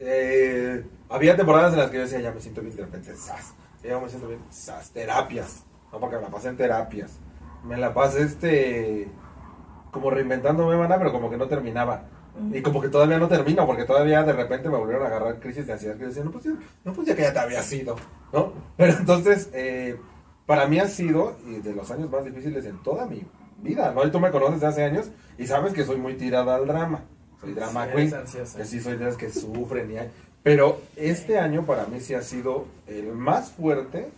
Eh, 0.01 0.85
había 1.09 1.37
temporadas 1.37 1.73
en 1.73 1.79
las 1.79 1.91
que 1.91 1.99
yo 1.99 2.03
decía, 2.03 2.21
ya 2.21 2.33
me 2.33 2.41
siento 2.41 2.61
bien, 2.61 2.75
de 2.75 2.83
repente, 2.83 3.15
¡zas! 3.15 3.55
Ya 3.85 4.01
me 4.01 4.09
siento 4.09 4.27
bien, 4.27 4.41
¡zas! 4.53 4.91
Terapias. 4.91 5.63
No, 5.93 6.01
porque 6.01 6.17
me 6.17 6.23
la 6.23 6.29
pasé 6.29 6.49
en 6.49 6.57
terapias. 6.57 7.13
Me 7.63 7.77
la 7.77 7.95
pasé, 7.95 8.23
este, 8.23 9.09
como 9.93 10.11
reinventándome, 10.11 10.77
mana, 10.77 10.99
pero 10.99 11.13
como 11.13 11.31
que 11.31 11.37
no 11.37 11.47
terminaba. 11.47 12.03
Y 12.51 12.63
como 12.63 12.81
que 12.81 12.89
todavía 12.89 13.19
no 13.19 13.29
termino, 13.29 13.67
porque 13.67 13.85
todavía 13.85 14.23
de 14.25 14.33
repente 14.33 14.69
me 14.71 14.79
volvieron 14.79 15.05
a 15.05 15.09
agarrar 15.09 15.39
crisis 15.39 15.67
de 15.67 15.75
ansiedad 15.75 15.95
que 15.97 16.01
yo 16.03 16.09
decía, 16.09 16.25
no, 16.25 16.31
pues, 16.33 16.45
ya- 16.45 16.55
no, 16.83 16.93
pues 16.95 17.07
ya 17.07 17.15
que 17.15 17.23
ya 17.23 17.33
te 17.33 17.39
había 17.39 17.63
sido, 17.63 17.95
¿no? 18.33 18.53
Pero 18.79 18.95
entonces, 18.99 19.51
eh, 19.53 19.97
para 20.47 20.67
mí 20.67 20.79
ha 20.81 20.89
sido 20.89 21.37
y 21.47 21.57
de 21.61 21.75
los 21.75 21.91
años 21.91 22.11
más 22.11 22.25
difíciles 22.25 22.65
en 22.65 22.83
toda 22.83 23.05
mi 23.07 23.23
vida, 23.59 23.93
¿no? 23.95 24.05
Y 24.07 24.11
tú 24.11 24.19
me 24.19 24.31
conoces 24.31 24.61
de 24.63 24.67
hace 24.67 24.83
años 24.83 25.11
y 25.39 25.47
sabes 25.47 25.75
que 25.75 25.85
soy 25.85 25.99
muy 25.99 26.15
tirada 26.15 26.57
al 26.57 26.67
drama. 26.67 27.01
Soy 27.39 27.53
drama 27.53 27.85
Sí, 27.85 27.91
queen, 27.95 28.11
que 28.57 28.65
sí 28.65 28.81
soy 28.81 28.97
de 28.97 29.05
las 29.05 29.17
que 29.19 29.31
sufren 29.31 29.91
y 29.93 29.99
hay- 29.99 30.11
Pero 30.43 30.81
este 30.97 31.39
año 31.39 31.67
para 31.67 31.85
mí 31.85 32.01
sí 32.01 32.15
ha 32.15 32.23
sido 32.23 32.65
el 32.87 33.13
más 33.13 33.53
fuerte 33.53 34.09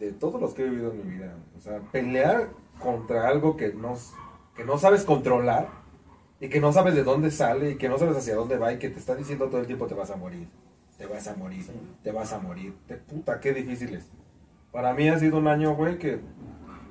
de 0.00 0.10
todos 0.12 0.40
los 0.40 0.52
que 0.52 0.62
he 0.64 0.68
vivido 0.68 0.90
en 0.90 1.06
mi 1.08 1.14
vida. 1.14 1.32
O 1.56 1.60
sea, 1.60 1.78
pelear 1.92 2.48
contra 2.80 3.28
algo 3.28 3.56
que 3.56 3.72
no, 3.72 3.96
que 4.56 4.64
no 4.64 4.78
sabes 4.78 5.04
controlar 5.04 5.68
y 6.40 6.48
que 6.48 6.60
no 6.60 6.72
sabes 6.72 6.94
de 6.94 7.04
dónde 7.04 7.30
sale 7.30 7.72
y 7.72 7.76
que 7.76 7.88
no 7.88 7.98
sabes 7.98 8.16
hacia 8.16 8.34
dónde 8.34 8.56
va 8.56 8.72
y 8.72 8.78
que 8.78 8.90
te 8.90 8.98
está 8.98 9.14
diciendo 9.14 9.46
todo 9.46 9.60
el 9.60 9.66
tiempo 9.66 9.86
te 9.86 9.94
vas 9.94 10.10
a 10.10 10.16
morir. 10.16 10.48
te 10.96 11.06
vas 11.06 11.26
a 11.28 11.36
morir, 11.36 11.64
te 12.02 12.10
vas 12.10 12.32
a 12.32 12.38
morir. 12.38 12.74
Te, 12.86 12.96
puta, 12.96 13.38
qué 13.38 13.52
difícil 13.52 13.94
es. 13.94 14.06
Para 14.72 14.94
mí 14.94 15.08
ha 15.08 15.18
sido 15.18 15.38
un 15.38 15.48
año, 15.48 15.74
güey, 15.74 15.98
que 15.98 16.20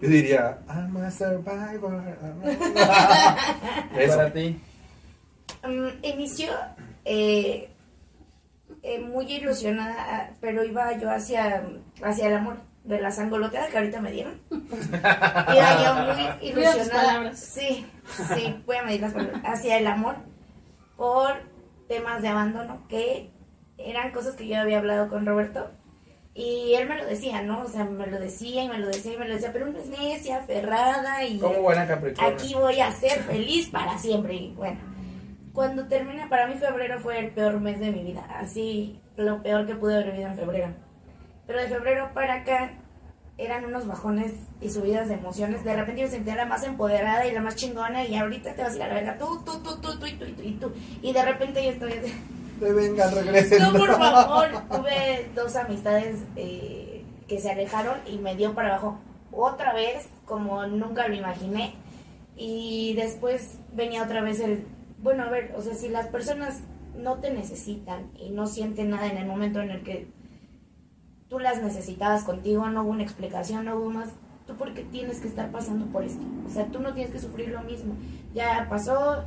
yo 0.02 0.10
diría, 0.10 0.60
I'm 0.68 0.98
a 0.98 1.10
survivor. 1.10 2.04
Eso. 3.98 4.18
Para 4.18 4.34
ti. 4.34 4.62
Inició 6.04 6.52
eh, 7.04 7.70
eh, 8.84 9.00
muy 9.00 9.26
ilusionada, 9.32 10.36
pero 10.40 10.64
iba 10.64 10.96
yo 10.98 11.10
hacia, 11.10 11.64
hacia 12.04 12.28
el 12.28 12.36
amor 12.36 12.58
de 12.86 13.02
la 13.02 13.12
sangoloteada 13.12 13.68
que 13.68 13.78
ahorita 13.78 14.00
me 14.02 14.12
dieron. 14.12 14.40
Iba 14.52 15.84
yo 15.84 15.96
muy 15.96 16.50
ilusionada. 16.50 17.34
Sí, 17.34 17.86
sí, 18.36 18.64
voy 18.66 18.78
a 18.78 18.84
medir 18.84 19.02
las 19.02 19.14
palabras. 19.14 19.42
Hacia 19.44 19.78
el 19.78 19.88
amor 19.88 20.16
por 20.96 21.34
temas 21.88 22.22
de 22.22 22.28
abandono, 22.30 22.88
que 22.88 23.32
eran 23.78 24.12
cosas 24.12 24.36
que 24.36 24.48
yo 24.48 24.60
había 24.60 24.78
hablado 24.78 25.10
con 25.10 25.26
Roberto. 25.26 25.70
Y 26.38 26.74
él 26.74 26.88
me 26.90 26.98
lo 26.98 27.06
decía, 27.06 27.42
¿no? 27.42 27.62
O 27.62 27.68
sea, 27.68 27.86
me 27.86 28.08
lo 28.08 28.20
decía 28.20 28.64
y 28.64 28.68
me 28.68 28.78
lo 28.78 28.88
decía 28.88 29.14
y 29.14 29.18
me 29.18 29.28
lo 29.28 29.36
decía, 29.36 29.52
pero 29.54 29.70
uno 29.70 29.80
es 29.80 29.88
necia, 29.88 30.38
aferrada 30.38 31.24
y 31.24 31.40
Como 31.40 31.62
buena 31.62 31.88
Capricornio. 31.88 32.36
aquí 32.36 32.54
voy 32.54 32.80
a 32.82 32.92
ser 32.92 33.20
feliz 33.24 33.70
para 33.70 33.98
siempre. 33.98 34.34
Y 34.36 34.54
bueno, 34.54 34.78
cuando 35.54 35.88
termina, 35.88 36.28
para 36.28 36.48
mí 36.48 36.56
febrero 36.56 37.00
fue 37.00 37.20
el 37.20 37.32
peor 37.32 37.62
mes 37.62 37.80
de 37.80 37.90
mi 37.90 38.04
vida. 38.04 38.28
Así, 38.38 39.00
lo 39.16 39.42
peor 39.42 39.66
que 39.66 39.76
pude 39.76 39.96
haber 39.96 40.12
vivido 40.12 40.30
en 40.30 40.36
febrero. 40.36 40.85
Pero 41.48 41.62
de 41.62 41.68
febrero 41.68 42.10
para 42.14 42.36
acá 42.36 42.74
eran 43.38 43.66
unos 43.66 43.86
bajones 43.86 44.34
y 44.62 44.70
subidas 44.70 45.10
de 45.10 45.16
emociones. 45.16 45.64
De 45.64 45.76
repente 45.76 46.02
yo 46.02 46.08
sentía 46.08 46.36
la 46.36 46.46
más 46.46 46.64
empoderada 46.64 47.28
y 47.28 47.34
la 47.34 47.42
más 47.42 47.56
chingona 47.56 48.06
y 48.06 48.16
ahorita 48.16 48.56
te 48.56 48.62
vas 48.62 48.74
a 48.74 48.76
ir 48.76 48.84
a 48.84 48.88
la 48.88 48.94
verga 48.94 49.18
tú, 49.18 49.44
tú, 49.44 49.62
tú, 49.62 49.82
tú, 49.82 50.00
tú, 50.00 50.06
y 50.06 50.14
tú, 50.14 50.26
y 50.42 50.52
tú, 50.54 50.72
y 51.02 51.14
de 51.14 51.24
repente 51.24 51.64
yo 51.64 51.72
estoy... 51.72 51.94
Te 52.60 52.72
vengan, 52.72 53.14
regresen. 53.14 53.62
No, 53.62 53.74
por 53.74 53.98
favor. 53.98 54.48
Tuve 54.72 55.30
dos 55.36 55.56
amistades 55.58 56.24
eh, 56.38 57.04
que 57.28 57.40
se 57.40 57.52
alejaron 57.52 58.00
y 58.08 58.18
me 58.18 58.36
dio 58.36 58.54
para 58.54 58.70
abajo 58.70 58.98
otra 59.32 59.74
vez, 59.74 60.08
como 60.26 60.66
nunca 60.66 61.08
lo 61.10 61.16
imaginé. 61.16 61.76
Y 62.38 62.94
después 62.96 63.60
venía 63.74 64.04
otra 64.04 64.22
vez 64.22 64.40
el, 64.40 64.66
bueno, 65.00 65.24
a 65.24 65.30
ver, 65.30 65.54
o 65.58 65.62
sea, 65.62 65.74
si 65.74 65.90
las 65.90 66.08
personas 66.08 66.62
no 66.96 67.20
te 67.20 67.32
necesitan 67.32 68.10
y 68.18 68.30
no 68.30 68.48
sienten 68.48 68.90
nada 68.90 69.08
en 69.08 69.18
el 69.18 69.26
momento 69.26 69.60
en 69.60 69.72
el 69.72 69.84
que 69.84 70.08
tú 71.36 71.40
las 71.42 71.62
necesitabas 71.62 72.24
contigo, 72.24 72.70
no 72.70 72.84
hubo 72.84 72.92
una 72.92 73.04
explicación, 73.04 73.66
no 73.66 73.76
hubo 73.76 73.90
más, 73.90 74.10
tú 74.48 74.56
por 74.56 74.74
qué 74.74 74.84
tienes 74.84 75.20
que 75.20 75.28
estar 75.28 75.52
pasando 75.52 75.86
por 75.88 76.06
esto. 76.06 76.24
O 76.46 76.50
sea, 76.50 76.66
tú 76.68 76.80
no 76.80 76.94
tienes 76.94 77.12
que 77.12 77.20
sufrir 77.20 77.50
lo 77.50 77.62
mismo. 77.62 77.94
Ya 78.34 78.68
pasó, 78.70 79.26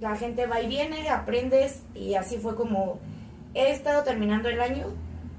la 0.00 0.16
gente 0.16 0.46
va 0.46 0.60
y 0.60 0.66
viene, 0.66 1.08
aprendes 1.08 1.84
y 1.94 2.14
así 2.14 2.38
fue 2.38 2.56
como 2.56 2.98
he 3.54 3.70
estado 3.70 4.02
terminando 4.02 4.48
el 4.48 4.60
año, 4.60 4.88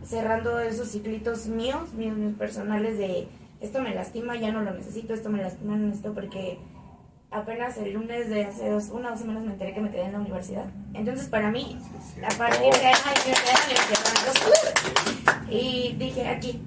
cerrando 0.05 0.61
esos 0.61 0.91
ciclitos 0.91 1.47
míos, 1.47 1.91
míos, 1.93 2.15
míos 2.15 2.35
personales 2.37 2.97
de 2.97 3.27
esto 3.59 3.81
me 3.81 3.93
lastima, 3.93 4.37
ya 4.37 4.53
no 4.53 4.61
lo 4.61 4.71
necesito, 4.73 5.13
esto 5.13 5.29
me 5.29 5.41
lastima, 5.41 5.75
no 5.75 5.87
necesito 5.87 6.13
porque 6.13 6.57
apenas 7.31 7.77
el 7.77 7.93
lunes 7.93 8.29
de 8.29 8.43
hace 8.43 8.69
dos, 8.69 8.89
una 8.89 9.07
o 9.07 9.11
dos 9.11 9.21
semanas 9.21 9.43
me 9.43 9.53
enteré 9.53 9.73
que 9.73 9.79
me 9.79 9.89
quedé 9.89 10.03
en 10.03 10.11
la 10.11 10.19
universidad. 10.19 10.65
Entonces 10.93 11.27
para 11.29 11.49
mí, 11.49 11.77
a 12.21 12.37
partir 12.37 12.73
de 12.73 12.85
ahí 12.85 12.95
me 13.05 13.13
quedé 13.13 13.35
en 13.39 14.03
la 14.03 14.19
universidad. 14.19 15.49
Y 15.49 15.95
dije, 15.97 16.27
aquí, 16.27 16.61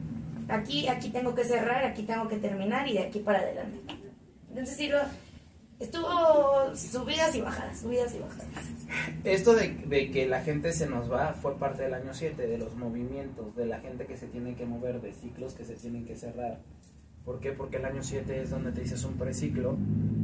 aquí, 0.48 0.88
aquí 0.88 1.10
tengo 1.10 1.34
que 1.34 1.44
cerrar, 1.44 1.84
aquí 1.84 2.02
tengo 2.02 2.26
que 2.28 2.38
terminar 2.38 2.88
y 2.88 2.94
de 2.94 3.04
aquí 3.04 3.20
para 3.20 3.40
adelante. 3.40 3.78
Entonces 4.48 4.76
sí, 4.76 4.88
lo, 4.88 5.00
estuvo 5.78 6.74
subidas 6.74 7.34
y 7.34 7.42
bajadas, 7.42 7.80
subidas 7.80 8.14
y 8.14 8.18
bajadas. 8.20 8.48
Esto 9.24 9.54
de, 9.54 9.68
de 9.68 10.10
que 10.10 10.26
la 10.26 10.42
gente 10.42 10.72
se 10.72 10.86
nos 10.86 11.12
va 11.12 11.34
fue 11.34 11.58
parte 11.58 11.82
del 11.82 11.94
año 11.94 12.14
7, 12.14 12.46
de 12.46 12.58
los 12.58 12.74
movimientos, 12.74 13.54
de 13.54 13.66
la 13.66 13.80
gente 13.80 14.06
que 14.06 14.16
se 14.16 14.28
tiene 14.28 14.54
que 14.54 14.64
mover, 14.64 15.02
de 15.02 15.12
ciclos 15.12 15.52
que 15.54 15.64
se 15.64 15.74
tienen 15.74 16.06
que 16.06 16.16
cerrar. 16.16 16.58
¿Por 17.24 17.40
qué? 17.40 17.52
Porque 17.52 17.78
el 17.78 17.84
año 17.86 18.02
7 18.02 18.42
es 18.42 18.50
donde 18.50 18.70
te 18.72 18.82
dices 18.82 19.02
un 19.04 19.14
preciclo, 19.14 19.76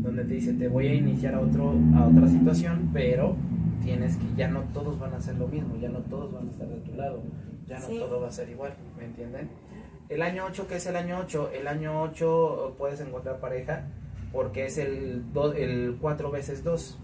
donde 0.03 0.25
te 0.25 0.35
dice 0.35 0.53
te 0.53 0.69
voy 0.69 0.89
a 0.89 0.95
iniciar 0.95 1.35
a, 1.35 1.41
otro, 1.41 1.75
a 1.97 2.07
otra 2.07 2.29
situación, 2.29 2.91
pero 2.93 3.37
tienes 3.83 4.17
que, 4.19 4.25
ya 4.37 4.49
no 4.49 4.61
todos 4.75 4.99
van 4.99 5.15
a 5.15 5.17
hacer 5.17 5.37
lo 5.37 5.49
mismo, 5.49 5.77
ya 5.81 5.89
no 5.89 6.01
todos 6.01 6.31
van 6.33 6.49
a 6.49 6.51
estar 6.51 6.69
de 6.69 6.77
tu 6.81 6.95
lado, 6.95 7.23
ya 7.67 7.79
no 7.79 7.87
Sí. 7.87 7.99
todo 7.99 8.21
va 8.21 8.29
a 8.29 8.33
ser 8.33 8.51
igual, 8.51 8.75
¿me 8.99 9.07
entienden? 9.07 9.49
El 10.11 10.21
año 10.23 10.45
8, 10.47 10.67
¿qué 10.69 10.77
es 10.77 10.87
el 10.87 10.97
año 10.97 11.21
8? 11.23 11.51
El 11.55 11.69
año 11.69 12.03
8 12.03 12.75
puedes 12.77 13.01
encontrar 13.01 13.39
pareja 13.39 13.85
porque 14.33 14.67
es 14.67 14.77
el, 14.77 15.33
do- 15.33 15.55
el 15.55 15.97
4 16.01 16.31
veces 16.31 16.63
2. 16.65 16.99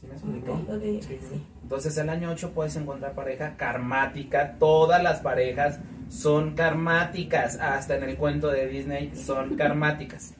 ¿Sí 0.00 0.06
me 0.06 0.12
explico? 0.14 0.52
Ok, 0.52 0.68
ok, 0.70 1.02
sí. 1.02 1.46
Entonces 1.62 1.98
el 1.98 2.08
año 2.08 2.30
8 2.30 2.52
puedes 2.54 2.76
encontrar 2.76 3.12
pareja 3.14 3.56
karmática. 3.56 4.54
Todas 4.58 5.02
las 5.02 5.18
parejas 5.20 5.80
son 6.08 6.54
karmáticas. 6.54 7.58
Hasta 7.60 7.96
en 7.96 8.04
el 8.04 8.16
cuento 8.16 8.48
de 8.48 8.66
Disney 8.66 9.12
son 9.14 9.56
karmáticas. 9.56 10.34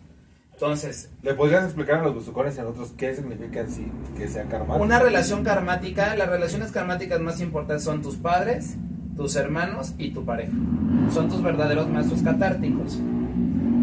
Entonces, 0.53 1.11
¿Le 1.23 1.35
podrías 1.35 1.65
explicar 1.65 2.01
a 2.01 2.05
los 2.05 2.15
buzucones 2.15 2.57
y 2.57 2.61
a 2.61 2.63
nosotros 2.63 2.95
qué 2.97 3.15
significa 3.15 3.61
en 3.61 3.71
sí 3.71 3.93
que 4.17 4.27
sea 4.27 4.45
karma? 4.45 4.77
una 4.77 4.99
relación 4.99 5.45
karmática, 5.45 6.17
las 6.17 6.31
relaciones 6.31 6.73
karmáticas 6.73 7.21
más 7.21 7.43
importantes 7.43 7.85
son 7.85 8.01
tus 8.01 8.17
padres, 8.17 8.77
tus 9.17 9.37
hermanos 9.37 9.95
y 9.99 10.13
tu 10.13 10.25
pareja. 10.25 10.53
Son 11.13 11.29
tus 11.29 11.43
verdaderos 11.43 11.89
maestros 11.91 12.23
catárticos. 12.23 12.99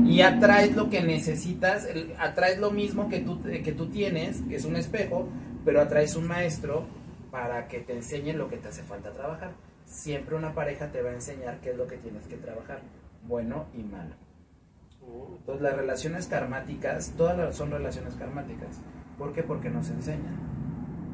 Y 0.05 0.21
atraes 0.21 0.75
lo 0.75 0.89
que 0.89 1.01
necesitas, 1.01 1.87
atraes 2.19 2.59
lo 2.59 2.71
mismo 2.71 3.07
que 3.07 3.19
tú, 3.19 3.41
que 3.43 3.71
tú 3.71 3.87
tienes, 3.87 4.41
que 4.49 4.55
es 4.55 4.65
un 4.65 4.75
espejo, 4.75 5.29
pero 5.63 5.79
atraes 5.79 6.15
un 6.15 6.27
maestro 6.27 6.85
para 7.29 7.67
que 7.67 7.79
te 7.79 7.93
enseñe 7.93 8.33
lo 8.33 8.49
que 8.49 8.57
te 8.57 8.69
hace 8.69 8.81
falta 8.81 9.11
trabajar. 9.11 9.51
Siempre 9.93 10.35
una 10.35 10.53
pareja 10.55 10.87
te 10.91 11.01
va 11.03 11.11
a 11.11 11.13
enseñar 11.13 11.59
qué 11.61 11.69
es 11.69 11.77
lo 11.77 11.85
que 11.85 11.97
tienes 11.97 12.25
que 12.25 12.35
trabajar, 12.37 12.79
bueno 13.27 13.67
y 13.75 13.83
malo. 13.83 14.15
Entonces 15.39 15.61
las 15.61 15.75
relaciones 15.75 16.27
karmáticas, 16.27 17.13
todas 17.15 17.37
las- 17.37 17.55
son 17.55 17.69
relaciones 17.71 18.15
karmáticas. 18.15 18.79
¿Por 19.17 19.33
qué? 19.33 19.43
Porque 19.43 19.69
nos 19.69 19.89
enseñan. 19.89 20.39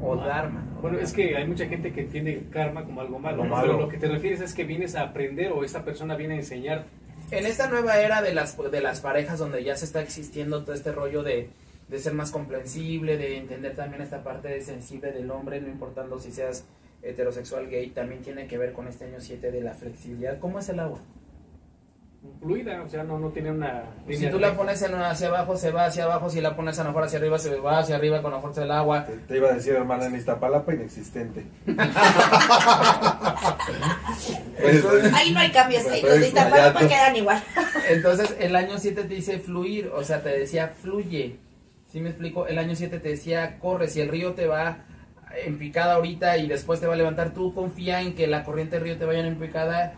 O 0.01 0.15
dharma. 0.15 0.63
o 0.77 0.81
Bueno, 0.81 0.95
dharma. 0.97 1.01
es 1.09 1.13
que 1.13 1.35
hay 1.35 1.45
mucha 1.45 1.65
gente 1.65 1.91
que 1.91 2.01
entiende 2.01 2.47
karma 2.51 2.85
como 2.85 3.01
algo 3.01 3.19
malo, 3.19 3.43
¿no? 3.43 3.55
pero 3.55 3.73
malo. 3.73 3.81
lo 3.81 3.89
que 3.89 3.97
te 3.97 4.07
refieres 4.07 4.39
es 4.39 4.53
que 4.53 4.63
vienes 4.63 4.95
a 4.95 5.01
aprender 5.01 5.51
o 5.51 5.63
esta 5.65 5.83
persona 5.83 6.15
viene 6.15 6.35
a 6.35 6.37
enseñar. 6.37 6.85
En 7.31 7.45
esta 7.45 7.67
nueva 7.69 7.99
era 7.99 8.21
de 8.21 8.33
las, 8.33 8.57
de 8.71 8.81
las 8.81 9.01
parejas 9.01 9.39
donde 9.39 9.63
ya 9.63 9.75
se 9.75 9.83
está 9.85 10.01
existiendo 10.01 10.63
todo 10.63 10.73
este 10.73 10.93
rollo 10.93 11.21
de, 11.21 11.49
de 11.89 11.99
ser 11.99 12.13
más 12.13 12.31
comprensible, 12.31 13.17
de 13.17 13.37
entender 13.37 13.75
también 13.75 14.01
esta 14.01 14.23
parte 14.23 14.47
de 14.47 14.61
sensible 14.61 15.11
del 15.11 15.29
hombre, 15.31 15.59
no 15.59 15.67
importando 15.67 16.17
si 16.17 16.31
seas 16.31 16.65
heterosexual, 17.01 17.69
gay, 17.69 17.89
también 17.91 18.21
tiene 18.21 18.47
que 18.47 18.57
ver 18.57 18.73
con 18.73 18.87
este 18.87 19.05
año 19.05 19.19
7 19.19 19.51
de 19.51 19.61
la 19.61 19.73
flexibilidad. 19.73 20.39
¿Cómo 20.39 20.59
es 20.59 20.69
el 20.69 20.79
agua? 20.79 20.99
Fluida, 22.41 22.81
o 22.83 22.89
sea, 22.89 23.03
no, 23.05 23.17
no 23.17 23.29
tiene 23.29 23.49
una 23.49 23.83
Si 24.05 24.11
línea 24.13 24.29
tú 24.31 24.39
la 24.39 24.53
pones 24.53 24.81
en 24.81 24.93
hacia 24.95 25.29
abajo, 25.29 25.55
se 25.55 25.71
va 25.71 25.85
hacia 25.85 26.03
abajo, 26.03 26.29
si 26.29 26.41
la 26.41 26.53
pones 26.53 26.77
a 26.77 26.83
lo 26.83 26.89
mejor 26.89 27.05
hacia 27.05 27.17
arriba, 27.17 27.39
se 27.39 27.55
va 27.55 27.79
hacia 27.79 27.95
arriba 27.95 28.21
con 28.21 28.33
la 28.33 28.41
fuerza 28.41 28.59
del 28.59 28.71
agua. 28.71 29.05
Te, 29.05 29.15
te 29.15 29.37
iba 29.37 29.47
a 29.49 29.53
decir, 29.53 29.73
hermana, 29.75 30.07
en 30.07 30.15
Iztapalapa 30.15 30.73
inexistente. 30.73 31.45
Entonces- 34.57 35.13
Ahí 35.13 35.31
no 35.31 35.39
hay 35.39 35.51
cambios, 35.51 35.83
los 35.83 36.19
de 36.19 36.27
Iztapalapa 36.27 36.87
quedan 36.87 37.15
igual. 37.15 37.41
Entonces, 37.89 38.35
el 38.39 38.55
año 38.55 38.77
7 38.77 39.03
te 39.03 39.13
dice 39.15 39.39
fluir, 39.39 39.89
o 39.95 40.03
sea, 40.03 40.21
te 40.21 40.29
decía 40.29 40.67
fluye. 40.81 41.37
¿Sí 41.91 41.99
me 42.01 42.09
explico? 42.09 42.45
El 42.47 42.57
año 42.59 42.75
7 42.75 42.99
te 42.99 43.09
decía 43.09 43.57
corre, 43.59 43.87
si 43.87 44.01
el 44.01 44.09
río 44.09 44.33
te 44.33 44.45
va 44.45 44.85
en 45.45 45.57
picada 45.57 45.95
ahorita 45.95 46.37
y 46.37 46.47
después 46.47 46.79
te 46.79 46.87
va 46.87 46.93
a 46.93 46.97
levantar, 46.97 47.33
tú 47.33 47.53
confía 47.53 48.01
en 48.01 48.15
que 48.15 48.27
la 48.27 48.43
corriente 48.43 48.75
del 48.75 48.83
río 48.83 48.97
te 48.97 49.05
vaya 49.05 49.25
en 49.25 49.35
picada, 49.37 49.93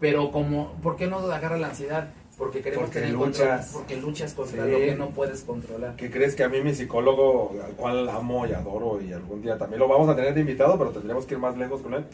pero 0.00 0.30
como, 0.30 0.72
¿por 0.82 0.96
qué 0.96 1.06
no 1.06 1.18
agarra 1.18 1.56
la 1.58 1.68
ansiedad? 1.68 2.08
Porque 2.36 2.60
queremos 2.60 2.84
Porque 2.86 3.00
tener 3.00 3.14
luchas. 3.14 3.66
control, 3.66 3.82
porque 3.82 3.96
luchas 3.96 4.34
contra 4.34 4.64
Sí. 4.66 4.70
lo 4.70 4.78
que 4.78 4.94
no 4.94 5.08
puedes 5.10 5.42
controlar. 5.42 5.96
¿Qué 5.96 6.10
crees 6.10 6.34
que 6.34 6.44
a 6.44 6.50
mí 6.50 6.60
mi 6.60 6.74
psicólogo, 6.74 7.54
al 7.64 7.72
cual 7.72 8.08
amo 8.10 8.46
y 8.46 8.52
adoro 8.52 9.00
y 9.00 9.12
algún 9.12 9.40
día 9.40 9.56
también 9.56 9.80
lo 9.80 9.88
vamos 9.88 10.08
a 10.10 10.14
tener 10.16 10.34
de 10.34 10.40
invitado, 10.40 10.76
pero 10.76 10.90
tendríamos 10.90 11.24
que 11.24 11.32
ir 11.34 11.40
más 11.40 11.56
lejos 11.56 11.80
con 11.80 11.94
él? 11.94 12.04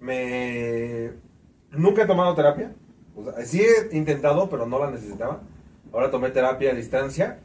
Me... 0.00 1.10
Nunca 1.70 2.02
he 2.02 2.06
tomado 2.06 2.34
terapia. 2.34 2.72
O 3.16 3.24
sea, 3.24 3.44
sí 3.46 3.62
he 3.62 3.96
intentado, 3.96 4.50
pero 4.50 4.66
no 4.66 4.78
la 4.78 4.90
necesitaba. 4.90 5.40
Ahora 5.92 6.10
tomé 6.10 6.30
terapia 6.30 6.72
a 6.72 6.74
distancia 6.74 7.38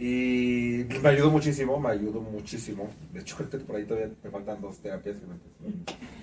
y 0.00 0.86
me 1.02 1.08
ayudó 1.08 1.28
muchísimo, 1.28 1.80
me 1.80 1.88
ayudó 1.90 2.20
muchísimo. 2.20 2.88
De 3.12 3.18
hecho, 3.18 3.36
creo 3.36 3.50
que 3.50 3.58
por 3.58 3.74
ahí 3.74 3.84
todavía 3.84 4.14
me 4.22 4.30
faltan 4.30 4.60
dos 4.60 4.78
terapias. 4.78 5.16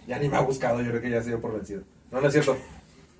Ya 0.08 0.18
ni 0.18 0.30
me 0.30 0.38
ha 0.38 0.40
buscado, 0.40 0.82
yo 0.82 0.92
creo 0.92 1.02
que 1.02 1.10
ya 1.10 1.22
se 1.22 1.30
dio 1.30 1.42
por 1.42 1.54
vencido. 1.54 1.84
No, 2.10 2.22
no 2.22 2.28
es 2.28 2.34
cierto. 2.34 2.56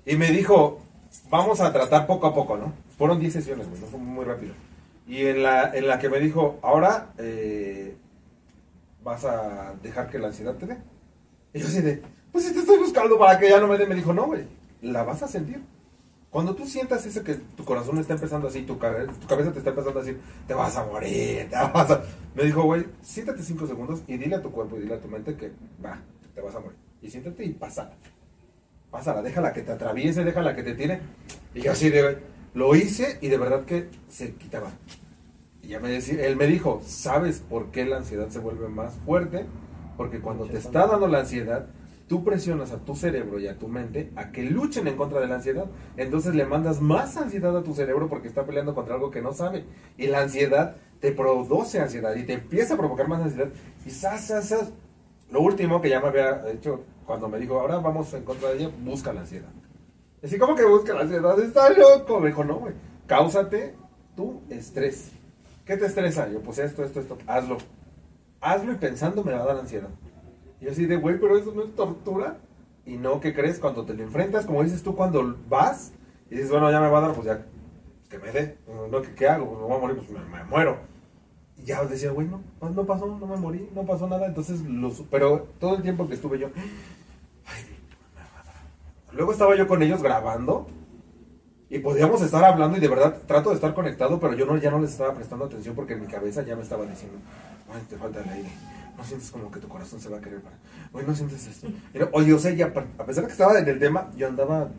Y 0.06 0.16
me 0.16 0.30
dijo, 0.30 0.80
vamos 1.28 1.60
a 1.60 1.70
tratar 1.70 2.06
poco 2.06 2.28
a 2.28 2.34
poco, 2.34 2.56
¿no? 2.56 2.72
Fueron 2.96 3.20
10 3.20 3.34
sesiones, 3.34 3.68
güey, 3.68 3.82
no 3.82 3.86
fue 3.86 4.00
muy 4.00 4.24
rápido. 4.24 4.54
Y 5.06 5.26
en 5.26 5.42
la, 5.42 5.76
en 5.76 5.86
la 5.88 5.98
que 5.98 6.08
me 6.08 6.20
dijo, 6.20 6.58
ahora 6.62 7.12
eh, 7.18 7.94
vas 9.04 9.26
a 9.26 9.74
dejar 9.82 10.08
que 10.08 10.18
la 10.18 10.28
ansiedad 10.28 10.54
te 10.54 10.66
dé. 10.66 10.78
Y 11.52 11.60
yo 11.60 11.66
así 11.66 11.82
de, 11.82 12.02
pues 12.32 12.46
si 12.46 12.54
te 12.54 12.60
estoy 12.60 12.78
buscando 12.78 13.18
para 13.18 13.38
que 13.38 13.50
ya 13.50 13.60
no 13.60 13.68
me 13.68 13.76
dé, 13.76 13.86
me 13.86 13.94
dijo, 13.94 14.14
no, 14.14 14.24
güey, 14.24 14.44
la 14.80 15.02
vas 15.02 15.22
a 15.22 15.28
sentir. 15.28 15.60
Cuando 16.36 16.54
tú 16.54 16.66
sientas 16.66 17.06
eso 17.06 17.24
que 17.24 17.36
tu 17.36 17.64
corazón 17.64 17.96
está 17.96 18.12
empezando 18.12 18.48
así, 18.48 18.60
tu, 18.60 18.78
cabe- 18.78 19.06
tu 19.06 19.26
cabeza 19.26 19.52
te 19.52 19.60
está 19.60 19.70
empezando 19.70 19.98
a 20.00 20.02
decir, 20.02 20.20
te 20.46 20.52
vas 20.52 20.76
a 20.76 20.84
morir, 20.84 21.48
te 21.48 21.56
vas 21.56 21.90
a... 21.90 22.02
Me 22.34 22.42
dijo, 22.44 22.62
güey, 22.62 22.84
siéntate 23.00 23.42
cinco 23.42 23.66
segundos 23.66 24.02
y 24.06 24.18
dile 24.18 24.36
a 24.36 24.42
tu 24.42 24.50
cuerpo 24.52 24.76
y 24.76 24.80
dile 24.80 24.96
a 24.96 25.00
tu 25.00 25.08
mente 25.08 25.34
que 25.34 25.52
va, 25.82 25.98
te 26.34 26.42
vas 26.42 26.54
a 26.54 26.60
morir. 26.60 26.76
y 27.00 27.08
siéntate 27.08 27.42
y 27.42 27.54
pásala. 27.54 27.94
Pásala, 28.90 29.22
déjala 29.22 29.54
que 29.54 29.62
te 29.62 29.72
atraviese, 29.72 30.24
déjala 30.24 30.54
que 30.54 30.62
te 30.62 30.74
tire. 30.74 31.00
Y 31.54 31.62
yo 31.62 31.72
así 31.72 31.88
de, 31.88 32.18
lo 32.52 32.76
hice 32.76 33.16
y 33.22 33.28
de 33.28 33.38
verdad 33.38 33.64
que 33.64 33.88
se 34.10 34.34
quitaba. 34.34 34.72
Y 35.62 35.68
ya 35.68 35.80
me 35.80 35.88
decía, 35.88 36.22
él 36.26 36.36
me 36.36 36.46
dijo, 36.48 36.82
¿sabes 36.84 37.40
por 37.40 37.70
qué 37.70 37.86
la 37.86 37.96
ansiedad 37.96 38.28
se 38.28 38.40
vuelve 38.40 38.68
más 38.68 38.92
fuerte? 39.06 39.46
Porque 39.96 40.20
cuando 40.20 40.44
te 40.44 40.58
está 40.58 40.86
dando 40.86 41.08
la 41.08 41.20
ansiedad, 41.20 41.64
tú 42.08 42.24
presionas 42.24 42.72
a 42.72 42.78
tu 42.78 42.94
cerebro 42.94 43.38
y 43.38 43.48
a 43.48 43.58
tu 43.58 43.68
mente 43.68 44.12
a 44.16 44.30
que 44.30 44.42
luchen 44.42 44.86
en 44.86 44.96
contra 44.96 45.20
de 45.20 45.26
la 45.26 45.36
ansiedad. 45.36 45.66
Entonces 45.96 46.34
le 46.34 46.44
mandas 46.44 46.80
más 46.80 47.16
ansiedad 47.16 47.56
a 47.56 47.62
tu 47.62 47.74
cerebro 47.74 48.08
porque 48.08 48.28
está 48.28 48.44
peleando 48.44 48.74
contra 48.74 48.94
algo 48.94 49.10
que 49.10 49.22
no 49.22 49.32
sabe. 49.32 49.64
Y 49.96 50.06
la 50.06 50.20
ansiedad 50.20 50.76
te 51.00 51.12
produce 51.12 51.80
ansiedad 51.80 52.14
y 52.14 52.24
te 52.24 52.34
empieza 52.34 52.74
a 52.74 52.76
provocar 52.76 53.08
más 53.08 53.22
ansiedad. 53.22 53.48
Y 53.84 53.90
sas, 53.90 54.26
sas, 54.26 54.48
sas. 54.48 54.72
Lo 55.30 55.40
último 55.40 55.80
que 55.80 55.88
ya 55.90 56.00
me 56.00 56.08
había 56.08 56.48
hecho 56.50 56.84
cuando 57.04 57.28
me 57.28 57.38
dijo, 57.38 57.58
ahora 57.60 57.78
vamos 57.78 58.12
en 58.14 58.24
contra 58.24 58.50
de 58.50 58.58
ella, 58.58 58.70
busca 58.84 59.12
la 59.12 59.20
ansiedad. 59.20 59.48
Así 60.22 60.38
como 60.38 60.54
que 60.54 60.64
busca 60.64 60.94
la 60.94 61.02
ansiedad, 61.02 61.38
está 61.40 61.70
loco. 61.70 62.20
Me 62.20 62.28
dijo, 62.28 62.44
no, 62.44 62.56
güey, 62.56 62.74
cáusate 63.06 63.74
tu 64.14 64.42
estrés. 64.48 65.10
¿Qué 65.64 65.76
te 65.76 65.86
estresa? 65.86 66.28
Yo, 66.28 66.40
pues 66.40 66.58
esto, 66.58 66.84
esto, 66.84 67.00
esto, 67.00 67.18
hazlo. 67.26 67.58
Hazlo 68.40 68.72
y 68.72 68.76
pensando 68.76 69.24
me 69.24 69.32
va 69.32 69.42
a 69.42 69.46
dar 69.46 69.58
ansiedad. 69.58 69.88
Y 70.60 70.68
así 70.68 70.86
de, 70.86 70.96
güey, 70.96 71.18
pero 71.20 71.36
eso 71.36 71.52
no 71.54 71.62
es 71.62 71.74
tortura. 71.74 72.38
Y 72.84 72.96
no, 72.96 73.20
¿qué 73.20 73.34
crees? 73.34 73.58
Cuando 73.58 73.84
te 73.84 73.94
lo 73.94 74.02
enfrentas, 74.02 74.46
como 74.46 74.62
dices 74.62 74.82
tú, 74.82 74.94
cuando 74.94 75.36
vas 75.48 75.92
y 76.30 76.36
dices, 76.36 76.50
bueno, 76.50 76.70
ya 76.70 76.80
me 76.80 76.88
va 76.88 76.98
a 76.98 77.02
dar, 77.02 77.14
pues 77.14 77.26
ya, 77.26 77.44
pues 77.96 78.08
que 78.08 78.18
me 78.18 78.32
dé. 78.32 78.58
No, 78.90 79.02
¿qué, 79.02 79.14
qué 79.14 79.28
hago? 79.28 79.46
Pues 79.46 79.60
me 79.60 79.66
voy 79.66 79.76
a 79.76 79.80
morir, 79.80 79.96
pues 79.96 80.10
me, 80.10 80.44
muero. 80.44 80.78
Y 81.56 81.64
ya 81.64 81.84
decía, 81.84 82.10
güey, 82.10 82.28
no, 82.28 82.40
pues 82.60 82.72
no 82.74 82.84
pasó, 82.84 83.06
no 83.06 83.26
me 83.26 83.36
morí, 83.36 83.68
no 83.74 83.84
pasó 83.84 84.06
nada. 84.06 84.26
Entonces, 84.26 84.60
lo, 84.60 84.92
pero 85.10 85.48
todo 85.58 85.76
el 85.76 85.82
tiempo 85.82 86.06
que 86.06 86.14
estuve 86.14 86.38
yo, 86.38 86.48
ay, 87.46 87.64
me 88.14 88.20
va 88.20 88.40
a 88.40 88.44
dar. 88.44 89.14
luego 89.14 89.32
estaba 89.32 89.56
yo 89.56 89.66
con 89.66 89.82
ellos 89.82 90.02
grabando 90.02 90.66
y 91.68 91.80
podíamos 91.80 92.22
estar 92.22 92.44
hablando 92.44 92.76
y 92.76 92.80
de 92.80 92.88
verdad 92.88 93.22
trato 93.26 93.50
de 93.50 93.56
estar 93.56 93.74
conectado, 93.74 94.20
pero 94.20 94.34
yo 94.34 94.46
no, 94.46 94.56
ya 94.56 94.70
no 94.70 94.78
les 94.78 94.92
estaba 94.92 95.14
prestando 95.14 95.46
atención 95.46 95.74
porque 95.74 95.94
en 95.94 96.02
mi 96.02 96.06
cabeza 96.06 96.42
ya 96.42 96.54
me 96.54 96.62
estaba 96.62 96.84
diciendo, 96.86 97.18
ay, 97.72 97.82
te 97.88 97.96
falta 97.96 98.22
el 98.22 98.28
aire. 98.28 98.48
No 98.96 99.04
sientes 99.04 99.30
como 99.30 99.50
que 99.50 99.60
tu 99.60 99.68
corazón 99.68 100.00
se 100.00 100.08
va 100.08 100.18
a 100.18 100.20
querer 100.20 100.40
parar. 100.40 100.58
Oye, 100.92 101.06
no 101.06 101.14
sientes 101.14 101.46
esto. 101.46 101.68
No- 101.94 102.08
Oye, 102.12 102.32
o 102.32 102.38
sea, 102.38 102.52
ya, 102.52 102.66
a 102.66 103.04
pesar 103.06 103.24
de 103.24 103.26
que 103.28 103.32
estaba 103.32 103.58
en 103.58 103.68
el 103.68 103.78
tema, 103.78 104.10
yo 104.16 104.26
andaba 104.28 104.70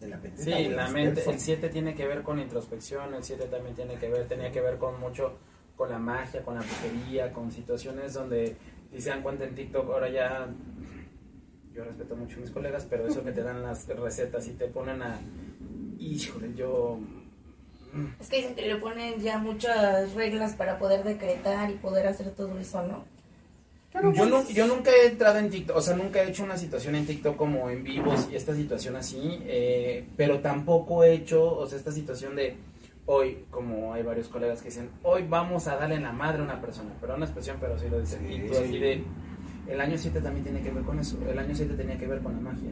en 0.00 0.10
la 0.10 0.18
pendeja, 0.18 0.44
Sí, 0.58 0.68
la 0.68 0.88
mente, 0.88 1.28
el 1.28 1.40
7 1.40 1.68
tiene 1.68 1.94
que 1.94 2.06
ver 2.06 2.22
con 2.22 2.38
introspección, 2.38 3.14
el 3.14 3.24
7 3.24 3.46
también 3.46 3.74
tiene 3.74 3.96
que 3.96 4.08
ver, 4.08 4.28
tenía 4.28 4.52
que 4.52 4.60
ver 4.60 4.78
con 4.78 5.00
mucho, 5.00 5.38
con 5.76 5.90
la 5.90 5.98
magia, 5.98 6.42
con 6.44 6.54
la 6.54 6.60
brujería, 6.60 7.32
con 7.32 7.50
situaciones 7.50 8.14
donde, 8.14 8.56
si 8.92 9.00
se 9.00 9.10
dan 9.10 9.22
cuenta 9.22 9.44
en 9.44 9.54
TikTok, 9.56 9.90
ahora 9.90 10.08
ya, 10.08 10.48
yo 11.74 11.84
respeto 11.84 12.14
mucho 12.14 12.36
a 12.36 12.40
mis 12.40 12.50
colegas, 12.52 12.86
pero 12.88 13.08
eso 13.08 13.24
que 13.24 13.32
te 13.32 13.42
dan 13.42 13.62
las 13.62 13.88
recetas 13.88 14.46
y 14.46 14.52
te 14.52 14.68
ponen 14.68 15.02
a, 15.02 15.18
híjole, 15.98 16.54
yo, 16.54 17.00
Es 18.20 18.28
que 18.28 18.36
dicen 18.36 18.54
que 18.54 18.66
le 18.66 18.76
ponen 18.76 19.18
ya 19.18 19.38
muchas 19.38 20.12
reglas 20.14 20.54
para 20.54 20.78
poder 20.78 21.02
decretar 21.02 21.70
y 21.70 21.74
poder 21.74 22.06
hacer 22.06 22.30
todo 22.30 22.56
eso, 22.58 22.82
¿no? 22.86 23.04
Yo, 24.12 24.26
nu- 24.26 24.48
yo 24.54 24.66
nunca 24.66 24.90
he 24.90 25.06
entrado 25.08 25.38
en 25.38 25.50
TikTok, 25.50 25.76
o 25.76 25.80
sea, 25.80 25.96
nunca 25.96 26.22
he 26.22 26.28
hecho 26.28 26.44
una 26.44 26.56
situación 26.56 26.94
en 26.94 27.06
TikTok 27.06 27.36
como 27.36 27.70
en 27.70 27.82
vivos 27.82 28.28
y 28.30 28.36
esta 28.36 28.54
situación 28.54 28.96
así, 28.96 29.40
eh, 29.46 30.06
pero 30.16 30.40
tampoco 30.40 31.04
he 31.04 31.12
hecho, 31.14 31.42
o 31.56 31.66
sea, 31.66 31.78
esta 31.78 31.90
situación 31.92 32.36
de 32.36 32.56
hoy, 33.06 33.44
como 33.50 33.94
hay 33.94 34.02
varios 34.02 34.28
colegas 34.28 34.60
que 34.60 34.68
dicen, 34.68 34.90
hoy 35.02 35.24
vamos 35.28 35.66
a 35.68 35.76
darle 35.76 35.94
en 35.96 36.02
la 36.02 36.12
madre 36.12 36.40
a 36.40 36.44
una 36.44 36.60
persona, 36.60 36.90
pero 37.00 37.16
una 37.16 37.24
expresión, 37.24 37.56
pero 37.60 37.78
sí 37.78 37.86
lo 37.88 37.98
dicen, 38.00 38.20
Sí, 38.28 38.34
y 38.34 38.46
tú 38.46 38.54
sí. 38.54 38.60
así 38.64 38.78
de, 38.78 39.02
el 39.68 39.80
año 39.80 39.96
7 39.98 40.20
también 40.20 40.44
tiene 40.44 40.60
que 40.60 40.70
ver 40.70 40.82
con 40.84 40.98
eso, 40.98 41.16
el 41.28 41.38
año 41.38 41.54
7 41.54 41.74
tenía 41.74 41.96
que 41.98 42.06
ver 42.06 42.20
con 42.20 42.34
la 42.34 42.40
magia, 42.40 42.68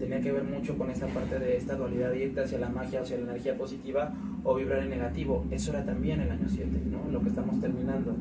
tenía 0.00 0.20
que 0.20 0.32
ver 0.32 0.42
mucho 0.42 0.76
con 0.76 0.90
esta 0.90 1.06
parte 1.08 1.38
de 1.38 1.56
esta 1.56 1.76
dualidad 1.76 2.12
irte 2.14 2.40
hacia 2.40 2.58
la 2.58 2.68
magia, 2.68 3.02
hacia 3.02 3.18
la 3.18 3.24
energía 3.24 3.56
positiva 3.56 4.12
o 4.42 4.54
vibrar 4.54 4.82
en 4.82 4.90
negativo, 4.90 5.44
eso 5.50 5.70
era 5.70 5.84
también 5.84 6.20
el 6.20 6.30
año 6.30 6.48
7, 6.48 6.68
¿no? 6.86 7.08
Lo 7.12 7.20
que 7.20 7.28
estamos 7.28 7.60
terminando. 7.60 8.16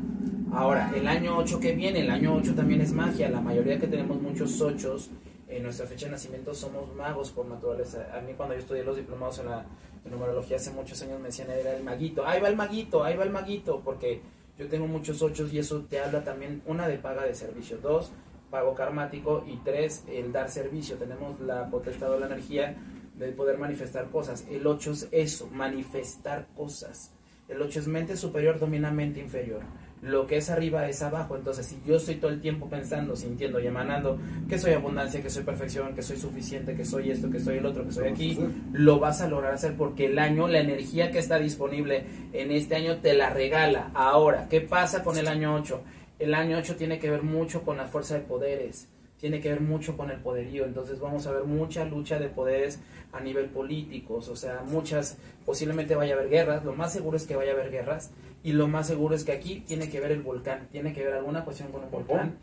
Ahora, 0.51 0.91
el 0.95 1.07
año 1.07 1.37
8 1.37 1.59
que 1.59 1.73
viene, 1.73 2.01
el 2.01 2.09
año 2.09 2.35
8 2.35 2.53
también 2.53 2.81
es 2.81 2.91
magia. 2.91 3.29
La 3.29 3.39
mayoría 3.39 3.79
que 3.79 3.87
tenemos 3.87 4.21
muchos 4.21 4.61
ochos 4.61 5.09
en 5.47 5.63
nuestra 5.63 5.87
fecha 5.87 6.05
de 6.05 6.11
nacimiento 6.11 6.53
somos 6.53 6.93
magos 6.95 7.31
por 7.31 7.47
naturaleza. 7.47 8.07
A 8.15 8.21
mí 8.21 8.33
cuando 8.35 8.55
yo 8.55 8.61
estudié 8.61 8.83
los 8.83 8.97
diplomados 8.97 9.39
en 9.39 9.45
la 9.47 9.65
en 10.05 10.11
numerología 10.11 10.57
hace 10.57 10.71
muchos 10.71 11.01
años 11.01 11.19
me 11.19 11.27
decían 11.27 11.49
era 11.49 11.75
el 11.75 11.83
maguito. 11.83 12.25
Ahí 12.25 12.41
va 12.41 12.47
el 12.49 12.55
maguito, 12.55 13.03
ahí 13.03 13.15
va 13.17 13.23
el 13.23 13.31
maguito, 13.31 13.81
porque 13.83 14.21
yo 14.57 14.67
tengo 14.67 14.87
muchos 14.87 15.21
ochos 15.21 15.53
y 15.53 15.59
eso 15.59 15.81
te 15.89 15.99
habla 15.99 16.23
también, 16.23 16.61
una 16.65 16.87
de 16.87 16.97
paga 16.97 17.25
de 17.25 17.33
servicio, 17.33 17.77
dos, 17.81 18.11
pago 18.49 18.73
karmático 18.73 19.43
y 19.47 19.57
tres, 19.57 20.03
el 20.07 20.31
dar 20.31 20.49
servicio. 20.49 20.97
Tenemos 20.97 21.39
la 21.39 21.69
potestad 21.69 22.11
de 22.11 22.19
la 22.19 22.25
energía 22.27 22.75
de 23.15 23.31
poder 23.31 23.57
manifestar 23.57 24.09
cosas. 24.09 24.45
El 24.49 24.65
8 24.65 24.91
es 24.91 25.07
eso, 25.11 25.47
manifestar 25.51 26.47
cosas. 26.55 27.11
El 27.47 27.61
8 27.61 27.79
es 27.79 27.87
mente 27.87 28.15
superior, 28.15 28.59
domina 28.59 28.91
mente 28.91 29.19
inferior. 29.19 29.61
Lo 30.01 30.27
que 30.27 30.37
es 30.37 30.49
arriba 30.49 30.87
es 30.87 31.01
abajo. 31.01 31.35
Entonces, 31.35 31.65
si 31.65 31.81
yo 31.85 31.95
estoy 31.95 32.15
todo 32.15 32.31
el 32.31 32.39
tiempo 32.39 32.69
pensando, 32.69 33.17
sintiendo 33.17 33.59
y 33.59 33.67
emanando 33.67 34.17
que 34.47 34.57
soy 34.57 34.71
abundancia, 34.73 35.21
que 35.21 35.29
soy 35.29 35.43
perfección, 35.43 35.93
que 35.93 36.01
soy 36.01 36.15
suficiente, 36.15 36.75
que 36.75 36.85
soy 36.85 37.11
esto, 37.11 37.29
que 37.29 37.39
soy 37.39 37.57
el 37.57 37.65
otro, 37.65 37.83
que 37.83 37.91
soy 37.91 38.07
aquí, 38.07 38.39
lo 38.71 38.99
vas 38.99 39.19
a 39.19 39.27
lograr 39.27 39.53
hacer 39.53 39.75
porque 39.75 40.05
el 40.05 40.17
año, 40.17 40.47
la 40.47 40.59
energía 40.59 41.11
que 41.11 41.19
está 41.19 41.37
disponible 41.37 42.05
en 42.31 42.51
este 42.51 42.75
año 42.75 42.99
te 42.99 43.13
la 43.13 43.31
regala. 43.31 43.91
Ahora, 43.93 44.47
¿qué 44.47 44.61
pasa 44.61 45.03
con 45.03 45.17
el 45.17 45.27
año 45.27 45.53
8? 45.55 45.81
El 46.19 46.33
año 46.33 46.57
8 46.57 46.75
tiene 46.75 46.99
que 46.99 47.09
ver 47.09 47.23
mucho 47.23 47.63
con 47.63 47.77
la 47.77 47.87
fuerza 47.87 48.15
de 48.15 48.21
poderes, 48.21 48.87
tiene 49.19 49.39
que 49.39 49.49
ver 49.49 49.61
mucho 49.61 49.97
con 49.97 50.11
el 50.11 50.19
poderío, 50.19 50.65
entonces 50.65 50.99
vamos 50.99 51.25
a 51.27 51.31
ver 51.31 51.43
mucha 51.43 51.85
lucha 51.85 52.19
de 52.19 52.29
poderes 52.29 52.79
a 53.11 53.19
nivel 53.21 53.45
políticos, 53.45 54.29
o 54.29 54.35
sea, 54.35 54.63
muchas, 54.65 55.17
posiblemente 55.45 55.95
vaya 55.95 56.15
a 56.15 56.17
haber 56.17 56.29
guerras, 56.29 56.63
lo 56.63 56.73
más 56.73 56.93
seguro 56.93 57.17
es 57.17 57.25
que 57.25 57.35
vaya 57.35 57.51
a 57.51 57.53
haber 57.55 57.71
guerras, 57.71 58.11
y 58.43 58.51
lo 58.51 58.67
más 58.67 58.87
seguro 58.87 59.15
es 59.15 59.23
que 59.23 59.31
aquí 59.31 59.63
tiene 59.67 59.89
que 59.89 59.99
ver 59.99 60.11
el 60.11 60.21
volcán, 60.21 60.67
tiene 60.71 60.93
que 60.93 61.03
ver 61.03 61.13
alguna 61.13 61.43
cuestión 61.43 61.71
con 61.71 61.83
el 61.83 61.89
volcán. 61.89 62.37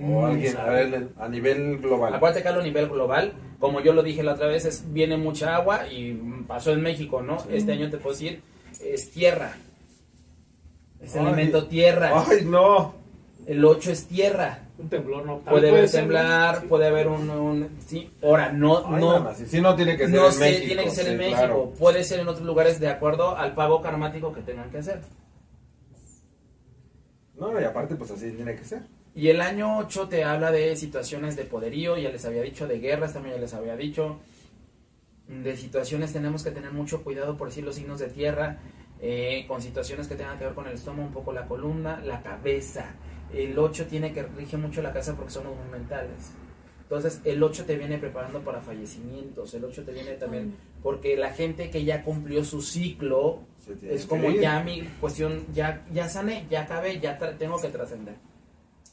O 0.00 0.24
alguien, 0.24 0.56
a, 0.56 0.64
ver, 0.64 1.08
a 1.18 1.28
nivel 1.28 1.78
global. 1.78 2.14
Acuérdate 2.14 2.42
que 2.42 2.48
a 2.48 2.62
nivel 2.62 2.88
global, 2.88 3.34
como 3.58 3.80
yo 3.80 3.92
lo 3.92 4.02
dije 4.02 4.22
la 4.22 4.32
otra 4.32 4.46
vez, 4.46 4.64
es, 4.64 4.90
viene 4.90 5.18
mucha 5.18 5.54
agua 5.54 5.86
y 5.86 6.14
pasó 6.46 6.72
en 6.72 6.80
México, 6.80 7.20
¿no? 7.20 7.44
Este 7.50 7.72
año 7.72 7.90
te 7.90 7.98
puedo 7.98 8.14
decir, 8.14 8.40
es 8.80 9.10
tierra. 9.10 9.54
Es 11.02 11.14
Ay. 11.16 11.22
elemento 11.22 11.66
tierra. 11.66 12.24
¡Ay, 12.28 12.44
no! 12.44 12.94
El 13.46 13.64
8 13.64 13.90
es 13.90 14.06
tierra. 14.06 14.60
Un 14.78 14.88
temblor 14.88 15.24
no 15.26 15.38
Puede 15.40 15.68
haber 15.70 15.88
ser, 15.88 16.00
temblar, 16.02 16.62
¿no? 16.62 16.68
puede 16.68 16.86
haber 16.86 17.08
un, 17.08 17.28
un- 17.30 17.68
sí, 17.86 18.10
ahora 18.22 18.50
no 18.52 18.78
Ay, 18.86 19.00
no 19.00 19.18
nada 19.20 19.34
sí, 19.34 19.60
no 19.60 19.76
tiene 19.76 19.96
que 19.96 20.06
ser 20.08 20.14
no 20.16 20.26
en 20.26 20.32
sé, 20.32 20.40
México. 20.40 20.66
tiene 20.66 20.84
que 20.84 20.90
ser 20.90 21.08
en 21.08 21.18
México, 21.18 21.36
claro. 21.38 21.72
puede 21.78 22.02
ser 22.04 22.20
en 22.20 22.28
otros 22.28 22.44
lugares 22.46 22.80
de 22.80 22.88
acuerdo 22.88 23.36
al 23.36 23.54
pago 23.54 23.80
karmático 23.80 24.32
que 24.32 24.40
tengan 24.42 24.70
que 24.70 24.78
hacer. 24.78 25.00
No, 27.38 27.60
y 27.60 27.64
aparte, 27.64 27.94
pues 27.96 28.10
así 28.10 28.30
tiene 28.32 28.56
que 28.56 28.64
ser. 28.64 28.82
Y 29.14 29.28
el 29.28 29.40
año 29.40 29.78
8 29.78 30.08
te 30.08 30.24
habla 30.24 30.50
de 30.50 30.74
situaciones 30.76 31.36
de 31.36 31.44
poderío, 31.44 31.96
ya 31.98 32.10
les 32.10 32.24
había 32.24 32.42
dicho, 32.42 32.66
de 32.66 32.78
guerras 32.78 33.12
también 33.12 33.34
ya 33.36 33.40
les 33.40 33.54
había 33.54 33.76
dicho. 33.76 34.18
De 35.28 35.56
situaciones 35.56 36.12
tenemos 36.12 36.42
que 36.42 36.50
tener 36.50 36.72
mucho 36.72 37.02
cuidado 37.04 37.36
por 37.36 37.48
decir 37.48 37.64
los 37.64 37.74
signos 37.76 37.98
de 38.00 38.08
tierra, 38.08 38.58
eh, 39.02 39.44
con 39.48 39.60
situaciones 39.60 40.06
que 40.08 40.14
tengan 40.14 40.38
que 40.38 40.44
ver 40.44 40.54
con 40.54 40.66
el 40.66 40.72
estómago, 40.74 41.08
un 41.08 41.12
poco 41.12 41.32
la 41.32 41.46
columna, 41.46 42.00
la 42.04 42.22
cabeza. 42.22 42.94
El 43.34 43.58
8 43.58 43.86
tiene 43.86 44.12
que 44.12 44.22
rige 44.22 44.56
mucho 44.56 44.80
la 44.80 44.92
casa 44.92 45.14
porque 45.16 45.32
somos 45.32 45.54
muy 45.56 45.68
mentales. 45.70 46.30
Entonces 46.82 47.20
el 47.24 47.42
8 47.42 47.64
te 47.64 47.76
viene 47.76 47.98
preparando 47.98 48.40
para 48.40 48.60
fallecimientos, 48.60 49.52
el 49.54 49.64
8 49.64 49.82
te 49.84 49.92
viene 49.92 50.12
también 50.12 50.54
porque 50.82 51.16
la 51.16 51.30
gente 51.32 51.70
que 51.70 51.84
ya 51.84 52.04
cumplió 52.04 52.44
su 52.44 52.60
ciclo 52.60 53.40
es 53.82 54.04
como 54.06 54.30
ya 54.30 54.62
mi 54.62 54.82
cuestión, 55.00 55.46
ya, 55.54 55.86
ya 55.92 56.08
sané, 56.08 56.46
ya 56.50 56.62
acabé, 56.62 57.00
ya 57.00 57.18
tra- 57.18 57.36
tengo 57.38 57.58
que 57.60 57.68
trascender. 57.68 58.14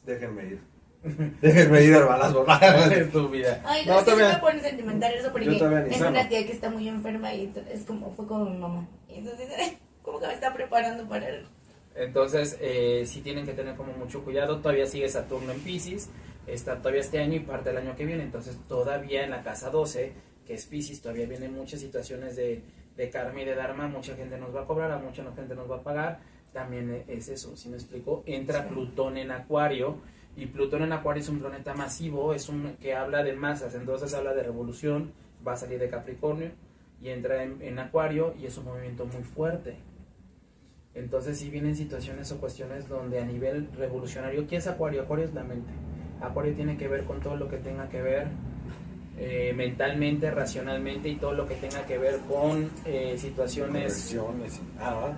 Déjenme 0.06 0.44
ir. 0.46 0.60
Déjenme 1.42 1.82
ir, 1.84 1.92
hermanas. 1.94 2.34
es 2.92 3.10
tu 3.12 3.28
vida. 3.28 3.60
Ay, 3.66 3.84
No, 3.86 3.92
no, 3.94 3.98
es 3.98 4.04
que 4.04 4.10
sí 4.12 4.16
todavía- 4.16 4.34
me 4.36 4.40
pone 4.40 4.60
sentimental 4.62 5.12
eso 5.14 5.32
porque 5.32 5.50
todavía 5.52 5.98
sano. 5.98 6.10
una 6.10 6.28
tía 6.28 6.46
que 6.46 6.52
está 6.52 6.70
muy 6.70 6.88
enferma 6.88 7.34
y 7.34 7.52
es 7.70 7.84
como, 7.84 8.12
fue 8.14 8.26
como 8.26 8.46
mi 8.46 8.56
mamá. 8.58 8.88
Y 9.08 9.18
entonces, 9.18 9.48
como 10.10 10.20
que 10.20 10.26
me 10.26 10.34
está 10.34 10.52
preparando 10.52 11.08
para 11.08 11.28
el... 11.28 11.46
Entonces, 11.94 12.58
eh, 12.60 13.04
sí 13.06 13.20
tienen 13.20 13.46
que 13.46 13.52
tener 13.52 13.76
como 13.76 13.92
mucho 13.92 14.24
cuidado. 14.24 14.58
Todavía 14.58 14.86
sigue 14.86 15.08
Saturno 15.08 15.52
en 15.52 15.60
Pisces, 15.60 16.10
está 16.46 16.78
todavía 16.78 17.00
este 17.00 17.20
año 17.20 17.36
y 17.36 17.40
parte 17.40 17.70
del 17.70 17.78
año 17.78 17.96
que 17.96 18.04
viene. 18.04 18.22
Entonces, 18.22 18.58
todavía 18.68 19.24
en 19.24 19.30
la 19.30 19.42
casa 19.42 19.70
12, 19.70 20.12
que 20.46 20.54
es 20.54 20.66
Pisces, 20.66 21.00
todavía 21.00 21.26
vienen 21.26 21.54
muchas 21.54 21.80
situaciones 21.80 22.36
de, 22.36 22.62
de 22.96 23.10
karma 23.10 23.42
y 23.42 23.44
de 23.44 23.54
dharma. 23.54 23.88
Mucha 23.88 24.16
gente 24.16 24.36
nos 24.38 24.54
va 24.54 24.62
a 24.62 24.66
cobrar, 24.66 24.90
a 24.90 24.98
mucha 24.98 25.24
gente 25.34 25.54
nos 25.54 25.70
va 25.70 25.76
a 25.76 25.82
pagar. 25.82 26.20
También 26.52 27.04
es 27.06 27.28
eso, 27.28 27.56
si 27.56 27.68
me 27.68 27.76
explico? 27.76 28.24
Entra 28.26 28.68
Plutón 28.68 29.16
en 29.16 29.30
Acuario 29.30 29.98
y 30.36 30.46
Plutón 30.46 30.82
en 30.82 30.92
Acuario 30.92 31.22
es 31.22 31.28
un 31.28 31.38
planeta 31.38 31.74
masivo, 31.74 32.34
es 32.34 32.48
un 32.48 32.76
que 32.80 32.94
habla 32.94 33.22
de 33.22 33.34
masas, 33.34 33.74
entonces 33.74 34.12
habla 34.14 34.34
de 34.34 34.42
revolución, 34.42 35.12
va 35.46 35.52
a 35.52 35.56
salir 35.56 35.78
de 35.78 35.88
Capricornio 35.88 36.50
y 37.00 37.10
entra 37.10 37.42
en, 37.42 37.62
en 37.62 37.78
Acuario 37.78 38.34
y 38.40 38.46
es 38.46 38.58
un 38.58 38.64
movimiento 38.64 39.06
muy 39.06 39.22
fuerte. 39.22 39.76
Entonces 40.94 41.38
si 41.38 41.50
vienen 41.50 41.76
situaciones 41.76 42.30
o 42.32 42.38
cuestiones 42.38 42.88
donde 42.88 43.20
a 43.20 43.24
nivel 43.24 43.68
revolucionario, 43.72 44.46
¿qué 44.46 44.56
es 44.56 44.66
Acuario? 44.66 45.02
Acuario 45.02 45.26
es 45.26 45.34
la 45.34 45.44
mente. 45.44 45.72
Acuario 46.20 46.54
tiene 46.54 46.76
que 46.76 46.88
ver 46.88 47.04
con 47.04 47.20
todo 47.20 47.36
lo 47.36 47.48
que 47.48 47.58
tenga 47.58 47.88
que 47.88 48.02
ver 48.02 48.28
eh, 49.22 49.52
mentalmente, 49.54 50.30
racionalmente 50.30 51.10
y 51.10 51.16
todo 51.16 51.34
lo 51.34 51.46
que 51.46 51.54
tenga 51.56 51.84
que 51.84 51.98
ver 51.98 52.20
con 52.20 52.70
eh, 52.86 53.18
situaciones 53.18 54.16
Ah, 54.80 55.12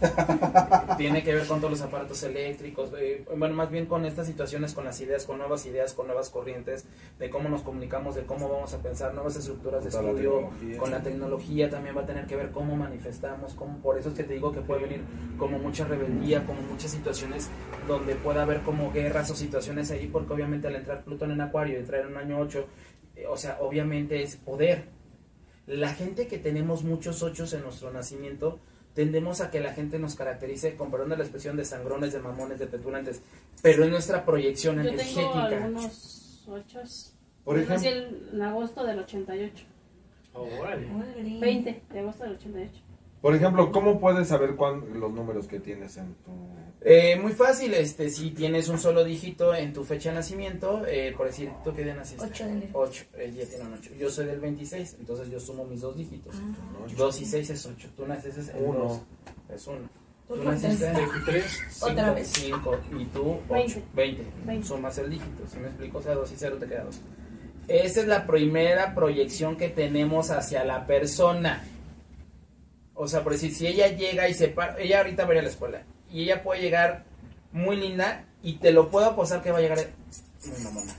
tiene 0.96 1.24
que 1.24 1.34
ver 1.34 1.46
con 1.48 1.58
todos 1.58 1.72
los 1.72 1.80
aparatos 1.82 2.22
eléctricos, 2.22 2.92
eh, 2.96 3.24
bueno, 3.36 3.56
más 3.56 3.68
bien 3.68 3.86
con 3.86 4.04
estas 4.04 4.28
situaciones, 4.28 4.72
con 4.72 4.84
las 4.84 5.00
ideas, 5.00 5.24
con 5.24 5.38
nuevas 5.38 5.66
ideas, 5.66 5.94
con 5.94 6.06
nuevas 6.06 6.30
corrientes, 6.30 6.84
de 7.18 7.28
cómo 7.28 7.48
nos 7.48 7.62
comunicamos, 7.62 8.14
de 8.14 8.22
cómo 8.22 8.48
vamos 8.48 8.72
a 8.72 8.78
pensar, 8.78 9.14
nuevas 9.14 9.34
estructuras 9.34 9.82
de 9.82 9.90
la 9.90 10.10
estudio, 10.10 10.50
con 10.78 10.92
la 10.92 11.02
tecnología 11.02 11.68
también 11.68 11.96
va 11.96 12.02
a 12.02 12.06
tener 12.06 12.26
que 12.26 12.36
ver 12.36 12.52
cómo 12.52 12.76
manifestamos, 12.76 13.54
cómo, 13.54 13.78
por 13.78 13.98
eso 13.98 14.10
es 14.10 14.14
que 14.14 14.22
te 14.22 14.34
digo 14.34 14.52
que 14.52 14.60
puede 14.60 14.82
venir 14.82 15.00
como 15.36 15.58
mucha 15.58 15.84
rebeldía, 15.84 16.46
como 16.46 16.62
muchas 16.62 16.92
situaciones 16.92 17.48
donde 17.88 18.14
pueda 18.14 18.42
haber 18.42 18.60
como 18.60 18.92
guerras 18.92 19.28
o 19.30 19.34
situaciones 19.34 19.90
ahí, 19.90 20.06
porque 20.06 20.32
obviamente 20.32 20.68
al 20.68 20.76
entrar 20.76 21.02
Plutón 21.02 21.32
en 21.32 21.40
Acuario 21.40 21.74
y 21.74 21.80
entrar 21.80 22.02
en 22.02 22.08
un 22.08 22.16
año 22.16 22.38
8, 22.38 22.60
eh, 22.60 22.64
o 23.28 23.36
sea, 23.36 23.58
obviamente 23.60 24.22
es 24.22 24.36
poder. 24.36 24.84
La 25.66 25.94
gente 25.94 26.26
que 26.26 26.38
tenemos 26.38 26.82
muchos 26.84 27.22
ochos 27.22 27.52
en 27.52 27.62
nuestro 27.62 27.92
nacimiento, 27.92 28.58
tendemos 28.94 29.40
a 29.40 29.50
que 29.50 29.60
la 29.60 29.72
gente 29.72 29.98
nos 29.98 30.16
caracterice, 30.16 30.74
con 30.76 30.90
perdón 30.90 31.10
de 31.10 31.16
la 31.18 31.22
expresión, 31.22 31.56
de 31.56 31.64
sangrones, 31.64 32.12
de 32.12 32.18
mamones, 32.20 32.58
de 32.58 32.66
petulantes, 32.66 33.22
pero 33.62 33.84
es 33.84 33.90
nuestra 33.90 34.24
proyección 34.24 34.76
Yo 34.76 34.82
tengo 34.82 34.94
energética. 35.00 35.64
algunos 35.64 36.44
ochos. 36.48 37.12
Por 37.44 37.58
Yo 37.60 37.68
nací 37.68 37.86
ejemplo, 37.88 38.18
el- 38.30 38.34
en 38.34 38.42
agosto 38.42 38.84
del 38.84 38.98
88. 38.98 39.64
Órale. 40.34 40.86
20 41.40 41.82
de 41.92 41.98
agosto 42.00 42.24
del 42.24 42.32
88. 42.34 42.80
Por 43.20 43.34
ejemplo, 43.34 43.70
¿cómo 43.70 44.00
puedes 44.00 44.28
saber 44.28 44.56
cuán, 44.56 44.98
los 44.98 45.12
números 45.12 45.46
que 45.46 45.60
tienes 45.60 45.96
en 45.96 46.14
tu... 46.24 46.30
Eh, 46.82 47.18
muy 47.20 47.32
fácil, 47.32 47.74
este, 47.74 48.08
si 48.08 48.30
tienes 48.30 48.68
un 48.68 48.78
solo 48.78 49.04
dígito 49.04 49.54
en 49.54 49.74
tu 49.74 49.84
fecha 49.84 50.08
de 50.08 50.14
nacimiento, 50.14 50.86
eh, 50.86 51.12
por 51.14 51.26
decir, 51.26 51.50
¿tú 51.62 51.74
qué 51.74 51.84
día 51.84 51.94
naciste? 51.94 52.24
8 52.24 52.44
de 52.44 52.50
enero. 52.50 52.70
8, 52.72 53.04
ella 53.18 53.44
tiene 53.46 53.64
un 53.64 53.74
8. 53.74 53.90
Yo 53.98 54.08
soy 54.08 54.24
del 54.24 54.40
26, 54.40 54.96
entonces 55.00 55.30
yo 55.30 55.38
sumo 55.38 55.66
mis 55.66 55.82
dos 55.82 55.94
dígitos. 55.94 56.34
Ah. 56.36 56.86
2 56.96 57.20
y 57.20 57.24
6 57.26 57.50
es 57.50 57.66
8. 57.66 57.88
Tú 57.94 58.06
naces 58.06 58.48
en 58.48 58.64
Uno. 58.64 58.78
2, 58.78 59.00
es 59.54 59.66
1. 59.66 59.78
¿Tú 60.26 60.36
Tú 60.36 60.44
naciste 60.44 60.86
en 60.86 60.94
23. 60.94 61.60
Otra 61.82 62.12
vez. 62.14 62.28
5 62.28 62.78
y 62.98 63.04
tú 63.06 63.36
8, 63.48 63.54
Veinte. 63.54 63.82
20. 63.94 64.24
Veinte. 64.46 64.66
Sumas 64.66 64.96
el 64.96 65.10
dígito, 65.10 65.46
si 65.46 65.58
me 65.58 65.66
explico, 65.66 65.98
o 65.98 66.02
sea, 66.02 66.14
2 66.14 66.32
y 66.32 66.34
0 66.38 66.56
te 66.58 66.66
queda 66.66 66.84
2. 66.84 67.00
Esa 67.68 68.00
es 68.00 68.06
la 68.06 68.26
primera 68.26 68.94
proyección 68.94 69.56
que 69.56 69.68
tenemos 69.68 70.30
hacia 70.30 70.64
la 70.64 70.86
persona. 70.86 71.62
O 73.02 73.08
sea, 73.08 73.24
por 73.24 73.32
decir, 73.32 73.54
si 73.54 73.66
ella 73.66 73.88
llega 73.88 74.28
y 74.28 74.34
se 74.34 74.48
para, 74.48 74.78
ella 74.78 74.98
ahorita 74.98 75.24
va 75.24 75.30
a 75.30 75.32
ir 75.32 75.38
a 75.38 75.42
la 75.44 75.48
escuela 75.48 75.84
y 76.10 76.24
ella 76.24 76.42
puede 76.42 76.60
llegar 76.60 77.04
muy 77.50 77.76
linda 77.76 78.26
y 78.42 78.56
te 78.58 78.72
lo 78.72 78.90
puedo 78.90 79.06
apostar 79.06 79.42
que 79.42 79.50
va 79.50 79.56
a 79.56 79.62
llegar 79.62 79.78
muy 80.46 80.58
mamona. 80.62 80.92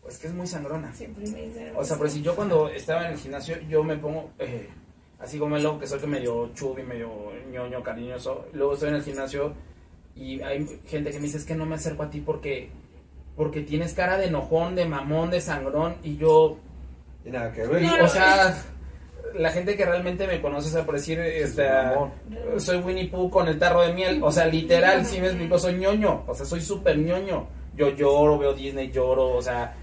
Pues 0.00 0.16
que 0.16 0.28
es 0.28 0.32
muy 0.32 0.46
sangrona. 0.46 0.90
Siempre 0.94 1.28
me 1.28 1.42
dicen. 1.42 1.74
O 1.76 1.84
sea, 1.84 1.98
por 1.98 2.08
si 2.08 2.22
yo 2.22 2.34
cuando 2.34 2.70
estaba 2.70 3.04
en 3.04 3.12
el 3.12 3.18
gimnasio, 3.18 3.60
yo 3.68 3.84
me 3.84 3.98
pongo 3.98 4.30
eh, 4.38 4.70
así 5.18 5.38
como 5.38 5.58
el 5.58 5.64
loco 5.64 5.80
que 5.80 5.86
soy 5.86 5.98
que 5.98 6.06
medio 6.06 6.50
chubi, 6.54 6.82
medio 6.82 7.10
ñoño, 7.52 7.82
cariñoso. 7.82 8.46
Luego 8.54 8.72
estoy 8.72 8.88
en 8.88 8.94
el 8.94 9.02
gimnasio 9.02 9.52
y 10.16 10.40
hay 10.40 10.66
gente 10.86 11.10
que 11.10 11.18
me 11.18 11.26
dice 11.26 11.36
es 11.36 11.44
que 11.44 11.54
no 11.54 11.66
me 11.66 11.74
acerco 11.74 12.04
a 12.04 12.08
ti 12.08 12.22
porque 12.22 12.70
porque 13.36 13.60
tienes 13.60 13.92
cara 13.92 14.16
de 14.16 14.28
enojón, 14.28 14.74
de 14.76 14.86
mamón, 14.86 15.28
de 15.28 15.42
sangrón 15.42 15.96
y 16.02 16.16
yo, 16.16 16.56
Y 17.22 17.28
nada 17.28 17.52
que 17.52 17.66
ver. 17.66 18.00
O 18.00 18.08
sea, 18.08 18.64
la 19.38 19.50
gente 19.50 19.76
que 19.76 19.84
realmente 19.86 20.26
me 20.26 20.40
conoce, 20.40 20.68
o 20.68 20.72
sea, 20.72 20.84
por 20.84 20.96
decir, 20.96 21.18
este, 21.20 21.66
mamón. 21.68 22.10
soy 22.58 22.78
Winnie 22.78 23.08
Pooh 23.08 23.30
con 23.30 23.48
el 23.48 23.58
tarro 23.58 23.82
de 23.82 23.92
miel, 23.92 24.20
o 24.22 24.30
sea, 24.30 24.46
literal, 24.46 25.06
si 25.06 25.20
me 25.20 25.28
explico, 25.28 25.58
soy 25.58 25.74
ñoño, 25.74 26.24
o 26.26 26.34
sea, 26.34 26.44
soy 26.44 26.60
súper 26.60 26.98
ñoño. 26.98 27.48
Yo 27.76 27.90
lloro, 27.90 28.38
veo 28.38 28.52
Disney, 28.54 28.90
lloro, 28.90 29.30
o 29.36 29.40
sea, 29.42 29.74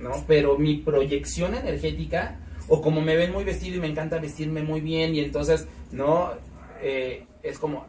¿no? 0.00 0.10
Pero 0.26 0.58
mi 0.58 0.78
proyección 0.78 1.54
energética, 1.54 2.40
o 2.68 2.82
como 2.82 3.00
me 3.00 3.16
ven 3.16 3.32
muy 3.32 3.44
vestido 3.44 3.76
y 3.76 3.80
me 3.80 3.86
encanta 3.86 4.18
vestirme 4.18 4.62
muy 4.62 4.80
bien, 4.80 5.14
y 5.14 5.20
entonces, 5.20 5.68
¿no? 5.92 6.32
Eh, 6.82 7.24
es 7.42 7.58
como, 7.60 7.86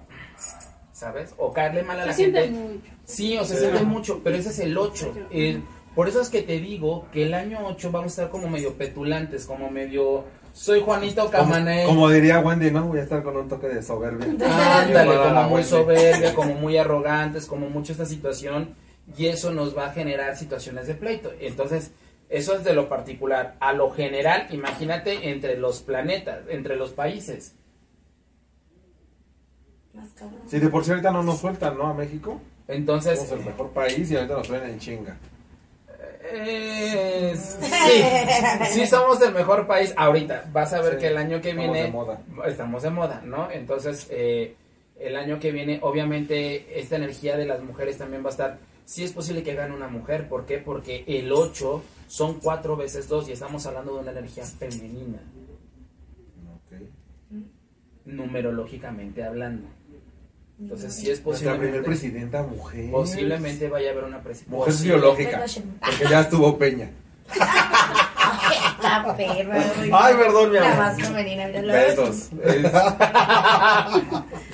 ¿sabes? 0.91 1.33
O 1.37 1.51
caerle 1.51 1.83
mal 1.83 1.99
a 1.99 2.05
la 2.05 2.11
Se 2.13 2.17
siente 2.23 2.43
gente. 2.43 2.59
mucho. 2.59 2.81
Sí, 3.05 3.37
o 3.37 3.43
sea, 3.45 3.55
Sí. 3.57 3.63
se 3.63 3.69
siente 3.69 3.83
mucho, 3.85 4.21
pero 4.23 4.35
ese 4.37 4.49
es 4.49 4.59
el 4.59 4.77
8. 4.77 5.13
por 5.95 6.07
eso 6.07 6.21
es 6.21 6.29
que 6.29 6.43
te 6.43 6.59
digo 6.59 7.07
que 7.11 7.23
el 7.23 7.33
año 7.33 7.57
8 7.65 7.89
vamos 7.91 8.05
a 8.19 8.21
estar 8.23 8.29
como 8.29 8.47
medio 8.47 8.75
petulantes, 8.75 9.47
como 9.47 9.71
medio... 9.71 10.25
Soy 10.57 10.81
Juanito 10.81 11.21
Como, 11.25 11.31
Camané. 11.31 11.85
como 11.85 12.09
diría 12.09 12.39
Wendy, 12.39 12.71
¿no? 12.71 12.87
Voy 12.87 12.97
a 12.99 13.03
estar 13.03 13.21
con 13.21 13.37
un 13.37 13.47
toque 13.47 13.67
de 13.67 13.83
soberbia. 13.83 14.25
Ándale, 14.27 15.13
Igual 15.13 15.27
a 15.27 15.31
la 15.31 15.41
como 15.43 15.49
muy 15.49 15.63
soberbia, 15.63 16.33
como 16.33 16.55
muy 16.55 16.77
arrogantes, 16.77 17.45
como 17.45 17.69
mucho 17.69 17.91
esta 17.91 18.05
situación, 18.07 18.73
y 19.15 19.27
eso 19.27 19.51
nos 19.51 19.77
va 19.77 19.85
a 19.85 19.91
generar 19.91 20.35
situaciones 20.35 20.87
de 20.87 20.95
pleito. 20.95 21.31
Entonces, 21.39 21.91
eso 22.27 22.55
es 22.55 22.63
de 22.63 22.73
lo 22.73 22.89
particular. 22.89 23.55
A 23.59 23.73
lo 23.73 23.91
general, 23.91 24.47
imagínate 24.49 25.29
entre 25.29 25.57
los 25.57 25.81
planetas, 25.83 26.39
entre 26.49 26.75
los 26.75 26.91
países. 26.91 27.53
Si 30.47 30.59
de 30.59 30.69
por 30.69 30.83
sí 30.83 30.89
ahorita 30.89 31.11
no 31.11 31.21
nos 31.21 31.39
sueltan, 31.39 31.77
¿no? 31.77 31.85
A 31.85 31.93
México. 31.93 32.41
Entonces, 32.67 33.19
Somos 33.19 33.33
el 33.33 33.45
mejor 33.45 33.69
país 33.69 34.09
y 34.09 34.15
ahorita 34.15 34.33
nos 34.33 34.47
traen 34.47 34.71
en 34.71 34.79
chinga. 34.79 35.17
Eh, 36.31 37.35
sí, 37.37 38.79
sí 38.81 38.87
somos 38.87 39.21
el 39.21 39.33
mejor 39.33 39.65
país 39.67 39.93
ahorita. 39.97 40.45
Vas 40.51 40.73
a 40.73 40.81
ver 40.81 40.93
Sí, 40.95 40.99
que 40.99 41.07
el 41.07 41.17
año 41.17 41.41
que 41.41 41.49
estamos 41.49 41.71
viene 41.73 41.87
de 41.87 41.91
moda. 41.91 42.21
estamos 42.45 42.83
de 42.83 42.89
moda, 42.89 43.21
¿no? 43.25 43.49
Entonces, 43.51 44.07
eh, 44.09 44.55
el 44.99 45.15
año 45.15 45.39
que 45.39 45.51
viene, 45.51 45.79
obviamente, 45.81 46.79
esta 46.79 46.95
energía 46.95 47.37
de 47.37 47.45
las 47.45 47.61
mujeres 47.61 47.97
también 47.97 48.23
va 48.23 48.27
a 48.27 48.31
estar. 48.31 48.57
Sí 48.85 49.03
es 49.03 49.11
posible 49.11 49.43
que 49.43 49.53
gane 49.53 49.75
una 49.75 49.87
mujer, 49.89 50.29
¿por 50.29 50.45
qué? 50.45 50.57
Porque 50.59 51.03
el 51.07 51.31
8 51.31 51.83
son 52.07 52.39
4 52.39 52.75
veces 52.77 53.07
2 53.09 53.27
y 53.29 53.31
estamos 53.33 53.65
hablando 53.65 53.93
de 53.95 53.99
una 53.99 54.11
energía 54.11 54.45
femenina, 54.45 55.19
Ok. 56.55 56.79
numerológicamente 58.05 59.23
hablando. 59.23 59.67
Entonces, 60.59 60.95
sí 60.95 61.09
es 61.11 61.23
Nuestra 61.23 61.51
primer 61.57 61.81
posible. 61.83 61.87
presidenta 61.87 62.41
mujer. 62.43 62.89
Posiblemente 62.91 63.69
vaya 63.69 63.89
a 63.89 63.91
haber 63.91 64.03
una 64.05 64.21
presidenta. 64.21 64.55
Mujer 64.57 64.73
biológica. 64.81 65.45
Porque 65.79 66.05
ya 66.09 66.21
estuvo 66.21 66.57
Peña. 66.57 66.89
La 68.81 69.15
perra. 69.17 69.63
Ay, 69.93 70.15
perdón, 70.15 70.51
mi 70.51 70.55
La 70.57 70.65
amor. 70.71 70.77
más 70.77 71.01
femenina. 71.01 71.47
la- 71.47 71.73
Besos. 71.73 72.29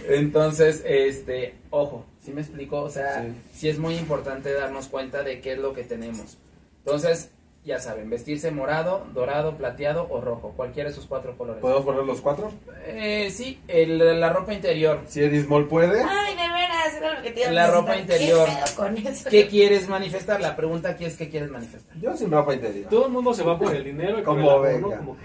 Entonces, 0.09 0.83
este, 0.85 1.55
ojo, 1.69 2.05
¿sí 2.23 2.31
me 2.31 2.41
explico? 2.41 2.81
O 2.81 2.89
sea, 2.89 3.21
Sí. 3.23 3.33
sí. 3.53 3.69
es 3.69 3.79
muy 3.79 3.95
importante 3.95 4.53
darnos 4.53 4.87
cuenta 4.87 5.23
de 5.23 5.39
qué 5.41 5.53
es 5.53 5.59
lo 5.59 5.73
que 5.73 5.83
tenemos. 5.83 6.37
Entonces, 6.85 7.29
ya 7.65 7.79
saben, 7.79 8.09
vestirse 8.09 8.51
morado, 8.51 9.05
dorado, 9.13 9.55
plateado 9.55 10.07
o 10.09 10.19
rojo, 10.19 10.53
cualquiera 10.55 10.89
de 10.89 10.93
esos 10.93 11.05
cuatro 11.05 11.37
colores. 11.37 11.61
¿Podemos 11.61 11.85
poner 11.85 12.03
los 12.03 12.19
cuatro? 12.19 12.51
Eh, 12.85 13.29
sí, 13.31 13.61
el- 13.67 14.19
la 14.19 14.29
ropa 14.33 14.53
interior. 14.53 14.99
Si 15.07 15.21
Eddie 15.23 15.43
Small 15.43 15.67
puede. 15.67 16.01
Ay, 16.03 16.35
de 16.35 16.47
veras, 16.53 16.93
era 16.97 17.13
lo 17.15 17.21
que 17.21 17.31
te 17.31 17.39
iba 17.41 17.49
a 17.49 17.53
La 17.53 17.67
ropa 17.71 17.95
interior. 17.97 18.47
¿Qué 18.49 18.53
pedo 18.55 18.75
con 18.75 18.97
eso? 18.97 19.29
¿Qué 19.29 19.47
quieres 19.47 19.87
manifestar? 19.87 20.41
La 20.41 20.55
pregunta 20.55 20.89
aquí 20.89 21.05
es 21.05 21.15
¿qué 21.15 21.29
quieres 21.29 21.49
manifestar? 21.49 21.95
Yo 21.97 22.15
sin 22.17 22.31
ropa 22.31 22.53
interior. 22.53 22.89
Todo 22.89 23.05
el 23.05 23.11
mundo 23.13 23.33
se 23.33 23.43
va 23.43 23.57
por 23.57 23.73
el 23.73 23.83
dinero 23.83 24.19
y 24.19 24.23
Como 24.23 24.41
¿no? 24.41 24.89
Como 24.97 25.17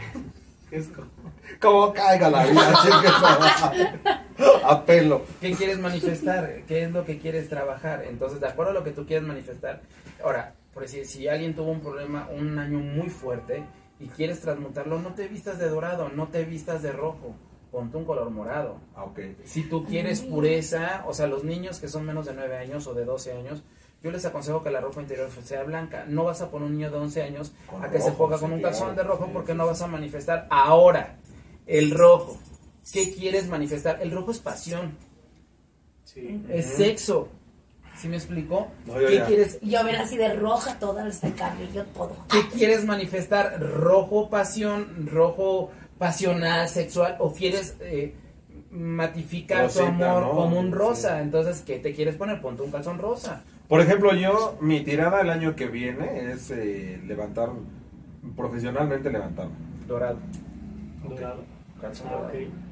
que 0.71 0.77
es 0.77 0.87
como- 0.89 1.09
Como 1.61 1.93
caiga 1.93 2.31
la 2.31 2.45
vida, 2.47 2.73
chingue 2.83 3.09
A 4.65 4.85
pelo. 4.85 5.23
¿Qué 5.41 5.53
quieres 5.55 5.79
manifestar? 5.79 6.61
¿Qué 6.69 6.85
es 6.85 6.93
lo 6.93 7.05
que 7.05 7.19
quieres 7.19 7.49
trabajar? 7.49 8.05
Entonces, 8.09 8.41
de 8.41 8.47
acuerdo 8.47 8.71
a 8.73 8.75
lo 8.75 8.85
que 8.85 8.91
tú 8.93 9.07
quieres 9.07 9.27
manifestar. 9.27 9.81
Ahora, 10.23 10.55
por 10.73 10.83
decir, 10.83 11.07
si 11.07 11.29
alguien 11.29 11.55
tuvo 11.55 11.71
un 11.73 11.81
problema, 11.81 12.29
un 12.31 12.59
año 12.59 12.79
muy 12.79 13.09
fuerte 13.09 13.65
y 14.01 14.07
quieres 14.07 14.41
transmutarlo, 14.41 15.01
no 15.01 15.15
te 15.15 15.27
vistas 15.29 15.59
de 15.59 15.69
dorado, 15.69 16.09
no 16.09 16.29
te 16.29 16.45
vistas 16.45 16.83
de 16.83 16.93
rojo, 16.93 17.35
ponte 17.73 17.97
un 17.97 18.05
color 18.05 18.31
morado. 18.31 18.79
Ah. 18.95 19.07
Si 19.45 19.65
tú 19.65 19.85
quieres 19.85 20.21
pureza, 20.21 21.05
o 21.07 21.15
sea, 21.15 21.27
los 21.27 21.45
niños 21.45 21.81
que 21.81 21.89
son 21.89 22.05
menos 22.05 22.27
de 22.27 22.35
9 22.35 22.57
años 22.57 22.87
o 22.87 22.95
de 22.95 23.05
12 23.05 23.33
años, 23.33 23.63
yo 24.03 24.13
les 24.13 24.25
aconsejo 24.25 24.63
que 24.63 24.71
la 24.71 24.81
ropa 24.81 25.01
interior 25.01 25.29
sea 25.43 25.65
blanca. 25.65 26.05
No 26.07 26.25
vas 26.25 26.41
a 26.41 26.51
poner 26.51 26.69
un 26.69 26.75
niño 26.77 26.91
de 26.91 26.99
11 26.99 27.23
años 27.23 27.53
Con 27.69 27.85
a 27.85 27.91
que 27.91 28.01
se 28.01 28.13
ponga 28.13 28.39
con 28.39 28.53
un 28.53 28.61
claro. 28.61 28.77
calzón 28.77 28.95
de 28.97 29.03
rojo 29.03 29.25
Sí, 29.27 29.31
porque 29.33 29.53
sí, 29.53 29.59
no 29.59 29.67
vas 29.67 29.83
a 29.83 29.87
manifestar 29.89 30.47
ahora 30.51 31.17
el 31.67 31.91
rojo. 31.91 32.39
¿Qué 32.93 33.13
quieres 33.13 33.49
manifestar? 33.49 34.01
El 34.01 34.13
rojo 34.13 34.31
es 34.31 34.39
pasión, 34.39 34.97
Sí. 36.05 36.43
es 36.49 36.67
sexo. 36.67 37.29
¿Sí 38.01 38.09
me? 38.09 38.69
No, 38.87 39.01
yo 39.01 39.09
¿Qué 39.09 39.17
ya. 39.17 39.27
quieres, 39.27 39.59
Y 39.61 39.71
Yo 39.71 39.83
ver 39.83 39.97
así 39.97 40.17
de 40.17 40.33
roja 40.35 40.79
toda 40.79 41.05
carne, 41.33 41.69
yo 41.75 41.85
todo. 41.87 42.15
¿Qué 42.31 42.47
quieres 42.57 42.85
manifestar? 42.85 43.61
¿Rojo 43.61 44.31
pasión, 44.31 45.09
rojo 45.11 45.71
pasional, 45.99 46.69
sexual? 46.69 47.17
¿O 47.19 47.33
quieres 47.33 47.77
eh, 47.81 48.15
matificar 48.71 49.69
tu 49.71 49.81
amor 49.81 50.23
¿no? 50.23 50.31
como 50.31 50.61
un 50.61 50.71
rosa? 50.71 51.17
Sí. 51.17 51.23
Entonces, 51.23 51.63
¿qué 51.67 51.79
te 51.81 51.93
quieres 51.93 52.15
poner? 52.15 52.41
Ponte 52.41 52.63
un 52.63 52.71
calzón 52.71 52.99
rosa. 52.99 53.43
Por 53.69 53.81
ejemplo, 53.81 54.15
yo, 54.15 54.57
mi 54.61 54.81
tirada 54.81 55.21
el 55.21 55.31
año 55.31 55.57
que 55.57 55.67
viene 55.67 56.31
es 56.33 56.51
eh, 56.53 57.01
levantar, 57.05 57.51
profesionalmente 58.37 59.11
levantarme. 59.11 59.55
Dorado. 59.87 60.19
Dorado. 61.09 61.43
Calzón 61.81 62.07
Ah, 62.11 62.13
dorado. 62.13 62.29
ok. 62.29 62.68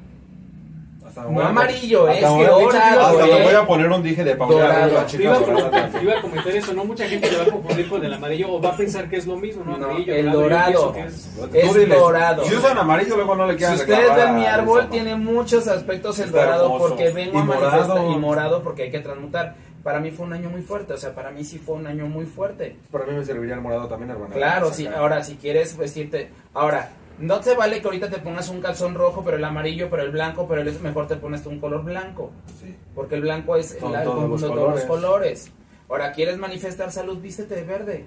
Hasta 1.07 1.23
No 1.25 1.41
amarillo, 1.41 2.09
es 2.09 2.21
me 2.23 2.29
voy 2.29 2.45
a- 2.45 2.51
dorado, 2.51 3.01
Hasta 3.07 3.27
me 3.27 3.43
voy 3.45 3.55
a 3.55 3.67
poner 3.67 3.91
un 3.91 4.03
dije 4.03 4.25
de 4.25 4.35
Paula 4.37 4.57
Dorado. 4.57 4.95
la 4.95 5.01
Te 5.01 5.07
chica 5.13 5.23
iba, 5.25 5.37
a 5.37 5.41
comentar, 5.41 5.71
también. 5.71 5.93
te 5.93 6.03
iba 6.03 6.19
a 6.19 6.23
comentar 6.23 6.57
eso, 6.57 6.73
¿no? 6.75 6.85
Mucha 6.85 7.09
gente 7.09 7.31
le 7.31 7.37
va 7.39 7.43
a 7.45 7.47
confundir 7.47 7.89
con 7.89 8.05
el 8.05 8.13
amarillo 8.15 8.53
o 8.53 8.61
va 8.61 8.71
a 8.71 8.77
pensar 8.77 9.09
que 9.09 9.17
es 9.17 9.27
lo 9.27 9.37
mismo, 9.37 9.65
¿no? 9.65 9.77
No, 9.79 9.87
Amarillo, 9.87 10.15
el 10.15 10.31
dorado. 10.33 10.93
que 10.93 11.01
es- 11.07 11.89
dorado. 11.89 12.45
Si 12.45 12.55
usan 12.55 12.77
amarillo, 12.79 13.17
luego 13.17 13.35
no 13.37 13.47
le 13.47 13.53
Si 13.53 13.59
quieran 13.59 13.77
ustedes 13.77 14.17
ven 14.17 14.35
mi 14.37 14.47
árbol, 14.47 14.89
tiene 14.91 15.15
muchos 15.17 15.69
aspectos 15.69 16.19
Está 16.19 16.41
dorado 16.45 16.77
porque 16.79 17.11
vengo 17.11 17.39
a 17.39 17.45
manifestar 17.45 18.05
y 18.11 18.17
morado 18.17 18.63
porque 18.63 18.85
hay 18.85 18.91
que 18.91 19.01
transmutar. 19.01 19.55
Para 19.83 20.01
mí 20.01 20.11
fue 20.11 20.27
un 20.27 20.33
año 20.33 20.51
muy 20.51 20.63
fuerte, 20.63 20.95
o 20.95 20.97
sea, 20.97 21.15
para 21.15 21.31
mí 21.31 21.45
sí 21.45 21.59
fue 21.59 21.77
un 21.77 21.87
año 21.87 22.07
muy 22.07 22.27
fuerte. 22.27 22.77
Para 22.91 23.07
mí 23.07 23.13
me 23.15 23.25
serviría 23.25 23.55
el 23.55 23.61
morado 23.61 23.87
también, 23.87 24.11
hermano. 24.11 24.35
Claro, 24.35 24.73
sí, 24.73 24.87
ahora 24.89 25.23
si 25.23 25.37
quieres 25.37 25.77
vestirte, 25.77 26.29
ahora 26.55 26.91
no 27.19 27.41
te 27.41 27.55
vale 27.55 27.81
que 27.81 27.87
ahorita 27.87 28.11
te 28.11 28.19
pongas 28.19 28.49
un 28.49 28.61
calzón 28.61 28.95
rojo, 28.95 29.23
pero 29.25 29.37
el 29.37 29.45
amarillo, 29.45 29.89
pero 29.91 30.03
el 30.03 30.11
blanco, 30.11 30.47
pero 30.49 30.61
el 30.63 30.81
mejor 30.81 31.07
te 31.09 31.17
pones 31.17 31.45
un 31.47 31.59
color 31.61 31.85
blanco, 31.85 32.31
Sí. 32.61 32.75
porque 32.95 33.15
el 33.17 33.23
blanco 33.23 33.57
es 33.57 33.77
Son 33.81 33.95
el 33.95 34.03
todos 34.05 34.15
conjunto 34.17 34.29
los 34.33 34.41
de 34.43 34.49
todos 34.49 34.59
los 34.75 34.85
colores. 34.85 34.87
colores. 34.87 35.53
Ahora 35.89 36.13
quieres 36.13 36.37
manifestar 36.39 36.91
salud, 36.93 37.19
vístete 37.21 37.55
de 37.55 37.63
verde. 37.65 38.05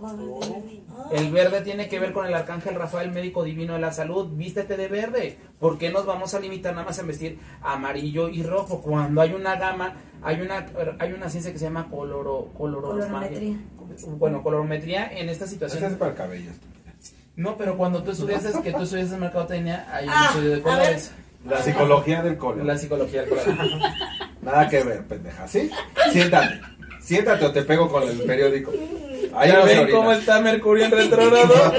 Ah. 0.00 1.08
El 1.12 1.30
verde 1.32 1.60
tiene 1.62 1.88
que 1.88 1.98
ver 1.98 2.12
con 2.12 2.24
el 2.26 2.32
arcángel 2.34 2.76
Rafael, 2.76 3.10
médico 3.10 3.42
divino 3.42 3.74
de 3.74 3.80
la 3.80 3.92
salud. 3.92 4.28
Vístete 4.36 4.76
de 4.76 4.86
verde. 4.88 5.38
¿Por 5.58 5.76
qué 5.78 5.90
nos 5.90 6.06
vamos 6.06 6.34
a 6.34 6.40
limitar 6.40 6.72
nada 6.72 6.86
más 6.86 6.98
a 7.00 7.02
vestir 7.02 7.38
amarillo 7.62 8.28
y 8.28 8.42
rojo? 8.44 8.80
Cuando 8.80 9.20
hay 9.20 9.32
una 9.32 9.56
gama, 9.56 9.94
hay 10.22 10.40
una, 10.40 10.66
hay 11.00 11.12
una 11.12 11.28
ciencia 11.28 11.52
que 11.52 11.58
se 11.58 11.64
llama 11.64 11.88
coloro, 11.90 12.48
coloro- 12.56 12.90
Colorometría. 12.90 13.56
Bueno, 14.18 14.42
colorometría 14.42 15.10
en 15.18 15.28
esta 15.28 15.46
situación. 15.48 15.82
es 15.84 15.98
para 15.98 16.12
el 16.12 16.16
cabello. 16.16 16.50
No, 17.38 17.56
pero 17.56 17.76
cuando 17.76 18.02
tú 18.02 18.10
estudias, 18.10 18.44
que 18.64 18.72
tú 18.72 18.82
estudias 18.82 19.12
en 19.12 19.20
mercadotecnia, 19.20 19.86
hay 19.92 20.06
un 20.06 20.10
Ah, 20.12 20.26
estudio 20.30 20.50
de 20.56 20.60
colores. 20.60 21.12
La 21.48 21.62
psicología 21.62 22.20
del 22.22 22.36
color. 22.36 22.64
La 22.64 22.76
psicología 22.76 23.20
del 23.22 23.30
color. 23.30 23.44
Nada 24.42 24.68
que 24.68 24.82
ver, 24.82 25.04
pendeja. 25.04 25.46
¿Sí? 25.46 25.70
Siéntate. 26.12 26.60
Siéntate 27.00 27.44
o 27.46 27.52
te 27.52 27.62
pego 27.62 27.88
con 27.88 28.02
el 28.02 28.18
periódico. 28.22 28.72
Ahí 29.36 29.50
¿Ya 29.52 29.60
no 29.60 29.66
se 29.68 29.84
ven 29.84 29.94
cómo 29.94 30.10
está 30.10 30.40
Mercurio 30.40 30.86
en 30.86 30.90
retrógrado? 30.90 31.54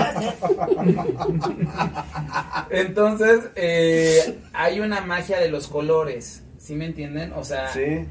Entonces, 2.69 3.49
eh, 3.55 4.39
hay 4.53 4.79
una 4.79 5.01
magia 5.01 5.39
de 5.39 5.49
los 5.49 5.67
colores. 5.67 6.43
¿Sí 6.57 6.75
me 6.75 6.85
entienden? 6.85 7.33
O 7.33 7.43
sea, 7.43 7.71
Sí. 7.73 8.05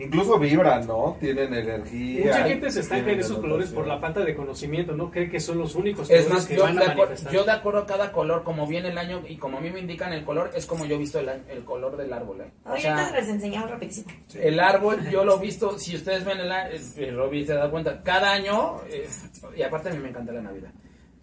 Incluso 0.00 0.38
vibran, 0.38 0.86
¿no? 0.86 1.16
Tienen 1.18 1.52
energía. 1.52 2.26
Mucha 2.26 2.44
gente 2.44 2.70
se 2.70 2.80
estanca 2.80 3.10
en 3.10 3.18
esos 3.18 3.38
colores 3.38 3.70
por 3.70 3.84
la 3.84 3.98
falta 3.98 4.20
de 4.20 4.32
conocimiento, 4.36 4.94
¿no? 4.94 5.10
Cree 5.10 5.28
que 5.28 5.40
son 5.40 5.58
los 5.58 5.74
únicos 5.74 6.08
es 6.08 6.22
colores 6.22 6.32
más, 6.32 6.46
que 6.46 6.56
yo 6.56 6.62
van 6.62 6.76
de, 6.76 6.82
a 6.84 6.90
acuerdo, 6.90 7.02
manifestar. 7.10 7.32
yo 7.32 7.44
de 7.44 7.50
acuerdo 7.50 7.78
a 7.80 7.86
cada 7.86 8.12
color, 8.12 8.44
como 8.44 8.66
viene 8.68 8.90
el 8.90 8.98
año 8.98 9.22
y 9.28 9.36
como 9.36 9.58
a 9.58 9.60
mí 9.60 9.70
me 9.70 9.80
indican 9.80 10.12
el 10.12 10.24
color, 10.24 10.52
es 10.54 10.66
como 10.66 10.84
yo 10.86 10.94
he 10.94 10.98
visto 10.98 11.18
el, 11.18 11.28
a- 11.28 11.40
el 11.50 11.64
color 11.64 11.96
del 11.96 12.12
árbol. 12.12 12.42
¿eh? 12.42 12.50
O 12.64 12.68
Ahorita 12.68 13.08
sea, 13.08 13.20
les 13.20 13.28
enseñamos 13.28 13.70
rapidísimo. 13.70 14.06
El 14.34 14.60
árbol 14.60 15.00
yo 15.10 15.24
lo 15.24 15.36
he 15.36 15.40
visto, 15.40 15.76
si 15.78 15.96
ustedes 15.96 16.24
ven 16.24 16.38
el, 16.38 16.52
a- 16.52 16.68
el 16.70 17.16
Robbie 17.16 17.44
se 17.44 17.54
da 17.54 17.68
cuenta, 17.68 18.00
cada 18.02 18.30
año, 18.32 18.76
eh, 18.88 19.08
y 19.56 19.62
aparte 19.62 19.88
a 19.88 19.92
mí 19.92 19.98
me 19.98 20.10
encanta 20.10 20.32
la 20.32 20.42
Navidad, 20.42 20.70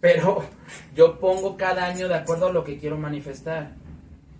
pero 0.00 0.44
yo 0.94 1.18
pongo 1.18 1.56
cada 1.56 1.86
año 1.86 2.08
de 2.08 2.14
acuerdo 2.14 2.48
a 2.48 2.52
lo 2.52 2.62
que 2.62 2.76
quiero 2.76 2.98
manifestar. 2.98 3.72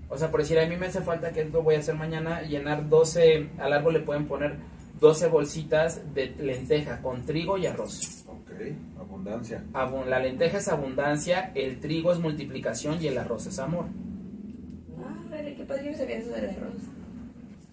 O 0.08 0.16
sea, 0.16 0.30
por 0.30 0.40
decir, 0.40 0.58
a 0.58 0.66
mí 0.66 0.76
me 0.76 0.86
hace 0.86 1.00
falta 1.00 1.32
que 1.32 1.42
esto 1.42 1.62
voy 1.62 1.74
a 1.74 1.78
hacer 1.80 1.94
mañana, 1.96 2.42
llenar 2.42 2.88
12, 2.88 3.48
al 3.58 3.72
árbol 3.72 3.94
le 3.94 4.00
pueden 4.00 4.26
poner 4.26 4.54
12 5.00 5.26
bolsitas 5.28 6.00
de 6.14 6.34
lenteja 6.38 7.02
con 7.02 7.24
trigo 7.26 7.58
y 7.58 7.66
arroz. 7.66 8.24
Ok, 8.28 8.50
abundancia. 9.00 9.64
Abun- 9.72 10.06
la 10.06 10.18
lenteja 10.20 10.58
es 10.58 10.68
abundancia, 10.68 11.50
el 11.54 11.80
trigo 11.80 12.12
es 12.12 12.18
multiplicación 12.20 13.02
y 13.02 13.08
el 13.08 13.18
arroz 13.18 13.46
es 13.46 13.58
amor. 13.58 13.86
Ah, 15.04 15.14
vale, 15.30 15.54
qué 15.54 15.64
padre, 15.64 15.84
yo 15.86 15.90
no 15.92 15.96
sabía 15.98 16.16
eso 16.18 16.30
del 16.30 16.50
arroz. 16.50 16.74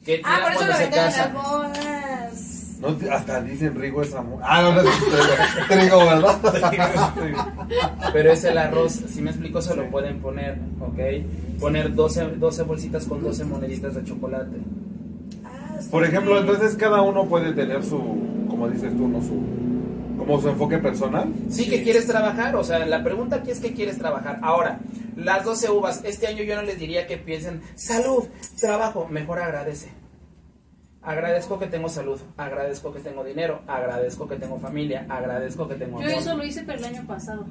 ¿Qué 0.04 0.22
Ah, 0.26 0.40
por 0.44 0.52
eso 0.54 0.66
lo 0.68 0.74
se 0.74 0.80
venden 0.84 1.00
en 1.00 1.06
las 1.06 1.16
casan? 1.16 1.34
bodas. 1.34 2.73
No, 2.84 3.14
hasta 3.14 3.42
dicen 3.42 3.76
Rigo 3.76 4.02
es 4.02 4.14
amor. 4.14 4.42
Ah, 4.44 4.62
no, 4.62 4.74
no 4.74 4.82
es 4.82 5.68
trigo, 5.70 6.00
¿verdad? 6.00 6.38
Pero 8.14 8.32
es 8.32 8.44
el 8.44 8.58
arroz, 8.58 8.92
si 8.92 9.22
me 9.22 9.30
explico, 9.30 9.62
se 9.62 9.74
lo 9.74 9.90
pueden 9.90 10.20
poner, 10.20 10.58
¿ok? 10.82 11.60
Poner 11.62 11.96
12, 11.96 12.36
12 12.36 12.64
bolsitas 12.64 13.06
con 13.06 13.24
12 13.24 13.46
moneditas 13.46 13.96
de 13.96 14.04
chocolate. 14.04 14.58
Ah, 15.46 15.78
sí. 15.80 15.88
Por 15.90 16.04
ejemplo, 16.04 16.38
entonces 16.38 16.76
cada 16.76 17.02
uno 17.02 17.26
puede 17.26 17.54
tener 17.54 17.86
su, 17.86 18.00
como 18.50 18.68
dices 18.68 18.92
tú, 18.98 19.08
¿no? 19.08 19.22
Su, 19.22 19.42
como 20.18 20.42
su 20.42 20.50
enfoque 20.50 20.78
personal. 20.78 21.32
Sí, 21.50 21.70
que 21.70 21.84
quieres 21.84 22.06
trabajar, 22.06 22.54
o 22.58 22.66
sea, 22.66 22.86
la 22.86 23.02
pregunta 23.02 23.38
aquí 23.38 23.52
es 23.52 23.62
que 23.62 23.74
quieres 23.74 23.98
trabajar. 23.98 24.40
Ahora, 24.42 24.80
las 25.16 25.46
12 25.46 25.72
uvas, 25.72 26.02
este 26.04 26.28
año 26.28 26.44
yo 26.44 26.58
no 26.58 26.64
les 26.64 26.78
diría 26.80 27.08
que 27.08 27.18
piensen, 27.18 27.62
salud, 27.76 28.26
trabajo, 28.60 29.08
mejor 29.10 29.40
agradece. 29.40 30.03
Agradezco 31.06 31.60
que 31.60 31.68
tengo 31.68 31.90
salud, 31.90 32.20
agradezco 32.38 32.94
que 32.94 33.00
tengo 33.02 33.24
dinero, 33.26 33.62
agradezco 33.68 34.28
que 34.28 34.38
tengo 34.38 34.58
familia, 34.60 35.06
agradezco 35.10 35.68
que 35.68 35.76
tengo 35.76 36.00
Yo 36.02 36.08
amor. 36.08 36.20
eso 36.20 36.38
lo 36.38 36.46
hice 36.46 36.64
pero 36.66 36.80
el 36.80 36.86
año 36.86 37.06
pasado. 37.06 37.46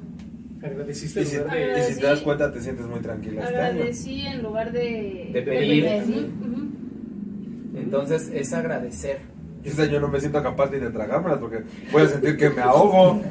Agradeciste 0.63 1.21
Y 1.21 1.25
si, 1.25 1.37
de- 1.37 1.75
y 1.79 1.93
si 1.93 1.99
te 1.99 2.07
das 2.07 2.21
cuenta, 2.21 2.51
te 2.51 2.61
sientes 2.61 2.85
muy 2.87 2.99
tranquila 3.01 3.43
este 3.43 3.55
año. 3.57 3.65
Agradecí 3.73 4.25
en 4.25 4.41
lugar 4.41 4.71
de... 4.71 5.29
De 5.33 5.41
pedir. 5.43 5.85
Ujú, 5.85 6.19
ujú. 6.19 7.77
Entonces, 7.77 8.29
es 8.33 8.53
agradecer. 8.53 9.19
Yo 9.63 9.69
este 9.71 9.83
año 9.83 9.99
no 9.99 10.07
me 10.07 10.19
siento 10.19 10.41
capaz 10.41 10.71
ni 10.71 10.79
de 10.79 10.89
tragármelas 10.89 11.39
porque 11.39 11.63
voy 11.91 12.03
a 12.03 12.07
sentir 12.07 12.37
que 12.37 12.49
me 12.49 12.61
ahogo. 12.61 13.21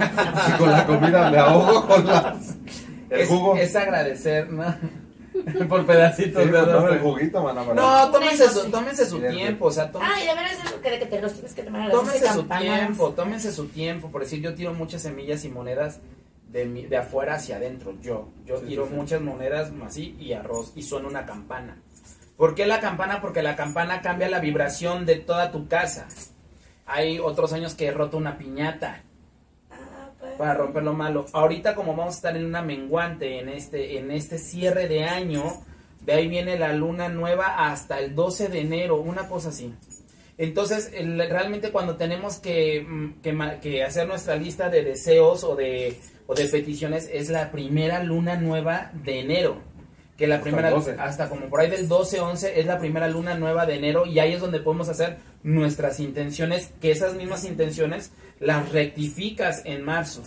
Si 0.47 0.53
con 0.53 0.71
la 0.71 0.87
comida 0.87 1.31
me 1.31 1.39
ahogo 1.39 1.87
con 1.87 2.07
las, 2.07 2.57
el 3.11 3.21
es, 3.21 3.29
jugo. 3.29 3.57
es 3.57 3.75
agradecer, 3.77 4.51
¿no? 4.53 4.65
Por 5.69 5.87
pedacitos 5.87 6.43
Sí, 6.43 6.49
de 6.51 6.59
pues, 6.59 6.69
arroz. 6.69 6.93
el 6.93 6.99
juguito, 7.01 7.43
mana, 7.43 7.65
No, 7.75 8.11
tómense 8.11 8.49
su, 8.49 8.71
tómense 8.71 9.07
su 9.07 9.19
tiempo, 9.21 9.67
o 9.67 9.71
sea, 9.71 9.91
tómense, 9.91 10.15
Ah, 10.15 10.23
y 10.23 10.27
de 10.27 10.35
veras 10.35 10.53
es 10.65 10.71
lo 10.73 10.81
que, 10.81 10.91
de 10.91 10.99
que 10.99 11.07
te 11.07 11.21
los 11.21 11.33
tienes 11.33 11.53
que 11.55 11.63
tomar 11.63 11.83
a 11.83 11.85
las 11.87 11.95
tómense 11.95 12.21
12 12.21 12.33
su 12.35 12.43
tiempo, 12.45 13.11
tómense 13.13 13.53
su 13.53 13.67
tiempo. 13.69 14.11
Por 14.11 14.23
decir, 14.23 14.41
yo 14.41 14.55
tiro 14.55 14.75
muchas 14.75 15.03
semillas 15.03 15.45
y 15.45 15.49
monedas 15.49 16.01
de, 16.49 16.67
mi- 16.67 16.85
de 16.87 16.97
afuera 16.99 17.35
hacia 17.37 17.57
adentro. 17.57 17.95
Yo, 18.03 18.29
yo 18.45 18.59
Sí, 18.61 18.67
tiro 18.67 18.85
sí, 18.85 18.91
sí. 18.91 18.97
muchas 18.97 19.21
monedas 19.23 19.73
así 19.87 20.17
y 20.21 20.33
arroz 20.35 20.73
y 20.77 20.83
suena 20.83 21.09
una 21.09 21.25
campana. 21.25 21.79
¿Por 22.37 22.55
qué 22.55 22.67
la 22.67 22.81
campana? 22.81 23.21
Porque 23.21 23.43
la 23.43 23.57
campana 23.57 24.03
cambia 24.03 24.29
la 24.29 24.41
vibración 24.41 25.07
de 25.07 25.17
toda 25.17 25.51
tu 25.53 25.69
casa. 25.69 26.09
Hay 26.87 27.19
otros 27.21 27.53
años 27.53 27.75
que 27.75 27.87
he 27.87 27.91
roto 27.93 28.17
una 28.17 28.37
piñata. 28.37 29.03
Para 30.43 30.55
romper 30.55 30.83
lo 30.83 30.93
malo. 30.93 31.25
Ahorita 31.33 31.77
como 31.77 31.95
vamos 31.95 32.15
a 32.15 32.17
estar 32.17 32.37
en 32.37 32.45
una 32.45 32.63
menguante 32.63 33.39
en 33.39 33.49
este 33.49 33.97
en 33.97 34.11
este 34.11 34.39
cierre 34.39 34.89
de 34.89 35.05
año, 35.05 35.45
de 36.05 36.15
ahí 36.15 36.27
viene 36.27 36.59
la 36.59 36.73
luna 36.73 37.09
nueva 37.09 37.71
hasta 37.71 38.01
el 38.01 38.17
12 38.17 38.49
de 38.49 38.63
enero, 38.63 38.97
una 38.97 39.29
cosa 39.29 39.51
así. 39.51 39.73
Entonces, 40.39 40.91
el- 40.95 41.17
realmente 41.31 41.71
cuando 41.71 41.95
tenemos 41.95 42.39
que, 42.39 42.85
mm, 42.85 43.61
que, 43.61 43.85
hacer 43.85 44.09
nuestra 44.09 44.35
lista 44.35 44.69
de 44.69 44.83
deseos 44.83 45.45
o 45.45 45.55
de, 45.55 45.97
o 46.27 46.35
de 46.35 46.47
peticiones, 46.49 47.09
es 47.13 47.29
la 47.29 47.53
primera 47.53 48.03
luna 48.03 48.35
nueva 48.35 48.91
de 49.05 49.21
enero. 49.21 49.59
Que 50.19 50.27
la 50.27 50.37
Hasta 50.37 50.45
primera, 50.45 50.69
el 50.71 50.75
12. 50.75 50.97
hasta 50.99 51.29
como 51.29 51.47
por 51.47 51.61
ahí 51.61 51.71
del 51.71 51.89
12-11, 51.89 52.51
es 52.57 52.67
la 52.67 52.79
primera 52.81 53.07
luna 53.07 53.37
nueva 53.37 53.65
de 53.65 53.77
enero 53.77 54.07
y 54.07 54.19
ahí 54.19 54.33
es 54.33 54.41
donde 54.41 54.59
podemos 54.59 54.89
hacer 54.89 55.19
nuestras 55.45 56.01
intenciones, 56.01 56.73
que 56.81 56.91
esas 56.91 57.15
mismas 57.15 57.45
intenciones 57.45 58.11
las 58.43 58.71
rectificas 58.73 59.63
en 59.65 59.85
marzo. 59.85 60.23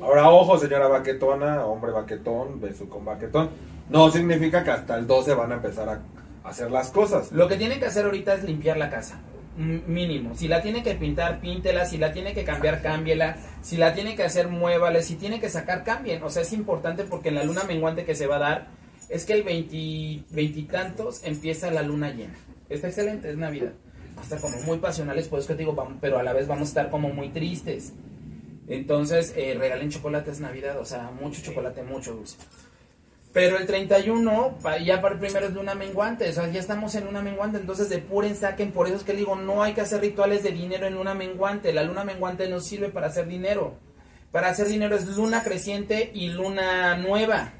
Ahora, 0.00 0.30
ojo, 0.30 0.58
señora 0.58 0.88
baquetona, 0.88 1.64
hombre 1.64 1.92
baquetón, 1.92 2.60
beso 2.60 2.88
con 2.88 3.04
baquetón. 3.04 3.50
No 3.88 4.10
significa 4.10 4.64
que 4.64 4.70
hasta 4.70 4.96
el 4.98 5.06
12 5.06 5.34
van 5.34 5.52
a 5.52 5.54
empezar 5.56 5.88
a 5.88 6.00
hacer 6.48 6.70
las 6.70 6.90
cosas. 6.90 7.30
Lo 7.32 7.46
que 7.48 7.56
tienen 7.56 7.78
que 7.78 7.86
hacer 7.86 8.04
ahorita 8.04 8.34
es 8.34 8.44
limpiar 8.44 8.76
la 8.76 8.90
casa. 8.90 9.20
M- 9.56 9.82
Mínimo. 9.86 10.34
Si 10.34 10.48
la 10.48 10.62
tiene 10.62 10.82
que 10.82 10.94
pintar, 10.94 11.40
píntela. 11.40 11.84
Si 11.84 11.98
la 11.98 12.12
tiene 12.12 12.32
que 12.34 12.42
cambiar, 12.44 12.82
cámbiela. 12.82 13.36
Si 13.60 13.76
la 13.76 13.94
tiene 13.94 14.16
que 14.16 14.24
hacer, 14.24 14.48
muévale. 14.48 15.02
Si 15.02 15.14
tiene 15.16 15.38
que 15.40 15.48
sacar, 15.50 15.84
cambien. 15.84 16.22
O 16.22 16.30
sea, 16.30 16.42
es 16.42 16.52
importante 16.52 17.04
porque 17.04 17.28
en 17.28 17.36
la 17.36 17.44
luna 17.44 17.62
menguante 17.64 18.04
que 18.04 18.14
se 18.14 18.26
va 18.26 18.36
a 18.36 18.40
dar 18.40 18.66
es 19.08 19.24
que 19.26 19.34
el 19.34 19.42
20 19.42 20.24
veintitantos 20.34 21.22
empieza 21.22 21.70
la 21.70 21.82
luna 21.82 22.10
llena. 22.10 22.34
Está 22.70 22.88
excelente, 22.88 23.30
es 23.30 23.36
Navidad. 23.36 23.72
A 24.22 24.24
estar 24.24 24.40
como 24.40 24.56
muy 24.62 24.78
pasionales, 24.78 25.26
por 25.28 25.40
eso 25.40 25.48
que 25.48 25.54
te 25.54 25.58
digo, 25.60 25.74
vamos- 25.74 25.98
pero 26.00 26.18
a 26.18 26.22
la 26.22 26.32
vez 26.32 26.46
vamos 26.46 26.68
a 26.68 26.70
estar 26.70 26.90
como 26.90 27.08
muy 27.10 27.28
tristes. 27.30 27.92
Entonces, 28.68 29.34
eh, 29.36 29.56
regalen 29.58 29.90
chocolate, 29.90 30.30
es 30.30 30.40
Navidad. 30.40 30.78
O 30.78 30.84
sea, 30.84 31.10
mucho 31.10 31.42
chocolate, 31.42 31.82
mucho 31.82 32.14
dulce. 32.14 32.36
Pero 33.32 33.56
el 33.58 33.66
31, 33.66 34.58
pa- 34.62 34.78
ya 34.78 35.00
para 35.00 35.14
el 35.14 35.20
primero 35.20 35.46
es 35.46 35.52
luna 35.54 35.74
menguante, 35.74 36.28
o 36.28 36.32
sea, 36.32 36.48
ya 36.50 36.60
estamos 36.60 36.94
en 36.94 37.06
luna 37.06 37.22
menguante, 37.22 37.58
entonces 37.58 37.88
depuren, 37.88 38.36
saquen, 38.36 38.72
por 38.72 38.86
eso 38.86 38.96
es 38.96 39.04
que 39.04 39.14
digo, 39.14 39.36
no 39.36 39.62
hay 39.62 39.72
que 39.72 39.80
hacer 39.80 40.02
rituales 40.02 40.42
de 40.42 40.50
dinero 40.52 40.86
en 40.86 40.94
luna 40.94 41.14
menguante, 41.14 41.72
la 41.72 41.82
luna 41.82 42.04
menguante 42.04 42.48
no 42.50 42.60
sirve 42.60 42.90
para 42.90 43.06
hacer 43.06 43.26
dinero. 43.26 43.74
Para 44.30 44.50
hacer 44.50 44.68
dinero 44.68 44.96
es 44.96 45.06
luna 45.16 45.42
creciente 45.42 46.10
y 46.14 46.28
luna 46.28 46.96
nueva. 46.98 47.52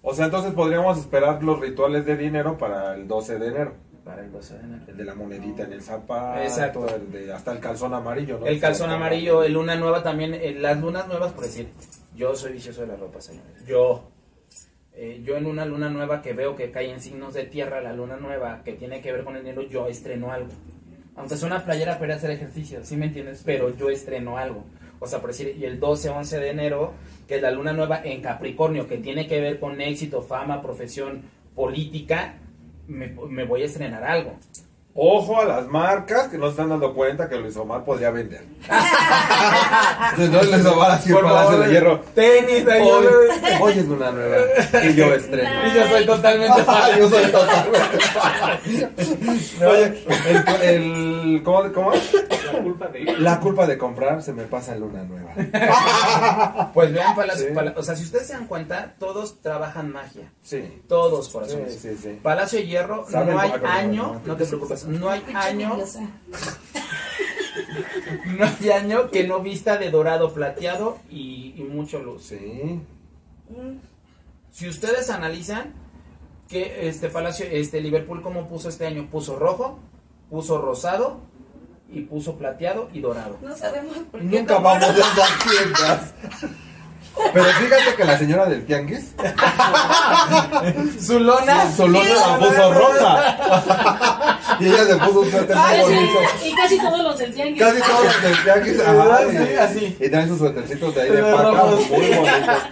O 0.00 0.14
sea, 0.14 0.24
entonces 0.24 0.52
podríamos 0.54 0.98
esperar 0.98 1.42
los 1.42 1.60
rituales 1.60 2.04
de 2.06 2.16
dinero 2.16 2.56
para 2.58 2.94
el 2.94 3.06
12 3.06 3.38
de 3.38 3.46
enero. 3.48 3.74
Para 4.04 4.22
el 4.22 4.32
12 4.32 4.54
de 4.54 4.64
enero. 4.64 4.82
El 4.88 4.96
de 4.96 5.04
la 5.04 5.14
monedita 5.14 5.62
en 5.62 5.72
el 5.72 5.82
zapato, 5.82 6.42
Exacto. 6.42 6.86
el 6.88 7.12
de, 7.12 7.32
hasta 7.32 7.52
el 7.52 7.60
calzón 7.60 7.94
amarillo, 7.94 8.38
¿no? 8.40 8.46
El 8.46 8.60
calzón 8.60 8.90
amarillo, 8.90 9.44
el 9.44 9.52
luna 9.52 9.76
nueva 9.76 10.02
también, 10.02 10.34
eh, 10.34 10.54
las 10.58 10.80
lunas 10.80 11.06
nuevas, 11.06 11.32
por 11.32 11.44
decir, 11.44 11.68
yo 12.14 12.34
soy 12.34 12.52
vicioso 12.52 12.80
de 12.80 12.88
la 12.88 12.96
ropa, 12.96 13.20
señores. 13.20 13.64
Yo. 13.66 14.08
Eh, 14.94 15.22
yo 15.24 15.36
en 15.36 15.46
una 15.46 15.64
luna 15.64 15.88
nueva 15.88 16.20
que 16.20 16.34
veo 16.34 16.54
que 16.54 16.70
cae 16.70 16.90
en 16.90 17.00
signos 17.00 17.32
de 17.32 17.44
tierra, 17.44 17.80
la 17.80 17.94
luna 17.94 18.16
nueva 18.16 18.62
que 18.62 18.74
tiene 18.74 19.00
que 19.00 19.12
ver 19.12 19.24
con 19.24 19.36
el 19.36 19.42
dinero, 19.42 19.62
yo 19.62 19.86
estreno 19.86 20.30
algo. 20.30 20.50
Aunque 21.16 21.34
es 21.34 21.42
una 21.42 21.64
playera 21.64 21.98
para 21.98 22.16
hacer 22.16 22.30
ejercicio, 22.30 22.84
¿sí 22.84 22.96
me 22.96 23.06
entiendes? 23.06 23.42
Pero 23.44 23.74
yo 23.74 23.88
estreno 23.88 24.36
algo. 24.36 24.64
O 24.98 25.06
sea, 25.06 25.20
por 25.20 25.30
decir, 25.30 25.56
y 25.58 25.64
el 25.64 25.80
12, 25.80 26.10
11 26.10 26.38
de 26.38 26.50
enero, 26.50 26.92
que 27.26 27.36
es 27.36 27.42
la 27.42 27.50
luna 27.50 27.72
nueva 27.72 28.02
en 28.04 28.22
Capricornio, 28.22 28.86
que 28.86 28.98
tiene 28.98 29.26
que 29.26 29.40
ver 29.40 29.58
con 29.58 29.80
éxito, 29.80 30.22
fama, 30.22 30.62
profesión 30.62 31.22
política, 31.54 32.36
me, 32.92 33.14
me 33.28 33.44
voy 33.44 33.62
a 33.62 33.66
estrenar 33.66 34.04
algo. 34.04 34.36
Ojo 34.94 35.40
a 35.40 35.46
las 35.46 35.66
marcas 35.68 36.28
que 36.28 36.36
no 36.36 36.44
se 36.44 36.50
están 36.50 36.68
dando 36.68 36.92
cuenta 36.92 37.26
que 37.26 37.36
Luis 37.38 37.56
Omar 37.56 37.82
podría 37.82 38.10
vender. 38.10 38.42
Entonces 40.18 40.50
Luis 40.52 40.66
Omar 40.66 40.90
así 40.90 41.10
Por 41.14 41.22
Palacio 41.22 41.58
de 41.60 41.70
Hierro. 41.72 42.00
Tenis, 42.14 42.68
ahí 42.68 42.82
Hoy, 43.58 43.72
es 43.78 43.86
una 43.86 44.10
nueva. 44.10 44.36
Y 44.84 44.94
yo 44.94 45.14
estreno. 45.14 45.48
Y 45.66 45.74
yo 45.76 45.88
soy 45.88 46.04
totalmente 46.06 46.62
fan. 46.66 46.98
yo 46.98 47.08
soy 47.08 47.24
totalmente 47.30 48.00
fan. 48.00 48.58
Oye, 49.66 50.04
el, 50.28 50.62
el- 50.62 51.42
¿cómo, 51.42 51.72
cómo? 51.72 51.92
La 52.52 52.62
culpa 52.62 52.88
de 52.88 53.04
La 53.18 53.40
culpa 53.40 53.66
de 53.66 53.78
comprar 53.78 54.22
se 54.22 54.32
me 54.32 54.44
pasa 54.44 54.74
en 54.74 54.80
luna 54.80 55.02
nueva. 55.04 55.32
Pues 56.74 56.92
vean, 56.92 57.14
Palacio, 57.14 57.48
Sí. 57.48 57.54
Pala- 57.54 57.74
o 57.76 57.82
sea, 57.82 57.96
si 57.96 58.04
ustedes 58.04 58.26
se 58.26 58.32
dan 58.34 58.46
cuenta, 58.46 58.94
todos 58.98 59.40
trabajan 59.40 59.90
magia. 59.92 60.32
Sí. 60.42 60.82
Todos, 60.88 61.26
Sí, 61.26 61.32
corazones. 61.32 61.74
sí, 61.76 61.96
sí. 61.96 62.18
Palacio 62.22 62.58
de 62.60 62.66
Hierro, 62.66 63.06
Saben 63.08 63.34
no 63.34 63.40
hay 63.40 63.52
año, 63.64 64.20
no 64.24 64.36
te 64.36 64.46
preocupes, 64.46 64.86
no 64.86 65.10
hay 65.10 65.22
año, 65.34 65.76
no 68.38 68.44
hay 68.46 68.70
año 68.70 69.10
que 69.10 69.26
no 69.26 69.40
vista 69.40 69.76
de 69.76 69.90
dorado 69.90 70.32
plateado 70.32 70.98
y, 71.10 71.54
y 71.56 71.64
mucho 71.64 71.98
luz. 72.00 72.24
Sí. 72.24 72.80
Si 74.50 74.68
ustedes 74.68 75.10
analizan 75.10 75.72
que 76.48 76.88
este 76.88 77.08
Palacio, 77.08 77.46
este 77.50 77.80
Liverpool 77.80 78.22
cómo 78.22 78.48
puso 78.48 78.68
este 78.68 78.86
año, 78.86 79.08
puso 79.10 79.36
rojo, 79.38 79.78
puso 80.30 80.60
rosado 80.60 81.20
y 81.92 82.00
puso 82.00 82.36
plateado 82.36 82.88
y 82.92 83.00
dorado. 83.00 83.36
No 83.42 83.56
sabemos 83.56 83.96
por 84.10 84.20
qué. 84.20 84.26
Nunca 84.26 84.58
vamos 84.58 84.84
a 84.84 84.92
esas 84.92 85.38
tiendas. 85.48 86.14
Pero 87.34 87.44
fíjate 87.44 87.94
que 87.94 88.04
la 88.06 88.18
señora 88.18 88.46
del 88.46 88.64
tianguis 88.64 89.14
Su 91.04 91.20
lona, 91.20 91.70
su 91.70 91.86
lona 91.86 92.08
la 92.08 92.38
puso 92.38 92.72
rosa. 92.72 94.36
y 94.60 94.66
ella 94.66 94.84
se 94.86 94.96
puso 94.96 95.20
un 95.20 95.30
suéter 95.30 95.54
muy 95.56 95.80
bonito. 95.80 96.18
y 96.44 96.54
casi 96.54 96.78
todos 96.78 97.02
los 97.02 97.18
del 97.18 97.34
tianguis. 97.34 97.58
Casi 97.62 97.80
todos 97.82 98.04
los 98.04 98.22
del 98.22 98.42
tianguis. 98.44 98.80
ajá, 98.80 99.18
Sí, 99.30 99.36
y- 99.36 99.56
así. 99.56 99.96
Y 100.00 100.08
traen 100.08 100.28
sus 100.28 100.38
suétercitos 100.38 100.94
de 100.94 101.02
ahí 101.02 101.10
de 101.10 101.22
paca 101.22 101.42
rojos. 101.42 101.90
muy 101.90 101.98
bonitos. 102.00 102.62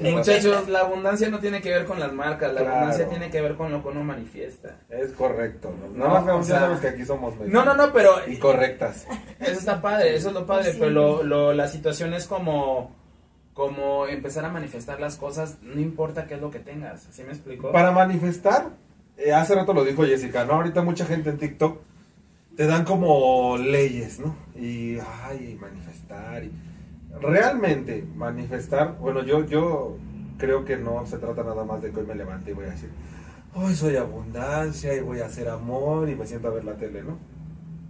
Muchachos, 0.00 0.68
la 0.68 0.80
abundancia 0.80 1.28
no 1.28 1.38
tiene 1.38 1.60
que 1.60 1.70
ver 1.70 1.84
con 1.86 1.98
las 2.00 2.12
marcas, 2.12 2.52
la 2.52 2.60
Claro. 2.60 2.76
abundancia 2.76 3.08
tiene 3.08 3.30
que 3.30 3.40
ver 3.40 3.54
con 3.56 3.70
lo 3.72 3.82
que 3.82 3.88
uno 3.88 4.04
manifiesta. 4.04 4.76
Es 4.88 5.12
correcto. 5.12 5.72
¿no? 5.80 5.88
No, 5.88 6.08
Nada 6.08 6.20
más 6.20 6.34
o 6.34 6.42
sea, 6.44 6.60
sabes 6.60 6.80
que 6.80 6.88
aquí 6.88 7.04
somos 7.04 7.34
No, 7.46 7.64
no, 7.64 7.74
no, 7.74 7.92
pero 7.92 8.12
incorrectas. 8.28 9.06
eso 9.40 9.52
está 9.52 9.80
padre, 9.80 10.16
eso 10.16 10.28
es 10.28 10.34
lo 10.34 10.46
padre, 10.46 10.72
Sí. 10.72 10.78
pero 10.80 10.90
lo, 10.90 11.22
lo- 11.22 11.52
la 11.52 11.68
situación 11.68 12.14
es 12.14 12.26
como, 12.26 12.94
como 13.54 14.06
empezar 14.06 14.44
a 14.44 14.48
manifestar 14.50 15.00
las 15.00 15.16
cosas, 15.16 15.58
no 15.62 15.80
importa 15.80 16.26
qué 16.26 16.34
es 16.34 16.40
lo 16.40 16.50
que 16.50 16.58
tengas, 16.58 17.06
¿sí 17.10 17.22
me 17.22 17.30
explico? 17.32 17.70
Para 17.72 17.90
manifestar, 17.92 18.70
eh, 19.18 19.32
hace 19.32 19.54
rato 19.54 19.72
lo 19.74 19.84
dijo 19.84 20.04
Jessica, 20.04 20.44
¿no? 20.44 20.54
Ahorita 20.54 20.82
mucha 20.82 21.04
gente 21.04 21.30
en 21.30 21.38
TikTok 21.38 21.78
te 22.56 22.66
dan 22.66 22.84
como 22.84 23.56
leyes, 23.58 24.20
¿no? 24.20 24.36
Y, 24.54 24.98
ay, 25.24 25.58
manifestar. 25.60 26.44
Y... 26.44 26.52
Realmente, 27.20 28.04
manifestar, 28.16 28.96
bueno, 28.98 29.22
yo, 29.24 29.44
yo 29.44 29.96
creo 30.38 30.64
que 30.64 30.76
no 30.76 31.06
se 31.06 31.18
trata 31.18 31.42
nada 31.42 31.64
más 31.64 31.82
de 31.82 31.90
que 31.90 32.00
hoy 32.00 32.06
me 32.06 32.14
levante 32.14 32.50
y 32.50 32.54
voy 32.54 32.66
a 32.66 32.70
decir, 32.70 32.90
hoy 33.54 33.74
soy 33.74 33.96
abundancia 33.96 34.94
y 34.94 35.00
voy 35.00 35.20
a 35.20 35.26
hacer 35.26 35.48
amor 35.48 36.08
y 36.08 36.14
me 36.14 36.26
siento 36.26 36.48
a 36.48 36.52
ver 36.52 36.64
la 36.64 36.74
tele, 36.74 37.02
¿no? 37.02 37.18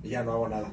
Y 0.03 0.11
ya 0.11 0.23
no 0.23 0.33
hago 0.33 0.49
nada. 0.49 0.71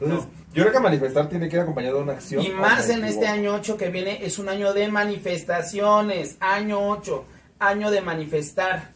Entonces, 0.00 0.28
yo 0.52 0.62
creo 0.62 0.72
que 0.72 0.80
manifestar 0.80 1.28
tiene 1.28 1.48
que 1.48 1.56
ir 1.56 1.62
acompañado 1.62 1.98
de 1.98 2.02
una 2.02 2.12
acción. 2.14 2.42
Y 2.42 2.50
¿o 2.50 2.56
más 2.56 2.88
en 2.88 3.04
este 3.04 3.26
año 3.26 3.54
8 3.54 3.76
que 3.76 3.90
viene, 3.90 4.24
es 4.24 4.38
un 4.38 4.48
año 4.48 4.72
de 4.72 4.88
manifestaciones, 4.88 6.36
año 6.40 6.88
8, 6.88 7.24
año 7.60 7.90
de 7.90 8.00
manifestar. 8.00 8.90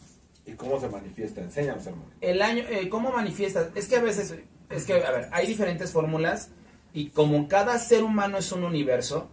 ¿Y 0.45 0.53
cómo 0.53 0.81
se 0.81 0.89
manifiesta? 0.89 1.41
Enséñanos, 1.41 1.87
hermano. 1.87 2.11
El 2.21 2.43
año, 2.43 2.65
eh, 2.69 2.89
¿cómo 2.89 3.13
manifiestas? 3.13 3.69
Es 3.75 3.89
que 3.89 3.97
a 3.97 4.03
veces, 4.03 4.35
es 4.71 4.85
que, 4.85 4.95
a 4.95 5.11
ver, 5.11 5.29
hay 5.33 5.47
diferentes 5.47 5.93
fórmulas 5.93 6.51
y 6.97 7.11
como 7.11 7.47
cada 7.47 7.79
ser 7.79 8.03
humano 8.03 8.39
es 8.39 8.51
un 8.53 8.65
universo, 8.65 9.29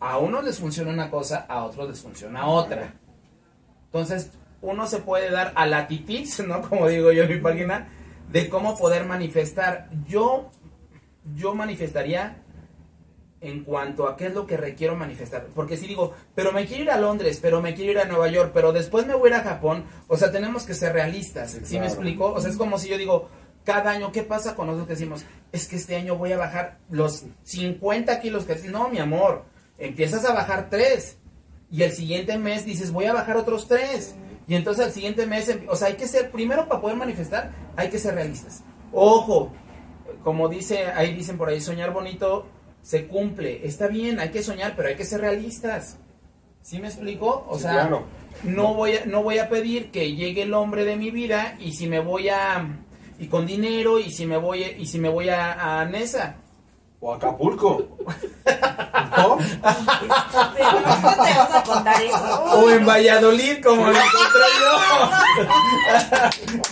a 0.00 0.16
unos 0.16 0.42
les 0.42 0.58
funciona 0.58 0.90
una 0.90 1.10
cosa, 1.10 1.44
a 1.46 1.62
otros 1.62 1.90
les 1.90 2.00
funciona 2.00 2.46
otra. 2.46 2.94
Entonces, 3.84 4.32
uno 4.62 4.86
se 4.86 5.00
puede 5.00 5.30
dar 5.30 5.52
a 5.56 5.66
la 5.66 5.88
tips, 5.88 6.40
¿no? 6.48 6.62
Como 6.62 6.88
digo 6.88 7.12
yo 7.12 7.24
en 7.24 7.34
mi 7.34 7.38
página, 7.38 7.88
de 8.32 8.48
cómo 8.48 8.78
poder 8.78 9.04
manifestar. 9.04 9.90
Yo, 10.08 10.50
yo 11.34 11.54
manifestaría 11.54 12.42
en 13.42 13.62
cuanto 13.64 14.08
a 14.08 14.16
qué 14.16 14.28
es 14.28 14.34
lo 14.34 14.46
que 14.46 14.56
requiero 14.56 14.96
manifestar. 14.96 15.48
Porque 15.54 15.76
si 15.76 15.86
digo, 15.86 16.14
pero 16.34 16.50
me 16.50 16.64
quiero 16.64 16.84
ir 16.84 16.90
a 16.90 16.98
Londres, 16.98 17.40
pero 17.42 17.60
me 17.60 17.74
quiero 17.74 17.92
ir 17.92 17.98
a 17.98 18.06
Nueva 18.06 18.28
York, 18.28 18.52
pero 18.54 18.72
después 18.72 19.06
me 19.06 19.14
voy 19.14 19.32
a 19.32 19.34
ir 19.34 19.40
a 19.40 19.44
Japón, 19.44 19.84
o 20.08 20.16
sea, 20.16 20.32
tenemos 20.32 20.64
que 20.64 20.72
ser 20.72 20.94
realistas. 20.94 21.50
Sí, 21.50 21.60
¿Sí, 21.62 21.78
me 21.78 21.88
explico? 21.88 22.32
O 22.32 22.40
sea, 22.40 22.50
es 22.50 22.56
como 22.56 22.78
si 22.78 22.88
yo 22.88 22.96
digo, 22.96 23.28
cada 23.66 23.90
año, 23.90 24.12
¿qué 24.12 24.22
pasa 24.22 24.54
con 24.54 24.68
nosotros 24.68 24.86
que 24.86 24.94
decimos? 24.94 25.24
Es 25.52 25.66
que 25.68 25.76
este 25.76 25.96
año 25.96 26.16
voy 26.16 26.32
a 26.32 26.38
bajar 26.38 26.78
los 26.88 27.24
50 27.42 28.20
kilos 28.20 28.44
que... 28.44 28.54
No, 28.70 28.88
mi 28.88 28.98
amor, 28.98 29.44
empiezas 29.76 30.24
a 30.24 30.32
bajar 30.32 30.68
3 30.70 31.18
y 31.70 31.82
el 31.82 31.92
siguiente 31.92 32.38
mes 32.38 32.64
dices, 32.64 32.92
voy 32.92 33.06
a 33.06 33.12
bajar 33.12 33.36
otros 33.36 33.66
3. 33.68 34.14
Y 34.48 34.54
entonces 34.54 34.86
el 34.86 34.92
siguiente 34.92 35.26
mes, 35.26 35.52
o 35.68 35.74
sea, 35.74 35.88
hay 35.88 35.94
que 35.94 36.06
ser, 36.06 36.30
primero 36.30 36.68
para 36.68 36.80
poder 36.80 36.96
manifestar, 36.96 37.50
hay 37.76 37.90
que 37.90 37.98
ser 37.98 38.14
realistas. 38.14 38.62
Ojo, 38.92 39.50
como 40.22 40.48
dice, 40.48 40.86
ahí 40.94 41.12
dicen 41.12 41.36
por 41.36 41.48
ahí, 41.48 41.60
soñar 41.60 41.92
bonito 41.92 42.46
se 42.82 43.08
cumple. 43.08 43.66
Está 43.66 43.88
bien, 43.88 44.20
hay 44.20 44.30
que 44.30 44.44
soñar, 44.44 44.74
pero 44.76 44.88
hay 44.88 44.94
que 44.94 45.04
ser 45.04 45.20
realistas. 45.20 45.98
¿Sí 46.62 46.78
me 46.78 46.86
explico? 46.86 47.44
O 47.48 47.56
Sí, 47.56 47.62
sea, 47.62 47.72
claro. 47.72 48.04
no 48.44 48.74
voy 48.74 48.96
a, 48.96 49.06
no 49.06 49.24
voy 49.24 49.38
a 49.38 49.48
pedir 49.48 49.90
que 49.90 50.14
llegue 50.14 50.42
el 50.42 50.54
hombre 50.54 50.84
de 50.84 50.96
mi 50.96 51.10
vida 51.10 51.56
y 51.58 51.72
si 51.72 51.88
me 51.88 51.98
voy 52.00 52.28
a 52.28 52.64
y 53.18 53.28
con 53.28 53.46
dinero 53.46 53.98
y 53.98 54.10
si 54.10 54.26
me 54.26 54.36
voy 54.36 54.62
y 54.62 54.86
si 54.86 54.98
me 54.98 55.08
voy 55.08 55.28
a, 55.28 55.80
a 55.80 55.84
Nesa. 55.84 56.36
O 57.00 57.14
Acapulco. 57.14 57.98
¿No? 59.16 59.38
Pero 60.56 60.68
¿cómo 60.84 61.10
te 61.12 61.34
vas 61.34 61.54
a 61.54 61.62
contar 61.62 62.02
eso? 62.02 62.44
O 62.44 62.70
en 62.70 62.86
Valladolid, 62.86 63.62
como 63.62 63.84
lo 63.84 63.92
encontré 63.92 64.46
yo. 64.60 64.72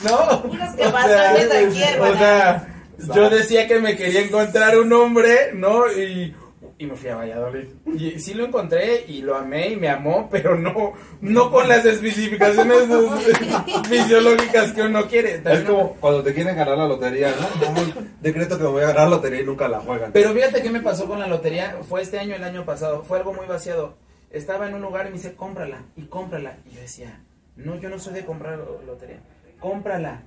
¿No? 0.10 0.42
Unos 0.50 0.74
que 0.76 0.84
aquí, 0.84 1.82
o 2.00 2.16
sea, 2.16 2.66
yo 3.14 3.30
decía 3.30 3.66
que 3.66 3.80
me 3.80 3.96
quería 3.96 4.22
encontrar 4.22 4.78
un 4.78 4.92
hombre, 4.92 5.52
¿no? 5.54 5.90
Y, 5.92 6.34
y 6.78 6.86
me 6.86 6.96
fui 6.96 7.08
a 7.10 7.16
Valladolid. 7.16 7.66
Y 7.94 8.18
sí 8.18 8.34
lo 8.34 8.44
encontré 8.46 9.04
y 9.06 9.22
lo 9.22 9.36
amé 9.36 9.68
y 9.70 9.76
me 9.76 9.88
amó, 9.88 10.28
pero 10.30 10.56
no, 10.58 10.92
no 11.20 11.50
con 11.50 11.68
las 11.68 11.84
especificaciones 11.84 12.78
fisiológicas 13.88 14.72
que 14.72 14.82
uno 14.82 15.06
quiere. 15.06 15.42
Es 15.44 15.60
como 15.62 15.94
cuando 15.96 16.22
te 16.22 16.34
quieren 16.34 16.56
ganar 16.56 16.76
la 16.78 16.86
lotería, 16.88 17.32
¿no? 17.38 18.02
Decreto 18.20 18.56
que 18.58 18.64
me 18.64 18.70
voy 18.70 18.82
a 18.82 18.88
ganar 18.88 19.04
la 19.08 19.16
lotería 19.16 19.40
y 19.40 19.44
nunca 19.46 19.68
la 19.68 19.80
juegan. 19.80 20.12
Pero 20.12 20.32
fíjate 20.32 20.62
qué 20.62 20.70
me 20.70 20.80
pasó 20.80 21.06
con 21.06 21.18
la 21.20 21.26
lotería. 21.26 21.78
Fue 21.88 22.02
este 22.02 22.18
año, 22.18 22.34
el 22.34 22.44
año 22.44 22.64
pasado. 22.64 23.02
Fue 23.04 23.18
algo 23.18 23.32
muy 23.32 23.46
vaciado. 23.46 23.96
Estaba 24.30 24.68
en 24.68 24.74
un 24.74 24.82
lugar 24.82 25.06
y 25.06 25.10
me 25.10 25.16
dice, 25.16 25.34
cómprala 25.34 25.82
y 25.96 26.02
cómprala. 26.06 26.58
Y 26.70 26.74
yo 26.74 26.80
decía, 26.80 27.20
no, 27.56 27.78
yo 27.78 27.88
no 27.88 27.98
soy 27.98 28.14
de 28.14 28.24
comprar 28.24 28.58
lo- 28.58 28.82
lotería. 28.86 29.20
Cómprala. 29.60 30.22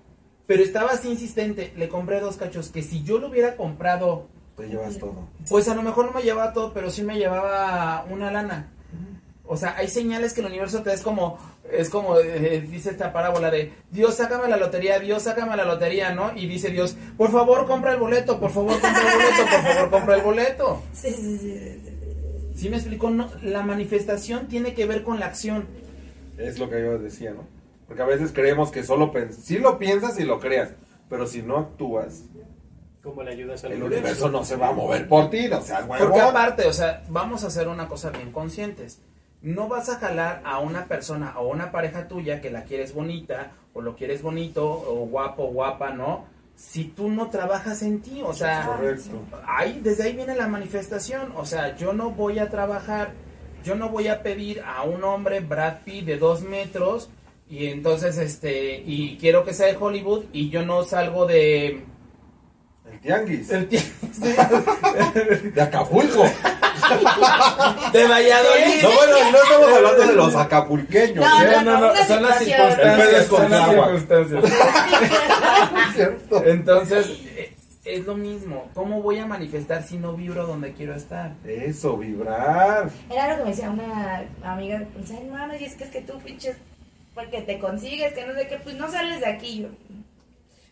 Pero 0.46 0.64
estaba 0.64 0.92
así 0.92 1.10
insistente. 1.10 1.74
Le 1.76 1.90
compré 1.90 2.20
dos 2.22 2.38
cachos 2.38 2.70
que 2.72 2.82
si 2.84 3.04
yo 3.04 3.18
lo 3.20 3.28
hubiera 3.28 3.56
comprado, 3.58 4.28
Te 4.58 4.68
llevas 4.68 4.98
todo. 4.98 5.28
pues 5.50 5.68
a 5.70 5.76
lo 5.76 5.84
mejor 5.84 6.08
no 6.08 6.12
me 6.14 6.24
llevaba 6.24 6.52
todo, 6.52 6.74
pero 6.74 6.90
sí 6.90 7.04
me 7.04 7.18
llevaba 7.18 8.06
una 8.10 8.32
lana. 8.32 8.72
O 9.50 9.56
sea, 9.56 9.76
hay 9.78 9.88
señales 9.88 10.34
que 10.34 10.42
el 10.42 10.48
universo 10.48 10.84
te 10.84 10.92
es 10.92 11.02
como, 11.02 11.38
es 11.72 11.90
como 11.90 12.20
eh, 12.20 12.60
dice 12.70 12.90
esta 12.90 13.14
parábola 13.14 13.50
de 13.50 13.72
Dios, 13.92 14.16
sácame 14.16 14.50
la 14.50 14.58
lotería, 14.58 15.00
Dios, 15.00 15.24
sácame 15.24 15.56
la 15.56 15.64
lotería, 15.64 16.14
¿no? 16.14 16.36
Y 16.36 16.48
dice 16.48 16.70
Dios, 16.70 16.98
por 17.16 17.32
favor, 17.32 17.66
compra 17.66 17.94
el 17.94 18.00
boleto, 18.00 18.42
por 18.42 18.52
favor, 18.52 18.74
compra 18.82 19.00
el 19.00 19.18
boleto, 19.18 19.44
por 19.50 19.62
favor, 19.64 19.90
compra 19.90 20.16
el 20.16 20.22
boleto. 20.22 20.82
Sí, 20.94 21.14
sí, 21.14 21.38
sí, 21.38 21.50
sí, 21.50 21.82
sí. 21.86 21.94
¿Sí 22.56 22.70
me 22.70 22.78
explico? 22.78 23.10
No, 23.10 23.30
la 23.44 23.62
manifestación 23.62 24.48
tiene 24.48 24.74
que 24.74 24.86
ver 24.86 25.04
con 25.04 25.20
la 25.20 25.28
acción. 25.28 25.66
Es 26.38 26.60
lo 26.60 26.70
que 26.70 26.82
yo 26.82 26.98
decía, 26.98 27.32
¿no? 27.32 27.46
Porque 27.88 28.02
a 28.02 28.06
veces 28.06 28.32
creemos 28.34 28.72
que 28.72 28.84
solo 28.84 29.14
piensas. 29.14 29.46
Si 29.46 29.60
lo 29.60 29.78
piensas 29.80 30.20
y 30.20 30.24
lo 30.24 30.40
creas, 30.42 30.72
pero 31.10 31.26
si 31.26 31.42
no 31.42 31.58
actúas, 31.58 32.24
¿Cómo 33.08 33.24
le 33.24 33.32
ayudas 33.32 33.64
al 33.64 33.72
el 33.72 33.84
universo 33.84 34.28
no 34.28 34.44
se 34.44 34.58
va 34.58 34.68
a 34.68 34.72
mover 34.74 35.08
por 35.08 35.30
ti, 35.30 35.48
no 35.48 35.62
seas 35.62 35.86
Porque 35.86 36.04
huevón. 36.04 36.22
aparte, 36.30 36.66
o 36.68 36.74
sea, 36.74 37.04
vamos 37.08 37.46
a 37.46 37.48
hacer 37.48 37.70
una 37.70 37.88
cosa 37.88 38.10
bien 38.10 38.34
conscientes. 38.34 39.00
No 39.42 39.70
vas 39.70 39.88
a 39.88 39.96
jalar 39.96 40.42
a 40.44 40.60
una 40.60 40.88
persona 40.88 41.34
o 41.40 41.48
una 41.48 41.72
pareja 41.72 42.10
tuya 42.10 42.42
que 42.42 42.50
la 42.50 42.64
quieres 42.66 42.94
bonita 42.94 43.52
o 43.74 43.80
lo 43.82 43.96
quieres 43.96 44.22
bonito 44.22 44.68
o 44.70 45.06
guapo, 45.06 45.48
guapa, 45.48 45.92
¿no? 45.92 46.26
Si 46.58 46.84
tú 46.84 47.08
no 47.10 47.30
trabajas 47.30 47.82
en 47.82 48.02
ti, 48.02 48.22
o 48.22 48.34
sea, 48.34 48.66
Correcto. 48.66 49.12
ahí, 49.48 49.80
desde 49.82 50.04
ahí 50.04 50.14
viene 50.14 50.36
la 50.36 50.48
manifestación. 50.50 51.32
O 51.38 51.46
sea, 51.46 51.78
yo 51.78 51.94
no 51.94 52.10
voy 52.10 52.40
a 52.40 52.50
trabajar, 52.50 53.12
yo 53.64 53.76
no 53.76 53.88
voy 53.88 54.10
a 54.10 54.22
pedir 54.22 54.62
a 54.66 54.84
un 54.84 55.02
hombre 55.06 55.40
Brad 55.40 55.78
Pitt 55.86 56.04
de 56.06 56.18
dos 56.18 56.42
metros 56.42 57.10
y 57.50 57.68
entonces 57.68 58.18
este 58.18 58.84
y 58.86 59.18
quiero 59.18 59.46
que 59.46 59.54
sea 59.54 59.68
de 59.68 59.78
Hollywood 59.80 60.26
y 60.34 60.50
yo 60.50 60.66
no 60.66 60.84
salgo 60.84 61.26
de 61.26 61.86
El 62.98 63.02
tianguis. 63.02 63.50
el 63.52 63.70
De 65.54 65.62
Acapulco. 65.62 66.24
de 67.94 68.08
Valladolid. 68.08 68.84
No, 68.84 68.92
bueno, 68.92 69.32
no 69.32 69.38
estamos 69.44 69.72
hablando 69.74 70.08
de 70.08 70.16
los 70.16 70.36
acapulqueños. 70.36 71.26
No, 71.26 71.62
no, 71.64 71.80
no, 71.80 71.96
son 71.96 72.24
las 72.24 72.40
circunstancias, 72.40 73.28
son 73.28 73.52
las 73.52 73.70
circunstancias. 73.70 74.44
Entonces, 76.46 77.08
eh, 77.36 77.54
es 77.86 78.06
lo 78.06 78.16
mismo. 78.16 78.70
¿Cómo 78.74 79.02
voy 79.02 79.20
a 79.20 79.26
manifestar 79.26 79.84
si 79.84 79.98
no 79.98 80.14
vibro 80.14 80.48
donde 80.48 80.74
quiero 80.74 80.96
estar? 80.96 81.34
Eso, 81.46 81.98
vibrar. 81.98 82.90
Era 83.10 83.30
lo 83.30 83.38
que 83.38 83.44
me 83.44 83.50
decía 83.50 83.70
una 83.70 84.24
amiga, 84.44 84.84
pues, 84.94 85.12
ay, 85.12 85.28
mames, 85.30 85.62
y 85.62 85.66
es 85.66 85.76
que 85.76 85.84
es 85.84 85.90
que 85.92 86.02
tú, 86.02 86.20
pinches, 86.20 86.58
porque 87.14 87.42
te 87.42 87.60
consigues, 87.60 88.14
que 88.14 88.26
no 88.26 88.34
sé 88.34 88.48
qué, 88.48 88.58
pues 88.58 88.76
no 88.76 88.90
sales 88.92 89.20
de 89.20 89.28
aquí. 89.28 89.62
Yo, 89.62 89.70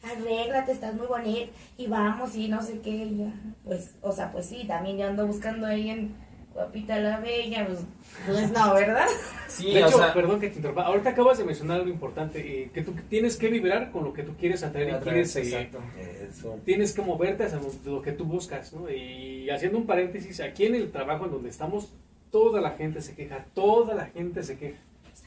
arréglate, 0.05 0.71
estás 0.71 0.93
muy 0.93 1.07
bonita, 1.07 1.51
y 1.77 1.87
vamos, 1.87 2.35
y 2.35 2.47
no 2.47 2.61
sé 2.61 2.79
qué, 2.79 2.91
y 2.91 3.17
ya. 3.17 3.33
Pues, 3.63 3.95
o 4.01 4.11
sea, 4.11 4.31
pues 4.31 4.45
sí, 4.45 4.65
también 4.67 4.97
yo 4.97 5.07
ando 5.07 5.25
buscando 5.27 5.65
ahí 5.67 5.89
en 5.89 6.15
Guapita 6.55 6.97
la 6.99 7.19
Bella, 7.19 7.67
pues, 7.67 7.79
pues 8.25 8.51
no, 8.51 8.73
¿verdad? 8.73 9.07
Sí, 9.49 9.73
de 9.73 9.83
o 9.83 9.87
hecho, 9.87 9.97
sea, 9.97 10.13
perdón 10.13 10.39
que 10.39 10.49
te 10.49 10.55
interrumpa. 10.55 10.83
Ahorita 10.83 11.11
acabas 11.11 11.37
de 11.37 11.45
mencionar 11.45 11.77
algo 11.77 11.89
importante, 11.89 12.39
eh, 12.39 12.71
que 12.73 12.81
tú 12.81 12.93
tienes 13.09 13.37
que 13.37 13.47
vibrar 13.47 13.91
con 13.91 14.03
lo 14.03 14.11
que 14.11 14.23
tú 14.23 14.33
quieres 14.37 14.63
atraer 14.63 14.89
y 14.89 15.03
quieres, 15.03 15.35
eh, 15.35 15.41
exacto. 15.41 15.79
Eso. 15.97 16.59
tienes 16.65 16.93
que 16.93 17.01
moverte 17.01 17.43
hacia 17.43 17.59
lo, 17.85 18.01
que 18.01 18.11
tú 18.11 18.25
buscas, 18.25 18.73
¿no? 18.73 18.89
Y 18.89 19.49
haciendo 19.49 19.77
un 19.77 19.85
paréntesis, 19.85 20.41
aquí 20.41 20.65
en 20.65 20.75
el 20.75 20.91
trabajo 20.91 21.25
en 21.25 21.31
donde 21.31 21.49
estamos, 21.49 21.93
toda 22.31 22.59
la 22.59 22.71
gente 22.71 23.01
se 23.01 23.15
queja, 23.15 23.45
toda 23.53 23.93
la 23.93 24.07
gente 24.07 24.43
se 24.43 24.57
queja, 24.57 24.79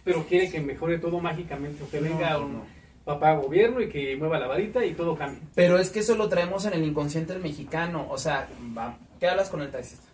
pero 0.04 0.24
quiere 0.26 0.50
que 0.50 0.60
mejore 0.60 0.98
todo 0.98 1.20
mágicamente, 1.20 1.82
o 1.84 1.90
que 1.90 2.00
venga 2.00 2.32
No, 2.32 2.44
un 2.46 2.52
no. 2.54 2.77
Papá 3.08 3.34
gobierno 3.34 3.80
y 3.80 3.88
que 3.88 4.16
mueva 4.16 4.38
la 4.38 4.46
varita 4.46 4.84
y 4.84 4.92
todo 4.92 5.16
cambie. 5.16 5.40
Pero 5.54 5.78
es 5.78 5.88
que 5.90 6.00
eso 6.00 6.14
lo 6.14 6.28
traemos 6.28 6.66
en 6.66 6.74
el 6.74 6.84
inconsciente 6.84 7.32
del 7.32 7.42
mexicano. 7.42 8.06
O 8.10 8.18
sea, 8.18 8.48
va, 8.76 8.98
¿qué 9.18 9.26
hablas 9.28 9.48
con 9.48 9.62
el 9.62 9.70
taxista? 9.70 10.06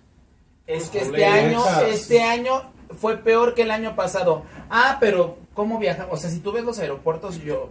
Es 0.66 0.88
que 0.90 0.98
este 0.98 1.10
Problemas. 1.10 1.66
año, 1.66 1.86
este 1.88 2.22
año 2.22 2.72
fue 2.96 3.18
peor 3.18 3.54
que 3.54 3.62
el 3.62 3.72
año 3.72 3.96
pasado. 3.96 4.44
Ah, 4.70 4.96
pero 5.00 5.36
¿cómo 5.54 5.78
viajan? 5.78 6.06
O 6.10 6.16
sea, 6.16 6.30
si 6.30 6.38
tú 6.38 6.52
ves 6.52 6.64
los 6.64 6.78
aeropuertos, 6.78 7.42
yo 7.42 7.70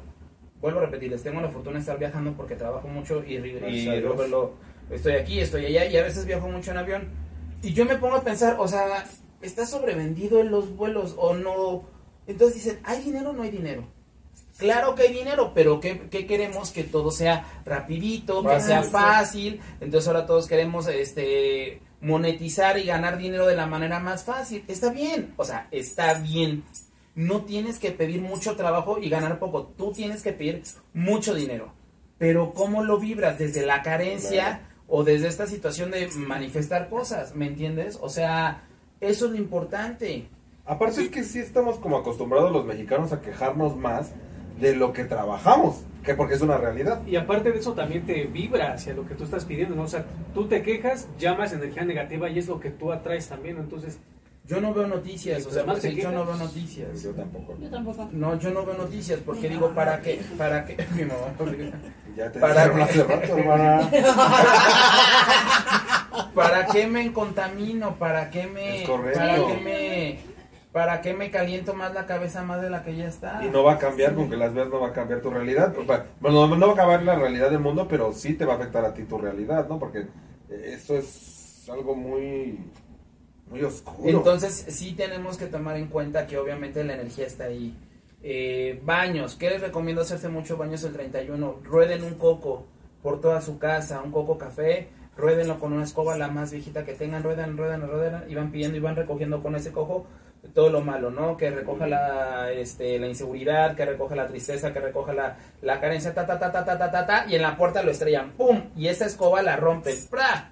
vuelvo 0.61 0.80
a 0.80 0.84
repetirles, 0.84 1.24
tengo 1.24 1.39
la 1.41 1.49
fortuna 1.49 1.76
de 1.76 1.80
estar 1.80 1.97
viajando 1.97 2.34
porque 2.34 2.55
trabajo 2.55 2.88
mucho 2.89 3.24
y, 3.26 3.36
y, 3.36 3.99
lo- 4.01 4.51
estoy 4.91 5.13
aquí, 5.13 5.39
estoy 5.39 5.65
allá 5.65 5.86
y 5.86 5.97
a 5.97 6.03
veces 6.03 6.26
viajo 6.26 6.47
mucho 6.49 6.71
en 6.71 6.78
avión. 6.78 7.07
Y 7.61 7.74
yo 7.74 7.86
me 7.86 7.95
pongo 7.95 8.15
a 8.17 8.24
pensar, 8.24 8.57
o 8.59 8.67
sea, 8.67 9.05
¿está 9.41 9.65
sobrevendido 9.65 10.39
en 10.41 10.51
los 10.51 10.76
vuelos 10.76 11.15
o 11.17 11.34
no? 11.34 11.84
Entonces 12.28 12.55
dicen, 12.63 12.80
¿hay 12.84 13.01
dinero 13.01 13.30
o 13.30 13.34
no 13.34 13.43
hay 13.43 13.51
dinero? 13.51 13.86
Claro 14.57 14.93
que 14.95 15.03
hay 15.03 15.13
dinero, 15.13 15.51
pero 15.55 15.79
¿qué, 15.79 16.07
qué 16.11 16.27
queremos? 16.27 16.71
Que 16.71 16.83
todo 16.83 17.09
sea 17.11 17.45
rapidito, 17.65 18.43
que 18.43 18.59
sea 18.61 18.83
fácil. 18.83 19.59
Entonces 19.81 20.07
ahora 20.07 20.25
todos 20.25 20.47
queremos 20.47 20.87
este 20.87 21.81
monetizar 22.01 22.77
y 22.77 22.83
ganar 22.85 23.17
dinero 23.17 23.47
de 23.47 23.55
la 23.55 23.65
manera 23.65 23.99
más 23.99 24.23
fácil. 24.23 24.63
Está 24.67 24.91
bien, 24.91 25.33
o 25.37 25.43
sea, 25.45 25.67
está 25.71 26.15
bien. 26.15 26.63
No 27.15 27.41
tienes 27.45 27.79
que 27.79 27.91
pedir 27.91 28.21
mucho 28.21 28.55
trabajo 28.55 28.99
y 28.99 29.09
ganar 29.09 29.39
poco. 29.39 29.63
Tú 29.77 29.91
tienes 29.91 30.21
que 30.21 30.33
pedir 30.33 30.63
mucho 30.93 31.33
dinero. 31.33 31.73
Pero 32.17 32.53
¿cómo 32.53 32.83
lo 32.83 32.99
vibras? 32.99 33.39
¿Desde 33.39 33.65
la 33.65 33.81
carencia 33.81 34.43
Claro. 34.43 34.63
o 34.87 35.03
desde 35.03 35.27
esta 35.27 35.47
situación 35.47 35.91
de 35.91 36.07
manifestar 36.09 36.89
cosas? 36.89 37.35
¿Me 37.35 37.47
entiendes? 37.47 37.97
O 38.01 38.09
sea, 38.09 38.63
eso 39.01 39.25
es 39.25 39.31
lo 39.31 39.37
importante. 39.37 40.27
Aparte 40.65 41.03
es 41.03 41.09
que 41.09 41.23
sí 41.23 41.39
estamos 41.39 41.77
como 41.77 41.97
acostumbrados 41.97 42.51
los 42.51 42.65
mexicanos 42.65 43.11
a 43.11 43.21
quejarnos 43.21 43.75
más 43.75 44.11
de 44.59 44.75
lo 44.75 44.93
que 44.93 45.03
trabajamos, 45.05 45.81
que 46.03 46.13
porque 46.13 46.35
es 46.35 46.41
una 46.41 46.57
realidad. 46.57 47.01
Y 47.05 47.15
aparte 47.15 47.51
de 47.51 47.59
eso 47.59 47.73
también 47.73 48.05
te 48.05 48.25
vibra 48.25 48.73
hacia 48.73 48.93
lo 48.93 49.07
que 49.07 49.15
tú 49.15 49.23
estás 49.23 49.45
pidiendo, 49.45 49.75
¿no? 49.75 49.83
O 49.83 49.87
sea, 49.87 50.05
tú 50.33 50.47
te 50.47 50.61
quejas, 50.61 51.07
llamas 51.17 51.53
energía 51.53 51.83
negativa 51.85 52.29
y 52.29 52.39
es 52.39 52.47
lo 52.47 52.59
que 52.59 52.69
tú 52.69 52.91
atraes 52.91 53.27
también, 53.27 53.57
¿no? 53.57 53.63
Entonces, 53.63 53.99
Yo 54.45 54.59
no 54.59 54.73
veo 54.73 54.87
noticias, 54.87 55.45
o 55.45 55.51
sea, 55.51 55.59
además 55.59 55.77
porque 55.79 55.95
se 55.95 56.01
yo 56.01 56.11
no 56.11 56.25
veo 56.25 56.35
noticias. 56.35 57.01
Yo 57.01 57.11
tampoco. 57.11 57.57
Yo 57.61 57.69
tampoco. 57.69 58.09
No, 58.11 58.37
yo 58.37 58.51
no 58.51 58.65
veo 58.65 58.75
noticias 58.77 59.21
porque 59.25 59.47
digo, 59.47 59.69
¿para 59.73 60.01
qué? 60.01 60.19
¿Para 60.37 60.65
qué? 60.65 60.75
Mi 60.95 61.03
mamá. 61.05 61.33
Ya 62.17 62.29
te 62.29 62.39
Para 62.41 62.65
hermana. 62.65 63.89
¿Para 66.35 66.65
qué 66.67 66.87
me 66.87 67.13
contamino? 67.13 67.95
¿Para 67.95 68.29
qué 68.29 68.47
me 68.47 68.81
Es 68.81 68.89
correcto. 68.89 69.19
para 69.19 69.35
qué 69.35 69.61
me 69.63 70.32
para 70.74 71.01
qué 71.01 71.13
me 71.13 71.30
caliento 71.30 71.76
más 71.76 71.93
la 71.93 72.07
cabeza 72.07 72.41
más 72.41 72.59
de 72.59 72.71
la 72.71 72.84
que 72.84 72.95
ya 72.95 73.07
está? 73.07 73.45
Y 73.45 73.49
no 73.49 73.63
va 73.63 73.74
a 73.74 73.78
cambiar, 73.78 74.15
con 74.15 74.28
que 74.28 74.36
las 74.36 74.53
veas 74.55 74.69
no 74.69 74.82
va 74.82 74.89
a 74.89 74.93
cambiar 74.93 75.21
tu 75.21 75.30
realidad. 75.30 75.74
Bueno, 76.19 76.47
no, 76.47 76.55
no 76.57 76.67
va 76.67 76.74
a 76.74 76.76
cambiar 76.76 77.03
la 77.03 77.15
realidad 77.15 77.51
del 77.51 77.59
mundo, 77.59 77.88
pero 77.88 78.11
sí 78.11 78.34
te 78.34 78.43
va 78.43 78.53
a 78.53 78.55
afectar 78.57 78.84
a 78.84 78.93
ti 78.93 79.03
tu 79.03 79.19
realidad, 79.19 79.69
¿no? 79.69 79.78
Porque 79.78 80.07
eso 80.49 80.97
es 80.97 81.69
algo 81.71 81.95
muy, 81.95 82.59
muy 83.51 83.61
oscuro. 83.61 84.09
Entonces 84.09 84.65
sí 84.69 84.93
tenemos 84.93 85.38
que 85.38 85.45
tomar 85.45 85.78
en 85.78 85.88
cuenta 85.88 86.26
que 86.26 86.39
obviamente 86.39 86.84
la 86.84 86.95
energía 86.95 87.28
está 87.28 87.45
ahí. 87.45 87.78
Eh, 88.24 88.82
baños, 88.84 89.36
¿qué 89.36 89.51
les 89.51 89.61
recomiendo 89.61 90.01
hacerse 90.01 90.28
muchos 90.28 90.57
baños 90.57 90.84
el 90.84 90.93
31? 90.93 91.59
Rueden 91.63 92.03
un 92.03 92.15
coco 92.15 92.65
por 93.03 93.21
toda 93.21 93.41
su 93.41 93.59
casa, 93.59 94.01
un 94.01 94.11
coco 94.11 94.39
café, 94.39 94.88
ruédenlo 95.15 95.59
con 95.59 95.71
una 95.71 95.84
escoba 95.84 96.17
la 96.17 96.30
más 96.30 96.51
viejita 96.51 96.84
que 96.84 96.93
tengan, 96.93 97.21
ruedan, 97.21 97.57
ruedan, 97.57 97.88
ruedan, 97.88 98.24
y 98.28 98.34
van 98.34 98.51
pidiendo 98.51 98.78
y 98.78 98.80
van 98.80 98.95
recogiendo 98.95 99.43
con 99.43 99.55
ese 99.55 99.71
cojo 99.71 100.07
todo 100.53 100.69
lo 100.69 100.81
malo, 100.81 101.09
¿no? 101.09 101.37
Que 101.37 101.49
recoja 101.49 101.87
la, 101.87 102.51
este, 102.51 102.99
la 102.99 103.07
inseguridad, 103.07 103.75
que 103.75 103.85
recoja 103.85 104.15
la 104.15 104.27
tristeza, 104.27 104.73
que 104.73 104.79
recoja 104.79 105.13
la, 105.13 105.37
la 105.61 105.79
carencia, 105.79 106.13
ta, 106.13 106.25
ta, 106.25 106.37
ta, 106.37 106.51
ta, 106.51 106.65
ta, 106.65 106.77
ta, 106.77 106.91
ta, 106.91 107.05
ta, 107.05 107.25
y 107.27 107.35
en 107.35 107.41
la 107.41 107.55
puerta 107.55 107.81
lo 107.83 107.91
estrellan, 107.91 108.31
¡pum! 108.31 108.61
Y 108.75 108.87
esa 108.87 109.05
escoba 109.05 109.41
la 109.41 109.55
rompen, 109.55 109.95
¡pra! 110.09 110.51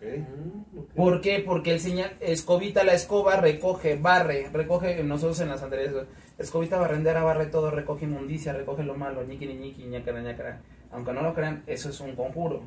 Mm. 0.00 0.94
¿Por 0.94 1.20
qué? 1.20 1.42
Porque 1.44 1.72
el 1.72 1.80
señal, 1.80 2.16
escobita 2.20 2.84
la 2.84 2.92
escoba, 2.92 3.36
recoge, 3.36 3.96
barre, 3.96 4.48
recoge, 4.52 5.02
nosotros 5.02 5.40
en 5.40 5.48
las 5.48 5.62
anteriores, 5.62 6.06
escobita 6.38 6.78
barrendera, 6.78 7.22
barre 7.22 7.46
todo, 7.46 7.70
recoge 7.70 8.04
inmundicia, 8.04 8.52
recoge 8.52 8.84
lo 8.84 8.94
malo, 8.94 9.24
ñiqui, 9.24 9.46
ni 9.46 9.54
ñiqui, 9.54 9.84
ñacara, 9.84 10.20
ñacara. 10.20 10.60
Aunque 10.92 11.12
no 11.12 11.22
lo 11.22 11.34
crean, 11.34 11.62
eso 11.66 11.90
es 11.90 12.00
un 12.00 12.14
conjuro. 12.14 12.62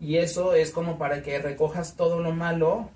Y 0.00 0.16
eso 0.16 0.54
es 0.54 0.70
como 0.70 0.98
para 0.98 1.22
que 1.22 1.38
recojas 1.38 1.94
todo 1.94 2.20
lo 2.20 2.32
malo 2.32 2.90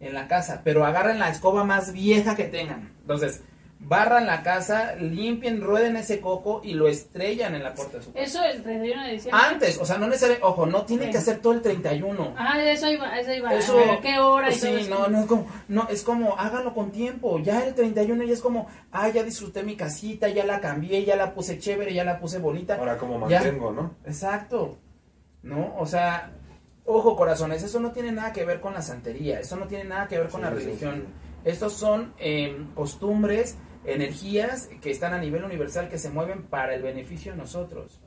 en 0.00 0.14
la 0.14 0.28
casa, 0.28 0.60
pero 0.64 0.84
agarren 0.84 1.18
la 1.18 1.28
escoba 1.30 1.64
más 1.64 1.92
vieja 1.92 2.36
que 2.36 2.44
tengan. 2.44 2.92
Entonces, 3.00 3.42
barran 3.80 4.26
la 4.26 4.42
casa, 4.42 4.96
limpien, 4.96 5.60
rueden 5.60 5.96
ese 5.96 6.20
coco 6.20 6.60
y 6.64 6.74
lo 6.74 6.88
estrellan 6.88 7.54
en 7.54 7.62
la 7.62 7.74
puerta 7.74 7.98
de 7.98 8.02
su 8.04 8.12
casa. 8.12 8.24
Eso 8.24 8.42
el 8.44 8.62
31 8.64 9.04
de 9.04 9.12
diciembre. 9.12 9.40
Antes, 9.48 9.78
o 9.78 9.84
sea, 9.84 9.98
no 9.98 10.06
necesariamente, 10.08 10.44
ojo, 10.46 10.66
no 10.66 10.82
tienen 10.84 11.06
Sí. 11.06 11.12
que 11.12 11.18
hacer 11.18 11.38
todo 11.38 11.52
el 11.52 11.62
31. 11.62 12.34
Ah, 12.36 12.60
eso 12.60 12.90
iba, 12.90 13.18
eso 13.20 13.32
iba. 13.32 13.54
Eso, 13.54 13.78
¿A 13.78 14.00
qué 14.00 14.18
hora? 14.18 14.50
y 14.52 14.58
todo 14.58 14.70
sí, 14.70 14.76
eso? 14.80 14.90
no, 14.90 15.08
no 15.08 15.20
es 15.20 15.26
como, 15.26 15.46
no, 15.68 15.88
es 15.88 16.02
como, 16.02 16.36
háganlo 16.38 16.74
con 16.74 16.90
tiempo, 16.90 17.38
ya 17.38 17.64
el 17.64 17.74
31 17.74 18.24
ya 18.24 18.32
es 18.32 18.40
como, 18.40 18.66
ah, 18.90 19.08
ya 19.10 19.22
disfruté 19.22 19.62
mi 19.62 19.76
casita, 19.76 20.28
ya 20.28 20.44
la 20.44 20.60
cambié, 20.60 21.04
ya 21.04 21.14
la 21.14 21.32
puse 21.32 21.58
chévere, 21.60 21.94
ya 21.94 22.02
la 22.04 22.18
puse 22.18 22.38
bonita. 22.38 22.74
Ahora 22.76 22.98
como 22.98 23.28
Ya. 23.28 23.40
mantengo, 23.40 23.70
¿no? 23.72 23.94
Exacto, 24.04 24.76
¿no? 25.44 25.74
O 25.78 25.86
sea, 25.86 26.32
ojo 26.88 27.14
corazones, 27.14 27.62
eso 27.62 27.78
no 27.80 27.92
tiene 27.92 28.10
nada 28.12 28.32
que 28.32 28.44
ver 28.44 28.60
con 28.60 28.74
la 28.74 28.82
santería, 28.82 29.38
eso 29.40 29.56
no 29.56 29.66
tiene 29.66 29.84
nada 29.84 30.08
que 30.08 30.18
ver 30.18 30.28
con 30.28 30.40
Sí, 30.40 30.44
la 30.46 30.50
sí, 30.52 30.64
religión. 30.64 31.04
sí. 31.06 31.12
Estos 31.44 31.74
son 31.74 32.14
eh, 32.18 32.56
costumbres, 32.74 33.56
energías 33.84 34.68
que 34.80 34.90
están 34.90 35.14
a 35.14 35.18
nivel 35.18 35.44
universal 35.44 35.88
que 35.88 35.98
se 35.98 36.10
mueven 36.10 36.42
para 36.44 36.74
el 36.74 36.82
beneficio 36.82 37.32
de 37.32 37.38
nosotros. 37.38 38.00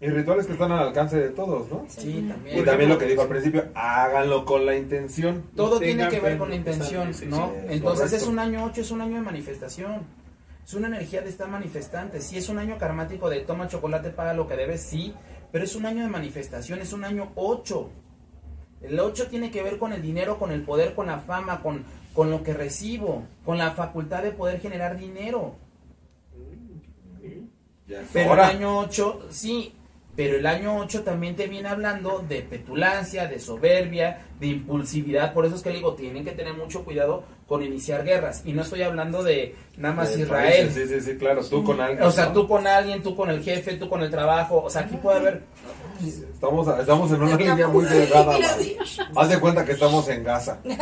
Y 0.00 0.08
rituales 0.08 0.46
que 0.46 0.54
están 0.54 0.72
al 0.72 0.80
alcance 0.88 1.16
de 1.16 1.28
todos, 1.28 1.70
¿no? 1.70 1.84
Sí, 1.88 2.26
también. 2.28 2.58
Y 2.58 2.62
también 2.62 2.88
lo 2.90 2.98
que 2.98 3.06
dijo 3.06 3.22
al 3.22 3.28
principio, 3.28 3.66
háganlo 3.74 4.44
con 4.44 4.66
la 4.66 4.74
intención. 4.74 5.44
Todo 5.54 5.78
tiene 5.78 6.08
que 6.08 6.18
ver 6.18 6.38
con 6.38 6.48
la 6.50 6.56
intención. 6.56 7.12
¿no? 7.28 7.52
Entonces 7.68 7.80
correcto. 7.80 8.16
es 8.16 8.26
un 8.26 8.38
año 8.40 8.64
8, 8.64 8.80
es 8.80 8.90
un 8.90 9.00
año 9.00 9.14
de 9.14 9.20
manifestación. 9.20 10.02
Es 10.66 10.74
una 10.74 10.88
energía 10.88 11.20
de 11.22 11.28
estar 11.28 11.48
manifestante. 11.48 12.20
Si 12.20 12.36
es 12.36 12.48
un 12.48 12.58
año 12.58 12.78
karmático 12.78 13.30
de 13.30 13.40
toma 13.40 13.68
chocolate, 13.68 14.10
paga 14.10 14.34
lo 14.34 14.48
que 14.48 14.56
debes, 14.56 14.82
sí. 14.82 15.14
Pero 15.52 15.64
es 15.64 15.76
un 15.76 15.86
año 15.86 16.02
de 16.02 16.08
manifestación, 16.08 16.80
es 16.80 16.92
un 16.92 17.04
año 17.04 17.30
8. 17.36 17.90
El 18.82 18.98
8 18.98 19.28
tiene 19.28 19.50
que 19.50 19.62
ver 19.62 19.78
con 19.78 19.92
el 19.92 20.02
dinero, 20.02 20.38
con 20.38 20.50
el 20.50 20.62
poder, 20.62 20.94
con 20.94 21.06
la 21.06 21.20
fama, 21.20 21.62
con, 21.62 21.84
con 22.14 22.30
lo 22.30 22.42
que 22.42 22.52
recibo, 22.52 23.24
con 23.44 23.58
la 23.58 23.72
facultad 23.72 24.22
de 24.22 24.32
poder 24.32 24.60
generar 24.60 24.96
dinero. 24.96 25.54
Es 27.88 28.08
Pero 28.12 28.34
el 28.34 28.40
año 28.40 28.78
8, 28.78 29.26
sí, 29.30 29.74
Pero 30.14 30.36
el 30.36 30.44
año 30.46 30.76
8 30.78 31.04
también 31.04 31.36
te 31.36 31.46
viene 31.46 31.70
hablando 31.70 32.22
de 32.28 32.42
petulancia, 32.42 33.26
de 33.26 33.40
soberbia, 33.40 34.26
de 34.38 34.48
impulsividad. 34.48 35.32
Por 35.32 35.46
eso 35.46 35.54
es 35.56 35.62
que 35.62 35.70
le 35.70 35.76
digo, 35.76 35.94
tienen 35.94 36.22
que 36.22 36.32
tener 36.32 36.52
mucho 36.52 36.84
cuidado 36.84 37.24
con 37.48 37.62
iniciar 37.62 38.04
guerras. 38.04 38.42
Y 38.44 38.52
no 38.52 38.60
estoy 38.60 38.82
hablando 38.82 39.22
de 39.22 39.54
nada 39.78 39.94
más 39.94 40.14
De 40.14 40.20
Israel. 40.22 40.66
países, 40.66 40.90
Sí, 40.90 41.00
sí, 41.00 41.12
sí, 41.12 41.16
claro, 41.16 41.42
tú 41.42 41.64
con 41.64 41.80
alguien. 41.80 42.02
O 42.02 42.10
sea, 42.10 42.26
¿no? 42.26 42.32
tú 42.34 42.46
con 42.46 42.66
alguien, 42.66 43.02
tú 43.02 43.16
con 43.16 43.30
el 43.30 43.42
jefe, 43.42 43.76
tú 43.76 43.88
con 43.88 44.02
el 44.02 44.10
trabajo. 44.10 44.62
O 44.62 44.68
sea, 44.70 44.82
aquí 44.82 44.96
puede 44.96 45.18
haber... 45.18 45.42
Estamos, 46.34 46.68
estamos 46.78 47.10
en 47.12 47.22
una 47.22 47.36
línea 47.36 47.68
muy 47.68 47.84
delgada. 47.86 48.36
Haz 49.16 49.28
de 49.30 49.40
cuenta 49.40 49.64
que 49.64 49.72
estamos 49.72 50.06
en 50.08 50.24
Gaza. 50.24 50.58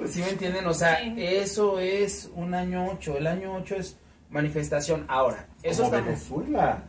¿Sí 0.08 0.20
me 0.20 0.30
entienden? 0.30 0.66
O 0.66 0.74
sea, 0.74 0.98
Sí. 0.98 1.14
eso 1.18 1.78
es 1.78 2.30
un 2.34 2.54
año 2.54 2.88
8. 2.92 3.16
El 3.18 3.26
año 3.26 3.54
8 3.54 3.76
es 3.76 3.96
manifestación. 4.30 5.04
Ahora, 5.08 5.46
eso 5.62 5.84
está... 5.84 6.00
Venezuela. 6.00 6.82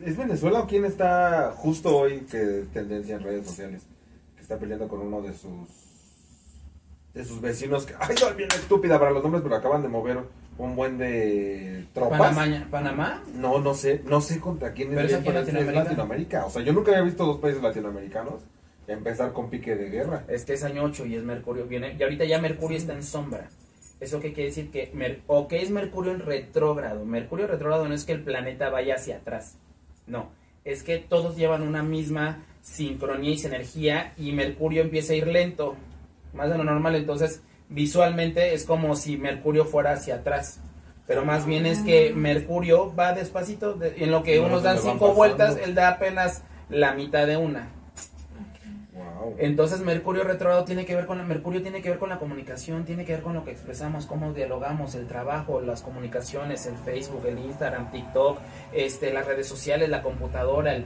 ¿Es 0.00 0.16
Venezuela 0.16 0.60
o 0.60 0.66
quién 0.66 0.84
está 0.84 1.52
justo 1.56 1.96
hoy 1.96 2.20
que 2.30 2.64
tendencia 2.72 3.16
en 3.16 3.22
redes 3.22 3.46
sociales? 3.46 3.82
Que 4.36 4.42
está 4.42 4.56
peleando 4.58 4.86
con 4.88 5.00
uno 5.00 5.20
de 5.22 5.34
sus 5.34 5.68
de 7.14 7.24
sus 7.24 7.40
vecinos 7.40 7.86
que 7.86 7.94
ay 7.98 8.16
soy 8.16 8.36
bien 8.36 8.50
estúpida 8.54 8.98
para 8.98 9.10
los 9.10 9.22
nombres 9.22 9.42
pero 9.42 9.56
acaban 9.56 9.80
de 9.82 9.88
mover 9.88 10.18
un 10.58 10.76
buen 10.76 10.98
de 10.98 11.86
tropas 11.94 12.18
Panamá, 12.36 12.66
Panamá. 12.70 13.22
no 13.34 13.58
no 13.58 13.74
sé 13.74 14.02
no 14.04 14.20
sé 14.20 14.38
contra 14.38 14.72
quién 14.72 14.90
Pero 14.90 15.00
es 15.08 15.16
pero 15.24 15.40
Latinoamérica. 15.40 15.84
Latinoamérica 15.84 16.46
o 16.46 16.50
sea 16.50 16.62
yo 16.62 16.72
nunca 16.74 16.92
había 16.92 17.02
visto 17.04 17.24
dos 17.24 17.38
países 17.38 17.62
latinoamericanos 17.62 18.42
empezar 18.88 19.32
con 19.32 19.50
pique 19.50 19.76
de 19.76 19.90
guerra 19.90 20.24
Es 20.28 20.44
que 20.44 20.54
es 20.54 20.64
año 20.64 20.82
8 20.84 21.06
y 21.06 21.16
es 21.16 21.22
Mercurio. 21.22 21.66
Viene, 21.66 21.94
y 21.98 22.02
ahorita 22.02 22.24
ya 22.24 22.40
Mercurio 22.40 22.76
está 22.76 22.94
en 22.94 23.02
sombra. 23.02 23.48
¿Eso 24.00 24.20
qué 24.20 24.32
quiere 24.32 24.50
decir? 24.50 24.70
Que 24.70 24.90
Mer- 24.94 25.22
o 25.26 25.48
que 25.48 25.60
es 25.62 25.70
Mercurio 25.70 26.12
en 26.12 26.20
retrógrado. 26.20 27.04
Mercurio 27.04 27.46
retrógrado 27.46 27.88
no 27.88 27.94
es 27.94 28.04
que 28.04 28.12
el 28.12 28.22
planeta 28.22 28.70
vaya 28.70 28.94
hacia 28.94 29.16
atrás. 29.16 29.58
No. 30.06 30.30
Es 30.64 30.82
que 30.82 30.98
todos 30.98 31.36
llevan 31.36 31.62
una 31.62 31.82
misma 31.82 32.44
sincronía 32.60 33.30
y 33.32 33.38
sinergia 33.38 34.12
y 34.16 34.32
Mercurio 34.32 34.82
empieza 34.82 35.12
a 35.12 35.16
ir 35.16 35.26
lento. 35.26 35.76
Más 36.32 36.50
de 36.50 36.58
lo 36.58 36.64
normal. 36.64 36.94
Entonces, 36.94 37.42
visualmente 37.68 38.54
es 38.54 38.64
como 38.64 38.94
si 38.94 39.16
Mercurio 39.16 39.64
fuera 39.64 39.92
hacia 39.92 40.16
atrás. 40.16 40.60
Pero 41.06 41.24
más 41.24 41.46
bien 41.46 41.64
es 41.64 41.80
que 41.80 42.12
Mercurio 42.14 42.94
va 42.94 43.14
despacito. 43.14 43.72
de- 43.74 43.94
en 44.04 44.10
lo 44.10 44.22
que 44.22 44.38
No, 44.38 44.46
unos 44.46 44.62
dan 44.62 44.76
cinco 44.78 44.92
pasando. 44.98 45.14
vueltas, 45.14 45.56
él 45.64 45.74
da 45.74 45.88
apenas 45.88 46.44
la 46.68 46.92
mitad 46.92 47.26
de 47.26 47.36
una. 47.38 47.70
Wow 49.18 49.34
Entonces 49.38 49.80
Mercurio 49.80 50.24
retrógrado 50.24 50.64
tiene 50.64 50.84
que 50.86 50.94
ver 50.94 51.06
con 51.06 51.18
la 51.18 51.24
Mercurio 51.24 51.62
tiene 51.62 51.82
que 51.82 51.90
ver 51.90 51.98
con 51.98 52.08
la 52.08 52.18
comunicación, 52.18 52.84
tiene 52.84 53.04
que 53.04 53.12
ver 53.12 53.22
con 53.22 53.34
lo 53.34 53.44
que 53.44 53.50
expresamos, 53.50 54.06
cómo 54.06 54.32
dialogamos, 54.32 54.94
el 54.94 55.06
trabajo, 55.06 55.60
las 55.60 55.82
comunicaciones, 55.82 56.66
el 56.66 56.76
Facebook, 56.76 57.26
el 57.26 57.38
Instagram, 57.38 57.90
TikTok, 57.90 58.38
este, 58.72 59.12
las 59.12 59.26
redes 59.26 59.46
sociales, 59.46 59.88
la 59.88 60.02
computadora. 60.02 60.74
el- 60.76 60.84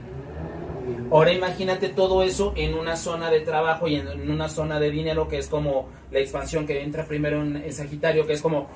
Ahora 1.11 1.31
imagínate 1.31 1.89
todo 1.89 2.23
eso 2.23 2.53
en 2.57 2.73
una 2.73 2.95
zona 2.97 3.29
de 3.29 3.39
trabajo 3.41 3.87
y 3.87 3.95
en, 3.95 4.07
en 4.07 4.29
una 4.29 4.49
zona 4.49 4.79
de 4.79 4.89
dinero 4.91 5.27
que 5.27 5.37
es 5.37 5.47
como 5.47 5.87
la 6.11 6.19
expansión 6.19 6.65
que 6.65 6.81
entra 6.81 7.05
primero 7.05 7.41
en, 7.41 7.55
en 7.55 7.71
Sagitario, 7.71 8.25
que 8.27 8.33
es 8.33 8.41
como 8.41 8.67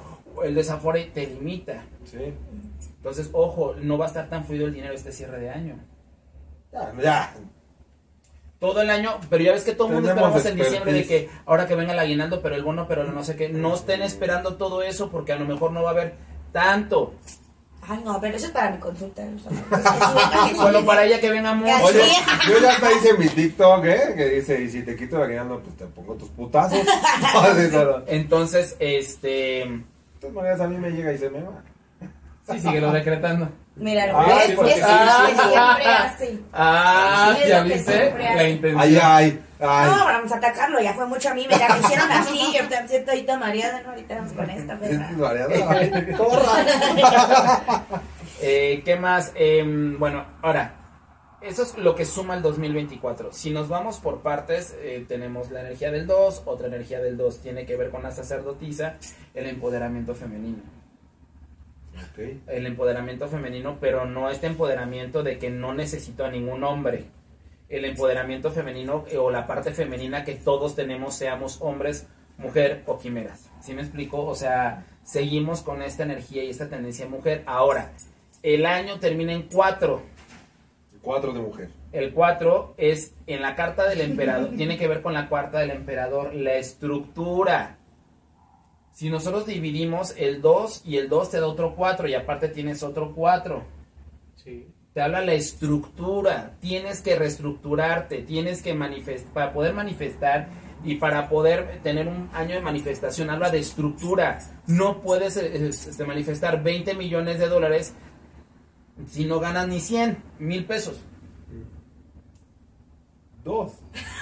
el 0.44 0.56
desafore 0.56 1.06
te 1.14 1.26
limita. 1.28 1.84
sí 2.06 2.34
Entonces, 2.98 3.30
ojo, 3.34 3.76
no 3.82 3.98
va 3.98 4.06
a 4.06 4.08
estar 4.08 4.30
tan 4.30 4.46
fluido 4.46 4.68
el 4.68 4.74
dinero 4.74 4.94
este 4.94 5.12
cierre 5.12 5.40
de 5.40 5.50
año. 5.50 5.76
ya, 6.72 6.94
ya. 7.02 7.34
Todo 8.60 8.82
el 8.82 8.90
año, 8.90 9.20
pero 9.30 9.44
ya 9.44 9.52
ves 9.52 9.64
que 9.64 9.74
todo 9.74 9.88
el 9.88 9.94
mundo 9.96 10.10
esperamos 10.10 10.46
en 10.46 10.56
diciembre 10.56 10.94
de 10.94 11.00
expertise. 11.00 11.30
que 11.30 11.40
ahora 11.46 11.68
que 11.68 11.76
venga 11.76 11.94
el 11.94 12.00
aguinaldo, 12.00 12.42
pero 12.42 12.56
el 12.56 12.64
bono, 12.64 12.88
pero 12.88 13.04
no 13.04 13.24
sé 13.24 13.36
qué, 13.36 13.50
no 13.50 13.76
estén 13.76 14.02
esperando 14.02 14.56
todo 14.56 14.82
eso 14.82 15.10
porque 15.10 15.34
a 15.34 15.38
lo 15.38 15.46
mejor 15.46 15.72
no 15.72 15.84
va 15.84 15.90
a 15.90 15.94
haber 15.94 16.16
tanto. 16.52 17.14
Ay, 17.90 18.02
no, 18.04 18.20
pero 18.20 18.36
eso 18.36 18.48
es 18.48 18.52
para 18.52 18.72
mi 18.72 18.80
consulta. 18.80 19.22
o 19.24 19.40
sea, 19.40 19.52
es 19.52 19.64
que 19.64 19.76
sí, 19.76 20.18
es 20.18 20.50
que 20.50 20.56
sí. 20.56 20.62
Bueno, 20.62 20.86
para 20.86 21.06
ella 21.06 21.22
que 21.22 21.30
venga. 21.30 21.58
Ya 21.66 21.84
Oye, 21.84 22.02
yo 22.50 22.60
ya 22.60 22.72
hasta 22.72 22.92
hice 22.92 23.14
mi 23.18 23.30
TikTok, 23.30 23.86
¿eh? 23.86 24.14
Que 24.16 24.30
dice, 24.30 24.62
y 24.62 24.70
si 24.70 24.84
te 24.84 24.96
quito 24.98 25.18
el 25.18 25.24
aguinaldo, 25.24 25.62
pues 25.62 25.78
te 25.78 25.86
pongo 25.86 26.16
tus 26.16 26.28
putazos. 26.30 26.80
Solo. 27.72 28.04
Entonces, 28.08 28.76
este, 28.80 29.30
De 29.30 29.84
todas 30.20 30.36
maneras, 30.36 30.60
a 30.60 30.68
mí 30.68 30.78
me 30.78 30.90
llega 30.92 31.14
y 31.14 31.18
se 31.18 31.30
me 31.30 31.42
va. 31.42 31.64
sí, 32.52 32.60
síguelo 32.60 32.92
decretando. 32.92 33.50
Mira, 33.80 34.06
Ah, 34.14 34.26
es, 34.40 34.46
sí, 34.46 34.52
es, 34.52 34.56
porque- 34.58 34.72
es 34.74 34.80
lo 34.80 34.86
que 35.28 35.34
siempre 35.36 35.86
hace. 35.86 36.40
Ah, 36.54 37.36
es 37.42 37.48
ya 37.48 37.60
lo 37.60 37.64
viste 37.66 37.94
siempre 37.94 38.24
la 38.36 38.50
intención. 38.50 38.82
Ay, 38.82 39.00
ay, 39.02 39.44
ay. 39.60 39.86
No, 39.90 40.06
vamos 40.06 40.32
a 40.32 40.36
atacarlo, 40.38 40.80
ya 40.80 40.94
fue 40.94 41.06
mucho 41.06 41.30
a 41.30 41.34
mí, 41.34 41.48
mira, 41.52 41.68
me 41.74 41.80
hicieron 41.80 42.12
así, 42.12 42.40
yo 42.54 42.60
ahorita 42.64 42.88
siento 42.88 43.12
ahorita 43.12 43.38
mareada, 43.38 43.82
no, 43.84 43.90
ahorita 43.92 44.16
vamos 44.16 44.34
con 44.34 44.50
esta, 44.50 44.74
Es 44.74 44.80
¿verdad? 45.20 46.18
Corra. 46.18 47.84
Eh, 48.42 48.84
¿Qué 48.86 48.96
más? 48.96 49.32
Em, 49.34 49.98
bueno, 49.98 50.24
ahora, 50.44 50.76
eso 51.42 51.64
es 51.64 51.76
lo 51.78 51.96
que 51.96 52.06
suma 52.06 52.36
el 52.36 52.44
2024. 52.44 53.32
Si 53.34 53.50
nos 53.50 53.68
vamos 53.68 53.98
por 54.00 54.22
partes, 54.22 54.76
eh, 54.80 55.06
tenemos 55.08 55.50
la 55.50 55.62
energía 55.62 55.90
del 55.90 56.06
2, 56.06 56.44
otra 56.46 56.68
energía 56.68 57.00
del 57.00 57.18
2 57.18 57.40
tiene 57.42 57.66
que 57.66 57.76
ver 57.76 57.90
con 57.90 58.04
la 58.04 58.12
sacerdotisa, 58.12 58.98
el 59.34 59.48
empoderamiento 59.48 60.14
femenino. 60.14 60.62
El 62.48 62.66
empoderamiento 62.66 63.28
femenino, 63.28 63.78
pero 63.80 64.06
no 64.06 64.30
este 64.30 64.48
empoderamiento 64.48 65.24
de 65.24 65.38
que 65.38 65.50
no 65.50 65.74
necesito 65.74 66.26
a 66.26 66.32
ningún 66.32 66.64
hombre. 66.64 67.06
El 67.70 67.86
empoderamiento 67.86 68.52
femenino 68.52 69.06
eh, 69.10 69.18
o 69.18 69.30
la 69.30 69.46
parte 69.46 69.72
femenina 69.74 70.24
que 70.24 70.36
todos 70.36 70.76
tenemos, 70.76 71.16
seamos 71.16 71.62
hombres, 71.62 72.08
mujer 72.38 72.84
o 72.86 72.98
quimeras. 72.98 73.50
¿Sí 73.62 73.74
me 73.74 73.82
explico? 73.82 74.26
O 74.26 74.36
sea, 74.36 74.86
seguimos 75.04 75.62
con 75.62 75.82
esta 75.82 76.04
energía 76.04 76.44
y 76.44 76.50
esta 76.50 76.70
tendencia 76.70 77.08
mujer. 77.08 77.44
Ahora, 77.46 77.92
el 78.44 78.66
año 78.66 79.00
termina 79.00 79.34
en 79.34 79.44
4. 79.44 80.02
Cuatro 81.02 81.34
de 81.34 81.40
mujer. 81.40 81.70
El 81.92 82.14
4 82.14 82.76
es 82.78 83.14
en 83.28 83.42
la 83.42 83.56
carta 83.56 83.88
del 83.88 84.02
emperador, 84.02 84.56
tiene 84.56 84.78
que 84.78 84.88
ver 84.88 85.02
con 85.02 85.14
la 85.14 85.30
cuarta 85.30 85.60
del 85.60 85.72
emperador, 85.72 86.34
la 86.34 86.56
estructura. 86.56 87.78
Si 88.98 89.12
nosotros 89.12 89.46
dividimos 89.46 90.16
el 90.18 90.42
2 90.42 90.82
y 90.84 90.98
el 90.98 91.08
2 91.08 91.30
te 91.30 91.40
da 91.40 91.46
otro 91.46 91.76
4 91.76 92.08
y 92.08 92.16
aparte 92.16 92.48
tienes 92.48 92.82
otro 92.82 93.14
4. 93.14 93.64
Sí. 94.44 94.74
Te 94.92 95.02
habla 95.02 95.22
la 95.22 95.34
estructura, 95.34 96.58
tienes 96.62 97.02
que 97.02 97.16
reestructurarte, 97.16 98.24
tienes 98.24 98.64
que 98.64 98.74
manifestar, 98.74 99.32
para 99.34 99.54
poder 99.54 99.76
manifestar 99.76 100.48
y 100.84 100.96
para 100.96 101.30
poder 101.30 101.80
tener 101.84 102.08
un 102.08 102.28
año 102.34 102.56
de 102.56 102.62
manifestación, 102.62 103.30
habla 103.30 103.52
de 103.52 103.60
estructura. 103.60 104.40
No 104.66 105.00
puedes 105.04 105.38
eh, 105.38 105.68
este, 105.68 106.04
manifestar 106.04 106.64
20 106.64 106.96
millones 106.96 107.38
de 107.38 107.50
dólares 107.50 107.94
si 109.08 109.26
no 109.26 109.40
ganas 109.40 109.68
ni 109.68 109.80
100 109.80 110.18
mil 110.40 110.66
pesos. 110.66 111.00
Dos. 113.48 113.72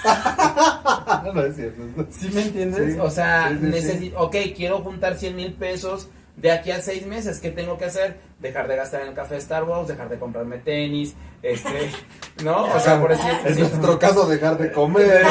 no 1.34 1.42
es 1.44 1.56
cierto. 1.56 2.06
¿Sí 2.10 2.30
me 2.32 2.42
entiendes? 2.42 2.94
Sí, 2.94 3.00
o 3.00 3.10
sea, 3.10 3.48
sí, 3.48 3.58
sí, 3.60 3.66
necesito, 3.66 4.20
ok, 4.20 4.36
quiero 4.54 4.78
juntar 4.78 5.16
100 5.16 5.34
mil 5.34 5.52
pesos 5.54 6.08
de 6.36 6.52
aquí 6.52 6.70
a 6.70 6.80
seis 6.80 7.04
meses. 7.04 7.40
¿Qué 7.40 7.50
tengo 7.50 7.76
que 7.76 7.86
hacer? 7.86 8.20
Dejar 8.38 8.68
de 8.68 8.76
gastar 8.76 9.02
en 9.02 9.08
el 9.08 9.14
café 9.14 9.40
Starbucks, 9.40 9.88
dejar 9.88 10.08
de 10.08 10.20
comprarme 10.20 10.58
tenis, 10.58 11.16
este, 11.42 11.90
¿no? 12.44 12.66
O 12.72 12.78
sea, 12.78 13.00
por 13.00 13.10
decir, 13.10 13.32
En 13.44 13.58
nuestro 13.58 13.98
caso, 13.98 14.26
dejar 14.28 14.58
de 14.58 14.70
comer. 14.70 15.26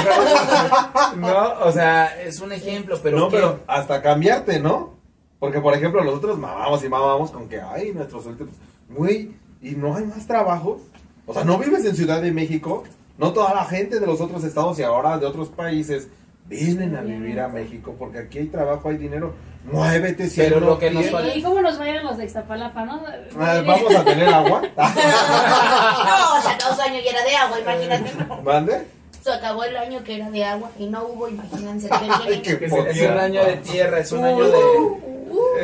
no, 1.15 1.59
o 1.61 1.71
sea, 1.71 2.21
es 2.21 2.41
un 2.41 2.51
ejemplo, 2.51 2.99
pero 3.01 3.17
no, 3.17 3.29
¿qué? 3.29 3.37
pero 3.37 3.59
hasta 3.65 4.01
cambiarte, 4.01 4.59
¿no? 4.59 4.95
Porque, 5.39 5.61
por 5.61 5.73
ejemplo, 5.73 6.03
nosotros 6.03 6.37
mamamos 6.37 6.83
y 6.83 6.89
mamamos 6.89 7.31
con 7.31 7.47
que, 7.47 7.61
ay, 7.61 7.93
nuestros 7.93 8.25
últimos. 8.25 8.55
Güey, 8.89 9.31
¿y 9.61 9.71
no 9.71 9.95
hay 9.95 10.03
más 10.03 10.27
trabajo? 10.27 10.81
O 11.25 11.33
sea, 11.33 11.45
¿no 11.45 11.57
vives 11.57 11.85
en 11.85 11.95
Ciudad 11.95 12.21
de 12.21 12.33
México? 12.33 12.83
No 13.17 13.31
toda 13.33 13.53
la 13.53 13.65
gente 13.65 13.99
de 13.99 14.05
los 14.05 14.19
otros 14.19 14.43
estados 14.43 14.77
y 14.79 14.83
ahora 14.83 15.17
de 15.17 15.25
otros 15.25 15.49
países 15.49 16.09
vienen 16.47 16.95
a 16.95 17.01
vivir 17.01 17.39
a 17.39 17.47
México 17.47 17.95
porque 17.97 18.19
aquí 18.19 18.39
hay 18.39 18.47
trabajo, 18.47 18.89
hay 18.89 18.97
dinero. 18.97 19.33
Muévete, 19.71 20.29
si 20.29 20.41
Pero 20.41 20.59
lo 20.59 20.77
que 20.77 20.91
nos 20.91 21.05
¿Y 21.35 21.41
cómo 21.41 21.59
nos 21.61 21.79
vayan 21.79 22.05
los 22.05 22.17
de 22.17 22.25
Iztapalapa, 22.25 22.85
no? 22.85 23.01
Ah, 23.39 23.63
Vamos 23.65 23.95
a 23.95 24.03
tener 24.03 24.29
agua. 24.29 24.61
No, 24.75 26.41
se 26.41 26.49
acabó 26.49 26.75
su 26.75 26.81
año 26.81 26.99
y 26.99 27.07
era 27.07 27.23
de 27.23 27.35
agua, 27.35 27.59
imagínate. 27.59 28.11
¿Mande? 28.43 28.87
Se 29.23 29.31
acabó 29.31 29.63
el 29.63 29.75
año 29.75 30.03
que 30.03 30.17
era 30.17 30.29
de 30.29 30.45
agua 30.45 30.69
y 30.77 30.85
no 30.85 31.03
hubo, 31.05 31.27
imagínense. 31.27 31.89
Es, 32.35 33.01
un 33.01 33.17
año 33.17 33.43
de 33.43 33.57
tierra, 33.57 33.99
es 33.99 34.11
un 34.11 34.23
año 34.23 34.43
de... 34.43 34.59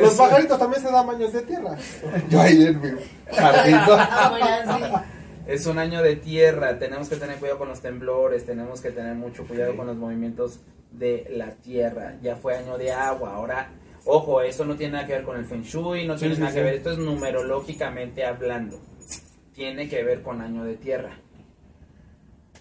Los 0.00 0.12
es- 0.12 0.18
pajaritos 0.18 0.58
también 0.58 0.82
se 0.82 0.90
dan 0.90 1.06
baños 1.06 1.32
de 1.32 1.42
tierra. 1.42 1.76
Yo 2.28 2.40
ahí 2.40 2.66
en 2.66 2.80
mi 2.80 2.88
jardín. 3.32 3.78
Es 5.46 5.66
un 5.66 5.78
año 5.78 6.02
de 6.02 6.16
tierra, 6.16 6.78
tenemos 6.78 7.08
que 7.08 7.16
tener 7.16 7.36
cuidado 7.38 7.58
con 7.58 7.68
los 7.68 7.80
temblores, 7.80 8.46
tenemos 8.46 8.80
que 8.80 8.90
tener 8.90 9.14
mucho 9.16 9.44
cuidado 9.46 9.76
con 9.76 9.86
los 9.86 9.96
movimientos 9.96 10.60
de 10.92 11.26
la 11.30 11.50
tierra. 11.56 12.16
Ya 12.22 12.36
fue 12.36 12.56
año 12.56 12.78
de 12.78 12.92
agua, 12.92 13.34
ahora, 13.34 13.70
ojo, 14.04 14.40
esto 14.40 14.64
no 14.64 14.76
tiene 14.76 14.92
nada 14.94 15.06
que 15.06 15.14
ver 15.14 15.24
con 15.24 15.36
el 15.36 15.44
feng 15.44 15.62
shui, 15.62 16.06
no 16.06 16.14
tiene 16.16 16.36
sí, 16.36 16.40
nada 16.40 16.52
sí. 16.52 16.58
que 16.58 16.64
ver, 16.64 16.74
esto 16.74 16.92
es 16.92 16.98
numerológicamente 16.98 18.24
hablando. 18.24 18.78
Tiene 19.52 19.88
que 19.88 20.02
ver 20.04 20.22
con 20.22 20.40
año 20.40 20.64
de 20.64 20.76
tierra. 20.76 21.18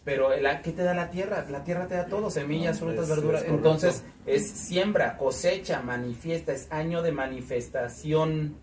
Pero, 0.03 0.35
la, 0.37 0.63
¿qué 0.63 0.71
te 0.71 0.81
da 0.81 0.95
la 0.95 1.11
tierra? 1.11 1.45
La 1.51 1.63
tierra 1.63 1.85
te 1.87 1.93
da 1.93 2.07
todo, 2.07 2.31
semillas, 2.31 2.81
No, 2.81 2.87
frutas, 2.87 3.03
es- 3.07 3.15
verduras. 3.15 3.43
es. 3.43 3.49
Entonces, 3.49 4.03
es 4.25 4.49
siembra, 4.49 5.15
cosecha, 5.17 5.83
manifiesta, 5.83 6.51
es 6.53 6.67
año 6.71 7.03
de 7.03 7.11
manifestación. 7.11 8.55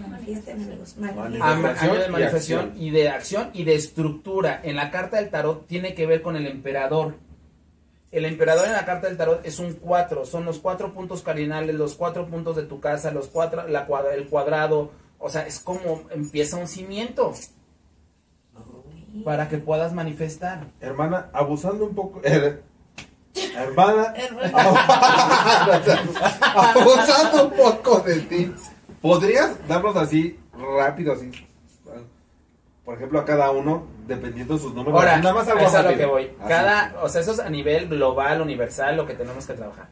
Manifiesten, 0.00 0.62
amigos. 0.62 0.96
Manifiesten. 0.96 1.38
ma- 1.38 1.52
Manifestación 1.52 1.90
año 1.90 2.00
de 2.00 2.06
y 2.06 2.10
manifestación 2.12 2.72
y 2.76 2.90
de 2.90 3.08
acción 3.08 3.50
y 3.52 3.64
de 3.64 3.74
estructura. 3.74 4.60
En 4.62 4.76
la 4.76 4.90
carta 4.90 5.16
del 5.16 5.30
tarot 5.30 5.66
tiene 5.66 5.94
que 5.94 6.06
ver 6.06 6.22
con 6.22 6.36
el 6.36 6.46
emperador. 6.46 7.14
El 8.12 8.24
emperador 8.24 8.66
en 8.66 8.72
la 8.72 8.84
carta 8.84 9.08
del 9.08 9.16
tarot 9.16 9.44
es 9.44 9.58
un 9.58 9.74
4, 9.74 10.24
son 10.24 10.44
los 10.44 10.58
cuatro 10.58 10.92
puntos 10.94 11.22
cardinales, 11.22 11.74
los 11.74 11.94
cuatro 11.94 12.26
puntos 12.26 12.56
de 12.56 12.62
tu 12.62 12.80
casa, 12.80 13.10
los 13.10 13.28
cuatro, 13.28 13.66
la 13.68 13.86
cuadra- 13.86 14.14
el 14.14 14.26
cuadrado, 14.28 14.92
o 15.18 15.28
sea, 15.28 15.46
es 15.46 15.58
como 15.58 16.02
empieza 16.10 16.56
un 16.56 16.68
cimiento 16.68 17.32
para 19.24 19.48
que 19.48 19.58
puedas 19.58 19.92
manifestar. 19.92 20.68
Hermana, 20.80 21.28
abusando 21.32 21.84
un 21.84 21.94
poco. 21.94 22.20
her- 22.22 22.62
hermana, 23.56 24.14
abusando 26.54 27.44
un 27.46 27.50
poco 27.52 28.00
de 28.00 28.20
ti. 28.20 28.54
¿Podrías 29.06 29.68
darnos 29.68 29.96
así, 29.96 30.38
rápido, 30.76 31.12
así? 31.12 31.30
Por 32.84 32.96
ejemplo, 32.96 33.18
a 33.18 33.24
cada 33.24 33.50
uno, 33.50 33.86
dependiendo 34.06 34.54
de 34.54 34.60
sus 34.60 34.74
números. 34.74 34.98
Ahora, 34.98 35.18
nada 35.18 35.34
más 35.34 35.48
algo 35.48 35.66
es 35.66 35.74
a 35.74 35.82
lo 35.82 35.96
que 35.96 36.06
voy. 36.06 36.24
Así. 36.24 36.48
Cada, 36.48 36.94
o 37.02 37.08
sea, 37.08 37.20
eso 37.20 37.32
es 37.32 37.40
a 37.40 37.48
nivel 37.48 37.88
global, 37.88 38.40
universal, 38.40 38.96
lo 38.96 39.06
que 39.06 39.14
tenemos 39.14 39.46
que 39.46 39.54
trabajar. 39.54 39.88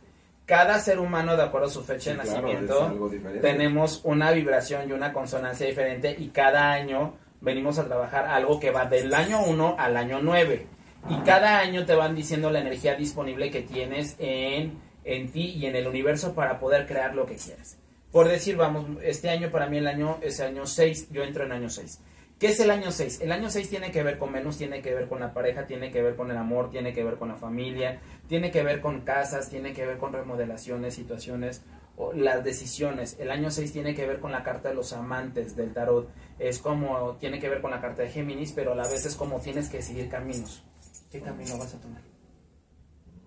Cada 0.47 0.79
ser 0.79 0.99
humano, 0.99 1.37
de 1.37 1.43
acuerdo 1.43 1.69
a 1.69 1.71
su 1.71 1.83
fecha 1.83 2.11
Sí, 2.11 2.11
de 2.11 2.17
nacimiento, 2.17 3.11
es 3.13 3.41
tenemos 3.41 4.01
una 4.05 4.31
vibración 4.33 4.89
y 4.89 4.93
una 4.93 5.13
consonancia 5.13 5.67
diferente 5.67 6.15
y 6.19 6.29
cada 6.29 6.73
año 6.73 7.15
venimos 7.41 7.79
a 7.79 7.85
trabajar 7.85 8.27
algo 8.27 8.61
que 8.61 8.71
va 8.71 8.85
del 8.87 9.15
año 9.15 9.43
1 9.45 9.77
al 9.79 9.97
año 9.97 10.21
9. 10.23 10.67
Y 11.09 11.17
cada 11.21 11.59
año 11.59 11.85
te 11.85 11.95
van 11.95 12.15
diciendo 12.15 12.51
la 12.51 12.61
energía 12.61 12.95
disponible 12.95 13.51
que 13.51 13.63
tienes 13.63 14.17
en, 14.19 14.79
en 15.05 15.31
ti 15.31 15.53
y 15.57 15.67
en 15.67 15.77
el 15.77 15.87
universo 15.87 16.35
para 16.35 16.59
poder 16.59 16.87
crear 16.87 17.15
lo 17.15 17.27
que 17.27 17.37
quieres. 17.37 17.79
Por 18.15 18.29
decir, 18.29 18.57
vamos, 18.57 18.87
este 19.03 19.29
año 19.29 19.51
para 19.51 19.67
mí 19.67 19.79
el 19.79 19.89
año 19.89 20.19
es 20.23 20.39
año 20.39 20.67
6, 20.67 21.09
yo 21.11 21.25
entro 21.25 21.43
en 21.43 21.51
año 21.51 21.69
6. 21.69 21.99
¿Qué 22.39 22.47
es 22.47 22.61
el 22.61 22.71
año 22.71 22.93
6? 22.93 23.21
El 23.23 23.33
año 23.33 23.51
6 23.51 23.69
tiene 23.69 23.91
que 23.91 24.05
ver 24.05 24.19
con 24.19 24.33
Venus, 24.33 24.57
tiene 24.57 24.83
que 24.83 24.95
ver 24.95 25.09
con 25.09 25.19
la 25.19 25.35
pareja, 25.35 25.67
tiene 25.67 25.91
que 25.91 26.01
ver 26.01 26.15
con 26.15 26.31
el 26.31 26.37
amor, 26.37 26.71
tiene 26.71 26.93
que 26.93 27.03
ver 27.03 27.17
con 27.17 27.31
la 27.31 27.35
familia, 27.35 28.01
tiene 28.29 28.53
que 28.53 28.63
ver 28.63 28.81
con 28.81 29.01
casas, 29.01 29.51
tiene 29.51 29.73
que 29.73 29.85
ver 29.85 29.99
con 29.99 30.13
remodelaciones, 30.13 30.95
situaciones, 30.95 31.63
o 31.97 32.13
las 32.13 32.45
decisiones. 32.45 33.17
El 33.19 33.33
año 33.33 33.51
6 33.51 33.73
tiene 33.73 33.97
que 33.97 34.07
ver 34.07 34.21
con 34.21 34.31
la 34.31 34.45
carta 34.45 34.69
de 34.69 34.77
los 34.77 34.93
amantes 34.93 35.57
del 35.57 35.73
tarot. 35.73 36.09
Es 36.39 36.61
como, 36.61 37.17
tiene 37.17 37.41
que 37.41 37.49
ver 37.49 37.61
con 37.61 37.73
la 37.73 37.81
carta 37.81 38.03
de 38.03 38.11
Géminis, 38.11 38.53
pero 38.53 38.75
a 38.75 38.77
la 38.77 38.87
vez 38.87 39.05
es 39.07 39.17
como 39.17 39.41
tienes 39.41 39.69
que 39.69 39.83
seguir 39.83 40.09
caminos. 40.09 40.63
¿Qué 41.11 41.21
camino 41.21 41.59
vas 41.59 41.75
a 41.75 41.81
tomar? 41.81 42.03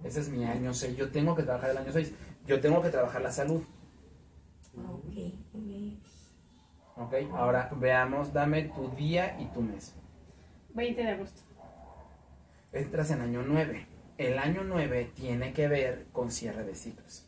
Ese 0.06 0.22
es 0.22 0.30
mi 0.30 0.46
año 0.46 0.74
6. 0.74 0.96
Yo 0.96 1.10
tengo 1.12 1.36
que 1.36 1.44
trabajar 1.44 1.72
el 1.72 1.78
año 1.78 1.92
6. 1.92 2.14
Yo 2.46 2.62
tengo 2.62 2.82
que 2.82 2.88
trabajar 2.88 3.22
la 3.22 3.34
salud. 3.34 3.62
Ok. 6.98 7.14
Ahora 7.34 7.70
veamos, 7.76 8.34
dame 8.34 8.64
tu 8.64 8.90
día 8.90 9.38
y 9.40 9.46
tu 9.48 9.62
mes. 9.62 9.94
20 10.74 11.02
de 11.02 11.10
agosto. 11.10 11.42
Entras 12.74 13.12
en 13.12 13.22
año 13.22 13.44
9. 13.46 13.88
El 14.18 14.40
año 14.40 14.64
9 14.64 15.12
tiene 15.16 15.54
que 15.54 15.68
ver 15.68 16.08
con 16.12 16.32
cierre 16.32 16.64
de 16.64 16.74
ciclos. 16.76 17.26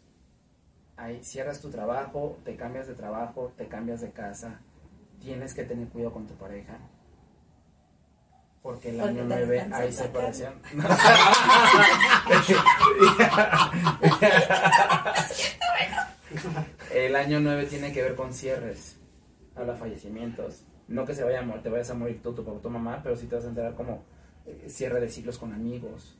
Ahí 0.97 1.23
cierras 1.23 1.61
tu 1.61 1.69
trabajo, 1.69 2.39
te 2.43 2.55
cambias 2.55 2.87
de 2.87 2.95
trabajo, 2.95 3.53
te 3.55 3.67
cambias 3.67 4.01
de 4.01 4.11
casa. 4.11 4.59
Tienes 5.21 5.53
que 5.53 5.63
tener 5.63 5.87
cuidado 5.87 6.13
con 6.13 6.25
tu 6.25 6.33
pareja. 6.33 6.77
Porque 8.61 8.89
el 8.89 8.97
Porque 8.97 9.11
año 9.11 9.27
te 9.27 9.35
9 9.35 9.61
alcanza 9.61 9.83
hay 9.83 9.91
separación. 9.91 10.53
el 16.93 17.15
año 17.15 17.39
9 17.39 17.65
tiene 17.65 17.93
que 17.93 18.01
ver 18.01 18.15
con 18.15 18.33
cierres. 18.33 18.97
Habla 19.55 19.75
fallecimientos. 19.75 20.63
No 20.87 21.05
que 21.05 21.13
se 21.13 21.23
vaya 21.23 21.39
a 21.39 21.43
morir, 21.43 21.61
te 21.61 21.69
vayas 21.69 21.89
a 21.91 21.93
morir 21.93 22.21
tú, 22.21 22.33
tu 22.33 22.43
papá, 22.43 22.59
tu 22.61 22.69
mamá, 22.69 23.01
pero 23.03 23.15
sí 23.15 23.27
te 23.27 23.35
vas 23.35 23.45
a 23.45 23.49
enterar 23.49 23.75
como 23.75 24.03
eh, 24.45 24.65
cierre 24.67 24.99
de 24.99 25.09
ciclos 25.09 25.37
con 25.37 25.53
amigos, 25.53 26.17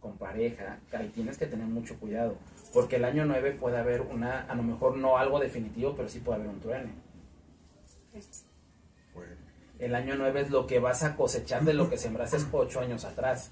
con 0.00 0.18
pareja. 0.18 0.80
Ahí 0.92 1.08
tienes 1.08 1.38
que 1.38 1.46
tener 1.46 1.66
mucho 1.66 1.98
cuidado. 1.98 2.36
Porque 2.74 2.96
el 2.96 3.04
año 3.04 3.24
9 3.24 3.52
puede 3.52 3.78
haber 3.78 4.02
una, 4.02 4.42
a 4.42 4.54
lo 4.54 4.62
mejor 4.62 4.96
no 4.96 5.16
algo 5.16 5.40
definitivo, 5.40 5.94
pero 5.96 6.08
sí 6.08 6.20
puede 6.20 6.40
haber 6.40 6.50
un 6.50 6.60
truene. 6.60 6.92
Bueno. 9.14 9.32
El 9.78 9.94
año 9.94 10.14
9 10.16 10.42
es 10.42 10.50
lo 10.50 10.66
que 10.66 10.78
vas 10.78 11.02
a 11.02 11.16
cosechar 11.16 11.64
de 11.64 11.74
lo 11.74 11.88
que 11.88 11.96
sembraste 11.96 12.38
8 12.52 12.80
años 12.80 13.04
atrás. 13.04 13.50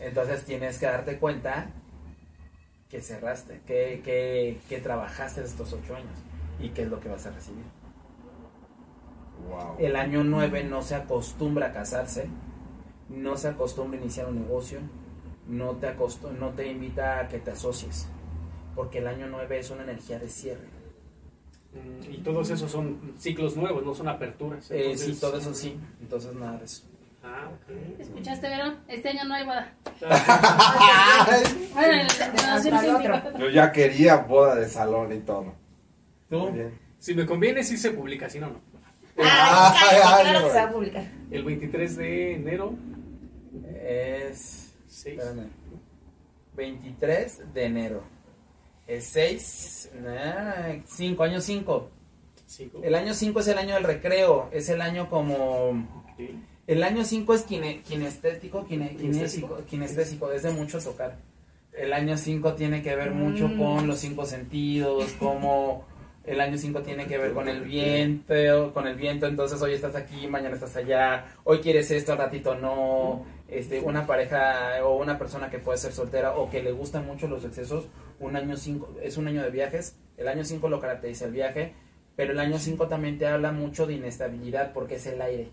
Entonces 0.00 0.44
tienes 0.44 0.78
que 0.78 0.86
darte 0.86 1.18
cuenta 1.18 1.70
que 2.94 3.00
cerraste, 3.02 3.60
que, 3.66 4.00
que, 4.04 4.56
que 4.68 4.78
trabajaste 4.78 5.42
estos 5.42 5.72
8 5.72 5.96
años 5.96 6.16
y 6.60 6.68
qué 6.68 6.82
es 6.82 6.88
lo 6.88 7.00
que 7.00 7.08
vas 7.08 7.26
a 7.26 7.32
recibir. 7.32 7.64
Wow. 9.50 9.74
El 9.80 9.96
año 9.96 10.22
9 10.22 10.62
no 10.62 10.80
se 10.80 10.94
acostumbra 10.94 11.66
a 11.66 11.72
casarse, 11.72 12.28
no 13.08 13.36
se 13.36 13.48
acostumbra 13.48 13.98
a 13.98 14.02
iniciar 14.02 14.28
un 14.28 14.42
negocio, 14.42 14.78
no 15.48 15.72
te, 15.72 15.92
no 16.38 16.50
te 16.50 16.68
invita 16.70 17.18
a 17.18 17.26
que 17.26 17.40
te 17.40 17.50
asocies, 17.50 18.06
porque 18.76 18.98
el 18.98 19.08
año 19.08 19.26
9 19.28 19.58
es 19.58 19.70
una 19.70 19.82
energía 19.82 20.20
de 20.20 20.28
cierre. 20.28 20.68
Mm, 21.72 22.12
Y 22.12 22.18
todos 22.18 22.48
esos 22.50 22.70
son 22.70 23.14
ciclos 23.18 23.56
nuevos, 23.56 23.84
no 23.84 23.92
son 23.92 24.06
aperturas. 24.06 24.70
Eh, 24.70 24.84
Entonces- 24.92 25.14
sí, 25.16 25.20
todo 25.20 25.36
eso 25.38 25.52
sí, 25.52 25.76
entonces 26.00 26.32
nada 26.36 26.58
de 26.58 26.64
eso. 26.66 26.84
Ah, 27.24 27.48
ok. 27.50 28.00
¿Escuchaste, 28.00 28.48
Vero? 28.48 28.74
Este 28.86 29.08
año 29.08 29.24
no 29.24 29.34
hay 29.34 29.44
boda. 29.44 29.72
Bueno, 31.74 32.08
síndico. 32.60 33.38
Yo 33.38 33.48
ya 33.48 33.72
quería 33.72 34.16
boda 34.16 34.56
de 34.56 34.68
salón 34.68 35.12
y 35.12 35.20
todo. 35.20 35.54
¿Tú? 36.28 36.50
Si 36.98 37.14
me 37.14 37.26
conviene, 37.26 37.62
sí 37.64 37.76
se 37.76 37.90
publica, 37.90 38.28
si 38.28 38.38
no, 38.38 38.48
no. 38.48 38.60
Ah, 39.18 39.74
Ay, 39.76 39.98
ay, 40.04 40.22
claro 40.24 40.46
que 40.46 40.52
se 40.52 40.56
va 40.58 40.64
a 40.64 40.72
publicar. 40.72 41.04
El 41.30 41.44
23 41.44 41.96
de 41.96 42.34
enero, 42.34 42.74
Es... 43.82 44.74
6. 44.88 45.18
Espérame. 45.18 45.48
23 46.56 47.54
de 47.54 47.64
enero. 47.64 48.02
Es 48.86 49.04
6... 49.06 49.90
5, 50.86 51.22
año 51.22 51.40
5. 51.40 51.90
El 52.82 52.94
año 52.94 53.14
5 53.14 53.40
es 53.40 53.48
el 53.48 53.58
año 53.58 53.74
del 53.74 53.84
recreo, 53.84 54.48
es 54.52 54.68
el 54.68 54.80
año 54.80 55.08
como... 55.08 56.04
El 56.66 56.82
año 56.82 57.04
5 57.04 57.34
es 57.34 57.46
kine- 57.46 57.82
kinestético, 57.82 58.64
kinestésico, 59.66 60.32
es 60.32 60.42
de 60.42 60.50
mucho 60.50 60.78
tocar. 60.78 61.16
El 61.72 61.92
año 61.92 62.16
5 62.16 62.54
tiene 62.54 62.82
que 62.82 62.94
ver 62.96 63.10
mucho 63.10 63.48
Mm. 63.48 63.58
con 63.58 63.86
los 63.86 63.98
cinco 63.98 64.24
sentidos, 64.24 65.12
como 65.18 65.84
el 66.24 66.40
año 66.40 66.56
5 66.56 66.80
tiene 66.82 67.06
que 67.06 67.18
ver 67.18 67.32
con 67.32 67.48
el 67.48 67.62
viento, 67.62 68.72
con 68.72 68.86
el 68.86 68.94
viento, 68.96 69.26
entonces 69.26 69.60
hoy 69.60 69.74
estás 69.74 69.94
aquí, 69.96 70.26
mañana 70.26 70.54
estás 70.54 70.74
allá, 70.76 71.26
hoy 71.44 71.58
quieres 71.58 71.90
esto, 71.90 72.12
al 72.12 72.18
ratito 72.18 72.54
no, 72.54 73.26
este, 73.48 73.80
una 73.80 74.06
pareja 74.06 74.82
o 74.84 74.96
una 74.96 75.18
persona 75.18 75.50
que 75.50 75.58
puede 75.58 75.76
ser 75.78 75.92
soltera 75.92 76.36
o 76.36 76.48
que 76.48 76.62
le 76.62 76.72
gustan 76.72 77.04
mucho 77.04 77.28
los 77.28 77.44
excesos, 77.44 77.88
un 78.20 78.36
año 78.36 78.56
5 78.56 78.94
es 79.02 79.16
un 79.18 79.26
año 79.26 79.42
de 79.42 79.50
viajes, 79.50 79.96
el 80.16 80.28
año 80.28 80.44
5 80.44 80.68
lo 80.68 80.80
caracteriza 80.80 81.26
el 81.26 81.32
viaje, 81.32 81.74
pero 82.16 82.32
el 82.32 82.38
año 82.38 82.58
5 82.58 82.86
también 82.86 83.18
te 83.18 83.26
habla 83.26 83.50
mucho 83.52 83.86
de 83.86 83.94
inestabilidad 83.94 84.72
porque 84.72 84.94
es 84.94 85.06
el 85.08 85.20
aire. 85.20 85.50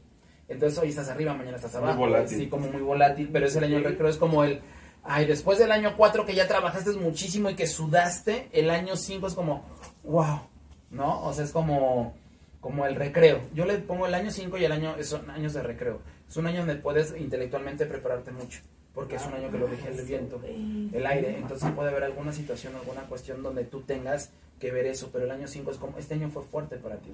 Entonces 0.52 0.78
hoy 0.78 0.90
estás 0.90 1.10
arriba, 1.10 1.34
mañana 1.34 1.56
estás 1.58 1.74
Muy 1.76 1.84
abajo, 1.84 2.00
volátil. 2.00 2.38
así 2.38 2.48
como 2.48 2.68
muy 2.70 2.82
volátil, 2.82 3.30
pero 3.32 3.46
es 3.46 3.56
el 3.56 3.64
año 3.64 3.76
del 3.76 3.86
recreo, 3.86 4.10
es 4.10 4.18
como 4.18 4.44
el, 4.44 4.62
ay, 5.04 5.26
después 5.26 5.58
del 5.60 5.72
año 5.72 5.96
4 5.96 6.26
que 6.26 6.36
ya 6.36 6.48
trabajaste 6.48 6.92
muchísimo 6.94 7.50
y 7.50 7.56
que 7.56 7.68
sudaste, 7.68 8.50
el 8.52 8.70
año 8.70 8.96
5 8.98 9.28
es 9.28 9.34
como, 9.34 9.64
wow, 10.04 10.42
¿no? 10.90 11.24
O 11.24 11.34
sea, 11.34 11.46
es 11.46 11.52
como, 11.52 12.14
como 12.60 12.86
el 12.86 12.96
recreo. 12.96 13.42
Yo 13.54 13.66
le 13.66 13.78
pongo 13.78 14.06
el 14.08 14.14
año 14.14 14.30
5 14.30 14.58
y 14.58 14.66
el 14.66 14.72
año, 14.74 14.96
son 15.04 15.30
años 15.32 15.54
de 15.54 15.64
recreo. 15.64 16.02
Es 16.30 16.36
un 16.38 16.48
año 16.48 16.60
donde 16.60 16.76
puedes 16.76 17.16
intelectualmente 17.18 17.86
prepararte 17.86 18.32
mucho, 18.32 18.60
porque 18.94 19.16
es 19.16 19.26
un 19.26 19.34
año 19.34 19.50
que 19.52 19.58
lo 19.58 19.68
rige 19.68 19.90
el 19.90 20.06
viento, 20.06 20.42
el 20.46 21.06
aire. 21.06 21.38
Entonces 21.38 21.72
puede 21.72 21.90
haber 21.92 22.04
alguna 22.04 22.34
situación, 22.34 22.76
alguna 22.76 23.02
cuestión 23.04 23.42
donde 23.44 23.64
tú 23.64 23.82
tengas 23.82 24.32
que 24.60 24.72
ver 24.72 24.86
eso, 24.86 25.10
pero 25.12 25.26
el 25.26 25.32
año 25.32 25.48
5 25.48 25.72
es 25.72 25.78
como, 25.78 25.98
este 25.98 26.14
año 26.14 26.30
fue 26.30 26.44
fuerte 26.44 26.78
para 26.78 26.98
ti, 26.98 27.12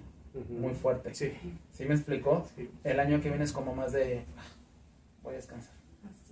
muy 0.50 0.74
fuerte. 0.74 1.14
Sí. 1.14 1.32
¿Sí 1.72 1.86
me 1.86 1.94
explicó? 1.96 2.46
Sí. 2.56 2.70
El 2.84 3.00
año 3.00 3.22
que 3.22 3.30
viene 3.30 3.44
es 3.46 3.54
como 3.54 3.74
más 3.74 3.94
de, 3.94 4.26
voy 5.24 5.34
a 5.34 5.38
descansar. 5.38 5.72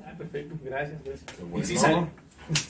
Ah, 0.06 0.14
perfecto, 0.18 0.56
gracias. 0.64 1.02
gracias. 1.04 1.26
Bueno. 1.40 1.58
Y 1.58 1.64
sí 1.66 1.78
sale. 1.78 2.06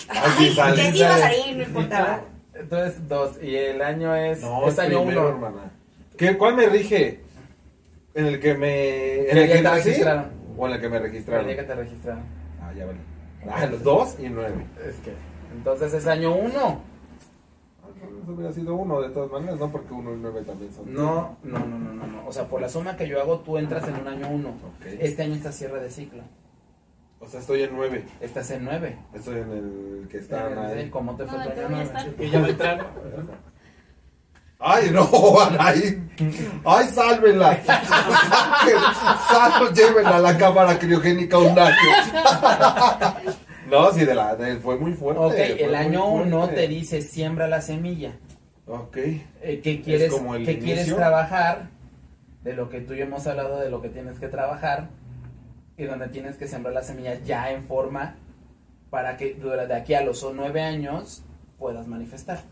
Así 0.10 0.54
sale. 0.54 0.76
Que 0.84 0.92
sí 0.92 0.98
iba 1.00 1.16
a 1.16 1.18
salir, 1.20 1.56
no 1.58 1.64
importaba. 1.64 2.22
Entonces, 2.54 3.08
dos, 3.10 3.42
y 3.42 3.56
el 3.56 3.82
año 3.82 4.16
es, 4.16 4.42
No, 4.42 4.68
es 4.68 4.78
año 4.80 5.00
primero, 5.00 5.22
1. 5.22 5.30
hermana. 5.30 5.72
¿Qué, 6.18 6.38
¿Cuál 6.38 6.56
me 6.56 6.68
rige? 6.68 7.20
¿En 8.14 8.26
el 8.28 8.40
que 8.40 8.54
me. 8.54 9.22
¿En 9.30 9.38
El 9.38 9.44
el 9.44 9.52
que 9.52 9.62
te 9.64 9.70
registraron. 9.72 10.26
¿O 10.58 10.68
en 10.68 10.74
el 10.74 10.80
que 10.82 10.88
me 10.90 10.98
El 10.98 11.04
registraron? 11.04 11.48
día 11.48 11.56
que 11.58 11.64
te 11.64 11.76
registraron. 11.76 12.24
Ya 12.76 12.86
vale. 12.86 13.00
Ah, 13.50 13.66
los 13.68 13.84
dos 13.84 14.16
y 14.20 14.28
nueve. 14.30 14.66
Es 14.88 14.96
que, 14.98 15.14
entonces 15.56 15.94
es 15.94 16.08
año 16.08 16.34
1. 16.36 16.52
Ah, 16.58 17.88
Eso 18.24 18.32
hubiera 18.34 18.52
sido 18.52 18.76
uno 18.76 19.02
de 19.02 19.10
todas 19.10 19.32
maneras, 19.32 19.60
¿no? 19.60 19.72
Porque 19.72 19.94
uno 19.94 20.14
y 20.14 20.18
nueve 20.20 20.42
también 20.42 20.74
son. 20.74 20.92
No, 20.94 21.38
no, 21.44 21.60
no, 21.60 21.78
no, 21.78 21.94
no, 21.94 22.08
no. 22.08 22.28
O 22.28 22.32
sea, 22.34 22.48
por 22.48 22.60
la 22.62 22.70
suma 22.70 22.98
que 22.98 23.08
yo 23.08 23.22
hago, 23.22 23.40
tú 23.40 23.58
entras 23.58 23.88
en 23.88 23.96
un 23.96 24.08
año 24.08 24.28
1. 24.30 24.50
Ok. 24.50 24.86
Este 25.00 25.24
año 25.24 25.36
estás 25.36 25.56
cierre 25.56 25.80
de 25.82 25.90
ciclo. 25.90 26.24
O 27.20 27.28
sea, 27.28 27.40
estoy 27.40 27.64
en 27.64 27.76
nueve. 27.76 28.06
Estás 28.20 28.52
en 28.52 28.66
9. 28.66 28.98
Estoy 29.14 29.40
en 29.40 29.52
el 29.52 30.08
que 30.10 30.18
está 30.18 30.68
ahí. 30.68 30.90
¿Cómo 30.90 31.16
te 31.16 31.26
fue 31.26 31.38
No, 31.38 31.44
te 31.46 31.52
año 31.52 31.56
voy 31.56 31.64
a 31.66 31.70
9? 31.70 31.84
estar. 31.84 32.16
Que 32.16 32.30
ya 32.30 32.40
va 32.40 32.46
a 32.46 32.50
entrar. 32.50 32.86
Ay, 34.60 34.90
no, 34.92 35.08
Anaí. 35.42 36.02
Ay, 36.66 36.88
sálvenla. 36.88 37.60
Sal, 39.30 39.74
llévenla 39.74 40.16
a 40.18 40.20
la 40.20 40.38
cámara 40.38 40.78
criogénica 40.80 41.38
un 41.38 41.58
año. 41.58 41.76
No, 43.70 43.92
sí, 43.92 44.06
de 44.06 44.14
la, 44.14 44.36
de- 44.36 44.58
fue 44.58 44.78
muy 44.78 44.94
fuerte. 44.94 45.20
Ok, 45.24 45.34
el 45.60 45.74
año. 45.74 46.06
1 46.06 46.50
te 46.50 46.68
dice 46.68 47.02
siembra 47.02 47.48
la 47.48 47.62
semilla. 47.62 48.12
Ok. 48.68 48.96
Eh, 48.98 49.60
¿Qué 49.64 49.82
quieres, 49.82 50.14
quieres 50.60 50.96
trabajar? 50.96 51.70
De 52.44 52.54
lo 52.54 52.70
que 52.70 52.82
tú 52.82 52.94
y 52.94 52.98
yo 53.00 53.06
hemos 53.06 53.26
hablado, 53.26 53.60
de 53.60 53.72
lo 53.72 53.82
que 53.82 53.90
tienes 53.90 54.20
que 54.20 54.28
trabajar. 54.28 54.90
Y 55.78 55.86
donde 55.86 56.08
tienes 56.10 56.36
que 56.38 56.48
sembrar 56.48 56.76
la 56.76 56.84
semilla 56.84 57.16
ya 57.26 57.50
en 57.50 57.64
forma 57.64 58.16
para 58.92 59.18
que 59.18 59.34
de 59.34 59.76
aquí 59.76 59.96
a 59.96 60.02
los 60.02 60.24
nueve 60.36 60.62
años 60.62 61.24
puedas 61.58 61.88
manifestar. 61.88 62.44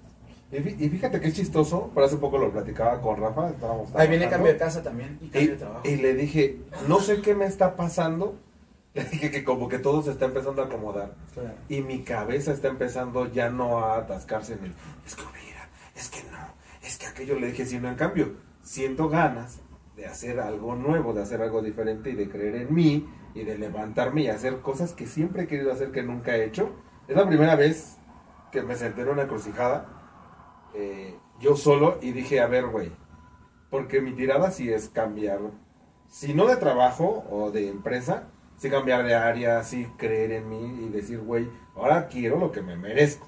Y 0.53 0.57
fí- 0.57 0.75
y 0.79 0.89
fíjate 0.89 1.19
que 1.19 1.27
es 1.29 1.33
chistoso, 1.33 1.89
por 1.93 2.03
hace 2.03 2.17
poco 2.17 2.37
lo 2.37 2.51
platicaba 2.51 3.01
con 3.01 3.19
Rafa, 3.19 3.49
estábamos 3.49 3.93
Ahí 3.95 4.07
viene 4.07 4.29
cambio 4.29 4.51
de 4.53 4.57
casa 4.59 4.83
también 4.83 5.17
y 5.21 5.25
y, 5.25 5.29
cambio 5.29 5.51
de 5.51 5.57
trabajo. 5.57 5.81
y 5.87 5.95
le 5.97 6.13
dije, 6.13 6.59
no 6.87 6.99
sé 6.99 7.21
qué 7.21 7.33
me 7.35 7.45
está 7.45 7.75
pasando. 7.75 8.35
Le 8.93 9.03
dije 9.05 9.31
que 9.31 9.43
como 9.43 9.67
que 9.67 9.79
todo 9.79 10.03
se 10.03 10.11
está 10.11 10.25
empezando 10.25 10.61
a 10.61 10.65
acomodar. 10.65 11.15
Claro. 11.33 11.55
Y 11.67 11.81
mi 11.81 12.03
cabeza 12.03 12.53
está 12.53 12.67
empezando 12.67 13.25
ya 13.31 13.49
no 13.49 13.79
a 13.79 13.97
atascarse 13.97 14.53
en 14.53 14.65
el, 14.65 14.73
es 15.05 15.15
que 15.15 15.23
hubiera, 15.23 15.67
es 15.95 16.09
que 16.09 16.19
no, 16.31 16.37
es 16.83 16.97
que 16.99 17.07
aquello 17.07 17.39
le 17.39 17.47
dije, 17.47 17.65
sino 17.65 17.89
en 17.89 17.95
cambio, 17.95 18.33
siento 18.61 19.09
ganas 19.09 19.61
de 19.95 20.05
hacer 20.05 20.39
algo 20.39 20.75
nuevo, 20.75 21.11
de 21.13 21.23
hacer 21.23 21.41
algo 21.41 21.63
diferente 21.63 22.11
y 22.11 22.13
de 22.15 22.29
creer 22.29 22.55
en 22.55 22.71
mí 22.73 23.09
y 23.33 23.43
de 23.43 23.57
levantarme 23.57 24.21
y 24.21 24.27
hacer 24.27 24.59
cosas 24.59 24.93
que 24.93 25.07
siempre 25.07 25.43
he 25.43 25.47
querido 25.47 25.71
hacer 25.71 25.89
que 25.91 26.03
nunca 26.03 26.35
he 26.37 26.45
hecho. 26.45 26.69
Es 27.07 27.15
la 27.17 27.25
primera 27.27 27.55
vez 27.55 27.97
que 28.51 28.61
me 28.61 28.75
senté 28.75 29.01
en 29.01 29.09
una 29.09 29.23
encrucijada, 29.23 30.02
eh, 30.73 31.15
yo 31.39 31.55
solo, 31.55 31.97
y 32.01 32.11
dije, 32.11 32.39
a 32.39 32.47
ver, 32.47 32.67
güey, 32.67 32.91
porque 33.69 34.01
mi 34.01 34.13
tirada 34.13 34.51
sí 34.51 34.71
es 34.71 34.89
cambiar, 34.89 35.39
si 36.07 36.33
no 36.33 36.45
de 36.45 36.57
trabajo 36.57 37.25
o 37.29 37.51
de 37.51 37.69
empresa, 37.69 38.27
sí 38.57 38.69
cambiar 38.69 39.03
de 39.03 39.15
área, 39.15 39.63
sí 39.63 39.87
creer 39.97 40.31
en 40.31 40.49
mí 40.49 40.85
y 40.85 40.89
decir, 40.89 41.19
güey, 41.19 41.49
ahora 41.75 42.07
quiero 42.07 42.37
lo 42.37 42.51
que 42.51 42.61
me 42.61 42.77
merezco. 42.77 43.27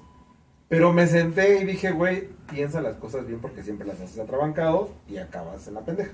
Pero 0.68 0.92
me 0.92 1.06
senté 1.06 1.60
y 1.60 1.64
dije, 1.64 1.92
güey, 1.92 2.28
piensa 2.50 2.80
las 2.80 2.96
cosas 2.96 3.26
bien 3.26 3.40
porque 3.40 3.62
siempre 3.62 3.86
las 3.86 4.00
haces 4.00 4.18
atrabancados 4.18 4.90
y 5.08 5.18
acabas 5.18 5.66
en 5.68 5.74
la 5.74 5.84
pendeja. 5.84 6.12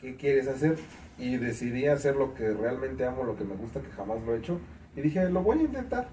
¿Qué 0.00 0.16
quieres 0.16 0.48
hacer? 0.48 0.78
Y 1.18 1.36
decidí 1.36 1.86
hacer 1.86 2.16
lo 2.16 2.34
que 2.34 2.50
realmente 2.52 3.04
amo, 3.04 3.24
lo 3.24 3.36
que 3.36 3.44
me 3.44 3.54
gusta, 3.54 3.80
que 3.80 3.90
jamás 3.90 4.20
lo 4.22 4.34
he 4.34 4.38
hecho. 4.38 4.60
Y 4.96 5.00
dije, 5.00 5.28
lo 5.30 5.42
voy 5.42 5.58
a 5.58 5.62
intentar. 5.62 6.08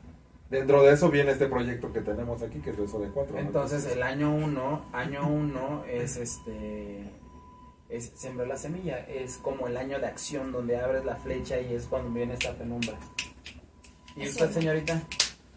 Dentro 0.50 0.84
de 0.84 0.94
eso 0.94 1.10
viene 1.10 1.32
este 1.32 1.48
proyecto 1.48 1.92
que 1.92 2.02
tenemos 2.02 2.42
aquí, 2.44 2.60
que 2.60 2.70
es 2.70 2.78
eso 2.78 3.00
de 3.00 3.10
cuatro. 3.10 3.36
¿no? 3.36 3.42
Entonces 3.42 3.86
el 3.88 4.04
año 4.04 4.34
1, 4.34 4.86
año 4.94 5.28
1 5.28 5.86
es 5.86 6.18
este 6.18 7.12
es 7.90 8.12
sembrar 8.16 8.48
la 8.48 8.58
semilla, 8.58 9.00
es 9.00 9.38
como 9.38 9.68
el 9.68 9.78
año 9.78 10.00
de 10.00 10.08
acción 10.08 10.52
donde 10.52 10.78
abres 10.78 11.06
la 11.06 11.16
flecha 11.16 11.60
y 11.60 11.74
es 11.74 11.86
cuando 11.86 12.12
viene 12.12 12.34
esta 12.34 12.54
penumbra. 12.54 12.98
¿Y 14.16 14.28
usted, 14.28 14.52
señorita? 14.52 15.02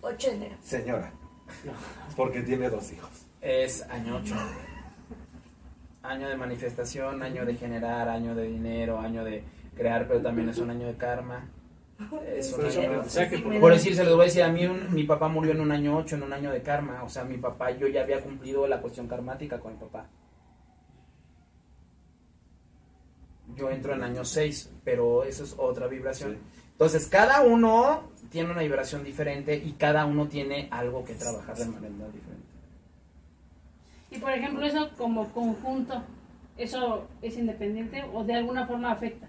8 0.03 0.31
de 0.31 0.37
enero. 0.37 0.57
Señora, 0.63 1.13
porque 2.17 2.43
tiene 2.43 2.69
dos 2.71 2.93
hijos. 2.93 3.11
Es 3.41 3.83
año 3.89 4.17
8. 4.23 4.35
Año 6.03 6.29
de 6.29 6.37
manifestación, 6.37 7.23
año 7.23 7.45
de 7.45 7.55
generar, 7.55 8.09
año 8.09 8.35
de 8.35 8.45
dinero, 8.45 8.99
año 8.99 9.25
de 9.25 9.45
crear, 9.77 10.07
pero 10.07 10.21
también 10.21 10.49
es 10.49 10.59
un 10.59 10.71
año 10.71 10.87
de 10.87 10.97
karma. 10.97 11.49
Eso, 12.37 12.57
o 12.65 12.71
sea 13.09 13.29
que 13.29 13.39
por- 13.39 13.59
Por 13.61 13.73
decir, 13.73 13.95
se 13.97 14.05
los 14.05 14.15
voy 14.15 14.23
a 14.23 14.25
decir, 14.27 14.43
a 14.45 14.53
mí 14.53 14.65
un- 14.67 14.95
mi 14.95 15.03
papá 15.05 15.27
murió 15.29 15.51
en 15.53 15.61
un 15.61 15.73
año 15.73 15.97
8, 15.97 16.15
en 16.17 16.23
un 16.23 16.33
año 16.33 16.51
de 16.53 16.63
karma. 16.63 17.03
O 17.03 17.09
sea, 17.09 17.25
mi 17.25 17.39
papá, 17.39 17.73
yo 17.73 17.89
ya 17.89 18.03
había 18.03 18.21
cumplido 18.23 18.67
la 18.69 18.81
cuestión 18.81 19.09
karmática 19.09 19.59
con 19.59 19.73
mi 19.73 19.79
papá. 19.79 20.07
Yo 23.57 23.71
entro 23.71 23.95
en 23.95 24.03
año 24.05 24.25
6, 24.25 24.71
pero 24.85 25.25
eso 25.25 25.43
es 25.45 25.55
otra 25.59 25.87
vibración. 25.89 26.35
Sí. 26.35 26.39
Entonces, 26.73 27.07
cada 27.09 27.41
uno 27.41 28.05
tiene 28.31 28.51
una 28.53 28.61
vibración 28.63 29.03
diferente 29.03 29.57
y 29.57 29.73
cada 29.73 30.05
uno 30.07 30.29
tiene 30.29 30.69
algo 30.71 31.05
que 31.05 31.15
trabajar 31.15 31.57
de 31.57 31.65
manera 31.67 32.07
diferente. 32.13 32.47
Y 34.11 34.19
por 34.19 34.31
ejemplo, 34.31 34.65
eso 34.65 34.91
como 34.97 35.29
conjunto, 35.33 36.03
¿eso 36.57 37.07
es 37.23 37.37
independiente 37.37 38.05
o 38.13 38.23
de 38.23 38.35
alguna 38.35 38.67
forma 38.67 38.93
afecta? 38.93 39.28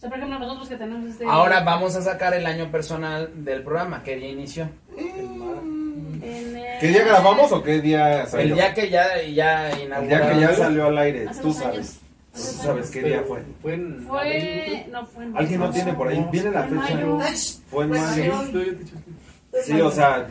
O 0.00 0.02
sea, 0.02 0.08
por 0.08 0.18
ejemplo, 0.18 0.38
nosotros 0.38 0.68
que 0.70 0.76
tenemos 0.76 1.10
este... 1.10 1.26
Ahora 1.26 1.60
vamos 1.60 1.94
a 1.94 2.00
sacar 2.00 2.32
el 2.32 2.46
año 2.46 2.70
personal 2.72 3.30
del 3.44 3.62
programa, 3.62 4.02
que 4.02 4.16
día 4.16 4.30
inició. 4.30 4.66
el- 4.96 6.60
¿Qué 6.80 6.88
día 6.88 7.04
grabamos 7.04 7.52
o 7.52 7.62
qué 7.62 7.80
día 7.82 8.24
salió? 8.26 8.46
El 8.48 8.54
día 8.54 8.72
que 8.74 8.88
ya, 8.88 9.22
ya 9.22 9.68
El 9.70 10.08
día 10.08 10.30
que 10.30 10.40
ya 10.40 10.54
salió 10.54 10.86
al 10.86 10.96
aire, 10.98 11.26
tú 11.42 11.52
sabes. 11.52 12.00
Tú 12.32 12.40
sabes 12.40 12.90
qué 12.90 13.02
día 13.02 13.22
fue. 13.28 13.42
Fue 13.60 13.74
en 13.74 14.06
Fue... 14.06 14.86
No, 14.90 15.04
fue 15.04 15.24
en 15.24 15.36
¿Alguien 15.36 15.60
no 15.60 15.70
tiene 15.70 15.92
por 15.92 16.08
ahí? 16.08 16.26
¿Viene 16.32 16.50
la 16.50 16.62
Fue 16.62 16.76
en 16.76 16.82
fecha? 16.82 16.94
mayo. 16.96 17.18
Fue 17.70 17.84
en 17.84 17.90
mayo. 17.90 18.34
sí. 19.64 19.80
o 19.80 19.90
sea, 19.90 20.26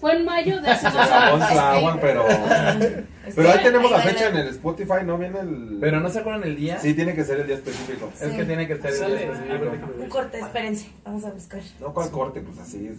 Fue 0.00 0.12
en 0.16 0.24
mayo 0.24 0.60
de 0.60 0.70
hace 0.70 0.84
dos 0.86 0.94
la 0.94 1.26
años. 1.26 1.40
voz 1.40 1.54
la 1.56 1.72
aguan, 1.72 1.98
pero... 2.00 2.24
Pero 3.34 3.50
ahí 3.50 3.62
tenemos 3.62 3.90
la 3.90 4.00
fecha 4.00 4.28
en 4.28 4.36
el 4.36 4.48
Spotify, 4.48 5.04
¿no? 5.04 5.18
Viene 5.18 5.40
el... 5.40 5.78
Pero 5.80 6.00
no 6.00 6.08
se 6.08 6.20
acuerdan 6.20 6.44
el 6.44 6.56
día. 6.56 6.78
Sí, 6.78 6.94
tiene 6.94 7.14
que 7.14 7.24
ser 7.24 7.40
el 7.40 7.46
día 7.46 7.56
específico. 7.56 8.10
Es 8.20 8.32
que 8.32 8.44
tiene 8.44 8.66
que 8.66 8.76
ser 8.76 8.92
el 8.92 9.18
día 9.18 9.32
específico. 9.32 9.92
Un 9.98 10.08
corte, 10.08 10.40
espérense. 10.40 10.90
Vamos 11.04 11.24
a 11.24 11.30
buscar. 11.30 11.60
No, 11.80 11.92
¿cuál 11.92 12.10
corte? 12.10 12.40
Pues 12.40 12.58
así, 12.58 12.86
es, 12.86 12.98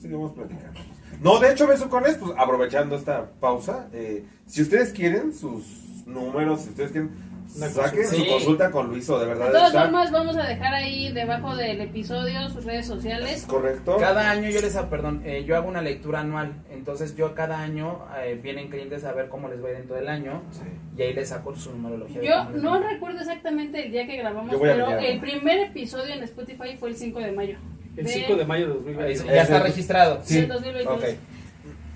sigamos 0.00 0.32
platicando. 0.32 0.80
No, 1.20 1.40
de 1.40 1.52
hecho, 1.52 1.66
beso 1.66 1.88
con 1.88 2.06
esto, 2.06 2.26
pues 2.26 2.38
aprovechando 2.38 2.96
esta 2.96 3.28
pausa, 3.40 3.88
eh, 3.92 4.24
si 4.46 4.62
ustedes 4.62 4.92
quieren 4.92 5.34
sus 5.34 6.06
números, 6.06 6.62
si 6.62 6.68
ustedes 6.70 6.92
quieren, 6.92 7.10
saquen 7.48 8.02
consulta. 8.02 8.08
su 8.10 8.16
Sí. 8.16 8.26
consulta 8.28 8.70
con 8.70 8.86
Luiso, 8.88 9.18
de 9.18 9.26
verdad. 9.26 9.46
De 9.46 9.52
todas 9.52 9.68
está- 9.68 9.82
formas, 9.82 10.10
vamos 10.12 10.36
a 10.36 10.46
dejar 10.46 10.74
ahí 10.74 11.12
debajo 11.12 11.56
del 11.56 11.80
episodio 11.80 12.48
sus 12.50 12.64
redes 12.64 12.86
sociales. 12.86 13.44
¿Correcto? 13.46 13.96
Cada 13.98 14.30
año 14.30 14.48
yo 14.50 14.60
les, 14.60 14.76
ah, 14.76 14.88
perdón, 14.90 15.22
eh, 15.24 15.44
yo 15.44 15.56
hago 15.56 15.68
una 15.68 15.82
lectura 15.82 16.20
anual. 16.20 16.52
Entonces 16.70 17.16
yo 17.16 17.34
cada 17.34 17.60
año 17.60 18.04
eh, 18.22 18.38
vienen 18.42 18.68
clientes 18.68 19.04
a 19.04 19.12
ver 19.12 19.28
cómo 19.28 19.48
les 19.48 19.62
va 19.64 19.68
dentro 19.68 19.96
del 19.96 20.08
año 20.08 20.42
Sí. 20.50 20.60
y 20.96 21.02
ahí 21.02 21.12
les 21.14 21.28
saco 21.30 21.54
su 21.56 21.70
numerología. 21.72 22.22
Yo 22.22 22.50
no 22.60 22.80
recuerdo 22.80 23.20
exactamente 23.20 23.86
el 23.86 23.92
día 23.92 24.06
que 24.06 24.16
grabamos, 24.16 24.54
a 24.54 24.58
pero 24.60 24.86
a- 24.88 24.98
el 25.04 25.18
primer 25.20 25.58
episodio 25.60 26.14
en 26.14 26.22
Spotify 26.24 26.76
fue 26.78 26.90
el 26.90 26.96
5 26.96 27.18
de 27.20 27.32
mayo. 27.32 27.56
El 27.96 28.04
de- 28.04 28.10
5 28.12 28.36
de 28.36 28.44
mayo 28.44 28.66
de 28.66 28.72
Ahí 28.72 28.78
2020. 29.14 29.34
Ya 29.34 29.42
está 29.42 29.60
registrado. 29.60 30.20
Sí. 30.22 30.36
del 30.40 30.48
2022. 30.48 30.96
Ok. 31.02 31.04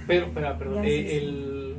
Pero, 0.07 0.27
pero, 0.35 0.59
perdón, 0.59 0.83
sí, 0.85 0.91
eh, 0.91 1.07
sí. 1.09 1.16
el, 1.16 1.77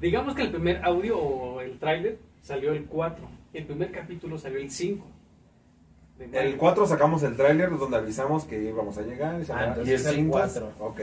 digamos 0.00 0.34
que 0.34 0.42
el 0.42 0.50
primer 0.50 0.82
audio 0.84 1.18
o 1.18 1.60
el 1.60 1.78
tráiler 1.78 2.18
salió 2.48 2.72
el 2.72 2.86
4. 2.86 3.28
El 3.52 3.66
primer 3.66 3.92
capítulo 3.92 4.38
salió 4.38 4.58
el 4.58 4.70
5. 4.70 5.06
de 6.18 6.26
mayo. 6.28 6.40
El 6.40 6.56
4 6.56 6.86
sacamos 6.86 7.22
el 7.22 7.36
tráiler 7.36 7.70
donde 7.78 7.98
avisamos 7.98 8.44
que 8.44 8.62
íbamos 8.62 8.96
a 8.96 9.02
llegar. 9.02 9.40
Ah, 9.50 9.66
entonces 9.68 9.86
y 9.86 9.90
el 9.90 10.00
es 10.00 10.06
el 10.06 10.14
5. 10.16 10.30
cuatro. 10.30 10.72
Ok. 10.78 11.00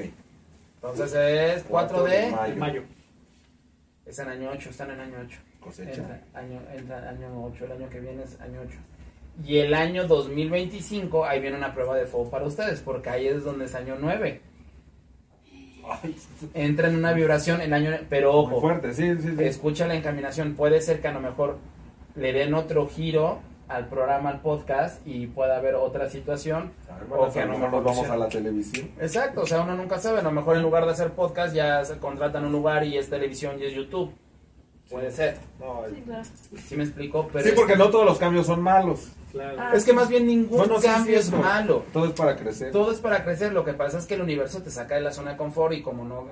Entonces 0.75 1.13
es 1.13 1.63
4 1.63 2.03
de... 2.03 2.17
de 2.17 2.31
mayo. 2.31 2.55
Mayo. 2.55 2.83
Es 4.05 4.19
en 4.19 4.27
año 4.27 4.49
8, 4.53 4.69
están 4.69 4.91
en 4.91 4.99
año 4.99 5.17
8. 5.23 5.39
Cosecha. 5.59 6.01
Entra 6.01 6.21
año, 6.33 6.61
entra 6.75 7.09
año 7.09 7.45
8, 7.45 7.65
el 7.65 7.71
año 7.71 7.89
que 7.89 7.99
viene 7.99 8.23
es 8.23 8.39
año 8.41 8.61
8. 8.61 8.77
Y 9.45 9.57
el 9.57 9.73
año 9.73 10.07
2025, 10.07 11.25
ahí 11.25 11.41
viene 11.41 11.57
una 11.57 11.73
prueba 11.73 11.95
de 11.95 12.05
fuego 12.05 12.29
para 12.29 12.45
ustedes, 12.45 12.81
porque 12.81 13.09
ahí 13.09 13.27
es 13.27 13.43
donde 13.43 13.65
es 13.65 13.75
año 13.75 13.97
9. 13.99 14.41
Entra 16.53 16.87
en 16.87 16.95
una 16.95 17.13
vibración 17.13 17.61
en 17.61 17.73
año... 17.73 17.91
Pero 18.09 18.31
muy 18.33 18.53
ojo, 18.53 18.61
fuerte, 18.61 18.93
sí, 18.93 19.15
sí, 19.21 19.35
sí. 19.37 19.43
escucha 19.43 19.87
la 19.87 19.95
encaminación. 19.95 20.55
Puede 20.55 20.81
ser 20.81 21.01
que 21.01 21.07
a 21.07 21.11
lo 21.11 21.19
mejor 21.19 21.57
le 22.15 22.33
den 22.33 22.53
otro 22.53 22.87
giro 22.87 23.39
al 23.67 23.87
programa, 23.87 24.29
al 24.29 24.41
podcast, 24.41 25.05
y 25.07 25.27
pueda 25.27 25.57
haber 25.57 25.75
otra 25.75 26.09
situación. 26.09 26.71
A 26.89 26.97
ver, 26.97 27.07
bueno, 27.07 27.23
o 27.23 27.33
que 27.33 27.41
a 27.41 27.45
lo 27.45 27.53
mejor 27.53 27.71
nos 27.71 27.83
vamos 27.83 28.09
a 28.09 28.17
la 28.17 28.29
televisión. 28.29 28.89
Exacto, 28.99 29.41
o 29.41 29.45
sea, 29.45 29.61
uno 29.61 29.75
nunca 29.75 29.97
sabe. 29.97 30.19
A 30.19 30.23
lo 30.23 30.31
mejor 30.31 30.57
en 30.57 30.61
lugar 30.61 30.85
de 30.85 30.91
hacer 30.91 31.11
podcast 31.11 31.55
ya 31.55 31.83
se 31.83 31.97
contratan 31.97 32.45
un 32.45 32.51
lugar 32.51 32.85
y 32.85 32.97
es 32.97 33.09
televisión 33.09 33.59
y 33.59 33.65
es 33.65 33.73
YouTube. 33.73 34.13
Puede 34.89 35.11
ser. 35.11 35.37
No, 35.59 35.81
Sí, 35.89 36.01
claro. 36.05 36.23
¿Sí 36.67 36.75
me 36.77 36.83
explico? 36.83 37.27
Pero 37.31 37.43
sí, 37.43 37.49
es- 37.49 37.55
porque 37.55 37.75
no 37.75 37.89
todos 37.89 38.05
los 38.05 38.17
cambios 38.19 38.45
son 38.45 38.61
malos. 38.61 39.07
Claro. 39.31 39.57
Ah. 39.59 39.71
Es 39.73 39.83
que 39.83 39.93
más 39.93 40.07
bien 40.09 40.27
ningún 40.27 40.57
Bueno, 40.59 40.75
cambio 40.81 41.21
sí, 41.21 41.27
es 41.27 41.31
malo. 41.31 41.83
Todo 41.91 42.05
es 42.05 42.11
para 42.11 42.35
crecer. 42.35 42.71
Todo 42.71 42.91
es 42.91 42.99
para 42.99 43.23
crecer. 43.23 43.51
Lo 43.51 43.65
que 43.65 43.73
pasa 43.73 43.97
es 43.97 44.05
que 44.05 44.13
el 44.13 44.21
universo 44.21 44.61
te 44.61 44.69
saca 44.69 44.95
de 44.95 45.01
la 45.01 45.11
zona 45.11 45.31
de 45.31 45.37
confort 45.37 45.73
y 45.73 45.81
como 45.81 46.05
no 46.05 46.25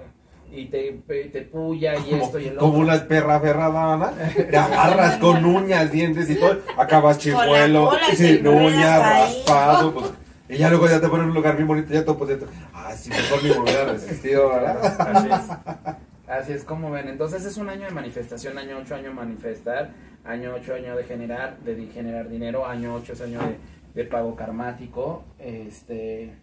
y 0.56 0.68
te, 0.68 0.92
te 1.08 1.42
puya 1.42 1.96
y 1.96 2.12
como, 2.12 2.24
esto 2.26 2.40
y 2.40 2.46
el 2.48 2.56
como 2.58 2.74
otro. 2.74 2.84
una 2.84 3.08
perra 3.08 3.36
aferrada. 3.38 4.14
Te 4.36 4.56
agarras 4.56 5.18
con 5.18 5.44
uñas, 5.46 5.92
dientes 5.92 6.30
y 6.30 6.36
todo. 6.36 6.60
Acabas 6.78 7.18
chivuelo, 7.18 7.90
sin 8.16 8.48
uñas, 8.48 9.00
raspado. 9.02 9.94
Pues, 9.96 10.06
y 10.50 10.58
ya 10.58 10.70
luego 10.70 10.88
ya 10.88 11.02
te 11.02 11.08
ponen 11.10 11.24
en 11.24 11.30
un 11.32 11.36
lugar 11.36 11.56
bien 11.56 11.68
bonito. 11.68 11.92
Ya 11.92 12.06
todo 12.06 12.20
pues, 12.20 12.30
ya 12.30 12.38
te- 12.46 12.52
Ah, 12.72 12.94
sí, 12.96 13.10
mejor 13.10 13.44
ni 13.44 13.50
me 13.50 13.60
hubiera 13.62 13.86
resistido, 13.86 14.50
¿verdad? 14.50 14.96
Así 15.02 15.28
es. 15.28 15.96
Así 16.34 16.54
es 16.54 16.64
como 16.64 16.90
ven. 16.90 17.08
Entonces 17.08 17.46
es 17.46 17.58
un 17.58 17.70
año 17.70 17.86
de 17.86 17.92
manifestación, 17.92 18.58
año 18.58 18.78
8 18.82 18.96
año 18.96 19.14
manifestar, 19.14 19.92
año 20.24 20.54
8 20.56 20.76
año 20.76 20.96
de 20.96 21.04
generar, 21.04 21.60
de 21.60 21.88
generar 21.88 22.28
dinero, 22.28 22.66
año 22.66 22.96
8 22.96 23.14
es 23.14 23.22
año 23.22 23.40
de, 23.40 24.02
de 24.02 24.10
pago 24.10 24.36
karmático. 24.36 25.24
Este, 25.38 26.34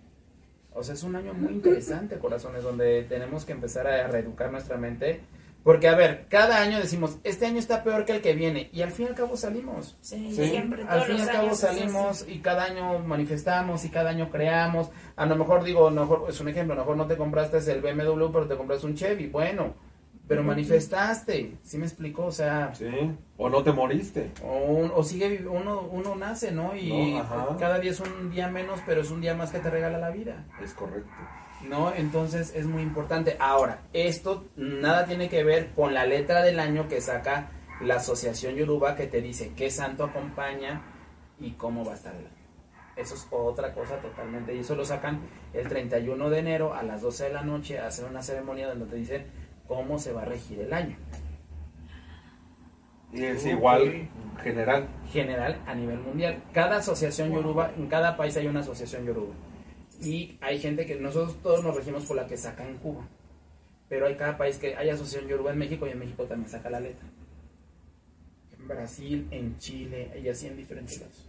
o 0.73 0.85
sea, 0.85 0.95
es 0.95 1.03
un 1.03 1.17
año 1.17 1.35
muy 1.35 1.55
interesante, 1.55 2.19
corazones, 2.19 2.62
donde 2.62 3.03
tenemos 3.09 3.45
que 3.45 3.53
empezar 3.53 3.89
a 3.89 4.07
reeducar 4.07 4.53
nuestra 4.53 4.77
mente 4.77 5.21
Porque, 5.62 5.89
a 5.89 5.95
ver, 5.95 6.27
cada 6.31 6.59
año 6.62 6.78
decimos, 6.78 7.19
este 7.23 7.45
año 7.47 7.59
está 7.59 7.82
peor 7.85 8.07
que 8.07 8.12
el 8.16 8.23
que 8.23 8.32
viene. 8.35 8.70
Y 8.73 8.81
al 8.81 8.91
fin 8.93 9.07
y 9.07 9.09
al 9.11 9.15
cabo 9.15 9.37
salimos. 9.37 9.97
Sí, 10.01 10.32
Sí. 10.35 10.49
siempre. 10.49 10.85
Al 10.89 11.03
fin 11.03 11.19
y 11.19 11.20
al 11.20 11.28
cabo 11.31 11.55
salimos 11.55 12.24
y 12.27 12.39
cada 12.39 12.65
año 12.65 12.99
manifestamos 13.01 13.85
y 13.85 13.91
cada 13.91 14.11
año 14.11 14.31
creamos. 14.31 14.91
A 15.16 15.27
lo 15.27 15.37
mejor 15.37 15.62
digo, 15.62 15.89
a 15.89 15.91
lo 15.91 16.01
mejor, 16.01 16.27
es 16.31 16.41
un 16.41 16.49
ejemplo, 16.49 16.73
a 16.73 16.77
lo 16.77 16.82
mejor 16.82 16.97
no 16.97 17.07
te 17.07 17.16
compraste 17.19 17.59
el 17.73 17.82
BMW, 17.82 18.31
pero 18.32 18.47
te 18.49 18.57
compraste 18.57 18.87
un 18.87 18.95
Chevy. 18.95 19.27
Bueno, 19.27 19.74
pero 20.27 20.43
manifestaste. 20.43 21.59
¿Sí 21.62 21.77
me 21.77 21.85
explico? 21.87 22.24
O 22.24 22.31
sea, 22.32 22.73
Sí. 22.74 22.87
O 23.37 23.51
no 23.51 23.62
te 23.62 23.73
moriste. 23.73 24.31
o, 24.43 24.57
un- 24.65 24.93
o 24.95 25.03
sigue, 25.03 25.47
uno, 25.47 25.82
uno 25.91 26.15
nace, 26.15 26.53
¿no? 26.53 26.74
Y 26.74 27.15
No, 27.15 27.57
cada 27.59 27.78
día 27.81 27.91
es 27.91 28.01
un 28.01 28.31
día 28.31 28.49
menos, 28.49 28.81
pero 28.87 29.03
es 29.03 29.11
un 29.11 29.20
día 29.20 29.35
más 29.35 29.51
que 29.51 29.59
te 29.59 29.69
regala 29.69 29.99
la 29.99 30.11
vida. 30.11 30.47
Es 30.62 30.73
correcto. 30.73 31.11
¿No? 31.69 31.93
Entonces 31.95 32.53
es 32.55 32.66
muy 32.66 32.82
importante. 32.82 33.37
Ahora, 33.39 33.82
esto 33.93 34.45
nada 34.57 35.07
tiene 35.07 35.28
que 35.28 35.45
ver 35.45 35.70
con 35.74 35.95
la 35.95 36.07
letra 36.07 36.43
del 36.43 36.61
año 36.61 36.89
que 36.89 37.01
saca 37.01 37.51
la 37.81 37.97
Asociación 37.97 38.55
Yoruba 38.55 38.95
que 38.95 39.07
te 39.07 39.20
dice 39.20 39.53
qué 39.57 39.70
santo 39.70 40.05
acompaña 40.05 40.82
y 41.39 41.53
cómo 41.53 41.85
va 41.85 41.93
a 41.93 41.97
estar 41.97 42.15
el 42.15 42.27
año. 42.27 42.41
Eso 42.97 43.15
es 43.15 43.27
otra 43.31 43.73
cosa 43.73 43.97
totalmente. 43.99 44.55
Y 44.55 44.61
eso 44.61 44.74
lo 44.74 44.85
sacan 44.85 45.20
el 45.55 45.69
31 45.69 46.28
de 46.31 46.39
enero 46.39 46.74
a 46.74 46.82
las 46.82 47.01
12 47.01 47.24
de 47.24 47.32
la 47.32 47.43
noche 47.43 47.78
a 47.78 47.87
hacer 47.87 48.05
una 48.05 48.23
ceremonia 48.23 48.69
donde 48.69 48.87
te 48.87 48.97
dicen 48.97 49.27
cómo 49.66 49.99
se 49.99 50.12
va 50.12 50.23
a 50.23 50.27
regir 50.27 50.61
el 50.61 50.73
año. 50.73 50.97
Y 53.12 53.24
es 53.24 53.45
igual 53.47 54.09
general. 54.43 54.87
General 55.11 55.61
a 55.66 55.74
nivel 55.74 55.99
mundial. 55.99 56.43
Cada 56.53 56.77
asociación 56.77 57.32
Yoruba, 57.32 57.73
en 57.77 57.87
cada 57.89 58.16
país 58.16 58.37
hay 58.37 58.47
una 58.47 58.61
asociación 58.61 59.05
Yoruba. 59.05 59.35
Y 60.01 60.39
hay 60.40 60.59
gente 60.59 60.86
que 60.86 60.97
nosotros 60.97 61.36
todos 61.43 61.62
nos 61.62 61.77
regimos 61.77 62.05
por 62.06 62.16
la 62.16 62.27
que 62.27 62.36
saca 62.36 62.66
en 62.66 62.78
Cuba. 62.78 63.06
Pero 63.89 64.06
hay 64.06 64.14
cada 64.14 64.39
país 64.39 64.56
que 64.56 64.77
hay 64.77 64.89
asociación 64.89 65.28
Yoruba 65.28 65.52
en 65.52 65.59
México 65.59 65.86
y 65.86 65.90
en 65.90 65.98
México 65.98 66.24
también 66.24 66.48
saca 66.48 66.70
la 66.70 66.81
letra. 66.81 67.06
En 68.59 68.68
Brasil, 68.68 69.28
en 69.31 69.59
Chile 69.59 70.10
y 70.22 70.28
así 70.28 70.47
en 70.47 70.56
diferentes 70.56 71.01
lados. 71.01 71.27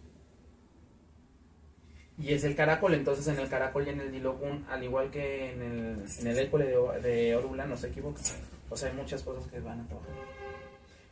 Y 2.17 2.33
es 2.33 2.43
el 2.43 2.55
caracol, 2.55 2.93
entonces 2.93 3.27
en 3.27 3.39
el 3.39 3.49
caracol 3.49 3.87
y 3.87 3.89
en 3.89 3.99
el 3.99 4.11
dilogún, 4.11 4.63
al 4.69 4.83
igual 4.83 5.09
que 5.09 5.53
en 5.53 5.61
el, 5.61 6.05
en 6.19 6.27
el 6.27 6.37
école 6.37 6.65
de, 7.01 7.35
Orula, 7.35 7.65
no 7.65 7.75
se 7.77 7.87
equivoca. 7.87 8.21
O 8.69 8.77
sea, 8.77 8.89
hay 8.89 8.95
muchas 8.95 9.23
cosas 9.23 9.49
que 9.51 9.59
van 9.59 9.81
a 9.81 9.87
trabajar. 9.87 10.13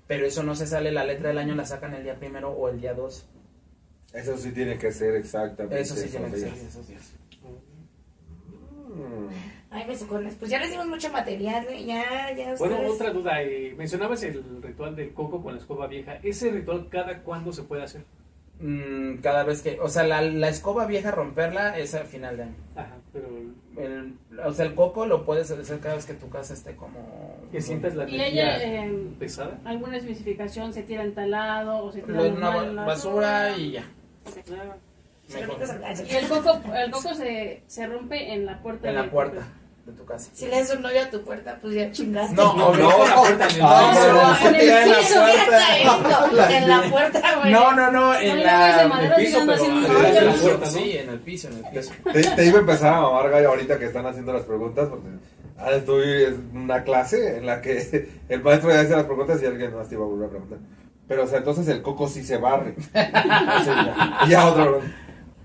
Pero 0.07 0.26
eso 0.26 0.44
no 0.44 0.56
se 0.56 0.68
sale, 0.68 0.91
la 0.91 1.03
letra 1.03 1.30
del 1.30 1.40
año 1.40 1.56
la 1.56 1.65
sacan 1.65 1.95
el 1.95 2.03
día 2.03 2.15
primero 2.15 2.52
o 2.52 2.69
el 2.69 2.80
día 2.80 2.94
2. 2.94 3.26
Eso 4.14 4.38
sí 4.38 4.52
tiene 4.52 4.77
que 4.77 4.91
ser 4.91 5.15
exactamente. 5.15 5.80
Eso 5.80 5.95
sí 5.95 6.02
esos 6.02 6.11
tiene 6.11 6.31
que 6.31 6.40
ser 6.40 6.53
esos 6.53 6.88
días. 6.88 7.14
Mm. 8.90 9.28
Ay, 9.72 9.86
besucones. 9.88 10.36
Pues 10.36 10.49
ya 10.49 10.60
les 10.60 10.72
dimos 10.72 10.88
mucho 10.88 11.11
material, 11.11 11.66
¿eh? 11.70 11.86
Ya, 11.86 12.34
ya 12.36 12.56
Bueno, 12.57 12.78
otra 12.91 13.11
duda. 13.11 13.41
eh, 13.44 13.74
mencionabas 13.78 14.24
el 14.24 14.44
ritual 14.64 14.95
del 14.95 15.14
coco 15.14 15.41
con 15.44 15.53
la 15.53 15.60
escoba 15.60 15.86
vieja. 15.88 16.16
¿Ese 16.24 16.49
ritual 16.49 16.88
cada 16.90 17.20
cuándo 17.20 17.53
se 17.53 17.64
puede 17.64 17.84
hacer? 17.84 18.03
Mm, 18.61 19.20
cada 19.22 19.44
vez 19.44 19.61
que, 19.61 19.80
o 19.80 19.88
sea, 19.88 20.03
la, 20.03 20.22
la 20.22 20.49
escoba 20.49 20.86
vieja 20.86 21.11
romperla 21.11 21.78
es 21.78 21.94
al 21.95 22.07
final 22.07 22.36
de 22.36 22.44
año. 22.44 22.56
Ajá, 22.76 22.98
pero 23.14 23.28
El, 23.78 24.16
o 24.44 24.52
sea, 24.52 24.66
el 24.66 24.74
coco 24.76 25.06
lo 25.06 25.24
puedes 25.24 25.49
hacer 25.52 25.80
cada 25.80 25.95
vez 25.95 26.06
que 26.06 26.16
tu 26.16 26.30
casa 26.30 26.56
esté 26.56 26.76
como... 26.76 27.38
que 27.52 27.61
sientas 27.61 27.95
la 27.95 28.10
Y 28.10 28.16
ella, 28.20 28.61
energía 28.61 28.86
eh, 28.88 29.07
pesada. 29.18 29.60
alguna 29.64 29.95
especificación, 29.98 30.74
se 30.74 30.84
tira 30.84 31.03
en 31.03 31.14
talado 31.14 31.86
o 31.86 31.91
se 31.94 32.02
tira 32.02 32.26
en 32.26 32.76
la 32.76 32.84
basura 32.86 33.56
y 33.56 33.72
ya. 33.74 33.84
Claro. 34.45 34.74
Y 35.30 36.15
el 36.15 36.27
coco, 36.27 36.61
el 36.76 36.91
coco 36.91 37.14
se, 37.14 37.61
se 37.68 37.88
rompe 37.88 38.34
en 38.34 38.45
la 38.45 38.61
puerta. 38.61 38.89
En 38.89 38.95
la 38.95 39.10
puerta 39.10 39.47
de 39.85 39.91
tu 39.93 40.06
casa. 40.06 40.30
Si 40.34 40.45
le 40.45 40.60
das 40.60 40.72
un 40.76 40.81
novio 40.81 41.01
a 41.03 41.10
tu 41.10 41.22
puerta, 41.23 41.57
pues 41.61 41.73
ya 41.76 41.91
chingaste. 41.91 42.35
No, 42.35 42.56
No, 42.56 42.73
no, 42.73 42.89
no, 42.91 43.06
la 43.07 43.15
puerta 43.15 43.47
en 43.49 43.56
el- 43.56 43.60
no, 43.61 43.91
No, 43.91 44.14
no, 44.14 44.49
en 44.49 44.56
en 44.56 44.89
la 44.89 44.97
puerta. 44.99 45.57
caído. 45.68 46.49
En 46.49 46.69
la 46.69 46.81
puerta, 46.89 47.35
güey. 47.39 47.51
No, 47.51 47.76
no, 47.76 47.91
no, 47.91 48.19
en 48.19 48.43
la... 48.43 48.88
madero 48.88 49.15
el 49.18 49.26
piso, 49.26 49.39
pero 49.45 49.64
hoyo. 49.64 50.22
la 50.23 50.34
puerta. 50.34 50.65
Sí, 50.65 50.97
en 50.97 51.10
el 51.10 51.19
piso, 51.19 51.47
en 51.49 51.57
el 51.57 51.64
piso. 51.72 51.91
Te, 52.35 52.45
iba 52.45 52.57
a 52.57 52.61
empezar 52.61 52.93
a 52.93 53.01
mamar 53.01 53.30
gallo 53.30 53.49
ahorita 53.49 53.80
que 53.80 53.85
están 53.85 54.06
haciendo 54.06 54.34
las 54.34 54.43
preguntas 54.43 54.88
porque 54.89 55.07
ah, 55.57 55.72
estoy 55.72 56.23
en 56.26 56.51
una 56.57 56.84
clase 56.84 57.38
en 57.38 57.45
la 57.45 57.61
que 57.61 58.10
el 58.30 58.43
maestro 58.43 58.72
ya 58.72 58.81
hace 58.81 58.91
las 58.95 59.06
preguntas 59.06 59.41
y 59.41 59.45
alguien 59.45 59.76
más 59.76 59.88
te 59.89 59.95
iba 59.95 60.03
a 60.03 60.07
volver 60.07 60.27
a 60.27 60.30
preguntar. 60.31 60.60
Pero, 61.07 61.23
o 61.23 61.27
sea, 61.27 61.39
entonces 61.39 61.68
el 61.68 61.81
coco 61.81 62.07
sí 62.07 62.23
se 62.23 62.38
barre. 62.38 62.76
Sea, 62.93 63.11
ya, 64.22 64.27
ya 64.30 64.47
otro. 64.47 64.81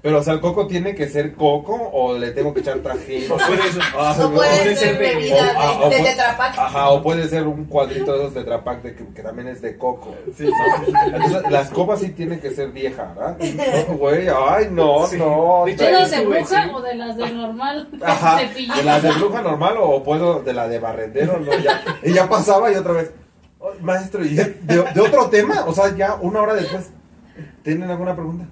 Pero, 0.05 0.19
o 0.19 0.23
sea, 0.23 0.35
el 0.35 0.41
coco 0.43 0.67
tiene 0.67 0.95
que 0.95 1.09
ser 1.09 1.33
coco 1.33 1.73
o 1.95 2.19
le 2.19 2.33
tengo 2.33 2.53
que 2.53 2.61
echar 2.61 2.77
trajín. 2.81 3.25
O 3.33 3.37
puede 3.39 3.63
ser- 3.73 3.83
Ah, 3.97 4.15
O 4.21 4.31
puede 4.31 4.35
puede 4.51 4.77
ser 4.77 4.77
ser 4.77 4.99
bebida 4.99 5.35
o- 5.57 5.59
ah, 5.59 5.89
de, 5.89 5.95
de 5.97 5.97
puede- 6.03 6.11
Tetra 6.11 6.37
Pak. 6.37 6.59
Ajá, 6.59 6.89
o 6.91 7.03
puede 7.03 7.27
ser 7.27 7.47
un 7.47 7.65
cuadrito 7.65 8.13
de 8.13 8.19
esos 8.19 8.35
de 8.35 8.45
Trapac 8.45 8.83
de 8.83 8.95
que, 8.95 9.07
que 9.15 9.23
también 9.23 9.49
es 9.49 9.63
de 9.63 9.79
coco. 9.79 10.15
Entonces, 10.27 11.51
la 11.51 11.61
escoba 11.63 11.97
sí 11.97 12.11
tiene 12.11 12.39
que 12.39 12.51
ser 12.51 12.71
vieja, 12.71 13.15
¿verdad? 13.17 13.39
No, 13.89 13.97
güey, 13.97 14.29
ay, 14.29 14.69
no, 14.71 15.07
Sí. 15.07 15.17
no. 15.17 15.63
De 15.65 15.73
hecho, 15.73 15.85
¿De 15.85 15.91
trae- 15.91 16.01
las 16.01 16.11
de 16.11 16.27
bruja 16.27 16.65
sí. 16.65 16.71
o 16.75 16.81
de 16.83 16.95
las 16.97 17.17
de 17.17 17.31
normal? 17.33 17.89
Ajá, 18.05 18.37
de 18.77 18.83
la 18.85 19.01
de 19.01 19.11
bruja 19.13 19.41
normal 19.41 19.75
o 19.81 20.03
puedo 20.03 20.41
de 20.43 20.53
la 20.53 20.69
de 20.69 20.81
barrendero, 20.81 21.41
no, 21.41 21.51
ya. 21.61 21.83
Y 22.03 22.13
ya 22.13 22.29
pasaba 22.29 22.71
y 22.71 22.75
otra 22.75 22.93
vez, 22.93 23.11
"Oh, 23.59 23.71
maestro, 23.81 24.23
¿y 24.23 24.35
de, 24.35 24.55
de 24.95 25.01
otro 25.01 25.31
tema? 25.31 25.65
O 25.67 25.73
sea, 25.73 25.97
ya 25.97 26.17
una 26.17 26.43
hora 26.43 26.53
después, 26.53 26.91
¿tienen 27.63 27.91
alguna 27.91 28.15
pregunta? 28.15 28.45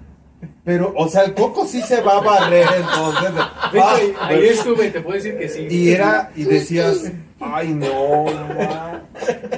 Pero, 0.65 0.93
o 0.95 1.09
sea, 1.09 1.23
el 1.23 1.33
coco 1.33 1.67
sí 1.67 1.81
se 1.81 2.01
va 2.01 2.17
a 2.17 2.21
barrer 2.21 2.65
entonces. 2.77 3.31
Ah, 3.37 3.97
ahí 4.21 4.45
estuve, 4.47 4.91
te 4.91 5.01
puedo 5.01 5.15
decir 5.15 5.37
que 5.37 5.49
sí. 5.49 5.67
y 5.69 5.91
era, 5.91 6.31
y 6.35 6.45
decías, 6.45 7.11
ay, 7.41 7.69
no, 7.73 8.25
ma". 8.25 9.01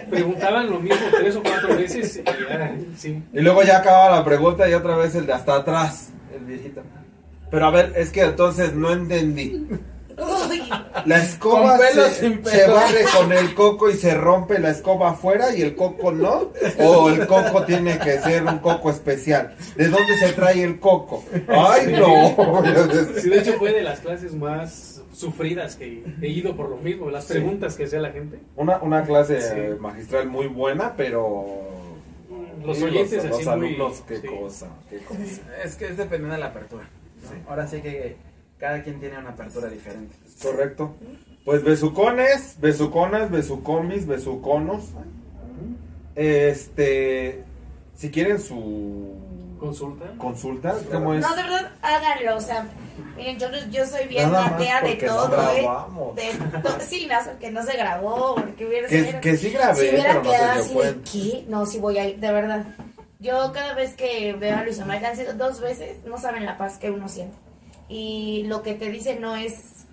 Preguntaban 0.09 0.69
lo 0.69 0.79
mismo 0.79 1.05
tres 1.11 1.35
o 1.35 1.43
cuatro 1.43 1.75
veces 1.77 2.17
y 2.17 2.23
ya, 2.23 2.75
sí. 2.97 3.21
Y 3.33 3.41
luego 3.41 3.61
ya 3.61 3.77
acababa 3.77 4.17
la 4.17 4.25
pregunta 4.25 4.67
y 4.67 4.73
otra 4.73 4.95
vez 4.97 5.13
el 5.13 5.27
de 5.27 5.33
hasta 5.33 5.55
atrás, 5.57 6.09
el 6.33 6.43
viejito. 6.45 6.81
Pero 7.51 7.67
a 7.67 7.69
ver, 7.69 7.93
es 7.95 8.09
que 8.09 8.21
entonces 8.21 8.73
no 8.73 8.91
entendí. 8.91 9.67
La 11.05 11.17
escoba 11.17 11.77
se, 11.77 12.41
se 12.43 12.67
barre 12.67 13.03
con 13.15 13.31
el 13.31 13.53
coco 13.53 13.89
y 13.89 13.93
se 13.93 14.13
rompe 14.15 14.59
la 14.59 14.69
escoba 14.71 15.11
afuera 15.11 15.55
y 15.55 15.61
el 15.61 15.75
coco 15.75 16.11
no. 16.11 16.51
O 16.79 17.09
el 17.09 17.27
coco 17.27 17.63
tiene 17.65 17.99
que 17.99 18.19
ser 18.19 18.43
un 18.43 18.59
coco 18.59 18.89
especial. 18.89 19.55
¿De 19.75 19.87
dónde 19.87 20.17
se 20.17 20.33
trae 20.33 20.63
el 20.63 20.79
coco? 20.79 21.23
Ay, 21.47 21.93
no. 21.99 22.63
Sí, 23.21 23.29
de 23.29 23.39
hecho 23.39 23.53
fue 23.59 23.71
de 23.73 23.81
las 23.81 23.99
clases 23.99 24.33
más 24.33 25.01
sufridas 25.13 25.75
que 25.75 26.03
he 26.21 26.27
ido 26.27 26.55
por 26.57 26.69
lo 26.69 26.77
mismo, 26.77 27.09
las 27.09 27.25
preguntas 27.25 27.75
que 27.75 27.85
hacía 27.85 27.99
la 28.01 28.11
gente. 28.11 28.39
Una, 28.55 28.77
una 28.79 29.03
clase 29.03 29.41
Sí. 29.41 29.79
magistral 29.79 30.27
muy 30.27 30.47
buena, 30.47 30.93
pero... 30.97 31.45
Los 32.65 32.81
oyentes 32.81 33.23
los, 33.23 33.35
así 33.35 33.45
los 33.45 33.57
muy- 33.57 33.67
alumnos, 33.67 34.03
qué 34.07 34.17
sí. 34.21 34.27
cosa, 34.27 34.67
qué 34.89 34.97
cosa. 34.99 35.19
Es 35.63 35.75
que 35.75 35.85
es 35.85 35.97
dependiendo 35.97 36.33
de 36.33 36.39
la 36.39 36.47
apertura. 36.47 36.83
¿no? 37.23 37.49
Ahora 37.49 37.67
sí 37.67 37.79
que 37.81 38.17
cada 38.57 38.81
quien 38.83 38.99
tiene 38.99 39.17
una 39.17 39.29
apertura 39.31 39.67
diferente. 39.69 40.15
Correcto. 40.41 40.95
Pues 41.43 41.63
besucones, 41.63 42.55
besuconas, 42.59 43.29
besucomis, 43.29 44.07
besuconos. 44.07 44.85
Este, 46.15 47.43
si 47.95 48.09
quieren 48.09 48.39
su 48.39 49.13
Consulta. 49.59 50.05
consulta, 50.17 50.75
¿cómo 50.91 51.13
es? 51.13 51.21
No, 51.21 51.35
de 51.35 51.43
verdad, 51.43 51.71
háganlo. 51.81 52.37
O 52.37 52.41
sea, 52.41 52.65
miren, 53.17 53.37
yo, 53.37 53.47
yo 53.71 53.85
soy 53.85 54.07
bien 54.07 54.33
atea 54.33 54.81
de 54.81 54.89
porque 54.91 55.05
no 55.07 55.15
todo, 55.15 55.51
¿eh? 55.51 55.67
De 56.15 56.59
to- 56.61 56.77
sí, 56.79 57.07
no, 57.09 57.39
que 57.39 57.51
no 57.51 57.63
se 57.63 57.77
grabó, 57.77 58.35
porque 58.35 58.65
hubiera 58.65 58.87
Que, 58.87 59.05
sido- 59.05 59.21
que 59.21 59.37
sí 59.37 59.49
grabé, 59.51 59.75
si 59.81 59.89
hubiera 59.95 60.09
pero 60.09 60.23
no 60.23 60.31
quedado 60.31 60.59
así 60.61 60.69
de 60.69 60.73
cuenta. 60.75 61.11
¿qué? 61.11 61.45
No, 61.49 61.65
sí 61.65 61.79
voy 61.79 61.97
a 61.97 62.07
ir, 62.09 62.19
de 62.19 62.31
verdad. 62.31 62.65
Yo 63.19 63.51
cada 63.53 63.73
vez 63.73 63.93
que 63.95 64.33
veo 64.33 64.57
a 64.57 64.63
Luis 64.63 64.79
Omar, 64.79 65.03
han 65.03 65.15
sido 65.17 65.33
dos 65.33 65.59
veces, 65.61 65.97
no 66.05 66.17
saben 66.17 66.45
la 66.45 66.57
paz 66.57 66.77
que 66.77 66.91
uno 66.91 67.09
siente. 67.09 67.35
Y 67.87 68.43
lo 68.47 68.63
que 68.63 68.73
te 68.73 68.89
dice 68.89 69.19
no 69.19 69.35
es, 69.35 69.85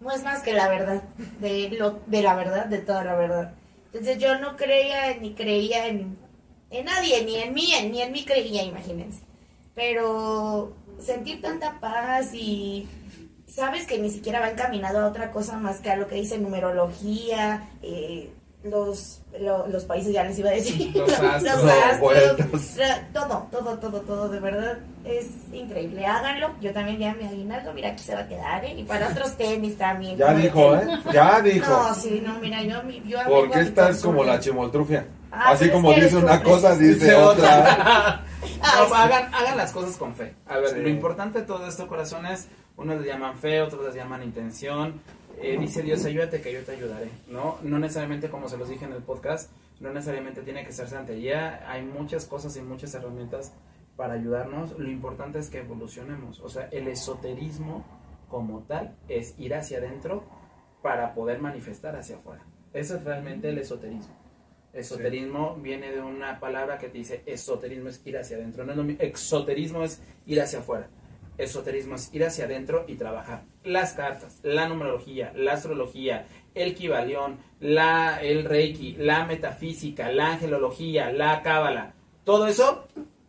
no 0.00 0.10
es 0.10 0.22
más 0.22 0.42
que 0.42 0.52
la 0.52 0.68
verdad, 0.68 1.02
de, 1.40 1.70
lo, 1.70 2.00
de 2.06 2.22
la 2.22 2.34
verdad, 2.34 2.66
de 2.66 2.78
toda 2.78 3.04
la 3.04 3.14
verdad. 3.14 3.54
Entonces 3.86 4.18
yo 4.18 4.38
no 4.38 4.56
creía 4.56 5.16
ni 5.16 5.34
creía 5.34 5.86
en, 5.88 6.18
en 6.70 6.84
nadie, 6.84 7.24
ni 7.24 7.36
en 7.36 7.54
mí, 7.54 7.72
ni 7.90 8.02
en 8.02 8.12
mí 8.12 8.24
creía, 8.24 8.62
imagínense. 8.62 9.22
Pero 9.74 10.74
sentir 10.98 11.40
tanta 11.40 11.80
paz 11.80 12.34
y 12.34 12.88
sabes 13.46 13.86
que 13.86 13.98
ni 13.98 14.10
siquiera 14.10 14.40
va 14.40 14.50
encaminado 14.50 15.00
a 15.00 15.08
otra 15.08 15.30
cosa 15.30 15.56
más 15.58 15.80
que 15.80 15.90
a 15.90 15.96
lo 15.96 16.06
que 16.08 16.16
dice 16.16 16.38
numerología, 16.38 17.70
eh, 17.82 18.30
los, 18.64 19.20
lo- 19.40 19.66
los 19.68 19.84
países, 19.84 20.12
ya 20.12 20.24
les 20.24 20.38
iba 20.38 20.50
a 20.50 20.52
decir, 20.54 20.90
Los 20.96 21.10
astros, 21.12 21.64
astros, 21.64 22.62
todo, 23.12 23.48
todo, 23.50 23.78
todo, 23.78 24.00
todo, 24.00 24.28
de 24.28 24.40
verdad 24.40 24.78
es 25.04 25.26
increíble. 25.52 26.04
Háganlo, 26.04 26.50
yo 26.60 26.72
también 26.72 26.98
ya 26.98 27.14
me 27.14 27.26
aguinaldo, 27.28 27.72
mira, 27.72 27.90
aquí 27.90 28.02
se 28.02 28.14
va 28.14 28.22
a 28.22 28.28
quedar, 28.28 28.64
¿eh? 28.64 28.74
y 28.76 28.82
para 28.84 29.08
otros 29.08 29.36
tenis 29.36 29.78
también. 29.78 30.16
Ya 30.16 30.34
dijo. 30.34 30.74
¿eh? 30.74 30.86
Ya 31.12 31.40
dijo. 31.40 31.70
No, 31.70 31.94
sí, 31.94 32.22
no, 32.24 32.38
mira, 32.40 32.62
yo, 32.62 32.82
yo 33.06 33.18
¿Por 33.26 33.50
qué 33.50 33.60
estás 33.60 34.02
como 34.02 34.24
la 34.24 34.40
chimoltrufia? 34.40 35.06
Ah, 35.30 35.50
Así 35.50 35.66
es 35.66 35.70
como 35.70 35.92
dice 35.92 36.16
una 36.16 36.32
un- 36.34 36.42
cosa, 36.42 36.74
dice 36.76 37.14
otra. 37.14 38.24
No, 38.58 38.94
hagan, 38.94 39.32
hagan 39.34 39.56
las 39.56 39.72
cosas 39.72 39.96
con 39.96 40.14
fe. 40.14 40.34
A 40.46 40.58
ver, 40.58 40.70
Sí. 40.70 40.76
lo 40.80 40.88
importante 40.88 41.40
de 41.40 41.44
todo 41.46 41.66
esto, 41.66 41.86
corazones, 41.86 42.48
unos 42.76 42.98
les 42.98 43.06
llaman 43.06 43.36
fe, 43.38 43.60
otros 43.62 43.84
les 43.84 43.94
llaman 43.94 44.22
intención. 44.22 45.00
Eh, 45.40 45.58
dice 45.58 45.82
Dios, 45.82 46.04
ayúdate 46.04 46.40
que 46.40 46.52
yo 46.52 46.62
te 46.62 46.72
ayudaré, 46.72 47.08
¿no? 47.28 47.58
No 47.62 47.78
necesariamente, 47.78 48.28
como 48.28 48.48
se 48.48 48.56
los 48.56 48.68
dije 48.68 48.84
en 48.84 48.92
el 48.92 49.02
podcast, 49.02 49.50
no 49.80 49.92
necesariamente 49.92 50.42
tiene 50.42 50.64
que 50.64 50.72
ser 50.72 50.88
santería, 50.88 51.70
hay 51.70 51.82
muchas 51.82 52.26
cosas 52.26 52.56
y 52.56 52.62
muchas 52.62 52.94
herramientas 52.94 53.52
para 53.96 54.14
ayudarnos, 54.14 54.78
lo 54.78 54.90
importante 54.90 55.38
es 55.38 55.50
que 55.50 55.58
evolucionemos, 55.58 56.40
o 56.40 56.48
sea, 56.48 56.68
el 56.70 56.86
esoterismo 56.88 57.84
como 58.28 58.60
tal 58.62 58.96
es 59.08 59.34
ir 59.38 59.54
hacia 59.54 59.78
adentro 59.78 60.24
para 60.82 61.14
poder 61.14 61.40
manifestar 61.40 61.96
hacia 61.96 62.16
afuera. 62.16 62.44
Eso 62.72 62.96
es 62.96 63.04
realmente 63.04 63.48
el 63.48 63.58
esoterismo. 63.58 64.14
Esoterismo 64.72 65.56
viene 65.56 65.90
de 65.90 66.00
una 66.00 66.38
palabra 66.38 66.78
que 66.78 66.88
te 66.88 66.98
dice 66.98 67.22
esoterismo 67.26 67.88
es 67.88 68.00
ir 68.06 68.18
hacia 68.18 68.36
adentro. 68.36 68.64
No 68.64 68.72
es 68.72 68.78
lo 68.78 69.04
exoterismo 69.04 69.82
es 69.82 70.00
ir 70.26 70.40
hacia 70.40 70.60
afuera. 70.60 70.88
Esoterismo 71.38 71.94
es 71.94 72.12
ir 72.12 72.24
hacia 72.24 72.44
adentro 72.44 72.84
y 72.88 72.96
trabajar. 72.96 73.44
Las 73.64 73.94
cartas, 73.94 74.40
la 74.42 74.68
numerología, 74.68 75.32
la 75.34 75.52
astrología, 75.54 76.26
el 76.54 76.74
kibalión, 76.74 77.38
la, 77.60 78.20
el 78.20 78.44
reiki, 78.44 78.96
la 78.96 79.24
metafísica, 79.24 80.10
la 80.10 80.32
angelología, 80.32 81.12
la 81.12 81.42
cábala. 81.42 81.94
Todo 82.24 82.48
eso 82.48 82.88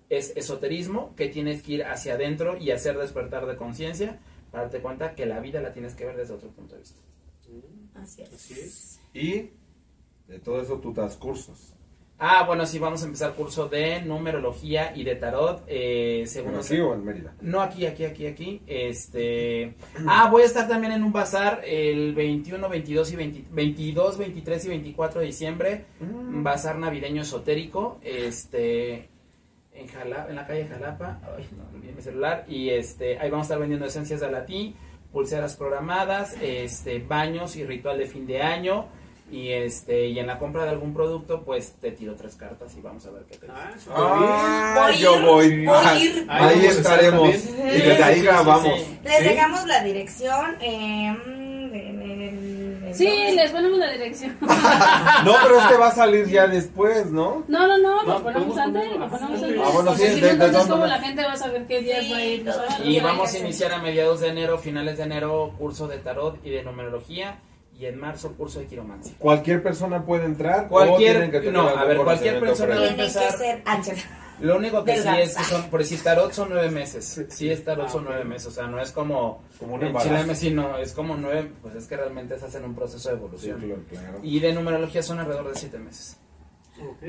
es 0.10 0.36
esoterismo 0.36 1.16
que 1.16 1.30
tienes 1.30 1.62
que 1.62 1.74
ir 1.74 1.84
hacia 1.84 2.16
adentro 2.16 2.58
y 2.58 2.72
hacer 2.72 2.98
despertar 2.98 3.46
de 3.46 3.56
conciencia 3.56 4.20
para 4.52 4.64
darte 4.64 4.82
cuenta 4.82 5.14
que 5.14 5.26
la 5.26 5.40
vida 5.40 5.62
la 5.62 5.72
tienes 5.72 5.94
que 5.94 6.06
ver 6.06 6.18
desde 6.18 6.34
otro 6.34 6.50
punto 6.50 6.76
de 6.76 6.82
vista. 6.82 7.00
Así 7.96 8.24
es. 8.24 8.34
Así 8.34 8.54
es. 8.60 9.00
Y 9.14 9.52
de 10.28 10.40
todo 10.40 10.62
eso 10.62 10.80
tú 10.80 10.94
das 10.94 11.16
cursos. 11.16 11.74
Ah, 12.22 12.44
bueno, 12.46 12.66
sí, 12.66 12.80
vamos 12.80 13.02
a 13.02 13.06
empezar 13.06 13.34
curso 13.34 13.70
de 13.70 14.02
numerología 14.02 14.92
y 14.94 15.06
de 15.06 15.16
tarot. 15.16 15.64
Eh, 15.68 16.24
según 16.28 16.50
¿En 16.50 16.56
nos- 16.58 16.66
aquí 16.70 16.80
o 16.82 16.94
en 16.94 17.06
Mérida? 17.06 17.34
No, 17.40 17.62
aquí, 17.62 17.86
aquí, 17.86 18.04
aquí, 18.04 18.28
aquí. 18.28 18.62
Este. 18.68 19.76
Ah, 20.06 20.28
voy 20.30 20.42
a 20.42 20.46
estar 20.46 20.68
también 20.68 20.92
en 20.92 21.04
un 21.04 21.14
bazar 21.14 21.62
el 21.66 22.14
21, 22.14 22.68
22 22.68 23.14
y 23.14 23.16
20 23.16 23.44
22, 23.52 24.18
23 24.18 24.66
y 24.66 24.68
24 24.70 25.22
de 25.22 25.28
diciembre. 25.28 25.86
Un 26.02 26.44
bazar 26.44 26.78
navideño 26.78 27.22
esotérico. 27.22 28.00
Este. 28.04 29.08
En, 29.74 29.88
Jala- 29.88 30.28
en 30.30 30.36
la 30.36 30.46
calle 30.46 30.68
Jalapa. 30.68 31.22
Ay, 31.38 31.48
no, 31.58 31.94
mi 31.96 32.02
celular. 32.02 32.44
Y 32.50 32.70
este. 32.70 33.18
Ahí 33.18 33.30
vamos 33.30 33.46
a 33.46 33.48
estar 33.48 33.60
vendiendo 33.60 33.86
esencias 33.86 34.20
de 34.20 34.30
latín, 34.30 34.76
pulseras 35.14 35.56
programadas, 35.56 36.36
este, 36.42 37.00
baños 37.00 37.56
y 37.56 37.64
ritual 37.64 37.98
de 37.98 38.08
fin 38.08 38.28
de 38.28 38.42
año. 38.42 38.88
Y 39.32 39.50
este, 39.52 40.08
y 40.08 40.18
en 40.18 40.26
la 40.28 40.40
compra 40.40 40.64
de 40.64 40.70
algún 40.72 40.94
producto, 40.94 41.44
pues 41.44 41.74
te 41.80 41.92
tiro 41.92 42.16
tres 42.16 42.36
cartas 42.36 42.76
y 42.76 42.82
vamos 42.82 43.06
a 43.06 43.12
ver 43.12 43.24
qué 43.30 43.38
te 43.38 43.48
Ah, 43.50 43.72
súper 43.78 43.94
Ah, 43.98 44.74
Voy 44.86 44.94
a 44.94 44.98
yo 44.98 45.16
ir, 45.20 45.22
voy. 45.26 45.66
voy 45.66 45.76
Ahí, 45.86 46.04
ir. 46.04 46.26
Ahí 46.30 46.46
vamos 46.48 46.64
a 46.64 46.68
estar 46.70 46.94
estaremos. 47.04 47.44
también. 47.44 47.68
Y 47.68 47.82
desde 47.82 48.04
ahí 48.04 48.14
Sí, 48.16 48.20
sí, 48.22 48.26
grabamos. 48.26 48.64
sí. 48.80 49.00
Les 49.04 49.18
¿Sí? 49.18 49.24
dejamos 49.24 49.66
la 49.68 49.84
dirección 49.84 50.56
eh, 50.62 51.08
en 51.08 52.02
el... 52.02 52.84
en 52.88 52.96
Sí, 52.96 53.32
les 53.36 53.52
ponemos 53.52 53.78
la 53.78 53.92
dirección. 53.92 54.36
No, 55.26 55.34
pero 55.44 55.60
este 55.62 55.78
va 55.78 55.88
a 55.90 55.92
salir 55.96 56.26
ya 56.28 56.48
después, 56.48 57.12
¿no? 57.12 57.44
No, 57.48 57.68
no, 57.68 57.78
no, 57.78 58.04
No, 58.04 58.14
lo 58.14 58.24
ponemos 58.24 58.58
antes, 58.58 58.84
lo 58.98 59.10
ponemos 59.10 59.44
antes. 59.44 59.60
Ah, 59.64 59.70
bueno, 59.74 59.96
sí, 59.96 60.08
si 60.08 60.20
de- 60.22 60.30
entonces 60.32 60.66
como 60.66 60.86
la 60.88 61.00
gente 61.00 61.24
va 61.24 61.34
a 61.34 61.38
saber 61.38 61.68
qué 61.68 61.82
días 61.82 62.04
Sí, 62.06 62.12
va 62.12 62.18
a 62.18 62.24
ir. 62.26 62.46
¿sabes? 62.52 62.72
Y 62.86 63.00
vamos 63.00 63.34
a 63.34 63.38
iniciar 63.38 63.74
a 63.74 63.78
mediados 63.80 64.22
de 64.22 64.30
enero, 64.30 64.58
finales 64.58 64.98
de 64.98 65.04
enero, 65.04 65.54
curso 65.60 65.88
de 65.88 65.98
tarot 66.00 66.44
y 66.44 66.50
de 66.50 66.64
numerología. 66.64 67.38
Y 67.80 67.86
en 67.86 67.98
marzo, 67.98 68.34
curso 68.34 68.60
de 68.60 68.66
quiromancia. 68.68 69.16
Cualquier 69.18 69.64
persona 69.64 70.04
puede 70.06 70.26
entrar. 70.26 70.68
Cualquier- 70.68 71.16
o 71.18 71.32
que 71.32 71.40
tener 71.40 71.54
no, 71.54 71.70
a 71.70 71.86
ver, 71.86 71.98
cualquier 71.98 72.38
persona 72.42 72.76
que 72.76 72.88
empezar-. 72.90 73.34
Lo 74.42 74.58
único 74.58 74.84
que 74.84 75.02
sí 75.02 75.08
es 75.18 75.36
que 75.38 75.44
son, 75.46 75.64
por 75.70 75.80
decir 75.80 76.02
tarot 76.04 76.32
son 76.34 76.50
nueve 76.50 76.70
meses. 76.70 77.26
Sí, 77.30 77.50
es 77.50 77.64
tarot 77.64 77.88
son 77.90 78.04
nueve 78.04 78.26
meses. 78.26 78.48
O 78.48 78.52
sea, 78.52 78.68
no 78.68 78.82
es 78.82 78.92
como. 78.92 79.44
Como 79.60 79.76
un 79.76 79.84
embarazo. 79.84 80.36
Sí, 80.36 80.52
no, 80.52 80.78
es 80.78 80.92
como 80.94 81.16
nueve. 81.16 81.52
Pues 81.62 81.76
es 81.76 81.88
que 81.88 81.96
realmente 81.96 82.36
estás 82.36 82.54
en 82.56 82.66
un 82.66 82.76
proceso 82.76 83.10
de 83.10 83.16
Sí, 83.16 83.22
evolución. 83.22 83.60
claro, 83.62 83.82
claro. 83.90 84.20
Y 84.24 84.40
de 84.42 84.54
numerología 84.54 85.02
son 85.02 85.20
alrededor 85.20 85.50
de 85.54 85.56
siete 85.60 85.80
meses. 85.80 86.18
Ok. 86.82 87.04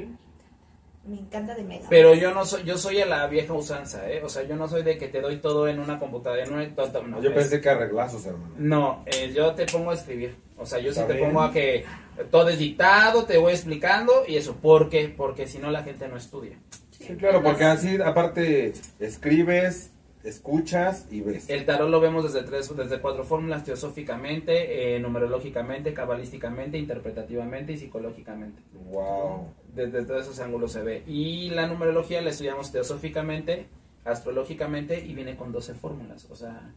Me 1.04 1.16
encanta 1.18 1.54
de 1.54 1.62
mega. 1.64 1.86
Pero 1.88 2.14
yo 2.14 2.32
no 2.34 2.44
soy, 2.44 2.62
yo 2.64 2.76
soy 2.76 3.00
a 3.00 3.06
la 3.06 3.26
vieja 3.26 3.52
usanza, 3.54 4.08
¿eh? 4.10 4.22
O 4.22 4.28
sea, 4.28 4.42
yo 4.42 4.54
no 4.56 4.68
soy 4.68 4.82
de 4.82 4.98
que 4.98 5.08
te 5.08 5.20
doy 5.20 5.38
todo 5.38 5.66
en 5.66 5.80
una 5.80 5.98
computadora. 5.98 6.44
No, 6.46 6.56
no, 6.56 7.02
no, 7.08 7.22
Yo 7.22 7.30
es- 7.30 7.36
pensé 7.36 7.60
que 7.60 7.68
arreglazos, 7.70 8.26
hermano. 8.26 8.54
No, 8.58 9.02
eh, 9.06 9.32
yo 9.34 9.54
te 9.54 9.64
pongo 9.66 9.90
a 9.90 9.94
escribir. 9.94 10.36
O 10.58 10.66
sea, 10.66 10.78
yo 10.78 10.92
sí 10.92 11.00
te 11.06 11.14
bien. 11.14 11.28
pongo 11.28 11.40
a 11.42 11.50
que 11.52 11.84
todo 12.30 12.50
es 12.50 12.58
dictado, 12.58 13.24
te 13.24 13.38
voy 13.38 13.52
explicando 13.54 14.24
y 14.28 14.36
eso. 14.36 14.56
¿Por 14.56 14.90
qué? 14.90 15.12
Porque 15.16 15.46
si 15.46 15.58
no 15.58 15.70
la 15.70 15.82
gente 15.82 16.06
no 16.06 16.18
estudia. 16.18 16.58
Sí, 16.90 17.16
claro, 17.16 17.42
porque 17.42 17.64
así, 17.64 17.96
aparte, 18.04 18.74
escribes, 18.98 19.90
escuchas 20.22 21.06
y 21.10 21.20
ves. 21.20 21.48
El 21.48 21.64
tarot 21.64 21.88
lo 21.88 22.00
vemos 22.00 22.24
desde 22.24 22.46
tres, 22.46 22.74
desde 22.76 23.00
cuatro 23.00 23.24
fórmulas, 23.24 23.64
teosóficamente, 23.64 24.96
eh, 24.96 25.00
numerológicamente, 25.00 25.94
cabalísticamente, 25.94 26.78
interpretativamente 26.78 27.72
y 27.72 27.78
psicológicamente. 27.78 28.62
Wow. 28.90 29.48
Desde 29.74 30.04
todos 30.04 30.22
esos 30.22 30.40
ángulos 30.40 30.72
se 30.72 30.82
ve. 30.82 31.02
Y 31.06 31.50
la 31.50 31.66
numerología 31.66 32.20
la 32.20 32.30
estudiamos 32.30 32.70
teosóficamente, 32.70 33.66
astrológicamente 34.04 35.04
y 35.04 35.14
viene 35.14 35.36
con 35.36 35.52
12 35.52 35.74
fórmulas. 35.74 36.28
O 36.30 36.36
sea, 36.36 36.72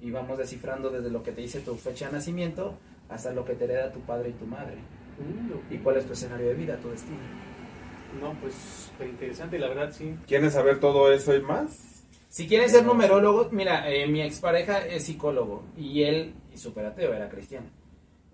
y 0.00 0.10
vamos 0.10 0.38
descifrando 0.38 0.90
desde 0.90 1.10
lo 1.10 1.22
que 1.22 1.32
te 1.32 1.40
dice 1.40 1.60
tu 1.60 1.74
fecha 1.74 2.06
de 2.06 2.12
nacimiento 2.12 2.78
hasta 3.08 3.32
lo 3.32 3.44
que 3.44 3.54
te 3.54 3.64
hereda 3.64 3.92
tu 3.92 4.00
padre 4.00 4.30
y 4.30 4.32
tu 4.32 4.46
madre. 4.46 4.76
¿Y 5.70 5.78
cuál 5.78 5.96
es 5.96 6.06
tu 6.06 6.12
escenario 6.12 6.46
de 6.46 6.54
vida, 6.54 6.76
tu 6.76 6.90
destino? 6.90 7.18
No, 8.20 8.32
pues 8.40 8.90
interesante, 9.00 9.58
la 9.58 9.68
verdad, 9.68 9.92
sí. 9.92 10.14
¿Quieres 10.26 10.52
saber 10.54 10.80
todo 10.80 11.12
eso 11.12 11.34
y 11.34 11.42
más? 11.42 11.87
Si 12.28 12.46
quieren 12.46 12.68
ser 12.68 12.84
numerólogos, 12.84 13.52
mira, 13.52 13.90
eh, 13.90 14.06
mi 14.06 14.20
expareja 14.22 14.84
es 14.86 15.04
psicólogo 15.04 15.62
y 15.76 16.02
él, 16.02 16.34
y 16.54 16.58
súper 16.58 16.86
ateo, 16.86 17.14
era 17.14 17.28
cristiano. 17.28 17.66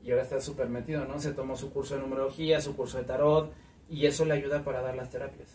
Y 0.03 0.11
ahora 0.11 0.23
está 0.25 0.41
súper 0.41 0.69
metido, 0.69 1.05
¿no? 1.07 1.19
Se 1.21 1.33
tomó 1.33 1.57
su 1.57 1.73
curso 1.73 1.95
de 1.95 2.01
numerología, 2.03 2.61
su 2.61 2.77
curso 2.77 2.99
de 2.99 3.05
tarot 3.05 3.53
y 3.89 4.07
eso 4.07 4.25
le 4.25 4.35
ayuda 4.35 4.62
para 4.65 4.83
dar 4.83 4.97
las 4.97 5.11
terapias. 5.11 5.49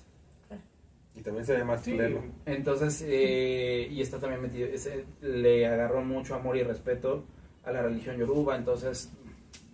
Y 1.16 1.22
también 1.22 1.46
se 1.46 1.58
llama 1.58 1.78
Sí. 1.78 1.98
Entonces, 2.46 3.04
eh, 3.06 3.88
y 3.92 4.02
está 4.02 4.20
también 4.20 4.42
metido, 4.42 4.68
ese- 4.68 5.04
le 5.22 5.68
agarró 5.68 6.02
mucho 6.02 6.34
amor 6.36 6.56
y 6.56 6.64
respeto 6.64 7.26
a 7.66 7.72
la 7.72 7.82
religión 7.82 8.18
yoruba, 8.18 8.56
entonces 8.56 9.12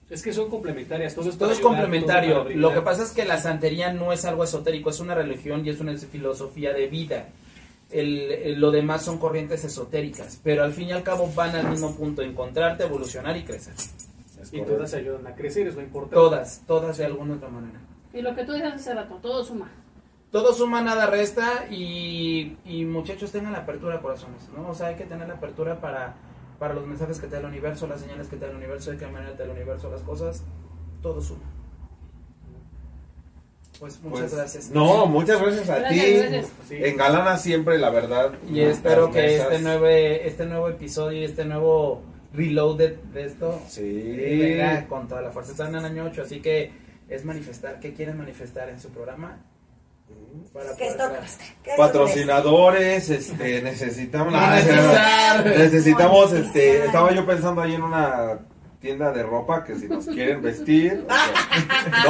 Es 0.10 0.22
que 0.24 0.34
son 0.34 0.50
complementarias, 0.50 1.14
todo 1.16 1.30
es, 1.30 1.38
todo 1.38 1.52
es 1.52 1.58
ayudar, 1.60 1.74
complementario. 1.82 2.44
todo 2.44 2.50
Lo 2.52 2.74
que 2.74 2.82
pasa 2.82 3.04
es 3.04 3.12
que 3.12 3.26
la 3.26 3.38
santería 3.38 3.92
no 3.94 4.12
es 4.14 4.24
algo 4.26 4.44
esotérico, 4.44 4.90
es 4.92 5.00
una 5.00 5.14
religión 5.16 5.66
y 5.66 5.70
es 5.70 5.80
una 5.80 5.96
filosofía 5.98 6.74
de 6.74 6.88
vida. 6.88 7.30
El, 7.92 8.32
el- 8.32 8.60
lo 8.60 8.72
demás 8.72 9.04
son 9.04 9.18
corrientes 9.20 9.64
esotéricas, 9.64 10.40
pero 10.44 10.64
al 10.64 10.74
fin 10.74 10.90
y 10.90 10.92
al 10.92 11.04
cabo 11.04 11.32
van 11.36 11.56
al 11.56 11.70
mismo 11.70 11.96
punto, 11.96 12.22
encontrarte, 12.22 12.84
evolucionar 12.84 13.36
y 13.38 13.44
crecer. 13.44 13.74
Y 14.52 14.62
todas 14.62 14.94
ayudan 14.94 15.26
a 15.28 15.36
crecer, 15.36 15.68
es 15.68 15.76
lo 15.76 15.82
importante. 15.82 16.16
Todas, 16.16 16.62
todas 16.68 16.98
de 16.98 17.06
alguna 17.06 17.36
otra 17.36 17.50
manera. 17.50 17.80
Y 18.14 18.22
lo 18.22 18.36
que 18.36 18.44
tú 18.46 18.54
dices 18.54 18.74
hace 18.74 18.94
rato, 18.94 19.16
todo 19.22 19.44
suma. 19.44 19.70
Todo 20.32 20.54
suma, 20.54 20.82
nada 20.82 21.06
resta 21.08 21.66
y, 21.72 22.58
y 22.66 22.84
muchachos 22.86 23.32
tengan 23.32 23.54
la 23.54 23.60
apertura, 23.60 24.02
corazones, 24.02 24.50
¿no? 24.56 24.70
O 24.70 24.74
sea, 24.74 24.88
hay 24.88 24.96
que 24.96 25.06
tener 25.06 25.28
la 25.28 25.36
apertura 25.36 25.80
para, 25.80 26.16
para 26.60 26.74
los 26.74 26.86
mensajes 26.86 27.20
que 27.20 27.28
te 27.28 27.34
da 27.36 27.40
el 27.40 27.46
universo, 27.46 27.88
las 27.88 28.02
señales 28.02 28.28
que 28.28 28.36
te 28.36 28.46
da 28.46 28.52
el 28.52 28.58
universo, 28.58 28.92
de 28.92 28.98
qué 28.98 29.08
manera 29.08 29.32
te 29.32 29.38
da 29.40 29.46
el 29.46 29.52
universo, 29.52 29.90
las 29.90 30.02
cosas, 30.02 30.44
todo 31.02 31.22
suma. 31.22 31.44
Pues 33.80 34.00
muchas 34.02 34.20
Pues, 34.22 34.36
gracias. 34.36 34.70
No, 34.72 35.06
muchas 35.06 35.42
gracias 35.42 35.70
a 35.70 35.80
Gracias, 35.80 36.06
ti. 36.06 36.14
gracias. 36.14 36.48
Sí. 36.68 36.76
Engalana 36.82 37.38
siempre, 37.38 37.78
la 37.78 37.90
verdad. 37.90 38.34
Y 38.50 38.62
espero 38.62 39.12
que 39.12 39.22
mesas. 39.22 39.48
este 39.52 39.64
nuevo, 39.64 39.86
este 39.88 40.46
nuevo 40.46 40.70
episodio 40.70 41.20
y 41.22 41.26
este 41.26 41.46
nuevo 41.46 42.02
reloaded 42.34 42.96
de 43.14 43.26
esto 43.26 43.62
Sí. 43.70 43.82
eh, 43.84 44.38
venga 44.58 44.88
con 44.88 45.08
toda 45.08 45.22
la 45.22 45.32
fuerza. 45.32 45.52
Están 45.52 45.76
en 45.76 45.86
año 45.86 46.06
8, 46.06 46.22
así 46.24 46.42
que 46.42 46.72
es 47.10 47.24
manifestar. 47.26 47.80
¿Qué 47.80 47.94
quieren 47.94 48.18
manifestar 48.18 48.70
en 48.70 48.80
su 48.80 48.90
programa? 48.90 49.40
Para 50.54 50.76
que 50.76 50.88
esto 50.88 51.04
Patrocinadores, 51.78 53.10
este, 53.10 53.62
necesitamos. 53.62 54.34
Necesitamos, 55.46 56.32
este, 56.34 56.86
estaba 56.86 57.12
yo 57.14 57.26
pensando 57.26 57.62
ahí 57.62 57.74
en 57.76 57.84
una 57.84 58.40
tienda 58.86 59.12
de 59.12 59.24
ropa 59.24 59.64
que 59.64 59.76
si 59.76 59.88
nos 59.88 60.06
quieren 60.06 60.44
vestir, 60.44 61.08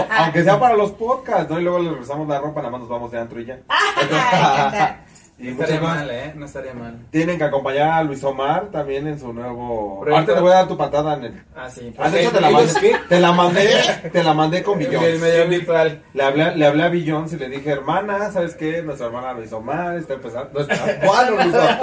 aunque 0.10 0.44
sea 0.44 0.60
para 0.60 0.76
los 0.76 0.92
podcasts, 0.92 1.50
¿no? 1.50 1.58
Y 1.58 1.64
luego 1.64 1.80
les 1.80 1.92
regresamos 1.92 2.28
la 2.28 2.40
ropa, 2.40 2.60
nada 2.60 2.72
más 2.72 2.82
nos 2.82 2.90
vamos 2.90 3.12
de 3.12 3.18
antro 3.18 3.40
y 3.40 3.46
ya. 3.46 3.60
y 5.38 5.48
No 5.48 5.52
estaría 5.52 5.82
mal, 5.82 6.10
¿eh? 6.10 6.32
No 6.36 6.46
estaría 6.46 6.74
mal. 6.74 6.98
Tienen 7.12 7.38
que 7.38 7.44
acompañar 7.44 7.90
a 7.90 8.04
Luis 8.04 8.24
Omar 8.24 8.68
también 8.72 9.06
en 9.08 9.20
su 9.20 9.34
nuevo. 9.34 10.00
Proyecto. 10.02 10.16
Ahorita 10.16 10.36
te 10.36 10.40
voy 10.42 10.52
a 10.52 10.56
dar 10.56 10.68
tu 10.70 10.78
patada 10.78 11.14
en 11.16 11.24
el. 11.26 11.44
Ah, 11.54 11.70
sí. 11.70 11.94
Ah, 11.98 12.10
de 12.10 12.22
hecho 12.22 12.32
te 12.32 12.40
la 12.42 12.50
mandé, 12.52 12.96
te 13.10 13.20
la 13.20 13.32
mandé, 13.34 13.70
te 14.14 14.24
la 14.24 14.34
mandé 14.34 14.64
con 14.64 14.80
Billions. 14.80 15.04
Le 15.22 16.24
hablé, 16.24 16.56
le 16.56 16.66
hablé 16.66 16.84
a 16.84 16.88
Billions 16.88 17.34
y 17.34 17.38
le 17.38 17.50
dije, 17.50 17.70
hermana, 17.72 18.32
¿sabes 18.32 18.56
qué? 18.56 18.82
Nuestra 18.82 19.08
hermana 19.08 19.34
Luis 19.34 19.52
Omar 19.52 19.98
está 19.98 20.14
empezando. 20.14 20.52
No 20.54 20.60
está. 20.62 21.06
Bueno, 21.06 21.44
Luis 21.44 21.54
Omar. 21.56 21.82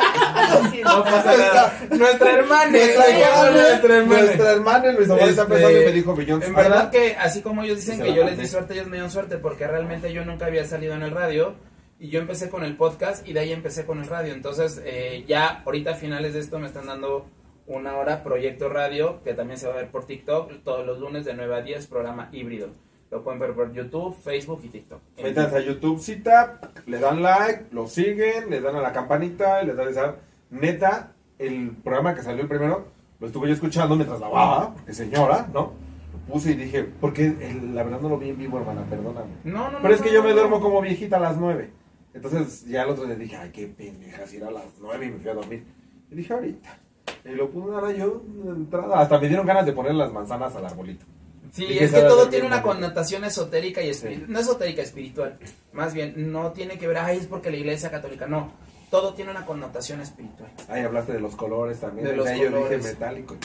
No 0.85 1.05
pasa 1.05 1.37
nada. 1.37 1.73
Nuestra 1.91 2.31
hermana. 2.33 2.70
Nuestra 2.70 3.07
hermana, 3.09 3.51
Nuestra 3.51 3.97
hermana. 3.99 4.23
nuestra 4.23 4.51
hermana 4.53 4.93
Luis 4.93 5.11
Omar 5.11 5.29
está 5.29 5.43
Este, 5.43 5.55
empezando 5.55 5.83
y 5.83 5.85
me 5.85 5.93
dijo 5.93 6.15
Billions. 6.15 6.45
En 6.47 6.55
verdad 6.55 6.91
que 6.91 7.16
así 7.16 7.43
como 7.43 7.62
ellos 7.62 7.77
dicen 7.77 8.01
que 8.01 8.15
yo 8.15 8.24
les 8.24 8.39
di 8.39 8.47
suerte, 8.47 8.73
ellos 8.74 8.87
me 8.87 8.93
dieron 8.93 9.11
suerte 9.11 9.37
porque 9.37 9.66
realmente 9.66 10.11
yo 10.12 10.24
nunca 10.24 10.47
había 10.47 10.65
salido 10.65 10.95
en 10.95 11.03
el 11.03 11.11
radio 11.11 11.55
y 11.98 12.09
yo 12.09 12.20
empecé 12.20 12.51
con 12.51 12.64
el 12.64 12.77
podcast 12.77 13.27
y 13.27 13.32
de 13.32 13.40
ahí 13.40 13.52
empecé 13.52 13.86
con 13.86 13.98
el 14.01 14.06
radio. 14.06 14.32
Entonces 14.32 14.81
eh, 14.85 15.24
ya 15.27 15.62
ahorita 15.64 15.93
a 15.93 15.94
finales 15.94 16.35
de 16.35 16.40
esto 16.40 16.59
me 16.59 16.66
están 16.66 16.86
dando 16.86 17.27
una 17.66 17.97
hora 17.97 18.23
Proyecto 18.24 18.69
Radio, 18.69 19.23
que 19.23 19.35
también 19.35 19.59
se 19.59 19.69
va 19.69 19.74
a 19.74 19.77
ver 19.77 19.90
por 19.90 20.05
TikTok, 20.05 20.62
todos 20.64 20.85
los 20.85 20.98
lunes 20.98 21.24
de 21.24 21.35
9 21.35 21.55
a 21.55 21.60
10, 21.62 21.86
programa 21.86 22.28
híbrido. 22.32 22.69
Lo 23.10 23.23
pueden 23.23 23.39
ver 23.39 23.52
por 23.55 23.73
YouTube, 23.73 24.16
Facebook 24.23 24.60
y 24.64 24.69
TikTok. 24.69 25.01
Métanse 25.23 25.56
a 25.56 25.60
YouTube, 25.60 26.01
cita, 26.01 26.59
le 26.86 26.98
dan 26.98 27.23
like, 27.23 27.66
lo 27.70 27.86
siguen, 27.86 28.48
le 28.51 28.60
dan 28.60 28.74
a 28.77 28.81
la 28.81 28.93
campanita 28.93 29.62
y 29.62 29.66
les 29.66 29.77
dan 29.77 29.89
esa. 29.89 30.16
Neta, 30.51 31.12
el 31.39 31.70
programa 31.85 32.14
que 32.14 32.23
salió 32.23 32.43
el 32.43 32.48
primero, 32.48 32.86
lo 33.20 33.27
estuve 33.27 33.48
yo 33.48 33.55
escuchando 33.55 33.94
mientras 33.97 34.19
lavaba, 34.19 34.74
porque 34.74 34.93
señora, 34.94 35.47
¿no? 35.52 35.73
Lo 36.12 36.32
puse 36.35 36.52
y 36.52 36.55
dije, 36.55 36.85
porque 37.01 37.27
el- 37.27 37.74
la 37.74 37.82
verdad 37.85 38.01
no 38.01 38.09
lo 38.09 38.19
vi 38.19 38.31
en 38.31 38.39
vivo, 38.39 38.59
hermana, 38.59 38.82
perdóname. 38.89 39.31
No, 39.44 39.64
no, 39.70 39.73
no. 39.73 39.78
Pero 39.82 39.94
es 39.94 40.01
que 40.01 40.09
no, 40.09 40.14
yo 40.14 40.23
me 40.24 40.32
duermo 40.32 40.60
como 40.60 40.81
viejita 40.81 41.19
a 41.19 41.20
las 41.20 41.36
nueve. 41.36 41.70
Entonces 42.14 42.64
ya 42.66 42.82
el 42.82 42.90
otro 42.90 43.06
día 43.06 43.14
dije, 43.16 43.36
ay, 43.36 43.51
qué 43.51 43.66
pendeja, 43.66 44.26
si 44.26 44.36
era 44.36 44.48
a 44.48 44.52
las 44.52 44.64
nueve 44.80 45.06
y 45.06 45.10
me 45.10 45.18
fui 45.18 45.30
a 45.30 45.34
dormir. 45.34 45.64
Y 46.10 46.14
dije, 46.14 46.32
ahorita. 46.32 46.78
Y 47.24 47.30
lo 47.30 47.51
puse 47.51 47.74
ahora 47.74 47.93
yo, 47.93 48.22
de 48.26 48.51
entrada. 48.51 49.01
Hasta 49.01 49.18
me 49.18 49.28
dieron 49.28 49.47
ganas 49.47 49.64
de 49.66 49.72
poner 49.72 49.94
las 49.94 50.12
manzanas 50.12 50.55
al 50.56 50.66
arbolito. 50.66 51.06
Sí, 51.52 51.66
Dije, 51.66 51.84
es 51.84 51.90
que 51.90 51.97
"Sabe 51.98 52.09
todo 52.09 52.28
tiene 52.28 52.47
una 52.47 52.60
bonito". 52.62 52.80
connotación 52.80 53.24
esotérica 53.24 53.82
y 53.82 53.90
espiritual. 53.90 54.30
No 54.32 54.39
esotérica, 54.39 54.82
espiritual. 54.82 55.39
Más 55.72 55.93
bien, 55.94 56.32
no 56.32 56.52
tiene 56.52 56.78
que 56.78 56.86
ver, 56.89 56.98
ay, 56.98 57.18
es 57.18 57.26
porque 57.26 57.51
la 57.51 57.59
iglesia 57.59 57.90
católica. 57.90 58.26
No, 58.26 58.52
todo 58.93 59.14
tiene 59.14 59.31
una 59.31 59.47
connotación 59.47 60.02
espiritual. 60.02 60.51
Ahí 60.69 60.82
hablaste 60.82 61.14
de 61.14 61.20
los 61.20 61.35
colores 61.35 61.81
también. 61.81 62.06
De 62.09 62.12
o 62.12 62.16
los 62.16 62.27
sea, 62.27 62.36
Yo 62.36 62.51
colores. 62.51 62.85
dije 62.85 62.93
metálico. 62.93 63.36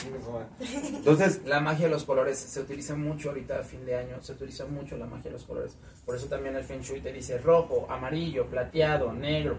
Entonces, 0.94 1.40
La 1.46 1.60
magia 1.60 1.86
de 1.86 1.90
los 1.90 2.04
colores 2.04 2.38
se 2.38 2.60
utiliza 2.60 2.94
mucho 2.94 3.30
ahorita 3.30 3.60
a 3.60 3.62
fin 3.62 3.86
de 3.86 3.96
año, 3.96 4.20
se 4.20 4.32
utiliza 4.32 4.66
mucho 4.66 4.98
la 4.98 5.06
magia 5.06 5.30
de 5.30 5.30
los 5.30 5.44
colores. 5.44 5.74
Por 6.04 6.16
eso 6.16 6.26
también 6.26 6.54
el 6.54 6.64
Feng 6.64 6.82
Shui 6.82 7.00
te 7.00 7.14
dice 7.14 7.38
rojo, 7.38 7.86
amarillo, 7.88 8.44
plateado, 8.44 9.10
negro. 9.14 9.56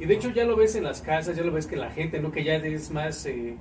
Y 0.00 0.06
de 0.06 0.14
hecho 0.14 0.30
ya 0.30 0.42
lo 0.42 0.56
ves 0.56 0.74
en 0.74 0.82
las 0.82 1.00
casas, 1.00 1.36
ya 1.36 1.44
lo 1.44 1.52
ves 1.52 1.68
que 1.68 1.76
la 1.76 1.90
gente, 1.92 2.18
¿no? 2.18 2.32
Que 2.32 2.42
ya 2.42 2.56
es 2.56 2.90
más, 2.90 3.24
eh, 3.26 3.56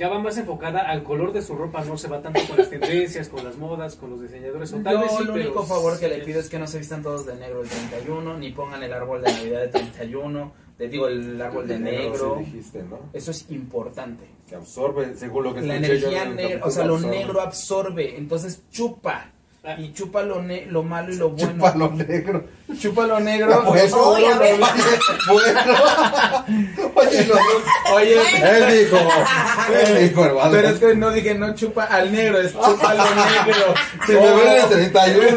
ya 0.00 0.08
va 0.08 0.18
más 0.18 0.38
enfocada 0.38 0.80
al 0.80 1.04
color 1.04 1.30
de 1.30 1.42
su 1.42 1.54
ropa, 1.54 1.84
no 1.84 1.98
se 1.98 2.08
va 2.08 2.22
tanto 2.22 2.40
con 2.48 2.56
las 2.56 2.70
tendencias, 2.70 3.28
con 3.28 3.44
las 3.44 3.58
modas, 3.58 3.96
con 3.96 4.08
los 4.08 4.22
diseñadores. 4.22 4.72
O 4.72 4.78
tal 4.78 4.94
Yo 4.94 5.00
vez 5.02 5.10
sí, 5.10 5.16
el 5.20 5.28
pero 5.28 5.34
único 5.44 5.62
favor 5.62 6.00
que 6.00 6.08
le 6.08 6.20
pido 6.20 6.40
es 6.40 6.48
que 6.48 6.58
no 6.58 6.66
se 6.66 6.78
vistan 6.78 7.02
todos 7.02 7.26
de 7.26 7.36
negro 7.36 7.60
el 7.60 7.68
31, 7.68 8.38
ni 8.38 8.50
pongan 8.50 8.82
el 8.82 8.94
árbol 8.94 9.20
de 9.20 9.30
Navidad 9.30 9.60
de 9.60 9.68
31, 9.68 10.52
te 10.78 10.88
digo 10.88 11.06
el 11.06 11.38
árbol 11.42 11.68
de 11.68 11.78
negro. 11.78 12.36
sí 12.38 12.44
dijiste, 12.46 12.82
¿no? 12.82 13.10
Eso 13.12 13.30
es 13.30 13.50
importante. 13.50 14.24
Que 14.48 14.54
absorbe, 14.54 15.14
según 15.16 15.44
lo 15.44 15.54
que 15.54 15.60
La 15.60 15.76
energía 15.76 16.24
negra, 16.24 16.64
o 16.64 16.70
sea, 16.70 16.86
lo 16.86 16.94
absorbe. 16.94 17.16
negro 17.18 17.40
absorbe, 17.42 18.16
entonces 18.16 18.62
chupa. 18.70 19.30
Y 19.78 19.92
chupa 19.92 20.22
lo, 20.22 20.40
ne- 20.42 20.64
lo 20.66 20.82
malo 20.82 21.12
y 21.12 21.16
lo 21.16 21.30
bueno. 21.30 21.52
Chupa 21.52 21.74
lo 21.76 21.90
negro. 21.90 22.44
Chupa 22.80 23.06
lo 23.06 23.20
negro. 23.20 23.62
Pues, 23.66 23.84
Eso 23.84 24.08
Oye, 24.12 24.28
lo 24.30 24.36
bueno. 24.38 24.66
Oye, 26.94 27.24
los 27.26 27.36
dos. 27.36 27.62
Oye, 27.94 28.14
Él 28.42 28.84
dijo, 28.84 28.96
él 29.74 30.08
dijo, 30.08 30.24
hermano. 30.24 30.50
pero 30.50 30.68
es 30.68 30.78
que 30.78 30.94
no 30.94 31.10
dije 31.10 31.34
no 31.34 31.54
chupa 31.54 31.84
al 31.84 32.10
negro, 32.10 32.40
es 32.40 32.52
chupa 32.54 32.94
lo 32.94 33.04
negro. 33.04 33.74
Si 34.06 34.12
me 34.12 34.34
ven 34.34 34.62
el 34.62 34.68
31, 34.68 35.36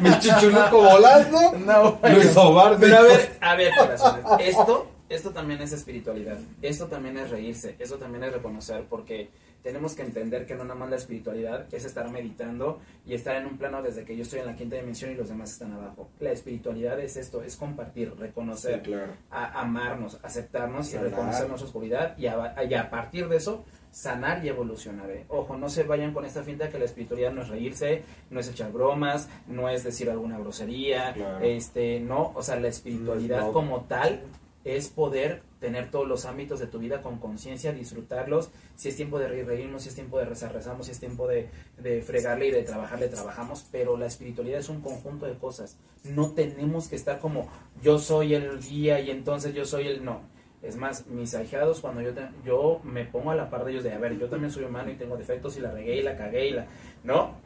mi 0.00 0.18
chichuluco 0.20 0.82
volando, 0.82 1.52
No, 1.58 1.98
Luis 2.08 2.36
Obar 2.36 2.76
Pero 2.78 2.96
a 2.98 3.02
ver, 3.02 3.30
a 3.40 3.54
ver, 3.56 3.72
corazones, 3.76 4.24
esto, 4.40 4.88
esto 5.08 5.30
también 5.30 5.60
es 5.62 5.72
espiritualidad, 5.72 6.38
esto 6.62 6.86
también 6.86 7.18
es 7.18 7.30
reírse, 7.30 7.74
esto 7.78 7.96
también 7.96 8.24
es 8.24 8.32
reconocer, 8.32 8.84
porque 8.88 9.28
tenemos 9.62 9.94
que 9.94 10.02
entender 10.02 10.46
que 10.46 10.54
no 10.54 10.64
nada 10.64 10.74
más 10.78 10.90
la 10.90 10.96
espiritualidad 10.96 11.66
es 11.72 11.84
estar 11.84 12.10
meditando 12.10 12.80
y 13.04 13.14
estar 13.14 13.36
en 13.36 13.46
un 13.46 13.58
plano 13.58 13.82
desde 13.82 14.04
que 14.04 14.16
yo 14.16 14.22
estoy 14.22 14.40
en 14.40 14.46
la 14.46 14.56
quinta 14.56 14.76
dimensión 14.76 15.10
y 15.10 15.14
los 15.14 15.28
demás 15.28 15.52
están 15.52 15.72
abajo. 15.72 16.08
La 16.20 16.32
espiritualidad 16.32 16.98
es 17.00 17.16
esto, 17.16 17.42
es 17.42 17.56
compartir, 17.56 18.14
reconocer, 18.18 18.76
Sí, 18.84 18.90
claro. 18.90 19.12
a- 19.30 19.60
amarnos, 19.60 20.18
aceptarnos 20.22 20.88
y 20.88 20.92
Sanar. 20.92 21.10
reconocer 21.10 21.48
nuestra 21.48 21.66
oscuridad 21.66 22.18
y 22.18 22.26
a, 22.26 22.54
y 22.64 22.74
a 22.74 22.90
partir 22.90 23.28
de 23.28 23.36
eso 23.36 23.64
sanar 23.90 24.44
y 24.44 24.48
evolucionar. 24.48 25.10
¿eh? 25.10 25.24
Ojo, 25.28 25.56
no 25.56 25.68
se 25.68 25.82
vayan 25.82 26.14
con 26.14 26.24
esta 26.24 26.44
finta 26.44 26.68
que 26.68 26.78
la 26.78 26.84
espiritualidad 26.84 27.32
no 27.32 27.42
es 27.42 27.48
reírse, 27.48 28.04
no 28.30 28.38
es 28.38 28.48
echar 28.48 28.70
bromas, 28.72 29.28
no 29.48 29.68
es 29.68 29.82
decir 29.82 30.08
alguna 30.08 30.38
grosería, 30.38 31.12
Claro. 31.12 31.44
este, 31.44 31.98
no, 31.98 32.32
o 32.36 32.42
sea, 32.42 32.58
la 32.60 32.68
espiritualidad 32.68 33.40
No. 33.46 33.52
como 33.52 33.80
tal 33.86 34.22
es 34.64 34.88
poder 34.88 35.42
tener 35.58 35.90
todos 35.90 36.06
los 36.06 36.24
ámbitos 36.24 36.60
de 36.60 36.66
tu 36.66 36.78
vida 36.78 37.02
con 37.02 37.18
conciencia, 37.18 37.72
disfrutarlos. 37.72 38.50
Si 38.76 38.88
es 38.88 38.96
tiempo 38.96 39.18
de 39.18 39.28
reír, 39.28 39.46
reírnos, 39.46 39.82
si 39.82 39.88
es 39.88 39.94
tiempo 39.94 40.18
de 40.18 40.24
rezar, 40.24 40.52
rezamos, 40.52 40.86
si 40.86 40.92
es 40.92 41.00
tiempo 41.00 41.26
de, 41.26 41.48
de 41.78 42.02
fregarle 42.02 42.48
y 42.48 42.50
de 42.50 42.62
trabajarle, 42.62 43.08
trabajamos. 43.08 43.66
Pero 43.70 43.96
la 43.96 44.06
espiritualidad 44.06 44.60
es 44.60 44.68
un 44.68 44.80
conjunto 44.80 45.26
de 45.26 45.38
cosas. 45.38 45.76
No 46.04 46.32
tenemos 46.32 46.88
que 46.88 46.96
estar 46.96 47.20
como 47.20 47.48
yo 47.82 47.98
soy 47.98 48.34
el 48.34 48.60
guía 48.60 49.00
y 49.00 49.10
entonces 49.10 49.54
yo 49.54 49.64
soy 49.64 49.86
el 49.86 50.04
no. 50.04 50.20
Es 50.62 50.76
más, 50.76 51.06
mis 51.06 51.34
ahijados, 51.34 51.80
cuando 51.80 52.02
yo, 52.02 52.10
yo 52.44 52.80
me 52.84 53.06
pongo 53.06 53.30
a 53.30 53.34
la 53.34 53.48
par 53.48 53.64
de 53.64 53.72
ellos 53.72 53.84
de, 53.84 53.94
a 53.94 53.98
ver, 53.98 54.18
yo 54.18 54.28
también 54.28 54.52
soy 54.52 54.64
humano 54.64 54.90
y 54.90 54.96
tengo 54.96 55.16
defectos 55.16 55.56
y 55.56 55.60
la 55.60 55.70
regué 55.70 55.96
y 55.96 56.02
la 56.02 56.16
cagué 56.16 56.48
y 56.48 56.50
la... 56.52 56.66
¿No? 57.02 57.36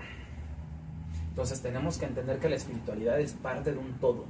Entonces 1.28 1.61
tenemos 1.62 1.97
que 1.99 2.07
entender 2.07 2.39
que 2.39 2.49
la 2.49 2.57
espiritualidad 2.57 3.20
es 3.20 3.32
parte 3.35 3.73
de 3.73 3.78
un 3.78 3.99
todo. 4.01 4.24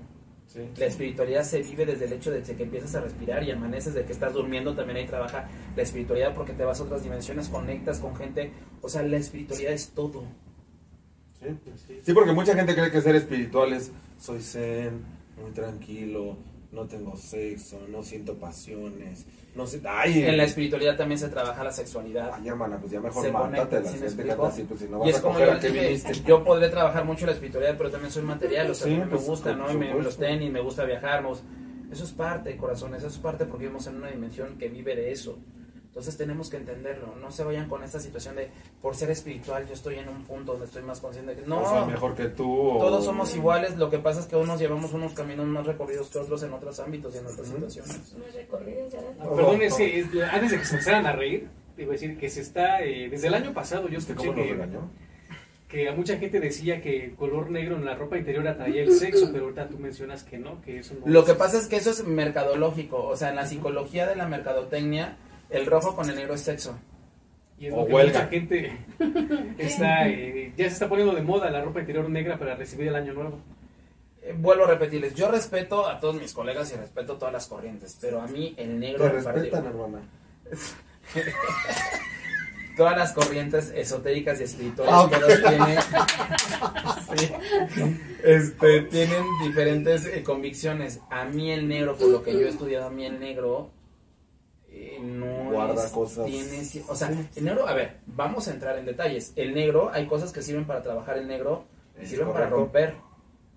Sí. 0.46 0.60
La 0.76 0.86
espiritualidad 0.86 1.42
se 1.42 1.62
vive 1.62 1.84
desde 1.84 2.04
el 2.04 2.12
hecho 2.12 2.30
de 2.30 2.42
que 2.42 2.62
empiezas 2.62 2.94
a 2.94 3.00
respirar 3.00 3.42
y 3.42 3.50
amaneces, 3.50 3.94
de 3.94 4.04
que 4.04 4.12
estás 4.12 4.32
durmiendo, 4.32 4.74
también 4.74 4.98
ahí 4.98 5.06
trabaja 5.06 5.48
la 5.74 5.82
espiritualidad 5.82 6.34
porque 6.34 6.52
te 6.52 6.64
vas 6.64 6.80
a 6.80 6.84
otras 6.84 7.02
dimensiones, 7.02 7.48
conectas 7.48 7.98
con 7.98 8.14
gente. 8.14 8.52
O 8.80 8.88
sea, 8.88 9.02
la 9.02 9.16
espiritualidad 9.16 9.72
es 9.72 9.90
todo. 9.90 10.24
Sí. 11.40 12.00
Sí, 12.02 12.12
porque 12.12 12.32
mucha 12.32 12.54
gente 12.54 12.74
cree 12.74 12.90
que 12.90 13.00
ser 13.00 13.16
espiritual 13.16 13.72
es 13.72 13.90
soy 14.18 14.40
zen, 14.40 15.04
muy 15.40 15.50
tranquilo, 15.50 16.38
no 16.74 16.86
tengo 16.86 17.16
sexo, 17.16 17.78
no 17.88 18.02
siento 18.02 18.34
pasiones, 18.34 19.24
no 19.54 19.66
sé, 19.66 19.80
ay, 19.88 20.24
En 20.24 20.36
la 20.36 20.44
espiritualidad 20.44 20.96
también 20.96 21.18
se 21.18 21.28
trabaja 21.28 21.62
la 21.62 21.72
sexualidad. 21.72 22.30
ay 22.34 22.48
hermana, 22.48 22.78
pues 22.78 22.92
ya 22.92 23.00
mejor 23.00 23.22
pues 24.64 24.80
si 24.80 24.88
no 24.88 25.06
Y 25.06 25.10
es 25.10 25.16
a 25.18 25.22
como 25.22 25.38
yo 25.38 25.50
a 25.50 25.54
les 25.54 25.64
qué 25.64 25.70
dije, 25.70 25.84
viniste. 25.86 26.12
yo 26.26 26.42
podré 26.44 26.68
trabajar 26.68 27.04
mucho 27.04 27.26
la 27.26 27.32
espiritualidad, 27.32 27.76
pero 27.78 27.90
también 27.90 28.10
soy 28.10 28.22
material, 28.24 28.70
o 28.70 28.74
sea, 28.74 28.86
Sí, 28.88 28.94
a 28.94 28.96
mí 28.98 29.04
me 29.04 29.10
pues, 29.10 29.26
gusta, 29.26 29.54
¿no? 29.54 29.70
Y 29.72 29.76
me, 29.76 29.94
los 29.94 30.16
tenis, 30.16 30.50
me 30.50 30.60
gusta 30.60 30.84
viajar, 30.84 31.22
me 31.22 31.28
gusta- 31.28 31.46
Eso 31.92 32.04
es 32.04 32.12
parte, 32.12 32.56
corazones, 32.56 32.98
eso 32.98 33.08
es 33.08 33.18
parte 33.18 33.44
porque 33.44 33.64
vivimos 33.66 33.86
en 33.86 33.96
una 33.96 34.08
dimensión 34.10 34.58
que 34.58 34.68
vive 34.68 34.96
de 34.96 35.12
eso. 35.12 35.38
Entonces 35.94 36.16
tenemos 36.16 36.50
que 36.50 36.56
entenderlo, 36.56 37.14
no 37.20 37.30
se 37.30 37.44
vayan 37.44 37.68
con 37.68 37.84
esta 37.84 38.00
situación 38.00 38.34
de, 38.34 38.48
por 38.82 38.96
ser 38.96 39.10
espiritual, 39.12 39.64
yo 39.68 39.74
estoy 39.74 39.94
en 40.00 40.08
un 40.08 40.24
punto 40.24 40.50
donde 40.52 40.66
estoy 40.66 40.82
más 40.82 40.98
consciente 40.98 41.36
no, 41.46 41.62
o 41.62 41.70
sea, 41.70 41.84
mejor 41.84 42.16
que 42.16 42.24
tú. 42.24 42.50
o- 42.70 42.78
todos 42.80 43.04
somos 43.04 43.32
iguales, 43.36 43.76
lo 43.76 43.88
que 43.90 44.00
pasa 44.00 44.18
es 44.18 44.26
que 44.26 44.34
unos 44.34 44.58
llevamos 44.58 44.92
unos 44.92 45.12
caminos 45.12 45.46
más 45.46 45.64
recorridos 45.64 46.08
que 46.08 46.18
otros 46.18 46.42
en 46.42 46.52
otros 46.52 46.80
ámbitos 46.80 47.14
y 47.14 47.18
en 47.18 47.26
otras 47.28 47.46
situaciones. 47.46 48.12
No 48.18 48.24
recorrido, 48.34 48.88
ya. 48.90 48.98
Ah, 49.20 49.28
Perdón, 49.36 49.62
es 49.62 49.74
que 49.74 50.00
es- 50.00 50.06
antes 50.32 50.50
de 50.50 50.58
que 50.58 50.64
se 50.64 50.72
empezaran 50.74 51.06
a 51.06 51.12
reír, 51.12 51.46
iba 51.78 51.90
a 51.90 51.92
decir 51.92 52.18
que 52.18 52.28
se 52.28 52.40
está, 52.40 52.82
eh, 52.82 53.08
desde 53.08 53.28
el 53.28 53.34
año 53.34 53.52
pasado 53.54 53.86
yo 53.86 53.98
¿Viste 53.98 54.14
escuché 54.14 54.30
cómo 54.30 54.42
que, 54.42 54.50
regañó? 54.52 54.90
que 55.68 55.88
a 55.88 55.92
mucha 55.94 56.16
gente 56.18 56.40
decía 56.40 56.82
que 56.82 57.04
el 57.04 57.14
color 57.14 57.50
negro 57.52 57.76
en 57.76 57.84
la 57.84 57.94
ropa 57.94 58.18
interior 58.18 58.46
atraía 58.48 58.82
el 58.82 58.90
sexo, 58.92 59.28
pero 59.32 59.44
ahorita 59.44 59.68
tú 59.68 59.78
mencionas 59.78 60.24
que 60.24 60.38
no, 60.38 60.60
que 60.60 60.78
eso 60.80 60.94
no 60.98 61.06
Lo 61.06 61.20
es- 61.20 61.26
que 61.26 61.34
pasa 61.34 61.58
es 61.58 61.68
que 61.68 61.76
eso 61.76 61.90
es 61.90 62.04
mercadológico, 62.04 63.00
o 63.04 63.16
sea, 63.16 63.28
en 63.30 63.36
la 63.36 63.46
psicología 63.46 64.06
de 64.08 64.16
la 64.16 64.26
mercadotecnia, 64.26 65.18
el 65.50 65.66
rojo 65.66 65.94
con 65.94 66.08
el 66.10 66.16
negro 66.16 66.34
es 66.34 66.40
sexo. 66.42 66.78
Y 67.58 67.66
es 67.66 67.72
O 67.72 67.76
lo 67.82 67.86
que 67.86 67.92
huelga. 67.94 68.18
mucha 68.20 68.30
gente 68.30 68.76
está, 69.58 70.08
eh, 70.08 70.52
ya 70.56 70.64
se 70.66 70.72
está 70.72 70.88
poniendo 70.88 71.14
de 71.14 71.22
moda 71.22 71.50
la 71.50 71.62
ropa 71.62 71.80
interior 71.80 72.08
negra 72.10 72.38
para 72.38 72.56
recibir 72.56 72.88
el 72.88 72.96
año 72.96 73.12
nuevo. 73.14 73.38
Eh, 74.22 74.34
vuelvo 74.36 74.64
a 74.64 74.68
repetirles, 74.68 75.14
yo 75.14 75.30
respeto 75.30 75.86
a 75.86 76.00
todos 76.00 76.16
mis 76.20 76.32
colegas 76.32 76.72
y 76.72 76.76
respeto 76.76 77.16
todas 77.16 77.32
las 77.32 77.46
corrientes, 77.46 77.96
pero 78.00 78.20
a 78.20 78.26
mí 78.26 78.54
el 78.56 78.80
negro 78.80 79.04
Te 79.04 79.12
me 79.16 79.22
parece- 79.22 79.32
respetan, 79.50 79.66
hermana. 79.66 80.02
todas 82.76 82.96
las 82.96 83.12
corrientes 83.12 83.70
esotéricas 83.74 84.40
y 84.40 84.44
espirituales 84.44 84.92
Ah, 84.92 85.02
ok. 85.02 85.12
todas 85.12 85.40
tienen, 85.42 85.78
sí, 87.16 87.96
este, 88.24 88.80
tienen 88.82 89.24
diferentes 89.44 90.06
eh, 90.06 90.22
convicciones. 90.24 91.00
A 91.10 91.24
mí 91.24 91.52
el 91.52 91.68
negro, 91.68 91.96
por 91.96 92.08
lo 92.08 92.22
que 92.24 92.32
yo 92.32 92.40
he 92.40 92.48
estudiado, 92.48 92.86
a 92.86 92.90
mí 92.90 93.04
el 93.06 93.20
negro 93.20 93.70
eh, 94.92 94.98
no 95.00 95.50
Guarda 95.50 95.84
es- 95.84 95.90
cosas. 95.92 96.26
tiene 96.26 96.62
o 96.88 96.94
sea, 96.94 97.10
el 97.36 97.44
negro, 97.44 97.66
a 97.66 97.74
ver, 97.74 97.98
vamos 98.06 98.48
a 98.48 98.52
entrar 98.52 98.78
en 98.78 98.86
detalles. 98.86 99.32
El 99.36 99.54
negro, 99.54 99.90
hay 99.92 100.06
cosas 100.06 100.32
que 100.32 100.42
sirven 100.42 100.66
para 100.66 100.82
trabajar 100.82 101.18
el 101.18 101.26
negro 101.26 101.64
y 101.98 102.02
Es 102.04 102.10
sirven 102.10 102.32
para 102.32 102.48
romper. 102.48 102.94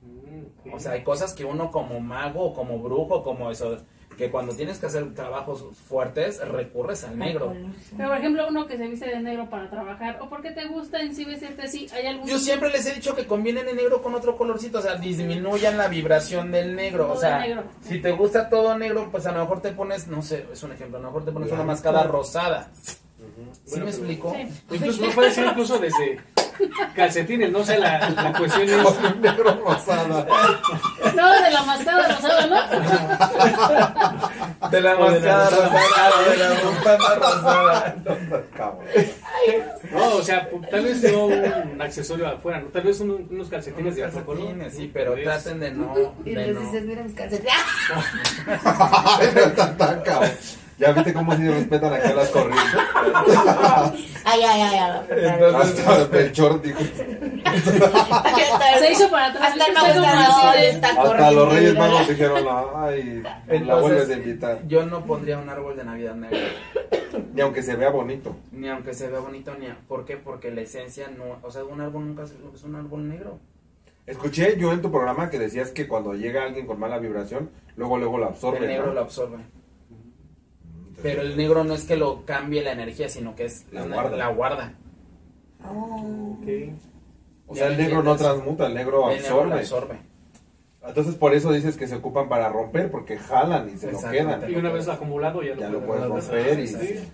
Mm. 0.02 0.74
O 0.74 0.80
sea, 0.80 0.94
hay 0.94 1.04
cosas 1.04 1.34
que 1.34 1.46
uno 1.46 1.72
como 1.72 2.00
mago 2.00 2.42
o 2.46 2.54
como 2.54 2.80
brujo, 2.80 3.24
como 3.24 3.50
eso, 3.52 3.78
que 4.18 4.32
cuando 4.32 4.54
tienes 4.54 4.80
que 4.80 4.88
hacer 4.88 5.14
trabajos 5.14 5.64
fuertes, 5.88 6.46
recurres 6.48 7.04
al 7.04 7.18
negro. 7.18 7.54
Pero 7.96 8.10
por 8.10 8.18
ejemplo, 8.18 8.48
uno 8.50 8.66
que 8.66 8.78
se 8.78 8.88
viste 8.88 9.08
de 9.08 9.20
negro 9.20 9.50
para 9.50 9.70
trabajar, 9.70 10.20
o 10.22 10.30
porque 10.30 10.52
te 10.52 10.66
gusta 10.66 11.00
en 11.00 11.16
sí 11.16 11.24
vestirte 11.24 11.62
así, 11.62 11.88
hay 11.94 12.08
algún 12.08 12.28
Yo 12.28 12.40
siempre 12.40 12.70
les 12.70 12.86
he 12.88 12.94
dicho 12.94 13.16
que 13.16 13.28
combinen 13.28 13.68
el 13.68 13.76
negro 13.76 14.02
con 14.02 14.16
otro 14.16 14.36
colorcito, 14.36 14.80
o 14.80 14.82
sea, 14.82 14.96
disminuyan 14.96 15.78
la 15.78 15.88
vibración 15.88 16.52
del 16.52 16.76
negro. 16.76 17.12
O 17.12 17.18
sea, 17.18 17.40
negro. 17.40 17.64
si 17.82 18.00
te 18.02 18.12
gusta 18.12 18.50
todo 18.50 18.78
negro, 18.78 19.10
pues 19.12 19.26
a 19.28 19.32
lo 19.32 19.42
mejor 19.42 19.62
te 19.62 19.72
pones, 19.72 20.08
no 20.08 20.22
sé, 20.22 20.46
es 20.52 20.64
un 20.64 20.72
ejemplo, 20.72 20.98
a 20.98 21.02
lo 21.02 21.08
mejor 21.08 21.26
te 21.26 21.32
pones 21.32 21.52
una 21.52 21.64
máscara 21.64 22.04
rosada. 22.04 22.72
¿Sí 22.82 22.96
Bueno, 23.70 23.86
me 23.86 23.92
explico? 23.92 24.34
Sí. 24.34 24.76
Incluso 24.76 25.06
no 25.06 25.12
puede 25.12 25.32
ser 25.32 25.46
incluso 25.46 25.78
desde 25.78 26.20
calcetines, 26.96 27.52
no 27.52 27.64
sé, 27.64 27.78
la, 27.80 28.10
la 28.10 28.34
cuestión 28.34 28.70
es... 28.70 29.18
negro 29.20 29.60
rosada. 29.64 30.26
No, 31.16 31.32
de 31.44 31.52
la 31.52 31.64
mascada 31.64 32.08
rosada, 32.16 32.46
¿no? 32.48 32.56
De 34.70 34.82
la 34.82 34.96
máscara 34.96 35.50
rosada. 35.50 36.24
de 36.30 36.38
la 36.38 36.50
bufanda 36.64 37.16
rosada. 37.16 37.96
No, 39.92 40.16
o 40.18 40.22
sea, 40.24 40.50
pu- 40.50 40.68
tal 40.70 40.84
vez 40.84 41.04
no 41.12 41.26
un 41.28 41.82
accesorio 41.82 42.28
afuera, 42.28 42.60
¿no? 42.60 42.68
Tal 42.68 42.84
vez 42.84 43.00
un- 43.00 43.28
unos 43.30 43.50
calcetines 43.50 43.96
de 43.96 44.02
color. 44.10 44.26
Calcetines, 44.26 44.74
sí, 44.76 44.92
pero 44.94 45.12
Pues, 45.14 45.24
traten 45.24 45.60
de 45.60 45.72
no. 45.72 45.94
Y 46.26 46.32
de 46.32 46.46
les 46.48 46.56
no. 46.56 46.62
dices, 46.62 46.84
mira 46.86 47.04
mis 47.04 47.14
calcetines. 47.14 47.54
¡Ah! 48.66 49.20
Tan, 49.56 49.78
tan 49.78 50.02
cabrón. 50.02 50.32
Ya 50.78 50.92
viste 50.92 51.12
cómo 51.14 51.36
sí 51.36 51.48
respetan 51.48 51.92
acá 51.94 52.14
las 52.14 52.30
corrientes. 52.30 52.80
Ay, 54.26 54.42
ay, 54.44 54.62
ay, 54.62 54.78
ay. 54.78 55.02
Entonces- 55.10 55.88
Hasta 55.88 56.20
el 56.20 56.32
short 56.32 56.64
dijo. 56.64 56.80
Se 58.80 58.92
hizo 58.92 59.10
para 59.10 59.28
atrás. 59.28 59.54
Hasta 59.54 59.72
no, 59.74 60.02
no, 60.02 60.54
está 60.54 60.90
Hasta 60.90 61.32
los 61.32 61.54
Reyes. 61.54 61.74
Magos 61.76 62.08
dijeron, 62.08 62.46
ay, 62.76 63.24
la 63.66 63.76
vuelves 63.80 64.10
a 64.10 64.14
invitar. 64.14 64.60
Yo 64.68 64.86
no 64.86 65.04
pondría 65.06 65.40
un 65.40 65.50
árbol 65.50 65.76
de 65.76 65.84
Navidad 65.84 66.16
negro. 66.16 66.38
Ni 67.34 67.42
aunque 67.42 67.64
se 67.64 67.76
vea 67.76 67.90
bonito. 67.90 68.36
Ni 68.52 68.70
aunque 68.70 68.94
se 68.94 69.08
vea 69.08 69.20
bonito, 69.20 69.56
ni. 69.56 69.66
a- 69.68 69.78
¿Por 69.88 70.06
qué? 70.06 70.18
Porque 70.18 70.52
la 70.52 70.62
esencia 70.62 71.08
no. 71.10 71.40
O 71.42 71.50
sea, 71.52 71.64
un 71.64 71.82
árbol 71.82 72.06
nunca 72.08 72.24
es 72.24 72.34
es 72.54 72.64
un 72.64 72.76
árbol 72.76 73.08
negro. 73.08 73.40
Escuché 74.06 74.58
yo 74.58 74.72
en 74.72 74.82
tu 74.82 74.92
programa 74.92 75.30
que 75.30 75.40
decías 75.40 75.72
que 75.72 75.88
cuando 75.88 76.14
llega 76.14 76.44
alguien 76.44 76.66
con 76.68 76.80
mala 76.80 76.98
vibración, 77.00 77.50
luego 77.76 77.98
luego 77.98 78.18
la 78.20 78.28
absorbe. 78.28 78.60
el 78.60 78.68
negro 78.68 78.88
¿no? 78.88 78.94
lo 78.94 79.02
absorbe. 79.02 79.38
Pero 81.02 81.22
el 81.22 81.38
negro 81.38 81.64
no 81.64 81.74
es 81.74 81.86
que 81.86 81.96
lo 81.96 82.26
cambie 82.26 82.64
la 82.64 82.72
energía, 82.72 83.10
sino 83.10 83.36
que 83.36 83.46
es 83.46 83.66
La 83.72 83.84
una- 83.84 83.96
guarda. 83.96 84.18
La 84.18 84.28
guarda. 84.30 84.74
Oh. 85.64 86.38
Ok. 86.40 86.48
O 87.48 87.56
sea, 87.56 87.68
el 87.68 87.78
negro 87.78 88.04
no 88.04 88.16
transmuta, 88.16 88.68
el 88.68 88.74
negro 88.74 89.10
El 89.12 89.22
negro 89.22 89.46
lo 89.46 89.56
absorbe. 89.56 90.00
Entonces 90.86 91.16
por 91.16 91.34
eso 91.34 91.52
dices 91.52 91.76
que 91.76 91.88
se 91.88 91.96
ocupan 91.96 92.30
para 92.30 92.48
romper, 92.50 92.90
porque 92.90 93.18
jalan 93.18 93.70
y 93.70 93.78
se 93.78 93.92
lo 93.92 94.00
quedan. 94.10 94.50
Y 94.50 94.56
una 94.56 94.72
vez 94.72 94.88
acumulado 94.88 95.44
ya, 95.44 95.56
Ya 95.56 95.70
lo 95.70 95.86
puedes 95.86 96.06
romper 96.08 96.60
y... 96.60 96.68
Sí. 96.68 97.10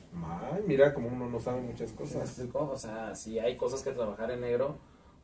Ay, 0.51 0.61
mira 0.67 0.93
como 0.93 1.07
uno 1.07 1.27
no 1.27 1.39
sabe 1.39 1.61
muchas 1.61 1.89
¿Sí 1.89 1.95
me 1.95 1.99
cosas. 1.99 2.39
O 2.53 2.77
sea, 2.77 3.15
si 3.15 3.39
hay 3.39 3.57
cosas 3.57 3.81
que 3.81 3.91
trabajar 3.91 4.29
en 4.31 4.41
negro, 4.41 4.77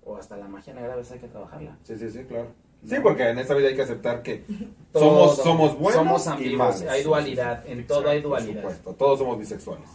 o 0.03 0.17
hasta 0.17 0.37
la 0.37 0.47
magia 0.47 0.73
negra 0.73 0.93
a 0.93 0.95
veces 0.95 1.13
hay 1.13 1.19
que 1.19 1.27
trabajarla. 1.27 1.77
Sí, 1.83 1.97
sí, 1.97 2.09
sí, 2.09 2.23
claro. 2.23 2.47
Sí, 2.87 2.95
porque 3.03 3.27
en 3.29 3.39
esta 3.39 3.53
vida 3.55 3.67
hay 3.69 3.75
que 3.75 3.81
aceptar 3.81 4.21
que 4.23 4.45
Todo- 4.93 5.35
somos, 5.35 5.37
somos 5.37 5.77
buenos 5.79 5.93
somos 6.01 6.25
y 6.25 6.29
ambiguos, 6.29 6.57
malos. 6.79 6.81
hay 6.93 7.03
dualidad, 7.03 7.67
en 7.67 7.85
todo 7.87 8.09
hay 8.09 8.21
Por 8.21 8.29
dualidad. 8.31 8.61
supuesto, 8.61 8.93
todos 8.93 9.19
somos 9.19 9.37
bisexuales. 9.39 9.89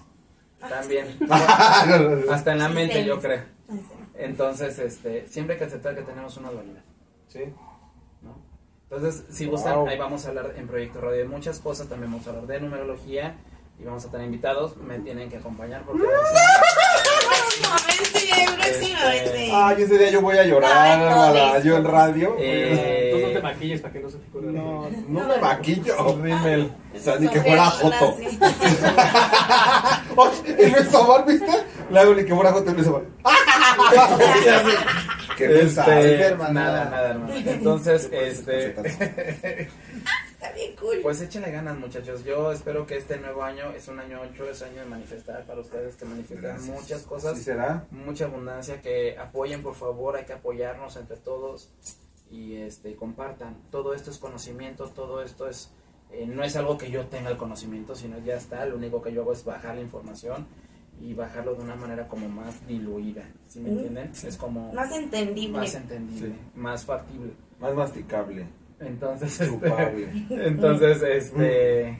También. 0.68 1.18
Hasta 2.30 2.52
en 2.52 2.58
la 2.58 2.68
mente, 2.68 3.04
yo 3.04 3.20
creo. 3.20 3.42
Entonces, 4.14 4.78
este, 4.78 5.26
siempre 5.26 5.54
hay 5.54 5.58
que 5.58 5.64
aceptar 5.66 5.94
que 5.94 6.02
tenemos 6.02 6.36
una 6.36 6.50
dualidad. 6.50 6.82
Sí. 7.28 7.40
¿no? 8.22 8.36
Entonces, 8.90 9.24
si 9.30 9.46
gustan, 9.46 9.76
Wow. 9.76 9.88
ahí 9.88 9.98
vamos 9.98 10.24
a 10.24 10.28
hablar 10.28 10.54
en 10.56 10.66
Proyecto 10.66 11.00
Radio 11.00 11.18
de 11.18 11.28
muchas 11.28 11.58
cosas, 11.58 11.88
también 11.88 12.12
vamos 12.12 12.26
a 12.26 12.30
hablar 12.30 12.46
de 12.46 12.60
numerología 12.60 13.36
y 13.78 13.84
vamos 13.84 14.04
a 14.06 14.10
tener 14.10 14.26
invitados, 14.26 14.76
me 14.76 14.98
tienen 15.00 15.28
que 15.28 15.36
acompañar 15.38 15.82
porque 15.84 16.02
Próximamente, 17.60 18.56
próximamente. 18.56 19.50
Ay, 19.52 19.82
ese 19.82 19.98
día 19.98 20.10
yo 20.10 20.20
voy 20.20 20.36
a 20.36 20.44
llorar, 20.44 21.62
yo 21.62 21.76
en 21.76 21.84
radio. 21.84 22.36
Eh, 22.38 23.10
Tú 23.12 23.18
no 23.26 23.32
te 23.34 23.42
maquilles 23.42 23.80
para 23.80 23.92
que 23.92 24.00
no 24.00 24.10
se 24.10 24.18
te 24.18 24.28
ocurra. 24.28 24.50
No, 24.52 24.88
no 25.08 25.26
me 25.28 25.36
maquillo. 25.38 26.18
Rímel. 26.22 26.72
O 26.94 26.98
sea, 26.98 27.16
ni 27.18 27.28
que 27.28 27.40
fuera 27.40 27.66
Joto. 27.66 28.16
Oye, 30.16 30.56
y 30.58 30.66
Luis 30.70 30.94
Omar, 30.94 31.24
¿viste? 31.26 31.52
Le 31.90 32.00
hago 32.00 32.14
ni 32.14 32.24
que 32.24 32.34
fuera 32.34 32.52
Joto 32.52 32.70
y 32.70 32.74
Luis 32.74 32.86
Omar. 32.86 33.02
Qué 35.36 35.60
Este, 35.62 36.20
hermana. 36.26 36.52
nada, 36.52 36.84
nada, 36.90 37.08
hermano. 37.10 37.34
Entonces, 37.34 38.08
este, 38.12 38.76
Está 40.44 40.56
bien 40.56 40.76
cool. 40.76 40.98
pues 41.02 41.20
échenle 41.22 41.50
ganas, 41.50 41.78
muchachos. 41.78 42.22
Yo 42.22 42.52
espero 42.52 42.86
que 42.86 42.98
este 42.98 43.18
nuevo 43.18 43.42
año 43.42 43.70
es 43.70 43.88
un 43.88 43.98
año 43.98 44.20
8, 44.30 44.50
es 44.50 44.62
año 44.62 44.80
de 44.80 44.86
manifestar 44.86 45.44
para 45.46 45.60
ustedes, 45.60 45.96
que 45.96 46.04
manifiesten 46.04 46.50
Gracias. 46.50 46.80
muchas 46.82 47.02
cosas. 47.02 47.38
¿Sí 47.38 47.44
será? 47.44 47.86
mucha 47.90 48.26
abundancia, 48.26 48.80
que 48.82 49.16
apoyen 49.18 49.62
por 49.62 49.74
favor, 49.74 50.16
hay 50.16 50.24
que 50.26 50.34
apoyarnos 50.34 50.96
entre 50.96 51.16
todos 51.16 51.70
y 52.30 52.56
este 52.56 52.94
compartan. 52.94 53.56
Todo 53.70 53.94
esto 53.94 54.10
es 54.10 54.18
conocimiento, 54.18 54.88
todo 54.90 55.22
esto 55.22 55.48
es 55.48 55.70
eh, 56.10 56.26
no 56.26 56.44
es 56.44 56.54
algo 56.56 56.76
que 56.78 56.90
yo 56.90 57.06
tenga 57.06 57.30
el 57.30 57.36
conocimiento, 57.38 57.94
sino 57.94 58.18
ya 58.18 58.36
está, 58.36 58.66
lo 58.66 58.76
único 58.76 59.00
que 59.02 59.12
yo 59.12 59.22
hago 59.22 59.32
es 59.32 59.44
bajar 59.44 59.74
la 59.76 59.80
información 59.80 60.46
y 61.00 61.12
bajarlo 61.14 61.54
de 61.56 61.62
una 61.64 61.74
manera 61.74 62.06
como 62.06 62.28
más 62.28 62.64
diluida, 62.68 63.24
¿sí 63.48 63.58
me 63.60 63.70
Mm. 63.70 63.72
entienden? 63.78 64.12
Es 64.22 64.36
como 64.36 64.72
Más 64.74 64.92
entendible. 64.92 65.58
más 65.58 65.74
entendible, 65.74 66.28
Sí. 66.28 66.34
más 66.54 66.84
factible. 66.84 67.32
Más 67.58 67.74
masticable. 67.74 68.46
Entonces, 68.80 69.40
este, 69.40 70.26
entonces, 70.46 71.02
este, 71.02 71.98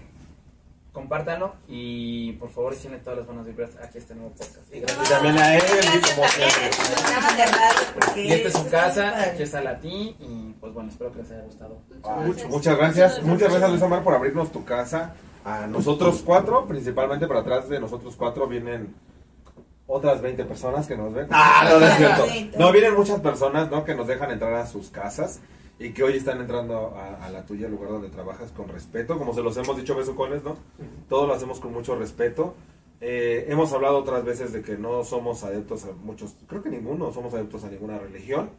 compártanlo 0.93 1.55
y 1.69 2.33
por 2.35 2.51
favor, 2.51 2.73
échenle 2.73 2.99
todas 2.99 3.19
las 3.19 3.27
buenas 3.27 3.47
vibras 3.47 3.71
aquí 3.83 3.99
este 3.99 4.15
nuevo 4.15 4.31
podcast. 4.31 4.73
Y 4.73 4.81
gracias. 4.81 5.09
También 5.09 5.39
a 5.39 5.55
él, 5.57 5.63
Gracias 5.67 6.13
como 6.15 6.29
siempre. 6.29 8.23
Y 8.23 8.33
esta 8.33 8.49
es 8.49 8.55
su 8.55 8.71
casa, 8.71 9.23
aquí 9.23 9.43
está 9.43 9.61
la 9.61 9.81
ti 9.81 10.17
y 10.21 10.55
pues 10.61 10.73
bueno, 10.73 10.91
espero 10.91 11.13
que 11.13 11.19
les 11.19 11.31
haya 11.31 11.43
gustado. 11.43 11.79
Ah, 12.05 12.25
Muchas 12.49 12.77
gracias. 12.77 13.23
Muchas 13.23 13.51
gracias, 13.51 13.71
Luis 13.71 13.83
Omar, 13.83 14.03
por 14.03 14.15
abrirnos 14.15 14.53
tu 14.53 14.65
casa. 14.65 15.15
A 15.45 15.67
nosotros 15.67 16.23
cuatro, 16.25 16.67
principalmente 16.67 17.27
para 17.27 17.41
atrás 17.41 17.69
de 17.69 17.79
nosotros 17.79 18.15
cuatro, 18.17 18.47
vienen 18.47 18.95
otras 19.87 20.23
20 20.23 20.45
personas 20.47 20.87
que 20.87 20.97
nos 20.97 21.13
ven. 21.13 21.27
Ah, 21.31 21.69
no, 21.69 21.81
no 21.81 21.87
es 21.87 21.95
cierto. 21.99 22.25
No, 22.59 22.73
vienen 22.73 22.95
muchas 22.95 23.21
personas, 23.21 23.71
¿no? 23.71 23.85
Que 23.85 23.95
nos 23.95 24.07
dejan 24.07 24.31
entrar 24.31 24.55
a 24.55 24.67
sus 24.67 24.89
casas 24.89 25.41
y 25.79 25.91
que 25.93 26.03
hoy 26.03 26.17
están 26.17 26.41
entrando 26.41 26.95
a, 26.97 27.25
a 27.25 27.31
la 27.31 27.45
tuya, 27.45 27.67
el 27.67 27.73
lugar 27.73 27.91
donde 27.91 28.09
trabajas, 28.09 28.53
con 28.53 28.69
respeto. 28.69 29.19
Como 29.19 29.35
se 29.35 29.43
los 29.43 29.57
hemos 29.57 29.77
dicho, 29.77 29.97
besucones, 29.97 30.45
¿no? 30.45 30.57
Todo 31.09 31.27
lo 31.27 31.35
hacemos 31.35 31.61
con 31.61 31.73
mucho 31.73 31.97
respeto. 31.97 32.55
Eh, 33.01 33.47
hemos 33.49 33.73
hablado 33.73 33.99
otras 33.99 34.25
veces 34.25 34.53
de 34.53 34.63
que 34.63 34.79
no 34.79 35.05
somos 35.05 35.45
adeptos 35.45 35.85
a 35.85 35.93
muchos, 35.93 36.37
creo 36.47 36.63
que 36.63 36.71
ninguno 36.71 37.13
somos 37.13 37.35
adeptos 37.35 37.65
a 37.65 37.69
ninguna 37.69 37.99
religión, 37.99 38.51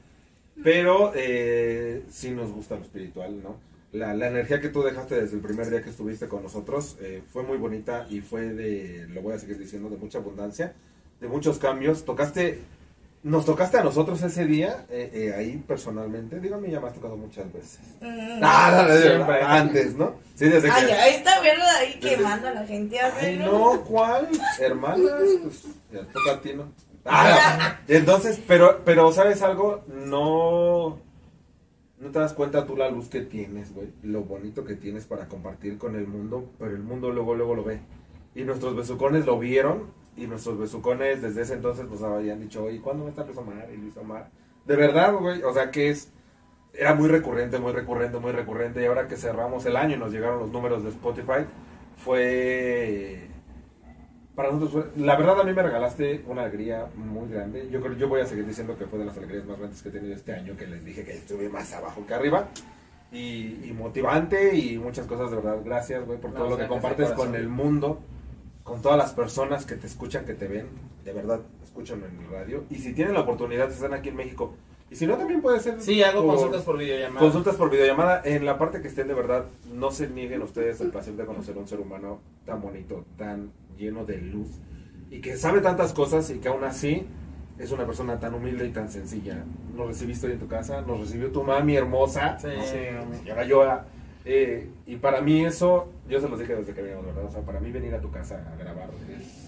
pero 0.64 1.14
eh, 1.16 2.04
sí 2.10 2.30
nos 2.32 2.52
gusta 2.52 2.76
lo 2.76 2.82
espiritual, 2.84 3.42
¿no? 3.42 3.56
La, 3.92 4.14
la 4.14 4.28
energía 4.28 4.60
que 4.60 4.70
tú 4.70 4.84
dejaste 4.84 5.16
desde 5.16 5.38
el 5.38 5.42
primer 5.42 5.70
día 5.70 5.82
que 5.82 5.90
estuviste 5.90 6.28
con 6.28 6.44
nosotros 6.44 6.98
eh, 7.00 7.24
fue 7.32 7.44
muy 7.44 7.58
bonita 7.58 8.06
y 8.10 8.20
fue 8.20 8.50
de, 8.50 9.08
lo 9.08 9.22
voy 9.22 9.34
a 9.34 9.40
seguir 9.40 9.58
diciendo, 9.58 9.90
de 9.90 9.98
mucha 9.98 10.20
abundancia, 10.20 10.76
de 11.22 11.28
muchos 11.28 11.58
cambios. 11.58 12.04
Tocaste, 12.04 12.60
nos 13.26 13.44
tocaste 13.44 13.80
a 13.80 13.84
nosotros 13.84 14.22
ese 14.22 14.46
día, 14.46 14.86
eh, 14.88 15.10
eh, 15.12 15.34
ahí 15.36 15.58
personalmente, 15.68 16.40
dígame, 16.40 16.70
ya 16.70 16.80
me 16.80 16.90
has 16.90 16.94
tocado 16.94 17.18
muchas 17.18 17.52
veces. 17.52 17.80
Mm. 18.00 18.40
Ah, 18.44 18.88
Siempre. 19.02 19.42
antes, 19.42 19.96
¿no? 19.96 20.14
Sí, 20.36 20.46
desde 20.46 20.68
que... 20.68 20.72
Ay, 20.76 20.92
ahí 20.92 21.16
está 21.16 21.42
verdad 21.42 21.76
ahí 21.80 21.98
Desde- 22.00 22.18
quemando 22.18 22.48
a 22.50 22.52
la 22.52 22.66
gente. 22.68 23.00
Ay, 23.00 23.40
hazlo. 23.40 23.52
no, 23.52 23.82
¿cuál? 23.82 24.30
Hermanas, 24.60 25.00
pues, 25.42 25.64
ya 25.92 26.02
toca 26.14 26.34
a 26.34 26.42
ti, 26.42 26.54
¿no? 26.54 26.72
Ah, 27.04 27.80
entonces, 27.88 28.40
pero, 28.48 28.82
pero, 28.86 29.12
¿sabes 29.12 29.42
algo? 29.42 29.84
No, 29.88 31.00
no 32.00 32.12
te 32.12 32.20
das 32.20 32.34
cuenta 32.34 32.68
tú 32.68 32.78
la 32.78 32.92
luz 32.92 33.10
que 33.10 33.22
tienes, 33.22 33.74
güey, 33.74 33.88
lo 34.04 34.22
bonito 34.22 34.64
que 34.66 34.76
tienes 34.76 35.06
para 35.06 35.28
compartir 35.28 35.80
con 35.80 35.96
el 35.96 36.06
mundo, 36.08 36.52
pero 36.60 36.72
el 36.76 36.84
mundo 36.84 37.10
luego, 37.10 37.34
luego 37.34 37.56
lo 37.56 37.64
ve. 37.64 37.80
Y 38.36 38.44
nuestros 38.44 38.76
besucones 38.76 39.26
lo 39.26 39.40
vieron, 39.40 39.84
y 40.18 40.28
nuestros 40.28 40.58
besucones 40.58 41.22
desde 41.22 41.42
ese 41.42 41.54
entonces 41.56 41.88
nos 41.90 42.02
habían 42.04 42.40
dicho, 42.40 42.64
oye, 42.64 42.80
¿cuándo 42.82 43.04
va 43.04 43.10
a 43.10 43.12
estar 43.12 43.26
Luis 43.26 43.38
Omar 43.38 43.68
y 43.74 43.78
Luis 43.78 43.98
Omar? 43.98 44.30
De 44.66 44.76
verdad, 44.76 45.14
güey, 45.16 45.44
o 45.44 45.54
sea 45.54 45.72
que 45.72 45.90
es, 45.90 46.12
era 46.74 46.94
muy 46.96 47.08
recurrente, 47.08 47.60
muy 47.60 47.72
recurrente, 47.74 48.18
muy 48.20 48.32
recurrente, 48.32 48.82
y 48.82 48.86
ahora 48.86 49.08
que 49.08 49.16
cerramos 49.18 49.66
el 49.66 49.76
año 49.78 49.96
y 49.96 50.00
nos 50.00 50.12
llegaron 50.12 50.40
los 50.40 50.52
números 50.52 50.84
de 50.84 50.90
Spotify, 50.90 51.46
fue 51.98 53.28
para 54.36 54.52
nosotros 54.52 54.84
fue- 54.94 55.04
la 55.06 55.16
verdad 55.16 55.40
a 55.40 55.44
mí 55.46 55.54
me 55.54 55.64
regalaste 55.64 56.24
una 56.28 56.42
alegría 56.42 56.88
muy 56.96 57.30
grande. 57.30 57.70
Yo 57.72 57.80
creo 57.82 57.94
yo 57.96 58.10
voy 58.10 58.20
a 58.22 58.26
seguir 58.26 58.46
diciendo 58.46 58.78
que 58.78 58.86
fue 58.86 59.00
de 59.00 59.06
las 59.06 59.18
alegrías 59.18 59.46
más 59.46 59.58
grandes 59.58 59.82
que 59.82 59.90
he 59.90 59.92
tenido 59.94 60.14
este 60.14 60.34
año 60.34 60.58
que 60.58 60.68
les 60.68 60.84
dije 60.84 61.06
que 61.06 61.14
estuve 61.14 61.48
más 61.48 61.72
abajo 61.74 62.06
que 62.06 62.14
arriba 62.14 62.50
y, 63.14 63.62
y 63.64 63.72
motivante 63.74 64.54
y 64.56 64.78
muchas 64.78 65.08
cosas 65.08 65.30
de 65.32 65.38
verdad 65.38 65.60
gracias 65.64 66.06
güey 66.06 66.20
por 66.20 66.32
No, 66.32 66.38
todo 66.40 66.50
lo 66.50 66.56
sea, 66.58 66.66
que 66.66 66.70
compartes 66.70 67.12
con 67.14 67.34
el 67.36 67.48
mundo 67.48 68.02
con 68.66 68.82
todas 68.82 68.98
las 68.98 69.14
personas 69.14 69.66
que 69.66 69.76
te 69.76 69.88
escuchan 69.88 70.26
que 70.26 70.34
te 70.34 70.48
ven 70.50 70.68
de 71.06 71.14
verdad 71.14 71.40
escúchanlo 71.64 72.08
en 72.08 72.20
el 72.20 72.28
radio 72.30 72.64
y 72.70 72.76
si 72.76 72.94
tienen 72.94 73.14
la 73.14 73.22
oportunidad 73.22 73.72
están 73.72 73.94
aquí 73.94 74.10
en 74.10 74.18
México 74.18 74.54
y 74.92 74.96
si 74.96 75.08
no 75.08 75.16
también 75.18 75.42
puede 75.42 75.60
ser 75.62 75.82
Sí, 75.82 76.04
hago 76.04 76.22
por- 76.24 76.32
consultas 76.36 76.62
por 76.64 76.78
videollamada. 76.78 77.20
Consultas 77.20 77.56
por 77.56 77.70
videollamada. 77.72 78.22
En 78.24 78.46
la 78.46 78.58
parte 78.60 78.82
que 78.82 78.88
estén 78.88 79.08
de 79.08 79.16
verdad, 79.16 79.46
no 79.74 79.90
se 79.92 80.08
nieguen 80.08 80.44
ustedes 80.44 80.80
el 80.82 80.90
placer 80.92 81.16
de 81.16 81.26
conocer 81.26 81.56
a 81.56 81.60
un 81.60 81.68
ser 81.68 81.80
humano 81.80 82.20
tan 82.46 82.62
bonito, 82.62 83.04
tan 83.18 83.50
lleno 83.78 84.06
de 84.06 84.18
luz 84.18 84.48
y 85.10 85.22
que 85.22 85.38
sabe 85.38 85.62
tantas 85.62 85.92
cosas 85.94 86.30
y 86.30 86.36
que 86.40 86.50
aún 86.50 86.64
así 86.64 87.06
es 87.58 87.72
una 87.72 87.86
persona 87.86 88.20
tan 88.20 88.34
humilde 88.36 88.68
y 88.68 88.72
tan 88.72 88.90
sencilla. 88.92 89.44
Nos 89.76 89.88
recibiste 89.88 90.28
hoy 90.28 90.34
en 90.34 90.40
tu 90.40 90.48
casa, 90.48 90.82
nos 90.82 91.00
recibió 91.00 91.32
tu 91.32 91.42
mami 91.44 91.76
hermosa. 91.76 92.38
Sí. 92.40 92.48
¿no? 92.56 93.16
Señora 93.18 93.44
Yoa. 93.46 93.86
Eh, 94.26 94.70
y 94.88 94.96
para 94.98 95.22
mí 95.22 95.46
eso, 95.46 95.88
yo 96.10 96.20
se 96.20 96.28
los 96.28 96.40
dije 96.40 96.56
desde 96.56 96.74
que 96.74 96.82
veníamos, 96.82 97.06
¿verdad? 97.06 97.26
O 97.26 97.32
sea, 97.32 97.42
para 97.42 97.60
mí 97.60 97.72
venir 97.72 97.94
a 97.94 98.02
tu 98.02 98.10
casa 98.12 98.44
a 98.52 98.56
grabar 98.58 98.90
es 99.10 99.46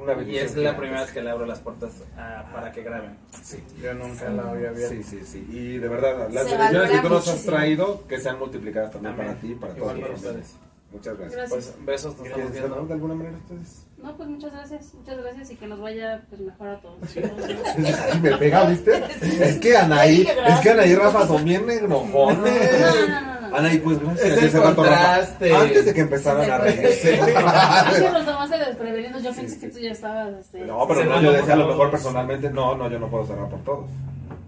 una 0.00 0.12
Y 0.12 0.16
bendición. 0.16 0.46
es 0.46 0.56
la 0.56 0.76
primera 0.76 1.00
vez 1.00 1.10
que 1.10 1.22
le 1.22 1.30
abro 1.30 1.44
las 1.44 1.58
puertas 1.58 2.04
ah, 2.16 2.48
para 2.52 2.70
que 2.70 2.82
graben. 2.84 3.16
Sí. 3.42 3.62
Yo 3.82 3.94
nunca 3.94 4.28
la 4.30 4.50
había 4.50 4.70
abierto. 4.70 4.94
Sí, 4.94 5.02
sí, 5.02 5.20
sí. 5.24 5.46
Y 5.50 5.78
de 5.78 5.88
verdad, 5.88 6.28
las 6.30 6.46
Se 6.46 6.56
bendiciones 6.56 6.90
que 6.92 6.98
tú 7.00 7.08
nos 7.08 7.28
has 7.28 7.42
traído, 7.44 8.06
que 8.06 8.20
sean 8.20 8.38
multiplicadas 8.38 8.92
también 8.92 9.14
Amén. 9.14 9.26
para 9.26 9.38
ti 9.40 9.50
y 9.50 9.54
para 9.56 9.76
Igual 9.76 9.96
todos 9.96 10.00
para 10.02 10.12
los 10.12 10.24
ustedes. 10.24 10.56
Muchas 10.92 11.18
gracias. 11.18 11.36
Gracias. 11.50 11.74
Pues 11.74 11.86
besos, 11.86 12.16
nos 12.16 12.26
estamos 12.26 12.50
¿Quieren 12.52 12.70
viendo. 12.70 12.86
de 12.86 12.94
alguna 12.94 13.14
manera 13.14 13.36
ustedes? 13.38 13.87
No, 14.02 14.16
pues 14.16 14.28
muchas 14.28 14.52
gracias, 14.52 14.94
muchas 14.94 15.18
gracias 15.18 15.50
y 15.50 15.56
que 15.56 15.66
nos 15.66 15.80
vaya 15.80 16.22
pues 16.28 16.40
mejor 16.40 16.68
a 16.68 16.80
todos. 16.80 16.98
Me 18.22 18.36
pega, 18.36 18.64
¿viste? 18.64 19.02
Es 19.42 19.58
que 19.58 19.76
Anaí, 19.76 20.22
es 20.22 20.60
que 20.60 20.70
Anaí 20.70 20.90
y 20.90 20.94
Rafa 20.94 21.26
son 21.26 21.44
bien 21.44 21.68
enojones. 21.68 22.80
No, 22.80 22.94
no, 22.94 23.20
no, 23.20 23.48
no. 23.48 23.56
Anaí, 23.56 23.78
pues 23.78 23.98
gracias. 24.00 24.42
Es 24.42 24.54
el 24.54 24.62
contraste. 24.62 25.54
Antes 25.54 25.84
de 25.84 25.94
que 25.94 26.00
empezaran 26.02 26.50
a 26.50 26.58
reírse. 26.58 27.14
Es 27.18 28.00
que 28.00 28.10
nos 28.10 28.24
tomaste 28.24 28.58
desprevenidos, 28.58 29.22
yo 29.22 29.34
pensé 29.34 29.58
que 29.58 29.68
tú 29.68 29.78
ya 29.80 29.90
estabas, 29.90 30.32
este... 30.40 30.64
No, 30.64 30.86
pero 30.86 31.04
no, 31.04 31.20
yo 31.20 31.32
decía 31.32 31.54
a 31.54 31.56
lo 31.56 31.66
mejor 31.66 31.90
personalmente, 31.90 32.50
no, 32.50 32.76
no, 32.76 32.88
yo 32.88 32.98
no 32.98 33.08
puedo 33.08 33.26
cerrar 33.26 33.48
por 33.48 33.64
todos. 33.64 33.90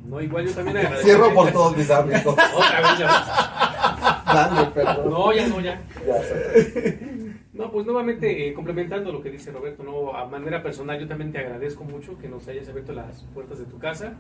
No, 0.05 0.21
igual 0.21 0.47
yo 0.47 0.55
también 0.55 0.77
agradezco. 0.77 1.05
Cierro 1.05 1.35
por 1.35 1.51
todos 1.53 1.77
mis 1.77 1.91
ámbitos. 1.91 2.35
Otra 2.35 2.81
vez 2.81 2.99
ya. 2.99 4.23
Dale, 4.27 4.67
perdón. 4.71 5.11
No, 5.11 5.33
ya 5.33 5.47
no, 5.49 5.61
ya. 5.61 5.81
Ya 6.07 6.23
sé. 6.23 7.20
No, 7.61 7.71
pues 7.71 7.85
nuevamente, 7.85 8.49
eh, 8.49 8.55
complementando 8.55 9.13
lo 9.13 9.23
que 9.23 9.31
dice 9.31 9.53
Roberto, 9.53 9.83
no, 9.83 10.17
a 10.17 10.25
manera 10.25 10.63
personal 10.63 10.99
yo 10.99 11.07
también 11.07 11.31
te 11.31 11.37
agradezco 11.37 11.85
mucho 11.85 12.17
que 12.19 12.27
nos 12.27 12.49
hayas 12.49 12.67
abierto 12.71 12.95
las 12.95 13.25
puertas 13.35 13.59
de 13.59 13.67
tu 13.67 13.79
casa, 13.79 14.15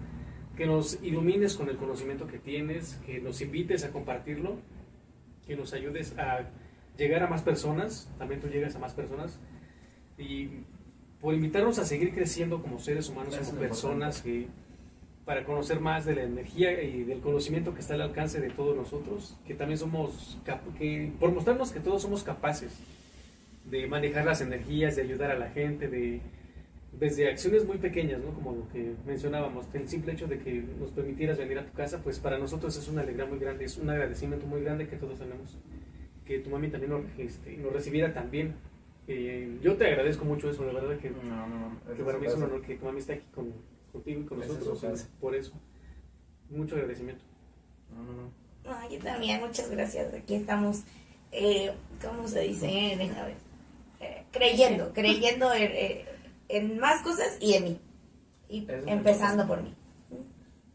que 0.58 0.66
nos 0.66 1.02
ilumines 1.02 1.54
con 1.54 1.70
el 1.70 1.78
conocimiento 1.78 2.26
que 2.26 2.38
tienes, 2.38 3.00
que 3.06 3.18
nos 3.18 3.40
invites 3.40 3.82
a 3.84 3.92
compartirlo, 3.92 4.58
que 5.46 5.56
nos 5.56 5.72
ayudes 5.72 6.18
a 6.18 6.50
llegar 6.98 7.22
a 7.22 7.28
más 7.28 7.40
personas, 7.40 8.12
también 8.18 8.42
tú 8.42 8.48
llegas 8.48 8.76
a 8.76 8.78
más 8.78 8.92
personas, 8.92 9.40
y 10.18 10.50
por 11.22 11.32
invitarnos 11.32 11.78
a 11.78 11.86
seguir 11.86 12.12
creciendo 12.12 12.60
como 12.60 12.78
seres 12.78 13.08
humanos, 13.08 13.34
Eso 13.34 13.52
como 13.52 13.62
personas, 13.62 14.20
que 14.20 14.48
para 15.24 15.44
conocer 15.44 15.80
más 15.80 16.04
de 16.04 16.14
la 16.14 16.24
energía 16.24 16.82
y 16.82 17.04
del 17.04 17.20
conocimiento 17.20 17.72
que 17.72 17.80
está 17.80 17.94
al 17.94 18.02
alcance 18.02 18.38
de 18.38 18.50
todos 18.50 18.76
nosotros, 18.76 19.38
que 19.46 19.54
también 19.54 19.78
somos, 19.78 20.38
que 20.76 21.10
por 21.18 21.32
mostrarnos 21.32 21.72
que 21.72 21.80
todos 21.80 22.02
somos 22.02 22.22
capaces 22.22 22.78
de 23.70 23.86
manejar 23.86 24.24
las 24.24 24.40
energías, 24.40 24.97
de 24.97 25.02
ayudar 25.02 25.30
a 25.30 25.38
la 25.38 25.51
gente, 25.51 25.88
de 25.88 26.20
desde 26.92 27.28
acciones 27.30 27.64
muy 27.64 27.78
pequeñas, 27.78 28.20
¿no? 28.20 28.34
Como 28.34 28.52
lo 28.52 28.68
que 28.68 28.94
mencionábamos, 29.06 29.66
el 29.72 29.88
simple 29.88 30.12
hecho 30.12 30.26
de 30.26 30.38
que 30.38 30.62
nos 30.78 30.90
permitieras 30.90 31.38
venir 31.38 31.59
a 31.59 31.64
tu 31.64 31.72
casa, 31.72 32.02
pues 32.02 32.18
para 32.18 32.36
nosotros 32.38 32.76
es 32.76 32.88
una 32.88 33.02
alegría 33.02 33.26
muy 33.26 33.38
grande, 33.38 33.64
es 33.64 33.78
un 33.78 33.88
agradecimiento 33.88 34.47
muy 34.47 34.62
grande 34.62 34.88
que 34.88 34.97
todos 34.97 35.18
tenemos, 35.18 35.56
que 36.24 36.40
tu 36.40 36.51
mami 36.51 36.68
también 36.68 36.90
nos, 36.92 37.02
este, 37.18 37.56
nos 37.56 37.72
recibiera 37.72 38.12
también. 38.12 38.55
Eh, 39.06 39.59
yo 39.62 39.76
te 39.76 39.86
agradezco 39.86 40.24
mucho 40.24 40.51
eso, 40.51 40.64
de 40.64 40.72
verdad 40.72 40.98
que, 40.98 41.10
No, 41.10 41.47
no, 41.48 41.70
no. 41.70 41.94
que 41.97 42.02
para 42.02 42.18
mí 42.18 42.26
es 42.26 42.34
un 42.34 42.42
honor 42.42 42.60
que 42.62 42.74
tu 42.76 42.84
mami 42.84 42.98
esté 42.98 43.14
aquí 43.14 43.26
con, 43.34 43.52
contigo 43.92 44.20
y 44.20 44.24
con 44.24 44.42
es 44.42 44.48
nosotros, 44.48 44.80
casa. 44.80 45.09
por 45.20 45.34
eso. 45.34 45.52
Mucho 46.51 46.74
agradecimiento. 46.74 47.24
No, 47.94 48.02
no, 48.02 48.12
no. 48.12 48.30
No, 48.64 48.90
yo 48.90 48.98
también, 48.98 49.40
muchas 49.40 49.70
gracias. 49.70 50.12
Aquí 50.12 50.34
estamos, 50.34 50.82
eh, 51.32 51.72
¿cómo 52.05 52.28
se 52.28 52.40
dice? 52.40 52.66
Déjame 52.66 53.28
ver. 53.28 53.49
Eh, 54.01 54.24
creyendo, 54.31 54.93
creyendo 54.94 55.52
en, 55.52 55.62
eh, 55.62 56.05
en 56.48 56.78
más 56.78 57.02
cosas 57.02 57.36
y 57.40 57.55
en 57.55 57.64
mí. 57.64 57.81
Y 58.48 58.66
Eso 58.68 58.89
empezando 58.89 59.47
por 59.47 59.62
mí. 59.62 59.74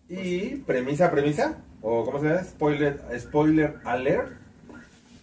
Y 0.08 0.58
premisa, 0.58 1.10
premisa, 1.12 1.58
o 1.82 2.06
¿cómo 2.06 2.20
se 2.20 2.28
llama? 2.28 2.44
Spoiler, 2.44 3.02
spoiler 3.20 3.76
alert. 3.84 4.32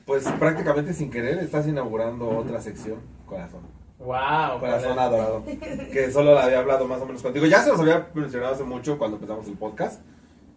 Pues 0.05 0.25
prácticamente 0.39 0.93
sin 0.93 1.11
querer 1.11 1.39
estás 1.39 1.67
inaugurando 1.69 2.29
otra 2.29 2.61
sección, 2.61 2.99
corazón. 3.25 3.61
Wow, 3.99 4.59
Corazón 4.59 4.99
adorado. 4.99 5.45
Que 5.93 6.11
solo 6.11 6.35
la 6.35 6.45
había 6.45 6.59
hablado 6.59 6.89
más 6.89 7.01
o 7.01 7.07
menos 7.07 7.23
contigo. 7.23 7.47
Ya 7.47 7.63
se 7.63 7.71
los 7.71 7.81
había 7.81 8.09
mencionado 8.15 8.55
hace 8.55 8.65
mucho 8.65 8.99
cuando 8.99 9.17
empezamos 9.17 9.47
el 9.47 9.55
podcast. 9.55 10.01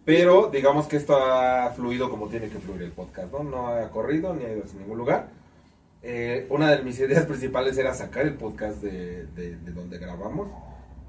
Pero 0.04 0.50
digamos 0.52 0.86
que 0.86 0.96
esto 0.96 1.16
ha 1.16 1.70
fluido 1.70 2.10
como 2.10 2.28
tiene 2.28 2.48
que 2.48 2.58
fluir 2.58 2.82
el 2.82 2.92
podcast, 2.92 3.32
¿no? 3.32 3.42
No 3.42 3.68
ha 3.68 3.88
corrido 3.90 4.34
ni 4.34 4.44
ha 4.44 4.52
ido 4.52 4.64
hacia 4.64 4.80
ningún 4.80 4.98
lugar. 4.98 5.28
Eh, 6.08 6.46
una 6.50 6.70
de 6.70 6.82
mis 6.82 6.98
ideas 7.00 7.26
principales 7.26 7.76
era 7.78 7.92
sacar 7.94 8.24
el 8.26 8.34
podcast 8.34 8.80
de, 8.82 9.26
de- 9.34 9.56
de 9.56 9.72
donde 9.72 9.98
grabamos 9.98 10.48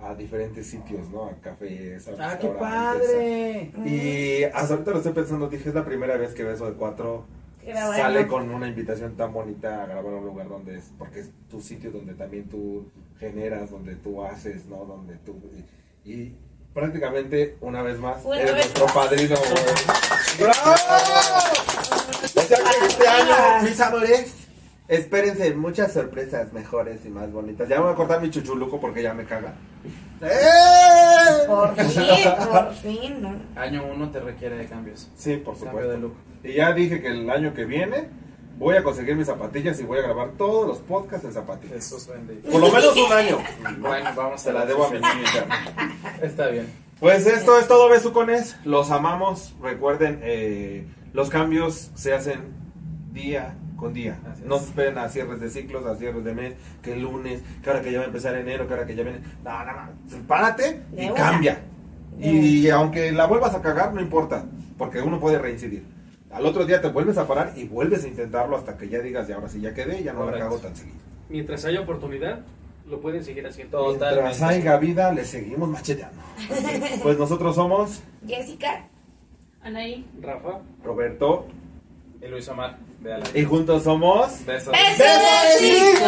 a 0.02 0.15
diferentes 0.15 0.65
sitios, 0.68 1.07
¿no? 1.10 1.26
A 1.26 1.34
cafés, 1.41 2.07
a 2.07 2.11
Ah, 2.19 2.38
qué 2.40 2.48
padre. 2.48 3.72
y 3.86 4.44
hasta 4.45 4.74
ahorita 4.74 4.91
lo 4.91 4.98
estoy 4.98 5.14
pensando, 5.14 5.48
dije, 5.49 5.69
es 5.69 5.76
la 5.76 5.86
primera 5.86 6.18
vez 6.18 6.34
que 6.34 6.44
Beso 6.44 6.65
de 6.65 6.74
Cuatro 6.78 7.26
sale 7.95 8.28
con 8.28 8.49
una 8.49 8.68
invitación 8.68 9.15
tan 9.18 9.34
bonita 9.34 9.84
a 9.84 9.88
grabar 9.88 10.14
a 10.14 10.18
un 10.18 10.26
lugar 10.26 10.48
donde 10.49 10.78
es, 10.78 10.86
porque 10.98 11.19
es 11.22 11.30
tu 11.49 11.61
sitio 11.61 11.91
donde 11.91 12.14
también 12.14 12.48
tú 12.48 12.90
generas, 13.19 13.69
donde 13.72 13.95
tú 13.95 14.24
haces, 14.24 14.65
¿no? 14.68 14.86
Donde 14.86 15.15
tú... 15.18 15.36
Y, 16.06 16.11
y 16.11 16.36
prácticamente, 16.74 17.57
una 17.61 17.82
vez 17.82 17.99
más, 17.99 18.24
eres 18.26 18.52
nuestro 18.53 18.86
padrino. 18.88 19.36
güey. 19.36 19.64
¡Bravo! 20.40 20.76
O 22.24 22.28
sea 22.28 22.57
que 22.57 22.86
este 22.88 23.07
año, 23.07 23.64
mis 23.64 23.80
amores, 23.82 24.47
espérense 24.88 25.53
muchas 25.53 25.93
sorpresas 25.93 26.53
mejores 26.53 27.05
y 27.05 27.09
más 27.09 27.31
bonitas. 27.31 27.68
Ya 27.68 27.77
me 27.77 27.84
voy 27.84 27.93
a 27.93 27.95
cortar 27.95 28.22
mi 28.22 28.30
chuchuluco 28.30 28.80
porque 28.80 29.01
ya 29.03 29.14
me 29.14 29.26
caga. 29.26 29.53
¡Eh! 30.22 31.45
Por 31.47 31.76
fin, 31.85 32.03
por 32.51 32.73
fin, 32.73 33.22
¿no? 33.22 33.35
Año 33.55 33.84
uno 33.93 34.09
te 34.09 34.19
requiere 34.19 34.57
de 34.57 34.65
cambios. 34.65 35.09
Sí, 35.15 35.38
por 35.38 35.53
Cambio 35.55 35.69
supuesto. 35.72 35.91
de 35.91 35.97
look. 35.99 36.14
Y 36.43 36.53
ya 36.53 36.73
dije 36.73 37.01
que 37.01 37.07
el 37.07 37.30
año 37.30 37.53
que 37.53 37.65
viene 37.65 38.09
voy 38.57 38.76
a 38.76 38.84
conseguir 38.84 39.15
mis 39.15 39.27
zapatillas 39.27 39.80
y 39.80 39.84
voy 39.84 39.99
a 39.99 40.03
grabar 40.03 40.31
todos 40.38 40.68
los 40.68 40.80
podcasts 40.80 41.26
en 41.26 41.34
zapatillas. 41.34 41.76
Jesús 41.76 42.07
bendito. 42.07 42.49
Por 42.49 42.61
lo 42.61 42.72
menos 42.72 42.95
un 42.97 43.11
año. 43.14 43.38
Bueno, 43.80 44.09
vamos 44.15 44.41
Se 44.41 44.51
la 44.51 44.65
debo 44.65 44.85
a 44.85 44.89
mi 44.89 44.97
interno. 44.97 45.55
Está 46.22 46.47
bien. 46.47 46.68
Pues 46.99 47.27
esto 47.27 47.59
es 47.59 47.68
todo, 47.68 47.89
besucones. 47.89 48.55
Los 48.65 48.89
amamos. 48.89 49.55
Recuerden, 49.61 50.19
eh, 50.23 50.88
los 51.14 51.30
cambios 51.30 51.91
se 51.93 52.14
hacen 52.14 52.55
día 53.11 53.53
con 53.77 53.93
día. 53.93 54.19
Así. 54.31 54.43
No 54.45 54.57
se 54.59 54.65
esperen 54.65 54.97
a 54.97 55.07
cierres 55.07 55.39
de 55.39 55.49
ciclos, 55.49 55.85
a 55.85 55.95
cierres 55.95 56.23
de 56.25 56.33
mes, 56.33 56.55
que 56.81 56.93
el 56.93 57.01
lunes, 57.03 57.41
que 57.63 57.69
ahora 57.69 57.81
que 57.81 57.91
ya 57.91 57.99
va 57.99 58.03
a 58.05 58.07
empezar 58.07 58.35
enero, 58.35 58.67
que 58.67 58.73
ahora 58.73 58.85
que 58.85 58.95
ya 58.95 59.03
viene. 59.03 59.19
No, 59.43 59.63
no, 59.65 59.71
no. 59.73 60.27
Párate 60.27 60.81
De 60.91 61.05
y 61.05 61.09
una. 61.09 61.13
cambia. 61.15 61.59
Y 62.19 62.67
aunque 62.69 63.11
la 63.11 63.27
vuelvas 63.27 63.53
a 63.53 63.61
cagar, 63.61 63.93
no 63.93 64.01
importa, 64.01 64.45
porque 64.77 65.01
uno 65.01 65.19
puede 65.19 65.37
reincidir. 65.39 65.83
Al 66.31 66.45
otro 66.45 66.65
día 66.65 66.81
te 66.81 66.89
vuelves 66.89 67.17
a 67.17 67.27
parar 67.27 67.53
y 67.55 67.65
vuelves 67.65 68.03
a 68.03 68.07
intentarlo 68.07 68.57
hasta 68.57 68.75
que 68.77 68.89
ya 68.89 68.99
digas, 68.99 69.27
ya 69.27 69.35
ahora 69.35 69.47
sí 69.49 69.61
ya 69.61 69.73
quedé, 69.73 70.03
ya 70.03 70.11
no 70.13 70.19
la 70.21 70.25
Correcto. 70.31 70.45
cago 70.49 70.57
tan 70.59 70.75
seguido. 70.75 70.97
Mientras 71.29 71.63
haya 71.65 71.81
oportunidad, 71.81 72.39
lo 72.89 72.99
pueden 72.99 73.23
seguir 73.23 73.45
haciendo. 73.45 73.77
Totalmente. 73.93 74.23
Mientras 74.23 74.41
haya 74.49 74.77
vida, 74.77 75.11
le 75.13 75.23
seguimos 75.25 75.69
macheteando. 75.69 76.21
Pues 77.03 77.17
nosotros 77.17 77.55
somos 77.55 78.01
Jessica, 78.27 78.87
Anaí, 79.61 80.05
Rafa. 80.21 80.59
Roberto 80.83 81.45
Y 82.21 82.27
Luis 82.27 82.47
Omar. 82.49 82.77
Y 83.34 83.44
juntos 83.44 83.84
somos... 83.84 84.45
Besos. 84.45 84.72
¡Besos 84.74 84.98
de 84.98 85.60
cinco! 85.60 86.06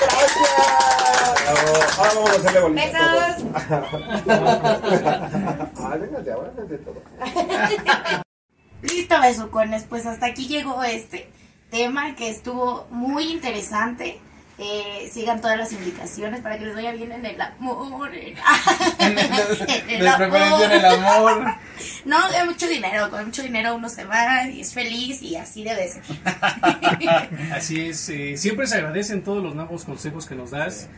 ¡Gracias! 0.00 0.76
Ahora 1.98 2.12
vamos 2.14 2.30
a 2.30 2.34
hacerle 2.34 2.60
bolitas 2.60 2.92
Besos. 2.92 3.02
todos. 3.36 3.46
Ay, 5.90 5.98
véngase, 6.00 6.32
ahora 6.32 6.50
véngase 6.56 6.78
todos. 6.78 7.02
Listo, 8.82 9.20
besucones. 9.20 9.84
Pues 9.84 10.06
hasta 10.06 10.26
aquí 10.26 10.48
llegó 10.48 10.82
este 10.82 11.30
tema 11.70 12.14
que 12.16 12.30
estuvo 12.30 12.86
muy 12.90 13.30
interesante. 13.32 14.20
Eh, 14.58 15.10
sigan 15.12 15.42
todas 15.42 15.58
las 15.58 15.70
indicaciones 15.72 16.40
para 16.40 16.58
que 16.58 16.64
les 16.64 16.74
vaya 16.74 16.92
bien 16.92 17.12
en 17.12 17.26
el 17.26 17.38
amor. 17.38 18.14
En, 18.14 18.38
en 18.98 19.18
el 19.90 20.06
en 20.06 20.08
amor. 20.08 21.54
No, 22.06 22.16
hay 22.24 22.46
mucho 22.46 22.66
dinero. 22.66 23.10
Con 23.10 23.26
mucho 23.26 23.42
dinero 23.42 23.74
uno 23.74 23.90
se 23.90 24.04
va 24.04 24.48
y 24.48 24.62
es 24.62 24.72
feliz 24.72 25.20
y 25.20 25.36
así 25.36 25.62
debe 25.62 25.88
ser. 25.88 26.02
Así 27.52 27.88
es, 27.88 28.08
eh, 28.08 28.36
siempre 28.38 28.66
se 28.66 28.76
agradecen 28.76 29.22
todos 29.22 29.42
los 29.42 29.54
nuevos 29.54 29.84
consejos 29.84 30.24
que 30.26 30.34
nos 30.34 30.52
das, 30.52 30.88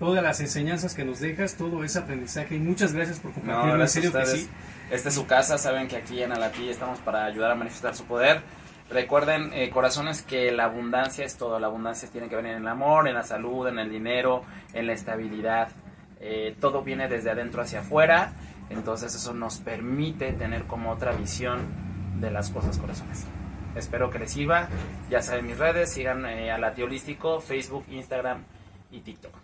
todas 0.00 0.22
las 0.22 0.40
enseñanzas 0.40 0.94
que 0.94 1.04
nos 1.04 1.20
dejas, 1.20 1.54
todo 1.54 1.84
ese 1.84 2.00
aprendizaje 2.00 2.56
y 2.56 2.58
muchas 2.58 2.92
gracias 2.92 3.20
por 3.20 3.30
No, 3.30 3.36
compartirlo, 3.36 3.72
en 3.72 3.78
gracias 3.78 4.06
a 4.06 4.10
serio 4.10 4.32
que 4.32 4.38
sí. 4.38 4.50
Esta 4.90 5.08
es 5.08 5.14
su 5.14 5.26
casa, 5.26 5.56
saben 5.56 5.86
que 5.86 5.96
aquí 5.96 6.20
en 6.20 6.32
Alatí 6.32 6.68
estamos 6.68 6.98
para 6.98 7.24
ayudar 7.26 7.52
a 7.52 7.54
manifestar 7.54 7.94
su 7.94 8.04
poder. 8.04 8.42
Recuerden, 8.94 9.52
eh, 9.52 9.70
corazones, 9.70 10.22
que 10.22 10.52
la 10.52 10.66
abundancia 10.66 11.24
es 11.24 11.36
todo. 11.36 11.58
La 11.58 11.66
abundancia 11.66 12.08
tiene 12.12 12.28
que 12.28 12.36
venir 12.36 12.52
en 12.52 12.58
el 12.58 12.68
amor, 12.68 13.08
en 13.08 13.14
la 13.14 13.24
salud, 13.24 13.66
en 13.66 13.80
el 13.80 13.90
dinero, 13.90 14.42
en 14.72 14.86
la 14.86 14.92
estabilidad. 14.92 15.68
Eh, 16.20 16.54
todo 16.60 16.82
viene 16.82 17.08
desde 17.08 17.32
adentro 17.32 17.60
hacia 17.60 17.80
afuera. 17.80 18.34
Entonces 18.70 19.12
eso 19.12 19.34
nos 19.34 19.58
permite 19.58 20.32
tener 20.32 20.66
como 20.66 20.92
otra 20.92 21.10
visión 21.10 21.66
de 22.20 22.30
las 22.30 22.50
cosas, 22.50 22.78
corazones. 22.78 23.26
Espero 23.74 24.10
que 24.10 24.20
les 24.20 24.30
sirva. 24.30 24.68
Ya 25.10 25.22
saben 25.22 25.48
mis 25.48 25.58
redes, 25.58 25.92
sigan 25.92 26.24
eh, 26.26 26.52
a 26.52 26.58
Lati 26.58 26.82
Holístico, 26.82 27.40
Facebook, 27.40 27.84
Instagram 27.90 28.44
y 28.92 29.00
TikTok. 29.00 29.34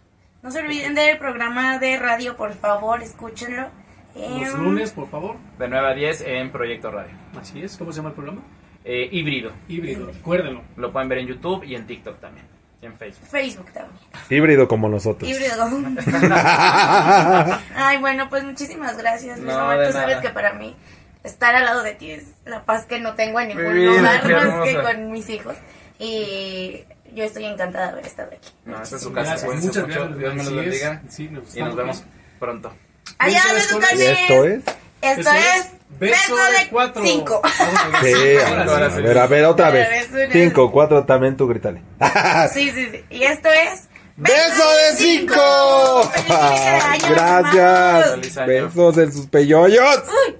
No 0.45 0.53
se 0.53 0.61
olviden 0.61 0.95
del 0.95 1.19
programa 1.19 1.79
de 1.81 1.99
radio, 1.99 2.37
por 2.37 2.53
favor, 2.53 3.03
escúchenlo. 3.03 3.69
Los 4.15 4.55
Em, 4.55 4.63
lunes, 4.63 4.93
por 4.93 5.09
favor. 5.09 5.35
De 5.59 5.67
9 5.67 5.89
a 5.89 5.95
10 5.95 6.21
en 6.21 6.53
Proyecto 6.53 6.93
Radio. 6.93 7.15
Así 7.39 7.61
es, 7.61 7.77
¿cómo 7.77 7.91
se 7.91 7.97
llama 7.97 8.11
el 8.11 8.15
programa? 8.15 8.43
Eh, 8.93 9.09
híbrido. 9.12 9.53
Híbrido, 9.69 10.07
recuérdenlo. 10.07 10.62
Lo 10.77 10.91
pueden 10.91 11.09
ver 11.09 11.19
en 11.19 11.29
YouTube 11.29 11.62
y 11.62 11.77
en 11.77 11.87
TikTok 11.87 12.19
también. 12.19 12.45
Y 12.83 12.87
en 12.87 12.97
Facebook. 12.97 13.29
Facebook 13.29 13.73
también. 13.73 14.01
Híbrido 14.29 14.67
como 14.67 14.89
nosotros. 14.89 15.31
Híbrido. 15.31 15.55
Ay, 17.77 17.99
bueno, 17.99 18.29
pues 18.29 18.43
muchísimas 18.43 18.99
gracias. 18.99 19.39
No, 19.39 19.71
de 19.79 19.87
Tú 19.87 19.93
sabes 19.93 20.17
que 20.17 20.31
para 20.31 20.55
mí 20.55 20.75
estar 21.23 21.55
al 21.55 21.67
lado 21.67 21.85
de 21.85 21.95
ti 21.95 22.11
es 22.11 22.33
la 22.45 22.65
paz 22.65 22.87
que 22.87 22.99
no 22.99 23.15
tengo 23.15 23.39
en 23.39 23.49
ningún 23.51 23.87
lugar 23.87 24.29
más 24.29 24.69
que 24.69 24.83
con 24.83 25.12
mis 25.12 25.29
hijos. 25.29 25.55
Y 26.01 26.81
yo 27.15 27.23
estoy 27.23 27.45
encantada 27.45 27.87
de 27.87 27.93
haber 27.93 28.07
estado 28.07 28.33
aquí. 28.33 28.49
No, 28.65 28.83
esta 28.83 28.97
es 28.97 29.03
su 29.03 29.12
casa. 29.12 29.31
Gracias, 29.31 29.55
muchas 29.55 29.87
mucho. 29.87 29.87
gracias. 29.87 30.19
Dios 30.19 30.35
me 30.35 30.43
los 30.43 30.57
bendiga. 30.57 31.03
Sí, 31.09 31.29
nos 31.29 31.57
Y 31.57 31.61
nos 31.61 31.77
vemos 31.77 32.03
pronto. 32.41 32.75
Adiós, 33.19 33.43
besucones. 33.55 34.01
¿Y 34.01 34.03
esto 34.03 34.45
es? 34.47 34.65
Esto 35.03 35.31
es 35.31 35.71
Beso 35.99 36.37
de 36.37 36.69
cuatro. 36.71 37.03
cinco. 37.05 37.43
Sí, 38.03 38.13
Ahora 38.69 38.87
a 38.87 38.91
sí. 38.91 39.03
ver, 39.03 39.19
a 39.19 39.27
ver, 39.27 39.45
otra 39.45 39.67
A 39.67 39.71
ver, 39.71 39.89
vez. 39.89 40.05
es 40.07 40.11
una- 40.13 40.33
Cinco, 40.33 40.71
cuatro, 40.73 41.05
también 41.05 41.37
tú 41.37 41.47
grítale. 41.49 41.83
Sí, 42.55 42.71
sí, 42.71 42.89
sí. 42.91 43.05
Y 43.11 43.23
esto 43.25 43.49
es. 43.51 43.89
¡Beso 44.17 44.71
de 44.71 44.97
cinco! 44.97 46.11
¡Feliz 46.13 46.29
inicio 46.29 46.69
de 46.69 46.81
año, 46.81 47.09
Gracias. 47.11 48.47
Besos 48.47 48.99
en 48.99 49.13
sus 49.13 49.27
peyoyos. 49.27 50.03
Uy. 50.29 50.37